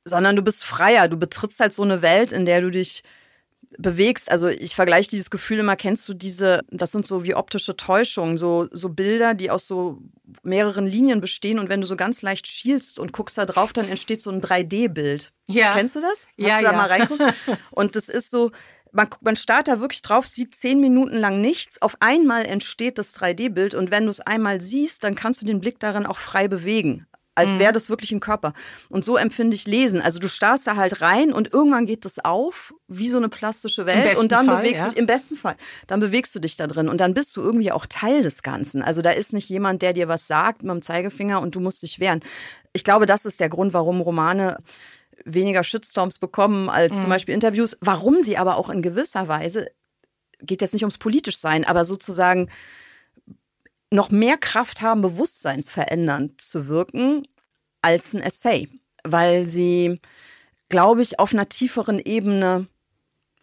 sondern 0.05 0.35
du 0.35 0.43
bist 0.43 0.65
freier. 0.65 1.07
Du 1.07 1.17
betrittst 1.17 1.61
halt 1.61 1.73
so 1.73 1.83
eine 1.83 2.03
Welt, 2.03 2.33
in 2.33 2.47
der 2.47 2.63
du 2.63 2.71
dich 2.71 3.05
bewegst. 3.77 4.31
Also 4.31 4.49
ich 4.49 4.75
vergleiche 4.75 5.11
dieses 5.11 5.31
Gefühl 5.31 5.59
immer, 5.59 5.77
kennst 5.77 6.09
du 6.09 6.15
diese, 6.15 6.63
das 6.71 6.93
sind 6.93 7.07
so 7.07 7.23
wie 7.23 7.35
optische 7.35 7.77
Täuschungen, 7.77 8.39
so, 8.39 8.67
so 8.73 8.89
Bilder, 8.89 9.35
die 9.35 9.51
aus 9.51 9.67
so 9.67 9.99
mehreren 10.43 10.87
Linien 10.87 11.21
bestehen 11.21 11.59
und 11.59 11.69
wenn 11.69 11.83
du 11.83 11.87
so 11.87 11.97
ganz 11.97 12.23
leicht 12.23 12.47
schielst 12.47 12.99
und 12.99 13.13
guckst 13.13 13.37
da 13.37 13.45
drauf, 13.45 13.75
dann 13.75 13.89
entsteht 13.89 14.23
so 14.23 14.31
ein 14.31 14.41
3D-Bild. 14.41 15.33
Ja. 15.47 15.75
Kennst 15.75 15.97
du 15.97 16.01
das? 16.01 16.27
Hast 16.27 16.29
ja, 16.37 16.59
du 16.59 16.65
da 16.65 16.71
ja. 16.71 16.77
mal 16.77 16.87
reinguckt? 16.87 17.23
Und 17.71 17.97
das 17.97 18.11
ist 18.11 18.31
so, 18.31 18.51
man, 18.93 19.09
man 19.21 19.37
starrt 19.37 19.69
da 19.69 19.81
wirklich 19.81 20.03
drauf, 20.03 20.27
sieht 20.27 20.55
zehn 20.55 20.81
Minuten 20.81 21.17
lang 21.17 21.41
nichts. 21.41 21.81
Auf 21.83 21.97
einmal 22.01 22.45
entsteht 22.45 22.99
das 22.99 23.15
3D-Bild 23.17 23.75
und 23.75 23.91
wenn 23.91 24.05
du 24.05 24.11
es 24.11 24.21
einmal 24.21 24.61
siehst, 24.61 25.05
dann 25.05 25.15
kannst 25.15 25.43
du 25.43 25.47
den 25.47 25.61
Blick 25.61 25.79
darin 25.81 26.07
auch 26.07 26.19
frei 26.19 26.49
bewegen 26.49 27.07
als 27.39 27.55
mhm. 27.55 27.61
wäre 27.61 27.73
das 27.73 27.89
wirklich 27.89 28.11
ein 28.11 28.19
Körper. 28.19 28.53
Und 28.89 29.05
so 29.05 29.17
empfinde 29.17 29.55
ich 29.55 29.65
Lesen. 29.67 30.03
Also 30.03 30.19
du 30.19 30.29
starrst 30.29 30.67
da 30.67 30.75
halt 30.75 31.01
rein 31.01 31.33
und 31.33 31.53
irgendwann 31.53 31.87
geht 31.87 32.05
das 32.05 32.19
auf, 32.19 32.75
wie 32.89 33.09
so 33.09 33.17
eine 33.17 33.29
plastische 33.29 33.87
Welt. 33.87 34.19
Und 34.19 34.33
dann 34.33 34.47
Fall, 34.47 34.63
bewegst 34.63 34.85
ja. 34.85 34.91
du, 34.91 34.99
im 34.99 35.07
besten 35.07 35.37
Fall, 35.37 35.55
dann 35.87 36.01
bewegst 36.01 36.35
du 36.35 36.41
dich 36.41 36.57
da 36.57 36.67
drin 36.67 36.89
und 36.89 37.01
dann 37.01 37.15
bist 37.15 37.37
du 37.37 37.41
irgendwie 37.41 37.71
auch 37.71 37.87
Teil 37.87 38.23
des 38.23 38.43
Ganzen. 38.43 38.83
Also 38.83 39.03
da 39.03 39.11
ist 39.11 39.33
nicht 39.33 39.49
jemand, 39.49 39.83
der 39.83 39.93
dir 39.93 40.09
was 40.09 40.27
sagt 40.27 40.65
mit 40.65 40.73
dem 40.73 40.83
Zeigefinger 40.83 41.41
und 41.41 41.55
du 41.55 41.61
musst 41.61 41.81
dich 41.83 42.01
wehren. 42.01 42.21
Ich 42.73 42.83
glaube, 42.83 43.07
das 43.07 43.25
ist 43.25 43.39
der 43.39 43.49
Grund, 43.49 43.73
warum 43.73 44.01
Romane 44.01 44.59
weniger 45.25 45.63
Shitstorms 45.63 46.19
bekommen 46.19 46.69
als 46.69 46.97
mhm. 46.97 47.01
zum 47.01 47.11
Beispiel 47.11 47.35
Interviews. 47.35 47.77
Warum 47.81 48.23
sie 48.23 48.37
aber 48.37 48.57
auch 48.57 48.71
in 48.71 48.83
gewisser 48.83 49.29
Weise, 49.29 49.69
geht 50.41 50.63
jetzt 50.63 50.73
nicht 50.73 50.85
ums 50.85 50.99
politisch 50.99 51.39
sein, 51.39 51.65
aber 51.65 51.85
sozusagen 51.85 52.49
noch 53.91 54.11
mehr 54.11 54.37
Kraft 54.37 54.83
haben, 54.83 55.01
bewusstseinsverändernd 55.01 56.41
zu 56.41 56.69
wirken 56.69 57.27
als 57.81 58.15
ein 58.15 58.21
Essay, 58.21 58.69
weil 59.05 59.47
sie, 59.47 60.01
glaube 60.69 61.03
ich, 61.03 61.19
auf 61.19 61.33
einer 61.33 61.49
tieferen 61.49 61.99
Ebene 61.99 62.67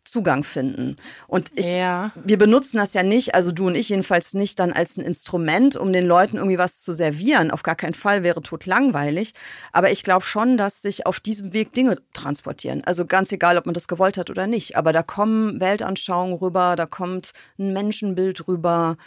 Zugang 0.06 0.44
finden. 0.44 0.96
Und 1.28 1.52
ich, 1.56 1.74
ja. 1.74 2.12
wir 2.16 2.38
benutzen 2.38 2.78
das 2.78 2.94
ja 2.94 3.04
nicht, 3.04 3.36
also 3.36 3.52
du 3.52 3.68
und 3.68 3.76
ich 3.76 3.90
jedenfalls 3.90 4.34
nicht, 4.34 4.60
dann 4.60 4.72
als 4.72 4.98
ein 4.98 5.04
Instrument, 5.04 5.76
um 5.76 5.92
den 5.92 6.06
Leuten 6.06 6.38
irgendwie 6.38 6.58
was 6.58 6.80
zu 6.80 6.94
servieren. 6.94 7.52
Auf 7.52 7.64
gar 7.64 7.76
keinen 7.76 7.94
Fall 7.96 8.24
wäre 8.24 8.42
tot 8.42 8.66
langweilig. 8.66 9.34
Aber 9.72 9.92
ich 9.92 10.04
glaube 10.04 10.24
schon, 10.24 10.58
dass 10.58 10.82
sich 10.82 11.06
auf 11.06 11.20
diesem 11.20 11.54
Weg 11.54 11.74
Dinge 11.74 11.98
transportieren. 12.14 12.84
Also 12.86 13.06
ganz 13.06 13.32
egal, 13.32 13.58
ob 13.58 13.66
man 13.66 13.74
das 13.74 13.88
gewollt 13.88 14.18
hat 14.18 14.30
oder 14.30 14.48
nicht. 14.48 14.78
Aber 14.78 14.94
da 14.94 15.04
kommen 15.04 15.60
Weltanschauungen 15.60 16.38
rüber, 16.38 16.76
da 16.76 16.86
kommt 16.86 17.32
ein 17.58 17.74
Menschenbild 17.74 18.48
rüber. 18.48 18.98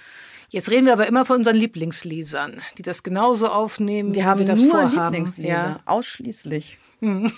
Jetzt 0.51 0.71
reden 0.71 0.87
wir 0.87 0.95
aber 0.95 1.07
immer 1.07 1.25
von 1.25 1.37
unseren 1.39 1.57
Lieblingslesern, 1.57 2.61
die 2.79 2.83
das 2.83 3.03
genauso 3.03 3.49
aufnehmen, 3.49 4.15
wir 4.15 4.25
haben 4.25 4.41
wir 4.41 4.47
das 4.47 4.63
nur 4.63 4.71
vorhaben. 4.73 5.13
Lieblingsleser, 5.13 5.51
ja. 5.53 5.81
ausschließlich. 5.85 6.79
Hm. 7.01 7.33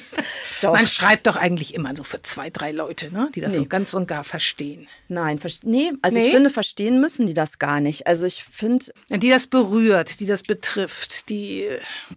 Man 0.62 0.86
schreibt 0.86 1.26
doch 1.26 1.36
eigentlich 1.36 1.74
immer 1.74 1.94
so 1.94 2.02
für 2.02 2.22
zwei, 2.22 2.50
drei 2.50 2.72
Leute, 2.72 3.12
ne? 3.12 3.30
die 3.34 3.40
das 3.40 3.52
nee. 3.52 3.58
so 3.58 3.66
ganz 3.66 3.94
und 3.94 4.08
gar 4.08 4.24
verstehen. 4.24 4.88
Nein, 5.08 5.38
nee, 5.62 5.92
also 6.02 6.18
nee? 6.18 6.26
ich 6.26 6.32
finde, 6.32 6.50
verstehen 6.50 7.00
müssen 7.00 7.26
die 7.26 7.34
das 7.34 7.58
gar 7.58 7.80
nicht. 7.80 8.06
Also 8.06 8.26
ich 8.26 8.44
finde. 8.44 8.86
Die 9.08 9.30
das 9.30 9.46
berührt, 9.46 10.20
die 10.20 10.26
das 10.26 10.42
betrifft, 10.42 11.28
die. 11.28 11.68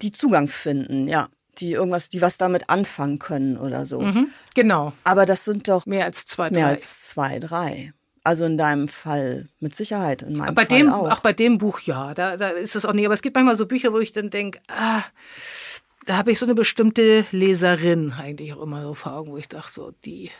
Die 0.02 0.12
Zugang 0.12 0.48
finden, 0.48 1.08
ja 1.08 1.30
die 1.60 1.74
irgendwas, 1.74 2.08
die 2.10 2.22
was 2.22 2.38
damit 2.38 2.70
anfangen 2.70 3.20
können 3.20 3.58
oder 3.58 3.86
so. 3.86 4.02
Mhm, 4.02 4.30
genau. 4.56 4.94
Aber 5.04 5.26
das 5.26 5.46
sind 5.46 5.68
doch 5.68 5.86
mehr 5.86 6.06
als 6.06 6.26
zwei, 6.26 6.50
drei. 6.50 6.56
Mehr 6.56 6.68
als 6.68 7.10
zwei, 7.10 7.40
drei. 7.40 7.94
Also 8.24 8.46
in 8.46 8.58
deinem 8.58 8.88
Fall 8.88 9.48
mit 9.60 9.76
Sicherheit, 9.76 10.22
in 10.22 10.36
meinem 10.36 10.54
bei 10.54 10.66
Fall 10.66 10.78
dem, 10.78 10.90
auch. 10.90 11.08
Ach, 11.10 11.22
bei 11.22 11.34
dem 11.34 11.58
Buch 11.58 11.80
ja, 11.82 12.14
da, 12.14 12.38
da 12.38 12.50
ist 12.50 12.76
es 12.76 12.86
auch 12.86 12.94
nicht. 12.94 13.06
Aber 13.06 13.14
es 13.14 13.22
gibt 13.22 13.36
manchmal 13.36 13.56
so 13.56 13.66
Bücher, 13.66 13.94
wo 13.94 14.00
ich 14.00 14.12
dann 14.12 14.30
denke, 14.30 14.60
ah, 14.68 15.04
da 16.10 16.18
habe 16.18 16.32
ich 16.32 16.39
so 16.39 16.45
eine 16.47 16.55
bestimmte 16.55 17.28
Leserin 17.30 18.14
eigentlich 18.14 18.53
auch 18.53 18.64
immer 18.64 18.82
so 18.82 18.95
vor 18.95 19.14
Augen, 19.14 19.32
wo 19.32 19.38
ich 19.38 19.47
dachte, 19.47 19.72
so 19.72 19.91
die. 20.05 20.32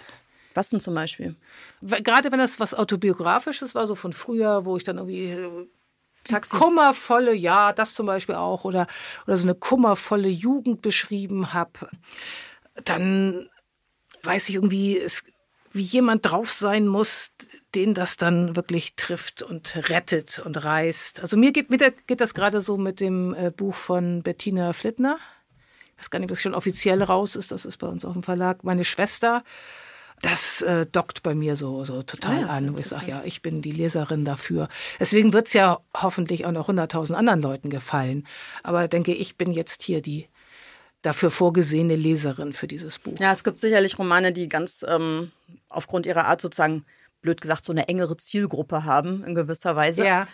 Was 0.56 0.70
denn 0.70 0.80
zum 0.80 0.96
Beispiel? 0.96 1.36
Gerade 1.84 2.32
wenn 2.32 2.40
das 2.40 2.60
was 2.60 2.74
Autobiografisches 2.74 3.76
war, 3.76 3.86
so 3.86 3.94
von 3.94 4.12
früher, 4.12 4.66
wo 4.66 4.78
ich 4.78 4.84
dann 4.84 4.98
irgendwie 4.98 5.26
äh, 5.26 5.68
Taxi. 6.24 6.58
kummervolle, 6.58 7.36
ja, 7.36 7.72
das 7.72 7.94
zum 7.94 8.08
Beispiel 8.08 8.34
auch, 8.34 8.66
oder, 8.66 8.88
oder 9.28 9.38
so 9.38 9.44
eine 9.44 9.54
kummervolle 9.54 10.28
Jugend 10.28 10.82
beschrieben 10.82 11.54
habe, 11.54 11.88
dann 12.84 13.48
weiß 14.24 14.50
ich 14.50 14.56
irgendwie, 14.56 14.98
es, 14.98 15.24
wie 15.72 15.84
jemand 15.84 16.26
drauf 16.26 16.52
sein 16.52 16.88
muss, 16.88 17.32
den 17.76 17.94
das 17.94 18.18
dann 18.18 18.56
wirklich 18.56 18.96
trifft 18.96 19.44
und 19.44 19.76
rettet 19.88 20.40
und 20.40 20.64
reißt. 20.66 21.20
Also 21.20 21.38
mir 21.38 21.52
geht, 21.52 21.70
mir 21.70 21.78
geht 21.78 22.22
das 22.22 22.34
gerade 22.34 22.60
so 22.60 22.76
mit 22.76 23.00
dem 23.00 23.36
äh, 23.36 23.52
Buch 23.52 23.76
von 23.76 24.24
Bettina 24.24 24.74
Flittner. 24.74 25.20
Ich 26.00 26.06
weiß 26.06 26.10
gar 26.12 26.20
nicht, 26.20 26.32
ob 26.32 26.38
es 26.38 26.42
schon 26.42 26.56
offiziell 26.56 27.04
raus 27.04 27.36
ist. 27.36 27.52
Das 27.52 27.66
ist 27.66 27.76
bei 27.78 27.88
uns 27.88 28.06
auf 28.06 28.14
dem 28.14 28.24
Verlag. 28.24 28.64
Meine 28.64 28.86
Schwester. 28.86 29.44
das 30.22 30.62
äh, 30.62 30.86
dockt 30.86 31.24
bei 31.24 31.36
mir 31.36 31.58
so, 31.58 31.84
so 31.84 32.04
total 32.04 32.42
ja, 32.42 32.48
an, 32.48 32.74
wo 32.74 32.80
ich 32.80 32.88
sage, 32.88 33.10
ja, 33.10 33.22
ich 33.26 33.42
bin 33.42 33.62
die 33.62 33.72
Leserin 33.72 34.24
dafür. 34.26 34.70
Deswegen 35.00 35.34
wird 35.34 35.48
es 35.48 35.54
ja 35.54 35.80
hoffentlich 35.96 36.46
auch 36.46 36.52
noch 36.52 36.68
hunderttausend 36.68 37.18
anderen 37.18 37.42
Leuten 37.42 37.70
gefallen. 37.70 38.26
Aber 38.64 38.88
denke, 38.88 39.14
ich 39.14 39.36
bin 39.36 39.52
jetzt 39.52 39.84
hier 39.84 40.02
die 40.02 40.28
dafür 41.02 41.32
vorgesehene 41.32 41.96
Leserin 41.96 42.54
für 42.54 42.68
dieses 42.68 43.00
Buch. 43.00 43.18
Ja, 43.20 43.32
es 43.32 43.44
gibt 43.44 43.60
sicherlich 43.60 43.98
Romane, 43.98 44.34
die 44.34 44.50
ganz 44.50 44.86
ähm, 44.88 45.32
aufgrund 45.70 46.06
ihrer 46.06 46.26
Art 46.26 46.42
sozusagen, 46.42 46.86
blöd 47.22 47.42
gesagt, 47.42 47.66
so 47.66 47.74
eine 47.74 47.90
engere 47.90 48.16
Zielgruppe 48.16 48.86
haben 48.86 49.26
in 49.26 49.36
gewisser 49.36 49.76
Weise. 49.76 50.06
Ja 50.06 50.28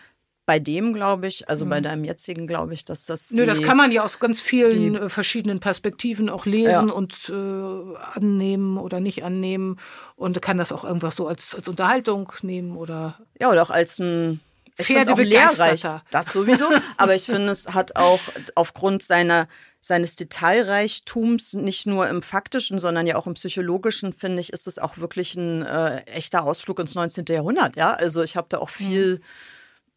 bei 0.46 0.60
dem 0.60 0.94
glaube 0.94 1.28
ich, 1.28 1.50
also 1.50 1.66
mhm. 1.66 1.70
bei 1.70 1.82
deinem 1.82 2.04
jetzigen 2.04 2.48
glaube 2.48 2.74
ich, 2.74 2.86
dass 2.86 3.06
das. 3.06 3.32
Nö, 3.32 3.46
das 3.46 3.62
kann 3.62 3.78
man 3.78 3.92
ja 3.92 4.04
aus 4.04 4.20
ganz 4.20 4.42
vielen 4.42 4.94
die, 4.94 5.00
äh, 5.00 5.10
verschiedenen 5.10 5.60
Perspektiven 5.60 6.30
auch 6.30 6.46
lesen 6.46 6.90
ja. 6.90 6.94
und 6.94 7.30
äh, 7.30 7.98
annehmen 8.14 8.78
oder 8.78 9.00
nicht 9.00 9.24
annehmen 9.24 9.80
und 10.16 10.42
kann 10.42 10.58
das 10.58 10.72
auch 10.72 10.84
irgendwas 10.84 11.16
so 11.16 11.28
als, 11.28 11.56
als 11.56 11.68
Unterhaltung 11.68 12.32
nehmen 12.42 12.78
oder. 12.78 13.20
Ja, 13.40 13.50
oder 13.50 13.64
auch 13.64 13.72
als 13.72 14.00
ein. 14.00 14.40
Ich 14.78 14.90
auch 14.90 15.18
lehrreich. 15.18 15.88
Das 16.12 16.34
sowieso. 16.34 16.66
aber 16.98 17.16
ich 17.16 17.24
finde, 17.24 17.50
es 17.50 17.70
hat 17.70 17.96
auch 17.96 18.20
aufgrund 18.56 19.04
seiner, 19.04 19.48
seines 19.80 20.18
Detailreichtums, 20.18 21.54
nicht 21.54 21.86
nur 21.86 22.10
im 22.10 22.22
faktischen, 22.22 22.78
sondern 22.78 23.08
ja 23.08 23.16
auch 23.16 23.26
im 23.26 23.36
psychologischen, 23.36 24.12
finde 24.12 24.42
ich, 24.42 24.52
ist 24.52 24.68
es 24.68 24.78
auch 24.78 24.98
wirklich 24.98 25.36
ein 25.36 25.62
äh, 25.62 26.02
echter 26.02 26.44
Ausflug 26.44 26.80
ins 26.80 26.94
19. 26.94 27.24
Jahrhundert. 27.30 27.78
Ja, 27.78 27.94
also 27.94 28.22
ich 28.22 28.36
habe 28.36 28.48
da 28.50 28.60
auch 28.60 28.70
viel. 28.70 29.16
Mhm 29.16 29.24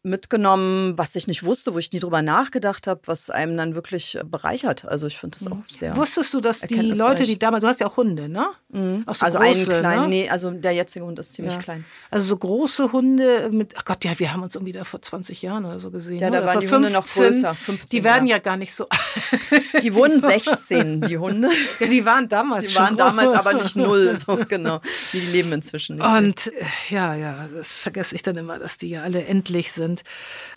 mitgenommen, 0.01 0.97
was 0.97 1.15
ich 1.15 1.27
nicht 1.27 1.43
wusste, 1.43 1.73
wo 1.73 1.77
ich 1.77 1.91
nie 1.91 1.99
drüber 1.99 2.21
nachgedacht 2.21 2.87
habe, 2.87 3.01
was 3.05 3.29
einem 3.29 3.57
dann 3.57 3.75
wirklich 3.75 4.15
äh, 4.15 4.23
bereichert. 4.23 4.85
Also 4.85 5.07
ich 5.07 5.17
finde 5.17 5.37
das 5.37 5.51
auch 5.51 5.57
sehr. 5.67 5.95
Wusstest 5.97 6.33
du, 6.33 6.39
dass 6.39 6.61
die 6.61 6.79
Leute, 6.79 7.23
die 7.23 7.37
damals, 7.37 7.61
du 7.61 7.67
hast 7.67 7.81
ja 7.81 7.87
auch 7.87 7.97
Hunde, 7.97 8.29
ne? 8.29 8.47
Mhm. 8.69 9.03
So 9.07 9.25
also 9.25 9.39
große, 9.39 9.71
einen 9.71 9.81
kleinen, 9.81 10.01
ne? 10.03 10.07
nee, 10.07 10.29
also 10.29 10.51
der 10.51 10.71
jetzige 10.71 11.03
Hund 11.05 11.19
ist 11.19 11.33
ziemlich 11.33 11.55
ja. 11.55 11.59
klein. 11.59 11.85
Also 12.11 12.27
so 12.27 12.37
große 12.37 12.93
Hunde 12.93 13.49
mit, 13.51 13.73
ach 13.75 13.83
Gott, 13.83 14.05
ja, 14.05 14.17
wir 14.17 14.31
haben 14.31 14.41
uns 14.41 14.55
irgendwie 14.55 14.71
da 14.71 14.85
vor 14.85 15.01
20 15.01 15.41
Jahren 15.41 15.65
oder 15.65 15.81
so 15.81 15.91
gesehen. 15.91 16.19
Ja, 16.19 16.29
da 16.29 16.45
waren 16.45 16.61
die 16.61 16.67
15, 16.67 16.75
Hunde 16.75 16.89
noch 16.91 17.05
größer. 17.05 17.55
15, 17.55 17.89
die 17.89 18.03
werden 18.05 18.25
ja. 18.25 18.37
ja 18.37 18.41
gar 18.41 18.55
nicht 18.55 18.73
so. 18.73 18.87
die 19.81 19.93
wurden 19.93 20.21
16, 20.21 21.01
die 21.01 21.17
Hunde. 21.17 21.49
Ja, 21.79 21.87
die 21.87 22.05
waren 22.05 22.29
damals 22.29 22.69
Die 22.69 22.75
waren 22.75 22.95
damals 22.95 23.33
aber 23.33 23.53
nicht 23.53 23.75
null, 23.75 24.17
so 24.17 24.39
genau. 24.47 24.79
Die 25.11 25.19
leben 25.19 25.51
inzwischen 25.51 25.97
nicht. 25.97 26.05
Und 26.05 26.47
äh, 26.47 26.65
ja, 26.89 27.15
ja, 27.15 27.49
das 27.53 27.73
vergesse 27.73 28.15
ich 28.15 28.23
dann 28.23 28.37
immer, 28.37 28.59
dass 28.59 28.77
die 28.77 28.87
ja 28.89 29.03
alle 29.03 29.25
endlich 29.25 29.73
sind 29.73 29.88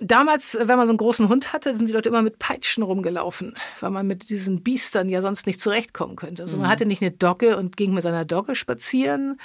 damals, 0.00 0.56
wenn 0.60 0.76
man 0.76 0.86
so 0.86 0.92
einen 0.92 0.98
großen 0.98 1.28
Hund 1.28 1.52
hatte, 1.52 1.76
sind 1.76 1.88
die 1.88 1.92
Leute 1.92 2.08
immer 2.08 2.22
mit 2.22 2.38
Peitschen 2.38 2.82
rumgelaufen, 2.82 3.54
weil 3.80 3.90
man 3.90 4.06
mit 4.06 4.28
diesen 4.28 4.62
Biestern 4.62 5.08
ja 5.08 5.22
sonst 5.22 5.46
nicht 5.46 5.60
zurechtkommen 5.60 6.16
könnte. 6.16 6.42
Also 6.42 6.56
man 6.56 6.66
mhm. 6.66 6.70
hatte 6.70 6.86
nicht 6.86 7.02
eine 7.02 7.10
Dogge 7.10 7.56
und 7.56 7.76
ging 7.76 7.94
mit 7.94 8.02
seiner 8.02 8.24
Dogge 8.24 8.54
spazieren 8.54 9.38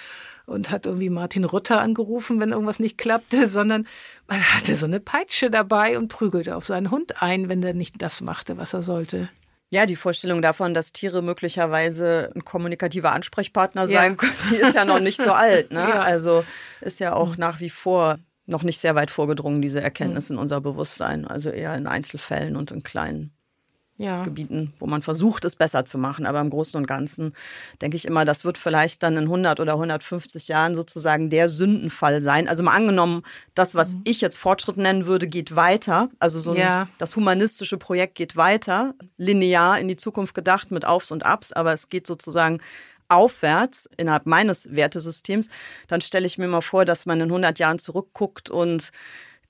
und 0.45 0.69
hat 0.71 0.85
irgendwie 0.85 1.09
Martin 1.09 1.43
Rutter 1.43 1.79
angerufen, 1.81 2.39
wenn 2.39 2.51
irgendwas 2.51 2.79
nicht 2.79 2.97
klappte, 2.97 3.47
sondern 3.47 3.87
man 4.27 4.41
hatte 4.41 4.75
so 4.75 4.85
eine 4.85 4.99
Peitsche 4.99 5.51
dabei 5.51 5.97
und 5.97 6.07
prügelte 6.07 6.55
auf 6.55 6.65
seinen 6.65 6.89
Hund 6.89 7.21
ein, 7.21 7.49
wenn 7.49 7.61
der 7.61 7.73
nicht 7.73 8.01
das 8.01 8.21
machte, 8.21 8.57
was 8.57 8.73
er 8.73 8.83
sollte. 8.83 9.29
Ja, 9.69 9.85
die 9.85 9.97
Vorstellung 9.97 10.41
davon, 10.41 10.73
dass 10.73 10.93
Tiere 10.93 11.21
möglicherweise 11.21 12.31
ein 12.33 12.45
kommunikativer 12.45 13.11
Ansprechpartner 13.11 13.85
sein 13.85 14.11
ja. 14.11 14.15
können, 14.15 14.33
die 14.49 14.55
ist 14.55 14.75
ja 14.75 14.85
noch 14.85 14.99
nicht 14.99 15.21
so 15.21 15.33
alt. 15.33 15.71
Ne? 15.77 15.81
Ja. 15.81 15.99
Also 15.99 16.45
ist 16.79 16.99
ja 16.99 17.13
auch 17.13 17.35
nach 17.35 17.59
wie 17.59 17.69
vor 17.69 18.17
noch 18.47 18.63
nicht 18.63 18.79
sehr 18.79 18.95
weit 18.95 19.11
vorgedrungen, 19.11 19.61
diese 19.61 19.81
Erkenntnis 19.81 20.29
in 20.29 20.37
unser 20.37 20.61
Bewusstsein. 20.61 21.27
Also 21.27 21.49
eher 21.49 21.75
in 21.75 21.85
Einzelfällen 21.85 22.55
und 22.55 22.71
in 22.71 22.81
kleinen 22.81 23.31
ja. 23.97 24.21
Gebieten, 24.21 24.73
wo 24.79 24.85
man 24.85 25.01
versucht, 25.01 25.43
es 25.43 25.55
besser 25.55 25.85
zu 25.85 25.97
machen. 25.97 26.25
Aber 26.25 26.39
im 26.39 26.49
Großen 26.49 26.79
und 26.79 26.85
Ganzen 26.85 27.33
denke 27.81 27.97
ich 27.97 28.05
immer, 28.05 28.25
das 28.25 28.45
wird 28.45 28.57
vielleicht 28.57 29.03
dann 29.03 29.17
in 29.17 29.23
100 29.23 29.59
oder 29.59 29.73
150 29.73 30.47
Jahren 30.47 30.75
sozusagen 30.75 31.29
der 31.29 31.49
Sündenfall 31.49 32.21
sein. 32.21 32.47
Also 32.47 32.63
mal 32.63 32.75
angenommen, 32.75 33.23
das, 33.55 33.75
was 33.75 33.95
mhm. 33.95 34.01
ich 34.05 34.21
jetzt 34.21 34.37
Fortschritt 34.37 34.77
nennen 34.77 35.07
würde, 35.07 35.27
geht 35.27 35.55
weiter. 35.55 36.09
Also 36.19 36.39
so 36.39 36.51
ein, 36.51 36.57
ja. 36.57 36.89
das 36.99 37.15
humanistische 37.15 37.77
Projekt 37.77 38.15
geht 38.15 38.35
weiter, 38.35 38.93
linear 39.17 39.79
in 39.79 39.87
die 39.87 39.97
Zukunft 39.97 40.35
gedacht 40.35 40.71
mit 40.71 40.85
Aufs 40.85 41.11
und 41.11 41.25
Abs, 41.25 41.51
aber 41.51 41.73
es 41.73 41.89
geht 41.89 42.05
sozusagen 42.05 42.59
aufwärts 43.09 43.89
innerhalb 43.97 44.25
meines 44.25 44.73
Wertesystems, 44.75 45.49
dann 45.87 46.01
stelle 46.01 46.25
ich 46.25 46.37
mir 46.37 46.47
mal 46.47 46.61
vor, 46.61 46.85
dass 46.85 47.05
man 47.05 47.21
in 47.21 47.29
100 47.29 47.59
Jahren 47.59 47.79
zurückguckt 47.79 48.49
und 48.49 48.91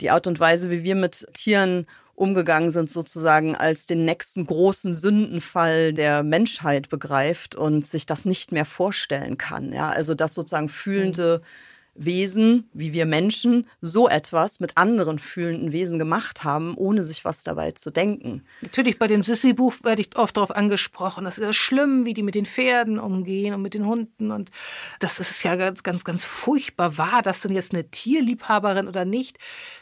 die 0.01 0.09
Art 0.11 0.27
und 0.27 0.39
Weise, 0.39 0.69
wie 0.69 0.83
wir 0.83 0.95
mit 0.95 1.27
Tieren 1.33 1.87
umgegangen 2.13 2.71
sind, 2.71 2.89
sozusagen 2.89 3.55
als 3.55 3.85
den 3.85 4.05
nächsten 4.05 4.45
großen 4.45 4.93
Sündenfall 4.93 5.93
der 5.93 6.23
Menschheit 6.23 6.89
begreift 6.89 7.55
und 7.55 7.85
sich 7.85 8.05
das 8.05 8.25
nicht 8.25 8.51
mehr 8.51 8.65
vorstellen 8.65 9.37
kann. 9.37 9.71
Ja, 9.71 9.89
also 9.89 10.15
dass 10.15 10.33
sozusagen 10.33 10.69
fühlende 10.69 11.41
mhm 11.43 11.66
Wesen, 11.97 12.69
wie 12.73 12.93
wir 12.93 13.05
Menschen, 13.05 13.67
so 13.81 14.07
etwas 14.07 14.59
mit 14.59 14.77
anderen 14.77 15.19
fühlenden 15.19 15.71
Wesen 15.71 15.99
gemacht 15.99 16.43
haben, 16.43 16.75
ohne 16.75 17.03
sich 17.03 17.25
was 17.25 17.43
dabei 17.43 17.71
zu 17.71 17.91
denken. 17.91 18.43
Natürlich, 18.61 18.99
bei 18.99 19.07
dem 19.07 19.23
Sissi-Buch 19.23 19.73
werde 19.83 20.01
ich 20.01 20.15
oft 20.15 20.37
darauf 20.37 20.51
angesprochen. 20.51 21.25
Das 21.25 21.37
ist 21.39 21.55
schlimm, 21.55 22.05
wie 22.05 22.13
die 22.13 22.23
mit 22.23 22.35
den 22.35 22.45
Pferden 22.45 22.99
umgehen 22.99 23.53
und 23.53 23.61
mit 23.61 23.73
den 23.73 23.85
Hunden. 23.85 24.31
Und 24.31 24.51
das 24.99 25.19
ist 25.19 25.43
ja 25.43 25.55
ganz, 25.55 25.83
ganz, 25.83 26.03
ganz 26.03 26.25
furchtbar. 26.25 26.97
War 26.97 27.21
das 27.21 27.41
denn 27.41 27.53
jetzt 27.53 27.73
eine 27.73 27.89
Tierliebhaberin 27.89 28.87
oder 28.87 29.03
nicht? 29.03 29.37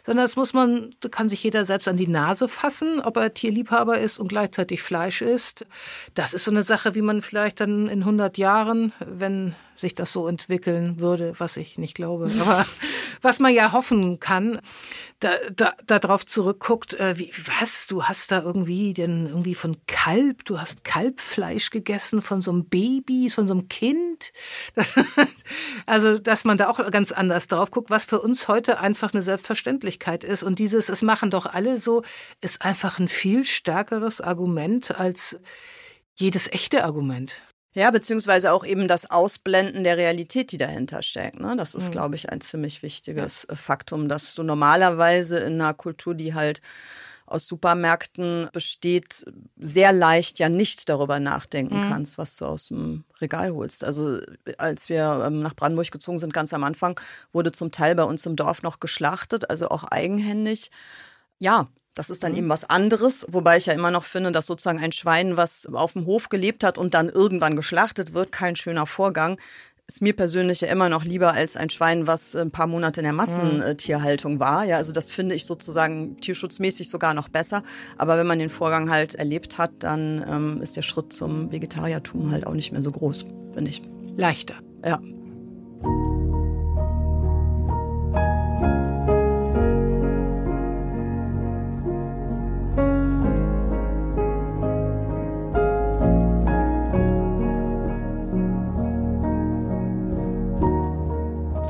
Sondern 0.05 0.25
das 0.25 0.35
muss 0.35 0.53
man, 0.53 0.95
da 1.01 1.09
kann 1.09 1.29
sich 1.29 1.43
jeder 1.43 1.65
selbst 1.65 1.87
an 1.87 1.97
die 1.97 2.07
Nase 2.07 2.47
fassen, 2.47 3.01
ob 3.01 3.17
er 3.17 3.33
Tierliebhaber 3.33 3.99
ist 3.99 4.19
und 4.19 4.29
gleichzeitig 4.29 4.81
Fleisch 4.81 5.21
isst. 5.21 5.65
Das 6.13 6.33
ist 6.33 6.45
so 6.45 6.51
eine 6.51 6.63
Sache, 6.63 6.95
wie 6.95 7.01
man 7.01 7.21
vielleicht 7.21 7.59
dann 7.59 7.87
in 7.87 7.99
100 7.99 8.37
Jahren, 8.37 8.93
wenn 8.99 9.55
sich 9.75 9.95
das 9.95 10.11
so 10.11 10.27
entwickeln 10.27 10.99
würde, 10.99 11.33
was 11.37 11.57
ich 11.57 11.77
nicht 11.77 11.95
glaube. 11.95 12.31
Aber 12.39 12.65
was 13.21 13.39
man 13.39 13.53
ja 13.53 13.71
hoffen 13.71 14.19
kann, 14.19 14.59
da, 15.19 15.31
da, 15.55 15.73
darauf 15.85 16.25
zurückguckt, 16.25 16.93
äh, 16.95 17.17
wie, 17.17 17.31
was, 17.59 17.87
du 17.87 18.03
hast 18.03 18.31
da 18.31 18.41
irgendwie 18.41 18.93
denn 18.93 19.27
irgendwie 19.27 19.55
von 19.55 19.77
Kalb, 19.87 20.45
du 20.45 20.59
hast 20.59 20.83
Kalbfleisch 20.83 21.69
gegessen 21.69 22.21
von 22.21 22.41
so 22.41 22.51
einem 22.51 22.65
Baby, 22.65 23.29
von 23.29 23.47
so 23.47 23.53
einem 23.53 23.67
Kind. 23.67 24.33
also, 25.85 26.19
dass 26.19 26.43
man 26.43 26.57
da 26.57 26.69
auch 26.69 26.91
ganz 26.91 27.11
anders 27.11 27.47
drauf 27.47 27.71
guckt, 27.71 27.89
was 27.89 28.05
für 28.05 28.21
uns 28.21 28.47
heute 28.47 28.79
einfach 28.79 29.13
eine 29.13 29.21
Selbstverständlichkeit 29.21 30.23
ist. 30.23 30.43
Und 30.43 30.59
dieses, 30.59 30.89
es 30.89 31.01
machen 31.01 31.31
doch 31.31 31.45
alle 31.45 31.79
so, 31.79 32.03
ist 32.41 32.61
einfach 32.61 32.99
ein 32.99 33.07
viel 33.07 33.45
stärkeres 33.45 34.21
Argument 34.21 34.97
als 34.99 35.39
jedes 36.15 36.47
echte 36.51 36.83
Argument. 36.85 37.41
Ja, 37.75 37.91
beziehungsweise 37.91 38.53
auch 38.53 38.65
eben 38.65 38.87
das 38.87 39.11
Ausblenden 39.11 39.83
der 39.83 39.97
Realität, 39.97 40.53
die 40.53 40.57
dahinter 40.57 41.01
steckt. 41.01 41.41
Ne? 41.41 41.55
Das 41.57 41.75
ist, 41.75 41.89
mhm. 41.89 41.91
glaube 41.91 42.15
ich, 42.15 42.29
ein 42.29 42.39
ziemlich 42.39 42.81
wichtiges 42.81 43.45
ja. 43.49 43.55
Faktum, 43.55 44.07
dass 44.07 44.33
du 44.33 44.43
normalerweise 44.43 45.39
in 45.39 45.61
einer 45.61 45.73
Kultur, 45.73 46.15
die 46.15 46.33
halt 46.33 46.61
aus 47.25 47.47
Supermärkten 47.47 48.49
besteht, 48.53 49.25
sehr 49.57 49.91
leicht 49.91 50.39
ja 50.39 50.47
nicht 50.47 50.87
darüber 50.87 51.19
nachdenken 51.19 51.79
mhm. 51.79 51.89
kannst, 51.89 52.17
was 52.17 52.37
du 52.37 52.45
aus 52.45 52.67
dem 52.67 53.03
Regal 53.19 53.51
holst. 53.51 53.83
Also 53.83 54.21
als 54.57 54.87
wir 54.87 55.23
ähm, 55.27 55.41
nach 55.41 55.55
Brandenburg 55.55 55.91
gezogen 55.91 56.17
sind, 56.17 56.33
ganz 56.33 56.53
am 56.53 56.63
Anfang, 56.63 56.97
wurde 57.33 57.51
zum 57.51 57.71
Teil 57.71 57.95
bei 57.95 58.03
uns 58.03 58.25
im 58.25 58.37
Dorf 58.37 58.61
noch 58.61 58.79
geschlachtet, 58.79 59.49
also 59.49 59.67
auch 59.69 59.83
eigenhändig. 59.83 60.71
Ja, 61.39 61.67
das 61.95 62.09
ist 62.09 62.23
dann 62.23 62.33
mhm. 62.33 62.37
eben 62.37 62.49
was 62.49 62.69
anderes, 62.69 63.25
wobei 63.29 63.57
ich 63.57 63.65
ja 63.65 63.73
immer 63.73 63.89
noch 63.89 64.03
finde, 64.03 64.31
dass 64.31 64.45
sozusagen 64.45 64.79
ein 64.79 64.91
Schwein, 64.91 65.37
was 65.37 65.65
auf 65.65 65.93
dem 65.93 66.05
Hof 66.05 66.29
gelebt 66.29 66.63
hat 66.63 66.77
und 66.77 66.93
dann 66.93 67.09
irgendwann 67.09 67.55
geschlachtet 67.55 68.13
wird, 68.13 68.31
kein 68.31 68.55
schöner 68.55 68.85
Vorgang. 68.85 69.39
Ist 69.87 70.01
mir 70.01 70.13
persönlich 70.13 70.61
ja 70.61 70.67
immer 70.67 70.89
noch 70.89 71.03
lieber 71.03 71.33
als 71.33 71.55
ein 71.55 71.69
Schwein, 71.69 72.07
was 72.07 72.35
ein 72.35 72.49
paar 72.49 72.65
Monate 72.65 73.01
in 73.01 73.03
der 73.03 73.13
Massentierhaltung 73.13 74.39
war. 74.39 74.65
Ja, 74.65 74.77
also 74.77 74.91
das 74.91 75.11
finde 75.11 75.35
ich 75.35 75.45
sozusagen 75.45 76.19
tierschutzmäßig 76.21 76.89
sogar 76.89 77.13
noch 77.13 77.29
besser. 77.29 77.61
Aber 77.95 78.17
wenn 78.17 78.25
man 78.25 78.39
den 78.39 78.49
Vorgang 78.49 78.89
halt 78.89 79.13
erlebt 79.13 79.59
hat, 79.59 79.71
dann 79.79 80.25
ähm, 80.27 80.61
ist 80.61 80.75
der 80.75 80.81
Schritt 80.81 81.13
zum 81.13 81.51
Vegetariertum 81.51 82.31
halt 82.31 82.47
auch 82.47 82.55
nicht 82.55 82.71
mehr 82.71 82.81
so 82.81 82.91
groß, 82.91 83.27
finde 83.53 83.69
ich. 83.69 83.83
Leichter. 84.17 84.55
Ja. 84.83 84.99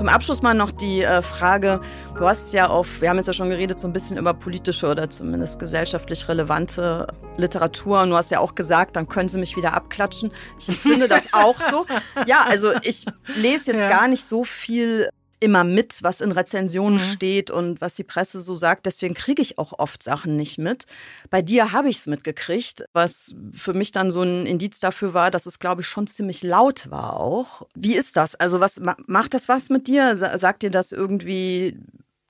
Zum 0.05 0.13
Abschluss 0.13 0.43
mal 0.43 0.53
noch 0.53 0.69
die 0.69 1.01
äh, 1.01 1.23
Frage, 1.23 1.81
du 2.15 2.27
hast 2.27 2.53
ja 2.53 2.67
auf, 2.67 3.01
wir 3.01 3.09
haben 3.09 3.17
jetzt 3.17 3.25
ja 3.25 3.33
schon 3.33 3.49
geredet, 3.49 3.79
so 3.79 3.87
ein 3.87 3.93
bisschen 3.93 4.19
über 4.19 4.35
politische 4.35 4.85
oder 4.85 5.09
zumindest 5.09 5.57
gesellschaftlich 5.57 6.29
relevante 6.29 7.07
Literatur 7.37 8.03
und 8.03 8.11
du 8.11 8.15
hast 8.15 8.29
ja 8.29 8.39
auch 8.39 8.53
gesagt, 8.53 8.97
dann 8.97 9.07
können 9.07 9.29
sie 9.29 9.39
mich 9.39 9.57
wieder 9.57 9.73
abklatschen. 9.73 10.31
Ich 10.59 10.69
empfinde 10.69 11.07
das 11.07 11.29
auch 11.33 11.59
so. 11.59 11.87
Ja, 12.27 12.45
also 12.47 12.71
ich 12.83 13.07
lese 13.35 13.71
jetzt 13.71 13.81
ja. 13.81 13.89
gar 13.89 14.07
nicht 14.07 14.23
so 14.25 14.43
viel 14.43 15.09
immer 15.39 15.63
mit, 15.63 16.01
was 16.01 16.21
in 16.21 16.31
Rezensionen 16.31 16.99
mhm. 16.99 17.11
steht 17.11 17.51
und 17.51 17.81
was 17.81 17.95
die 17.95 18.03
Presse 18.03 18.41
so 18.41 18.55
sagt. 18.55 18.85
Deswegen 18.85 19.13
kriege 19.13 19.41
ich 19.41 19.57
auch 19.57 19.77
oft 19.77 20.01
Sachen 20.01 20.35
nicht 20.35 20.57
mit. 20.57 20.85
Bei 21.29 21.41
dir 21.41 21.71
habe 21.71 21.89
ich 21.89 21.97
es 21.99 22.07
mitgekriegt, 22.07 22.85
was 22.93 23.35
für 23.53 23.73
mich 23.73 23.91
dann 23.91 24.11
so 24.11 24.21
ein 24.21 24.45
Indiz 24.45 24.79
dafür 24.79 25.13
war, 25.13 25.31
dass 25.31 25.45
es, 25.45 25.59
glaube 25.59 25.81
ich, 25.81 25.87
schon 25.87 26.07
ziemlich 26.07 26.43
laut 26.43 26.89
war 26.89 27.19
auch. 27.19 27.67
Wie 27.75 27.95
ist 27.95 28.15
das? 28.15 28.35
Also 28.35 28.59
was 28.59 28.81
macht 29.07 29.33
das 29.33 29.49
was 29.49 29.69
mit 29.69 29.87
dir? 29.87 30.15
Sagt 30.15 30.63
dir 30.63 30.71
das 30.71 30.91
irgendwie, 30.91 31.77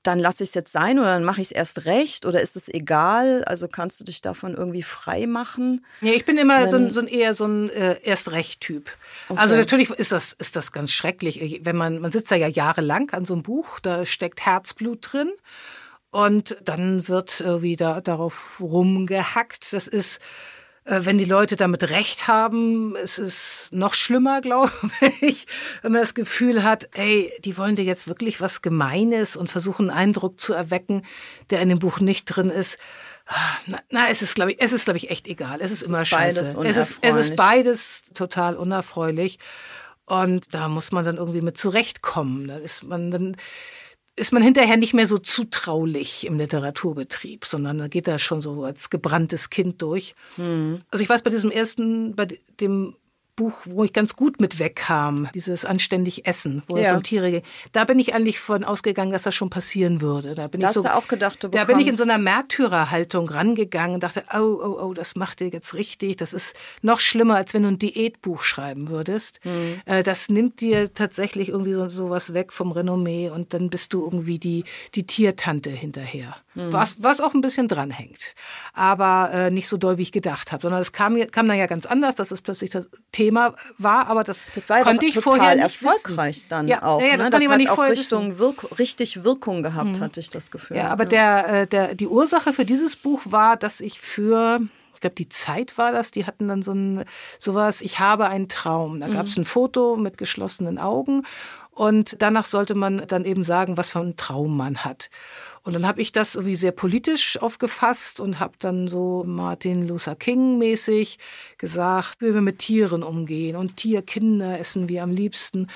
dann 0.07 0.19
lasse 0.19 0.43
ich 0.43 0.49
es 0.49 0.53
jetzt 0.55 0.71
sein 0.71 0.99
oder 0.99 1.13
dann 1.13 1.23
mache 1.23 1.41
ich 1.41 1.47
es 1.47 1.51
erst 1.51 1.85
recht 1.85 2.25
oder 2.25 2.41
ist 2.41 2.55
es 2.55 2.67
egal? 2.67 3.43
Also 3.45 3.67
kannst 3.67 3.99
du 3.99 4.03
dich 4.03 4.21
davon 4.21 4.53
irgendwie 4.53 4.83
frei 4.83 5.27
machen? 5.27 5.85
Ja, 6.01 6.13
ich 6.13 6.25
bin 6.25 6.37
immer 6.37 6.69
so 6.69 6.77
ein, 6.77 6.91
so 6.91 6.99
ein, 6.99 7.07
eher 7.07 7.33
so 7.33 7.45
ein 7.45 7.69
äh, 7.69 7.99
erst 8.03 8.31
recht 8.31 8.61
Typ. 8.61 8.89
Okay. 9.29 9.39
Also 9.39 9.55
natürlich 9.55 9.89
ist 9.89 10.11
das 10.11 10.33
ist 10.33 10.55
das 10.55 10.71
ganz 10.71 10.91
schrecklich, 10.91 11.61
wenn 11.63 11.75
man 11.75 11.99
man 11.99 12.11
sitzt 12.11 12.31
da 12.31 12.35
ja 12.35 12.47
jahrelang 12.47 13.09
an 13.11 13.25
so 13.25 13.33
einem 13.33 13.43
Buch, 13.43 13.79
da 13.79 14.05
steckt 14.05 14.45
Herzblut 14.45 15.07
drin 15.11 15.31
und 16.11 16.57
dann 16.63 17.07
wird 17.07 17.43
wieder 17.61 18.01
darauf 18.01 18.61
rumgehackt. 18.61 19.73
Das 19.73 19.87
ist 19.87 20.21
wenn 20.85 21.17
die 21.17 21.25
Leute 21.25 21.55
damit 21.55 21.89
recht 21.89 22.27
haben, 22.27 22.95
ist 22.95 23.17
es 23.17 23.69
noch 23.71 23.95
schlimmer, 23.95 24.41
glaube 24.41 24.71
ich, 25.21 25.47
wenn 25.81 25.91
man 25.91 26.01
das 26.01 26.13
Gefühl 26.13 26.63
hat, 26.63 26.89
ey, 26.93 27.33
die 27.43 27.57
wollen 27.57 27.75
dir 27.75 27.83
jetzt 27.83 28.07
wirklich 28.07 28.39
was 28.39 28.61
Gemeines 28.61 29.35
und 29.35 29.49
versuchen 29.49 29.89
einen 29.89 29.97
Eindruck 29.97 30.39
zu 30.39 30.53
erwecken, 30.53 31.03
der 31.49 31.61
in 31.61 31.69
dem 31.69 31.79
Buch 31.79 31.99
nicht 31.99 32.25
drin 32.25 32.49
ist. 32.49 32.77
Na, 33.65 33.79
na 33.89 34.09
es 34.09 34.21
ist, 34.21 34.35
glaube 34.35 34.51
ich, 34.51 34.57
es 34.61 34.71
ist, 34.71 34.85
glaube 34.85 34.97
ich, 34.97 35.09
echt 35.09 35.27
egal. 35.27 35.59
Es 35.59 35.71
ist 35.71 35.81
es 35.81 35.89
immer 35.89 36.03
ist 36.03 36.09
scheiße. 36.09 36.39
Es 36.63 36.77
ist, 36.77 36.99
es 37.01 37.15
ist 37.15 37.35
beides 37.35 38.03
total 38.13 38.55
unerfreulich. 38.55 39.39
Und 40.05 40.53
da 40.53 40.67
muss 40.67 40.91
man 40.91 41.03
dann 41.03 41.17
irgendwie 41.17 41.41
mit 41.41 41.57
zurechtkommen. 41.57 42.47
Da 42.47 42.57
ist 42.57 42.83
man 42.83 43.09
dann, 43.09 43.37
ist 44.15 44.31
man 44.31 44.41
hinterher 44.41 44.77
nicht 44.77 44.93
mehr 44.93 45.07
so 45.07 45.17
zutraulich 45.17 46.25
im 46.25 46.37
Literaturbetrieb, 46.37 47.45
sondern 47.45 47.77
da 47.77 47.87
geht 47.87 48.07
da 48.07 48.17
schon 48.17 48.41
so 48.41 48.63
als 48.63 48.89
gebranntes 48.89 49.49
Kind 49.49 49.81
durch. 49.81 50.15
Mhm. 50.37 50.81
Also 50.89 51.03
ich 51.03 51.09
weiß 51.09 51.21
bei 51.21 51.29
diesem 51.29 51.51
ersten, 51.51 52.15
bei 52.15 52.27
dem 52.59 52.95
Buch, 53.35 53.53
wo 53.65 53.83
ich 53.83 53.91
ganz 53.91 54.15
gut 54.15 54.39
mit 54.39 54.59
wegkam, 54.59 55.27
dieses 55.33 55.65
anständig 55.65 56.25
Essen, 56.25 56.63
wo 56.67 56.77
ja. 56.77 56.83
es 56.83 56.93
um 56.93 57.03
Tiere 57.03 57.31
geht. 57.31 57.45
Da 57.73 57.83
bin 57.83 57.99
ich 57.99 58.13
eigentlich 58.13 58.39
von 58.39 58.63
ausgegangen, 58.63 59.11
dass 59.11 59.23
das 59.23 59.35
schon 59.35 59.49
passieren 59.49 59.99
würde. 59.99 60.35
Da 60.35 60.47
bin 60.47 60.61
da 60.61 60.67
ich 60.69 60.73
so, 60.73 60.87
auch 60.87 61.07
gedacht, 61.07 61.43
du 61.43 61.49
Da 61.49 61.65
bin 61.65 61.79
ich 61.79 61.87
in 61.87 61.93
so 61.93 62.03
einer 62.03 62.17
Märtyrerhaltung 62.17 63.27
rangegangen 63.27 63.95
und 63.95 64.03
dachte, 64.03 64.23
oh, 64.33 64.39
oh, 64.39 64.79
oh, 64.81 64.93
das 64.93 65.15
macht 65.15 65.41
dir 65.41 65.49
jetzt 65.49 65.73
richtig. 65.73 66.17
Das 66.17 66.33
ist 66.33 66.55
noch 66.81 66.99
schlimmer, 66.99 67.35
als 67.35 67.53
wenn 67.53 67.63
du 67.63 67.69
ein 67.69 67.79
Diätbuch 67.79 68.41
schreiben 68.41 68.87
würdest. 68.87 69.39
Mhm. 69.43 69.81
Das 70.03 70.29
nimmt 70.29 70.61
dir 70.61 70.93
tatsächlich 70.93 71.49
irgendwie 71.49 71.73
so, 71.73 71.89
sowas 71.89 72.33
weg 72.33 72.53
vom 72.53 72.71
Renommee 72.71 73.29
und 73.29 73.53
dann 73.53 73.69
bist 73.69 73.93
du 73.93 74.03
irgendwie 74.03 74.39
die, 74.39 74.63
die 74.95 75.05
Tiertante 75.05 75.71
hinterher. 75.71 76.35
Mhm. 76.55 76.71
Was, 76.71 77.03
was 77.03 77.19
auch 77.19 77.33
ein 77.33 77.41
bisschen 77.41 77.67
dranhängt. 77.67 78.33
Aber 78.73 79.31
äh, 79.33 79.51
nicht 79.51 79.67
so 79.67 79.77
doll, 79.77 79.97
wie 79.97 80.03
ich 80.03 80.11
gedacht 80.13 80.51
habe, 80.51 80.61
sondern 80.61 80.79
es 80.79 80.93
kam, 80.93 81.19
kam 81.31 81.47
dann 81.47 81.57
ja 81.57 81.65
ganz 81.65 81.85
anders, 81.85 82.15
dass 82.15 82.31
es 82.31 82.41
plötzlich 82.41 82.69
das 82.69 82.87
Thema 83.11 83.24
war, 83.33 84.07
aber 84.07 84.23
das, 84.23 84.45
das 84.53 84.69
war 84.69 84.79
ja 84.79 84.83
konnte 84.83 85.05
ich 85.05 85.15
total 85.15 85.37
vorher 85.37 85.57
erfolgreich 85.57 86.37
wissen. 86.37 86.49
dann 86.49 86.67
ja, 86.67 86.83
auch. 86.83 87.01
Ja, 87.01 87.07
ja, 87.07 87.17
das, 87.17 87.25
ne? 87.25 87.47
das 87.47 87.47
hat 87.47 87.69
auch 87.69 87.89
Richtung 87.89 88.37
Wirk 88.37 88.79
richtig 88.79 89.23
Wirkung 89.23 89.63
gehabt, 89.63 89.97
mhm. 89.97 90.01
hatte 90.01 90.19
ich 90.19 90.29
das 90.29 90.51
Gefühl. 90.51 90.77
Ja, 90.77 90.89
aber 90.89 91.05
Der, 91.05 91.47
äh, 91.47 91.67
der, 91.67 91.95
die 91.95 92.07
Ursache 92.07 92.53
für 92.53 92.65
dieses 92.65 92.95
Buch 92.95 93.21
war, 93.25 93.57
dass 93.57 93.79
ich 93.79 93.99
für 93.99 94.59
ich 94.93 95.01
glaube, 95.01 95.15
die 95.15 95.27
Zeit 95.27 95.77
war 95.77 95.91
das, 95.91 96.11
die 96.11 96.25
hatten 96.25 96.47
dann 96.47 96.61
so 96.61 96.71
ein 96.71 97.03
sowas, 97.37 97.81
ich 97.81 97.99
habe 97.99 98.27
einen 98.27 98.47
Traum. 98.47 99.01
Da 99.01 99.09
gab 99.09 99.25
es 99.25 99.35
mhm. 99.35 99.41
ein 99.41 99.45
Foto 99.45 99.97
mit 99.97 100.17
geschlossenen 100.17 100.77
Augen 100.79 101.23
und 101.71 102.21
danach 102.21 102.45
sollte 102.45 102.73
man 102.73 103.03
dann 103.07 103.25
eben 103.25 103.43
sagen, 103.43 103.75
was 103.75 103.89
für 103.89 103.99
einen 103.99 104.15
Traum 104.15 104.55
man 104.55 104.85
hat. 104.85 105.09
Und 105.65 105.73
dann 105.73 105.87
habe 105.87 105.99
ich 105.99 106.11
das 106.11 106.35
irgendwie 106.35 106.55
sehr 106.55 106.71
politisch 106.71 107.41
aufgefasst 107.41 108.19
und 108.19 108.39
habe 108.39 108.53
dann 108.59 108.87
so 108.87 109.23
Martin 109.25 109.87
Luther 109.87 110.15
King 110.15 110.59
mäßig 110.59 111.17
gesagt, 111.57 112.21
wie 112.21 112.35
wir 112.35 112.41
mit 112.41 112.59
Tieren 112.59 113.01
umgehen 113.01 113.55
und 113.55 113.75
Tierkinder 113.75 114.59
essen 114.59 114.89
wir 114.89 115.01
am 115.01 115.09
liebsten. 115.09 115.67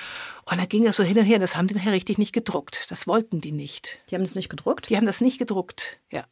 Und 0.44 0.58
da 0.58 0.64
ging 0.64 0.84
das 0.84 0.94
so 0.94 1.02
hin 1.02 1.18
und 1.18 1.24
her. 1.24 1.40
Das 1.40 1.56
haben 1.56 1.66
die 1.66 1.74
nachher 1.74 1.92
richtig 1.92 2.18
nicht 2.18 2.32
gedruckt. 2.32 2.86
Das 2.88 3.08
wollten 3.08 3.40
die 3.40 3.50
nicht. 3.50 3.98
Die 4.08 4.14
haben 4.14 4.22
das 4.22 4.36
nicht 4.36 4.48
gedruckt? 4.48 4.90
Die 4.90 4.96
haben 4.96 5.06
das 5.06 5.20
nicht 5.20 5.38
gedruckt, 5.38 5.98
ja. 6.12 6.24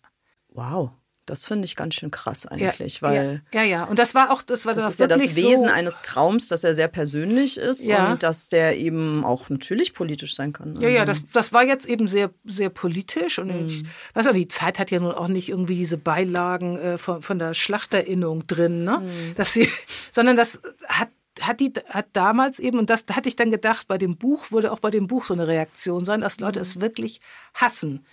Wow. 0.50 0.92
Das 1.28 1.44
finde 1.44 1.66
ich 1.66 1.76
ganz 1.76 1.94
schön 1.94 2.10
krass 2.10 2.46
eigentlich, 2.46 2.96
ja, 2.96 3.02
weil 3.02 3.42
ja, 3.52 3.62
ja, 3.62 3.66
ja, 3.66 3.84
und 3.84 3.98
das 3.98 4.14
war 4.14 4.30
auch 4.30 4.42
das 4.42 4.64
war 4.64 4.74
das, 4.74 4.84
das 4.84 4.94
ist 4.94 5.00
ja 5.00 5.06
das 5.06 5.36
Wesen 5.36 5.68
so 5.68 5.74
eines 5.74 6.02
Traums, 6.02 6.48
dass 6.48 6.64
er 6.64 6.74
sehr 6.74 6.88
persönlich 6.88 7.58
ist 7.58 7.84
ja. 7.84 8.12
und 8.12 8.22
dass 8.22 8.48
der 8.48 8.78
eben 8.78 9.24
auch 9.24 9.50
natürlich 9.50 9.92
politisch 9.92 10.34
sein 10.34 10.52
kann. 10.52 10.80
Ja, 10.80 10.88
ja, 10.88 11.00
also 11.00 11.12
das, 11.12 11.30
das 11.32 11.52
war 11.52 11.64
jetzt 11.64 11.86
eben 11.86 12.08
sehr 12.08 12.30
sehr 12.44 12.70
politisch 12.70 13.38
und 13.38 13.48
mhm. 13.48 13.66
ich 13.66 13.84
weiß 14.14 14.26
auch, 14.28 14.32
die 14.32 14.48
Zeit 14.48 14.78
hat 14.78 14.90
ja 14.90 15.00
nun 15.00 15.12
auch 15.12 15.28
nicht 15.28 15.48
irgendwie 15.48 15.76
diese 15.76 15.98
Beilagen 15.98 16.78
äh, 16.78 16.98
von, 16.98 17.20
von 17.20 17.38
der 17.38 17.52
Schlachterinnung 17.52 18.46
drin, 18.46 18.84
ne? 18.84 19.00
Mhm. 19.00 19.34
Dass 19.34 19.52
sie, 19.52 19.68
sondern 20.12 20.36
das 20.36 20.62
hat 20.86 21.08
hat 21.40 21.60
die 21.60 21.72
hat 21.88 22.06
damals 22.14 22.58
eben 22.58 22.78
und 22.78 22.90
das 22.90 23.04
hatte 23.12 23.28
ich 23.28 23.36
dann 23.36 23.50
gedacht 23.50 23.86
bei 23.86 23.98
dem 23.98 24.16
Buch 24.16 24.50
würde 24.50 24.72
auch 24.72 24.80
bei 24.80 24.90
dem 24.90 25.06
Buch 25.06 25.24
so 25.24 25.34
eine 25.34 25.46
Reaktion 25.46 26.04
sein, 26.04 26.20
dass 26.20 26.40
Leute 26.40 26.58
mhm. 26.58 26.62
es 26.62 26.80
wirklich 26.80 27.20
hassen 27.54 28.04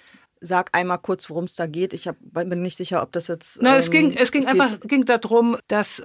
Sag 0.45 0.69
einmal 0.73 0.99
kurz, 0.99 1.29
worum 1.29 1.45
es 1.45 1.55
da 1.55 1.65
geht. 1.65 1.93
Ich 1.93 2.07
hab, 2.07 2.15
bin 2.19 2.61
nicht 2.61 2.77
sicher, 2.77 3.01
ob 3.01 3.11
das 3.11 3.27
jetzt. 3.27 3.59
Na, 3.61 3.73
ähm, 3.73 3.79
es 3.79 3.91
ging, 3.91 4.15
es 4.15 4.31
ging 4.31 4.41
es 4.41 4.47
einfach 4.47 4.79
ging 4.81 5.05
darum, 5.05 5.57
dass 5.67 6.03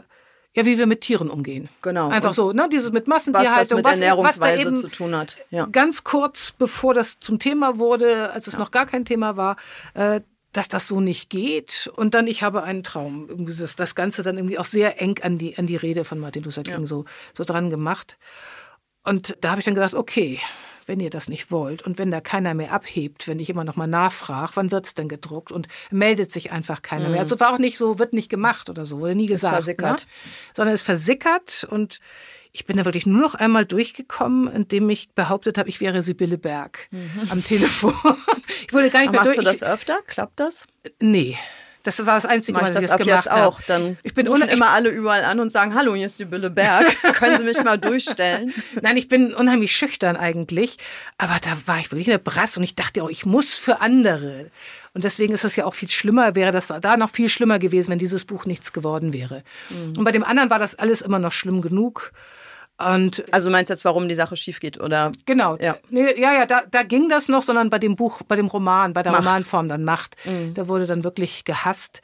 ja, 0.55 0.67
wie 0.67 0.79
wir 0.79 0.87
mit 0.87 1.03
Tieren 1.03 1.31
umgehen. 1.31 1.69
Genau. 1.81 2.09
Einfach 2.09 2.31
Und 2.31 2.35
so, 2.35 2.53
ne? 2.53 2.69
Dieses 2.71 2.91
mit 2.91 3.07
Massentierhaltung. 3.07 3.79
Was 3.79 3.83
das 3.85 3.93
mit 3.93 4.03
Ernährungsweise 4.03 4.73
was 4.73 4.81
zu 4.81 4.89
tun 4.89 5.17
hat. 5.17 5.39
Ja. 5.51 5.67
Ganz 5.67 6.03
kurz, 6.03 6.53
bevor 6.53 6.93
das 6.93 7.21
zum 7.21 7.39
Thema 7.39 7.79
wurde, 7.79 8.33
als 8.33 8.49
es 8.49 8.55
ja. 8.55 8.59
noch 8.59 8.73
gar 8.73 8.87
kein 8.87 9.05
Thema 9.05 9.37
war, 9.37 9.57
äh, 9.95 10.23
dass 10.53 10.67
das 10.67 10.89
so 10.89 11.01
nicht 11.01 11.31
geht. 11.31 11.89
Und 11.95 12.15
dann, 12.15 12.27
ich 12.27 12.43
habe 12.43 12.65
einen 12.65 12.83
Traum. 12.83 13.47
Das, 13.47 13.77
das 13.77 13.95
Ganze 13.95 14.25
dann 14.25 14.39
irgendwie 14.39 14.59
auch 14.59 14.65
sehr 14.65 15.01
eng 15.01 15.21
an 15.23 15.39
die, 15.39 15.57
an 15.57 15.67
die 15.67 15.77
Rede 15.77 16.05
von 16.05 16.19
Martin 16.19 16.43
Luther 16.43 16.65
King 16.65 16.81
ja. 16.81 16.87
so, 16.87 17.05
so 17.33 17.45
dran 17.45 17.71
gemacht. 17.71 18.19
Und 19.05 19.37
da 19.41 19.51
habe 19.51 19.61
ich 19.61 19.65
dann 19.65 19.77
gedacht, 19.77 19.95
okay, 19.95 20.41
wenn 20.91 20.99
ihr 20.99 21.11
das 21.11 21.29
nicht 21.29 21.53
wollt 21.53 21.83
und 21.83 21.99
wenn 21.99 22.11
da 22.11 22.21
keiner 22.21 22.53
mehr 22.53 22.73
abhebt, 22.73 23.29
wenn 23.29 23.39
ich 23.39 23.49
immer 23.49 23.63
noch 23.63 23.77
mal 23.77 23.87
nachfrage, 23.87 24.51
wann 24.55 24.73
wird 24.73 24.87
es 24.87 24.95
denn 24.95 25.09
gedruckt 25.09 25.53
und 25.53 25.69
meldet 25.93 26.33
sich 26.33 26.51
einfach 26.51 26.83
keiner 26.83 27.07
mhm. 27.07 27.13
mehr. 27.13 27.21
Also 27.21 27.39
war 27.39 27.55
auch 27.55 27.59
nicht 27.59 27.79
so, 27.79 28.01
wird 28.01 28.13
nicht 28.13 28.29
gemacht 28.29 28.69
oder 28.69 28.85
so, 28.85 28.99
wurde 28.99 29.15
nie 29.15 29.27
gesagt. 29.27 29.57
Es 29.57 29.67
versickert. 29.67 30.01
Ne? 30.01 30.53
Sondern 30.57 30.75
es 30.75 30.83
versickert 30.83 31.65
und 31.71 32.01
ich 32.51 32.67
bin 32.67 32.77
da 32.77 32.85
wirklich 32.85 33.07
nur 33.07 33.21
noch 33.21 33.37
einmal 33.37 33.67
durchgekommen, 33.67 34.53
indem 34.53 34.91
ich 34.91 35.11
behauptet 35.11 35.59
habe, 35.59 35.69
ich 35.69 35.81
wäre 35.81 36.03
Sibylle 36.03 36.39
Berg 36.39 36.89
mhm. 36.91 37.29
am 37.29 37.45
Telefon. 37.45 37.95
ich 38.67 38.73
wurde 38.73 38.91
gar 38.91 39.03
nicht 39.03 39.11
Aber 39.11 39.19
mehr 39.19 39.21
machst 39.21 39.37
durch. 39.37 39.47
Machst 39.47 39.63
du 39.63 39.65
das 39.67 39.73
öfter? 39.73 40.01
Klappt 40.09 40.41
das? 40.41 40.67
Nee. 40.99 41.39
Das 41.83 42.05
war 42.05 42.15
das 42.15 42.27
Einzige, 42.27 42.61
was 42.61 42.71
ich 42.71 42.77
das, 42.77 42.89
das 42.89 42.99
gemacht 42.99 43.25
jetzt 43.27 43.31
auch. 43.31 43.61
Dann 43.63 43.97
ich 44.03 44.15
bin 44.15 44.27
rufen 44.27 44.49
immer 44.49 44.71
alle 44.71 44.91
überall 44.91 45.25
an 45.25 45.41
und 45.41 45.51
sagen, 45.51 45.75
hallo, 45.75 45.95
hier 45.95 46.07
ist 46.07 46.19
die 46.19 46.27
Bülle 46.27 46.51
Berg. 46.51 46.87
Können 47.15 47.39
Sie 47.39 47.45
mich 47.45 47.63
mal 47.63 47.79
durchstellen? 47.79 48.53
Nein, 48.83 48.97
ich 48.97 49.09
bin 49.09 49.35
unheimlich 49.35 49.73
schüchtern 49.73 50.17
eigentlich. 50.17 50.77
Aber 51.17 51.39
da 51.43 51.57
war 51.67 51.79
ich 51.79 51.91
wirklich 51.91 52.09
in 52.09 52.13
der 52.13 52.19
Brass 52.19 52.57
und 52.57 52.63
ich 52.63 52.75
dachte 52.75 53.03
auch, 53.03 53.11
ich 53.11 53.25
muss 53.25 53.55
für 53.55 53.81
andere. 53.81 54.51
Und 54.93 55.05
deswegen 55.05 55.33
ist 55.33 55.45
das 55.45 55.57
ja 55.57 55.65
auch 55.65 55.75
viel 55.75 55.89
schlimmer, 55.89 56.35
wäre 56.35 56.53
das 56.53 56.69
da 56.81 56.97
noch 56.97 57.11
viel 57.11 57.29
schlimmer 57.29 57.59
gewesen, 57.59 57.91
wenn 57.91 57.99
dieses 57.99 58.25
Buch 58.25 58.45
nichts 58.45 58.73
geworden 58.73 59.13
wäre. 59.13 59.43
Mhm. 59.71 59.99
Und 59.99 60.05
bei 60.05 60.13
dem 60.13 60.25
anderen 60.25 60.51
war 60.51 60.59
das 60.59 60.75
alles 60.75 61.01
immer 61.01 61.19
noch 61.19 61.33
schlimm 61.33 61.63
genug. 61.63 62.13
Und 62.81 63.25
also 63.31 63.49
du 63.49 63.53
meinst 63.53 63.69
jetzt, 63.69 63.85
warum 63.85 64.09
die 64.09 64.15
Sache 64.15 64.37
schief 64.37 64.59
geht, 64.59 64.81
oder? 64.81 65.13
Genau. 65.27 65.57
Ja, 65.61 65.77
nee, 65.91 66.19
ja, 66.19 66.33
ja 66.33 66.47
da, 66.47 66.63
da 66.71 66.83
ging 66.83 67.09
das 67.09 67.29
noch, 67.29 67.43
sondern 67.43 67.69
bei 67.69 67.79
dem 67.79 67.95
Buch, 67.95 68.23
bei 68.27 68.37
dem 68.37 68.47
Roman, 68.47 68.95
bei 68.95 69.03
der 69.03 69.13
Macht. 69.13 69.27
Romanform 69.27 69.69
dann 69.69 69.85
Macht, 69.85 70.17
mhm. 70.25 70.55
da 70.55 70.67
wurde 70.67 70.87
dann 70.87 71.05
wirklich 71.05 71.45
gehasst. 71.45 72.01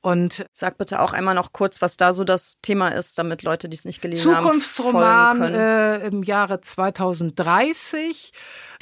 Und 0.00 0.46
sag 0.52 0.78
bitte 0.78 1.00
auch 1.00 1.12
einmal 1.12 1.36
noch 1.36 1.52
kurz, 1.52 1.80
was 1.80 1.96
da 1.96 2.12
so 2.12 2.24
das 2.24 2.58
Thema 2.60 2.88
ist, 2.88 3.18
damit 3.18 3.44
Leute, 3.44 3.68
die 3.68 3.76
es 3.76 3.84
nicht 3.84 4.02
gelesen 4.02 4.34
haben, 4.34 4.44
Zukunftsroman 4.44 5.42
äh, 5.42 6.06
im 6.06 6.24
Jahre 6.24 6.60
2030. 6.60 8.32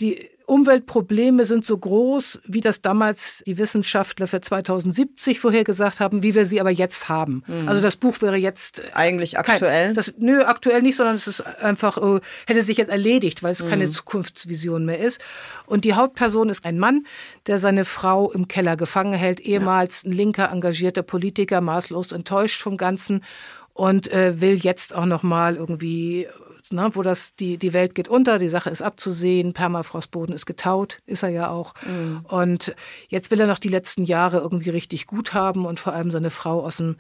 Die 0.00 0.30
Umweltprobleme 0.50 1.44
sind 1.44 1.64
so 1.64 1.78
groß, 1.78 2.40
wie 2.44 2.60
das 2.60 2.82
damals 2.82 3.44
die 3.46 3.56
Wissenschaftler 3.56 4.26
für 4.26 4.40
2070 4.40 5.38
vorhergesagt 5.38 6.00
haben, 6.00 6.24
wie 6.24 6.34
wir 6.34 6.44
sie 6.44 6.60
aber 6.60 6.70
jetzt 6.70 7.08
haben. 7.08 7.44
Mhm. 7.46 7.68
Also 7.68 7.80
das 7.80 7.96
Buch 7.96 8.20
wäre 8.20 8.36
jetzt 8.36 8.82
eigentlich 8.92 9.38
aktuell. 9.38 9.86
Kein, 9.86 9.94
das, 9.94 10.12
nö, 10.18 10.42
aktuell 10.42 10.82
nicht, 10.82 10.96
sondern 10.96 11.14
es 11.14 11.28
ist 11.28 11.40
einfach 11.40 11.98
äh, 11.98 12.20
hätte 12.46 12.64
sich 12.64 12.78
jetzt 12.78 12.90
erledigt, 12.90 13.44
weil 13.44 13.52
es 13.52 13.62
mhm. 13.62 13.68
keine 13.68 13.88
Zukunftsvision 13.88 14.84
mehr 14.84 14.98
ist. 14.98 15.20
Und 15.66 15.84
die 15.84 15.94
Hauptperson 15.94 16.48
ist 16.48 16.64
ein 16.64 16.80
Mann, 16.80 17.06
der 17.46 17.60
seine 17.60 17.84
Frau 17.84 18.32
im 18.32 18.48
Keller 18.48 18.76
gefangen 18.76 19.14
hält, 19.14 19.38
ehemals 19.38 20.04
ein 20.04 20.10
linker 20.10 20.50
engagierter 20.50 21.02
Politiker, 21.02 21.60
maßlos 21.60 22.10
enttäuscht 22.10 22.60
vom 22.60 22.76
Ganzen 22.76 23.22
und 23.72 24.12
äh, 24.12 24.40
will 24.40 24.58
jetzt 24.58 24.96
auch 24.96 25.06
noch 25.06 25.22
mal 25.22 25.54
irgendwie 25.54 26.26
ne, 26.72 26.90
wo 26.94 27.02
das, 27.02 27.34
die, 27.34 27.58
die 27.58 27.72
Welt 27.72 27.94
geht 27.94 28.08
unter, 28.08 28.38
die 28.38 28.48
Sache 28.48 28.70
ist 28.70 28.82
abzusehen, 28.82 29.52
Permafrostboden 29.52 30.34
ist 30.34 30.46
getaut, 30.46 31.00
ist 31.06 31.22
er 31.22 31.30
ja 31.30 31.50
auch. 31.50 31.74
Mhm. 31.84 32.20
Und 32.24 32.74
jetzt 33.08 33.30
will 33.30 33.40
er 33.40 33.46
noch 33.46 33.58
die 33.58 33.68
letzten 33.68 34.04
Jahre 34.04 34.38
irgendwie 34.38 34.70
richtig 34.70 35.06
gut 35.06 35.34
haben 35.34 35.66
und 35.66 35.80
vor 35.80 35.92
allem 35.92 36.10
seine 36.10 36.30
Frau 36.30 36.64
aus 36.64 36.78
dem 36.78 36.96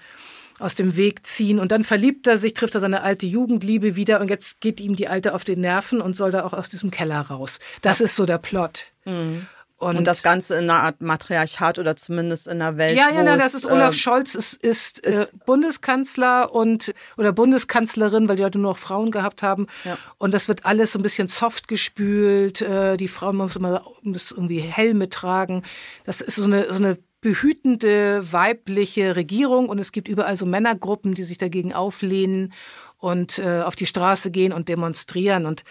aus 0.58 0.74
dem 0.74 0.96
Weg 0.96 1.26
ziehen. 1.26 1.58
Und 1.58 1.72
dann 1.72 1.84
verliebt 1.84 2.26
er 2.26 2.36
sich, 2.36 2.52
trifft 2.52 2.74
er 2.74 2.80
seine 2.80 3.02
alte 3.02 3.24
Jugendliebe 3.24 3.96
wieder 3.96 4.20
und 4.20 4.28
jetzt 4.28 4.60
geht 4.60 4.78
ihm 4.78 4.94
die 4.94 5.08
Alte 5.08 5.34
auf 5.34 5.42
den 5.42 5.60
Nerven 5.60 6.02
und 6.02 6.14
soll 6.14 6.30
da 6.30 6.44
auch 6.44 6.52
aus 6.52 6.68
diesem 6.68 6.90
Keller 6.90 7.22
raus. 7.22 7.60
Das 7.80 8.02
ist 8.02 8.14
so 8.14 8.26
der 8.26 8.38
Plot. 8.38 8.84
Mhm. 9.06 9.46
Und, 9.80 9.96
und, 9.96 10.06
das 10.06 10.22
Ganze 10.22 10.56
in 10.56 10.68
einer 10.68 10.82
Art 10.82 11.00
Matriarchat 11.00 11.78
oder 11.78 11.96
zumindest 11.96 12.46
in 12.46 12.60
einer 12.60 12.76
Welt. 12.76 12.98
Ja, 12.98 13.08
ja, 13.08 13.22
nein, 13.22 13.38
das 13.38 13.54
ist 13.54 13.64
Olaf 13.64 13.94
äh, 13.94 13.96
Scholz 13.96 14.34
ist, 14.34 14.52
ist, 14.62 14.98
ist 14.98 15.30
äh, 15.30 15.36
Bundeskanzler 15.46 16.54
und 16.54 16.92
oder 17.16 17.32
Bundeskanzlerin, 17.32 18.28
weil 18.28 18.36
die 18.36 18.44
heute 18.44 18.58
nur 18.58 18.72
noch 18.72 18.78
Frauen 18.78 19.10
gehabt 19.10 19.42
haben. 19.42 19.68
Ja. 19.86 19.96
Und 20.18 20.34
das 20.34 20.48
wird 20.48 20.66
alles 20.66 20.92
so 20.92 20.98
ein 20.98 21.02
bisschen 21.02 21.28
soft 21.28 21.66
gespült. 21.66 22.60
Äh, 22.60 22.98
die 22.98 23.08
Frauen 23.08 23.38
müssen 23.38 23.60
immer 23.60 23.82
müssen 24.02 24.36
irgendwie 24.36 24.60
Helme 24.60 25.08
tragen. 25.08 25.62
Das 26.04 26.20
ist 26.20 26.36
so 26.36 26.44
eine, 26.44 26.70
so 26.70 26.76
eine 26.76 26.98
behütende 27.22 28.32
weibliche 28.32 29.16
Regierung 29.16 29.70
und 29.70 29.78
es 29.78 29.92
gibt 29.92 30.08
überall 30.08 30.36
so 30.36 30.44
Männergruppen, 30.44 31.14
die 31.14 31.22
sich 31.22 31.38
dagegen 31.38 31.72
auflehnen 31.72 32.52
und 32.98 33.38
äh, 33.38 33.62
auf 33.62 33.76
die 33.76 33.86
Straße 33.86 34.30
gehen 34.30 34.52
und 34.52 34.68
demonstrieren 34.68 35.46
und 35.46 35.64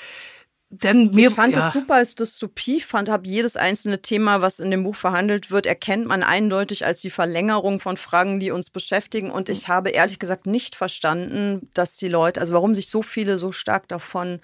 denn 0.72 1.10
mir, 1.12 1.30
ich 1.30 1.36
fand 1.36 1.58
es 1.58 1.64
ja. 1.64 1.72
super 1.72 1.96
als 1.96 2.14
Dystopie, 2.14 2.80
fand, 2.80 3.10
habe 3.10 3.28
jedes 3.28 3.58
einzelne 3.58 4.04
Thema, 4.04 4.42
was 4.42 4.60
in 4.60 4.70
dem 4.70 4.84
Buch 4.84 4.96
verhandelt 4.96 5.50
wird, 5.50 5.66
erkennt 5.66 6.06
man 6.06 6.22
eindeutig 6.22 6.86
als 6.86 7.02
die 7.02 7.10
Verlängerung 7.10 7.80
von 7.80 7.98
Fragen, 7.98 8.40
die 8.40 8.52
uns 8.52 8.70
beschäftigen. 8.70 9.32
Und 9.32 9.50
ich 9.50 9.68
habe 9.68 9.90
ehrlich 9.90 10.20
gesagt 10.20 10.46
nicht 10.46 10.76
verstanden, 10.76 11.68
dass 11.74 11.98
die 11.98 12.08
Leute, 12.08 12.40
also 12.40 12.54
warum 12.54 12.76
sich 12.76 12.90
so 12.90 13.02
viele 13.02 13.40
so 13.40 13.52
stark 13.52 13.88
davon 13.88 14.42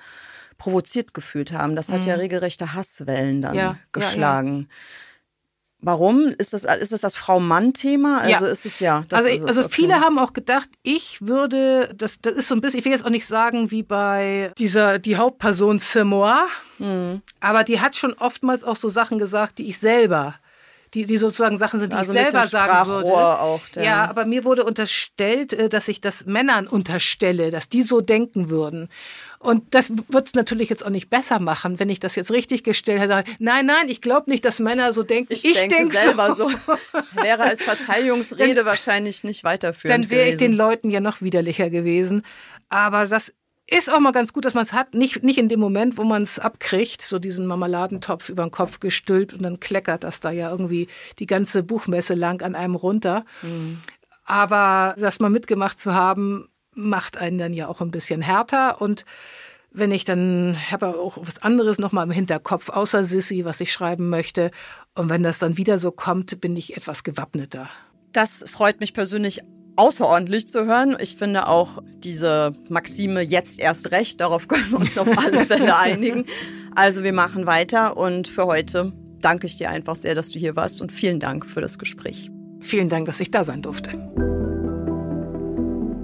provoziert 0.57 1.13
gefühlt 1.13 1.51
haben. 1.51 1.75
Das 1.75 1.91
hat 1.91 2.01
mhm. 2.01 2.07
ja 2.07 2.15
regelrechte 2.15 2.73
Hasswellen 2.73 3.41
dann 3.41 3.55
ja, 3.55 3.77
geschlagen. 3.91 4.67
Ja, 4.69 4.75
Warum? 5.85 6.33
Ist 6.37 6.53
das, 6.53 6.63
ist 6.63 6.91
das 6.91 7.01
das 7.01 7.15
Frau-Mann-Thema? 7.15 8.21
Also 8.21 8.45
ja. 8.45 8.51
ist 8.51 8.65
es 8.65 8.79
ja. 8.79 9.05
also, 9.11 9.29
ich, 9.29 9.43
also 9.43 9.61
okay. 9.61 9.69
viele 9.71 9.99
haben 9.99 10.17
auch 10.17 10.33
gedacht, 10.33 10.67
ich 10.81 11.21
würde, 11.21 11.93
das, 11.95 12.19
das 12.21 12.33
ist 12.33 12.47
so 12.47 12.55
ein 12.55 12.61
bisschen, 12.61 12.79
ich 12.79 12.85
will 12.85 12.91
jetzt 12.91 13.05
auch 13.05 13.09
nicht 13.09 13.27
sagen 13.27 13.69
wie 13.69 13.83
bei 13.83 14.51
dieser, 14.57 14.97
die 14.97 15.17
Hauptperson 15.17 15.77
Semois, 15.77 16.49
mhm. 16.79 17.21
aber 17.39 17.63
die 17.63 17.79
hat 17.81 17.95
schon 17.95 18.13
oftmals 18.13 18.63
auch 18.63 18.75
so 18.75 18.89
Sachen 18.89 19.19
gesagt, 19.19 19.59
die 19.59 19.69
ich 19.69 19.77
selber 19.77 20.35
die, 20.95 21.05
die 21.05 21.17
sozusagen 21.17 21.57
Sachen 21.57 21.81
sind, 21.81 21.91
die 21.91 21.97
also 21.97 22.13
ich 22.13 22.23
selber 22.23 22.47
sagen 22.47 22.87
würde. 22.89 23.11
Auch, 23.11 23.59
ja, 23.75 24.09
aber 24.09 24.25
mir 24.25 24.45
wurde 24.45 24.63
unterstellt, 24.63 25.51
äh, 25.51 25.67
dass 25.67 25.89
ich 25.89 25.99
das 25.99 26.25
Männern 26.25 26.67
unterstelle, 26.67 27.51
dass 27.51 27.67
die 27.67 27.83
so 27.83 27.99
denken 27.99 28.49
würden. 28.49 28.89
Und 29.39 29.75
das 29.75 29.91
wird 30.09 30.27
es 30.27 30.33
natürlich 30.33 30.69
jetzt 30.69 30.83
auch 30.85 30.89
nicht 30.89 31.09
besser 31.09 31.39
machen, 31.39 31.79
wenn 31.79 31.89
ich 31.89 31.99
das 31.99 32.15
jetzt 32.15 32.31
richtig 32.31 32.63
gestellt 32.63 33.01
hätte. 33.01 33.25
Nein, 33.37 33.65
nein, 33.65 33.89
ich 33.89 34.01
glaube 34.01 34.31
nicht, 34.31 34.45
dass 34.45 34.59
Männer 34.59 34.93
so 34.93 35.03
denken. 35.03 35.33
Ich, 35.33 35.45
ich 35.45 35.59
denke 35.59 35.75
denk 35.75 35.93
selber 35.93 36.33
so. 36.33 36.49
so. 36.49 36.77
Wäre 37.21 37.43
als 37.43 37.61
Verteidigungsrede 37.61 38.65
wahrscheinlich 38.65 39.23
nicht 39.23 39.43
weiterführend 39.43 40.05
Dann 40.05 40.09
wäre 40.09 40.29
ich 40.29 40.37
den 40.37 40.53
Leuten 40.53 40.89
ja 40.89 41.01
noch 41.01 41.21
widerlicher 41.21 41.69
gewesen. 41.69 42.23
Aber 42.69 43.05
das 43.05 43.33
ist 43.67 43.91
auch 43.91 43.99
mal 43.99 44.11
ganz 44.11 44.31
gut, 44.31 44.45
dass 44.45 44.53
man 44.53 44.63
es 44.63 44.73
hat. 44.73 44.93
Nicht, 44.93 45.23
nicht 45.23 45.39
in 45.39 45.49
dem 45.49 45.59
Moment, 45.59 45.97
wo 45.97 46.03
man 46.03 46.21
es 46.21 46.37
abkriegt, 46.37 47.01
so 47.01 47.17
diesen 47.17 47.47
Marmeladentopf 47.47 48.29
über 48.29 48.43
den 48.43 48.51
Kopf 48.51 48.79
gestülpt 48.79 49.33
und 49.33 49.41
dann 49.41 49.59
kleckert 49.59 50.03
das 50.03 50.19
da 50.19 50.29
ja 50.29 50.51
irgendwie 50.51 50.87
die 51.17 51.25
ganze 51.25 51.63
Buchmesse 51.63 52.13
lang 52.13 52.43
an 52.43 52.55
einem 52.55 52.75
runter. 52.75 53.25
Mhm. 53.41 53.79
Aber 54.25 54.95
das 54.99 55.19
mal 55.19 55.29
mitgemacht 55.29 55.79
zu 55.79 55.93
haben, 55.93 56.47
macht 56.73 57.17
einen 57.17 57.37
dann 57.37 57.53
ja 57.53 57.67
auch 57.67 57.81
ein 57.81 57.91
bisschen 57.91 58.21
härter 58.21 58.81
und 58.81 59.05
wenn 59.71 59.91
ich 59.91 60.05
dann 60.05 60.57
habe 60.71 60.97
auch 60.97 61.17
was 61.21 61.41
anderes 61.41 61.79
noch 61.79 61.91
mal 61.91 62.03
im 62.03 62.11
Hinterkopf 62.11 62.69
außer 62.69 63.03
Sissy, 63.03 63.43
was 63.43 63.59
ich 63.59 63.73
schreiben 63.73 64.09
möchte 64.09 64.51
und 64.93 65.09
wenn 65.09 65.23
das 65.23 65.39
dann 65.39 65.57
wieder 65.57 65.79
so 65.79 65.91
kommt, 65.91 66.39
bin 66.39 66.55
ich 66.55 66.77
etwas 66.77 67.03
gewappneter. 67.03 67.69
Das 68.13 68.45
freut 68.49 68.79
mich 68.79 68.93
persönlich 68.93 69.41
außerordentlich 69.75 70.47
zu 70.47 70.65
hören. 70.65 70.95
Ich 70.99 71.15
finde 71.15 71.47
auch 71.47 71.81
diese 72.03 72.53
Maxime 72.69 73.21
jetzt 73.21 73.59
erst 73.59 73.91
recht, 73.91 74.21
darauf 74.21 74.47
können 74.47 74.69
wir 74.71 74.79
uns 74.79 74.97
auf 74.97 75.07
alle 75.17 75.45
Fälle 75.45 75.77
einigen. 75.77 76.25
Also 76.75 77.03
wir 77.03 77.13
machen 77.13 77.45
weiter 77.45 77.97
und 77.97 78.27
für 78.27 78.45
heute 78.45 78.93
danke 79.21 79.47
ich 79.47 79.57
dir 79.57 79.69
einfach 79.69 79.95
sehr, 79.95 80.15
dass 80.15 80.29
du 80.29 80.39
hier 80.39 80.55
warst 80.55 80.81
und 80.81 80.91
vielen 80.91 81.19
Dank 81.19 81.45
für 81.45 81.61
das 81.61 81.79
Gespräch. 81.79 82.29
Vielen 82.61 82.89
Dank, 82.89 83.05
dass 83.05 83.19
ich 83.19 83.31
da 83.31 83.43
sein 83.43 83.61
durfte. 83.61 83.91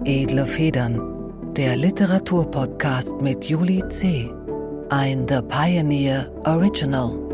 Edle 0.05 0.45
Federn, 0.45 1.53
der 1.55 1.75
Literaturpodcast 1.75 3.21
mit 3.21 3.45
Julie 3.45 3.87
C. 3.89 4.31
Ein 4.89 5.25
The 5.27 5.41
Pioneer 5.47 6.31
Original. 6.45 7.30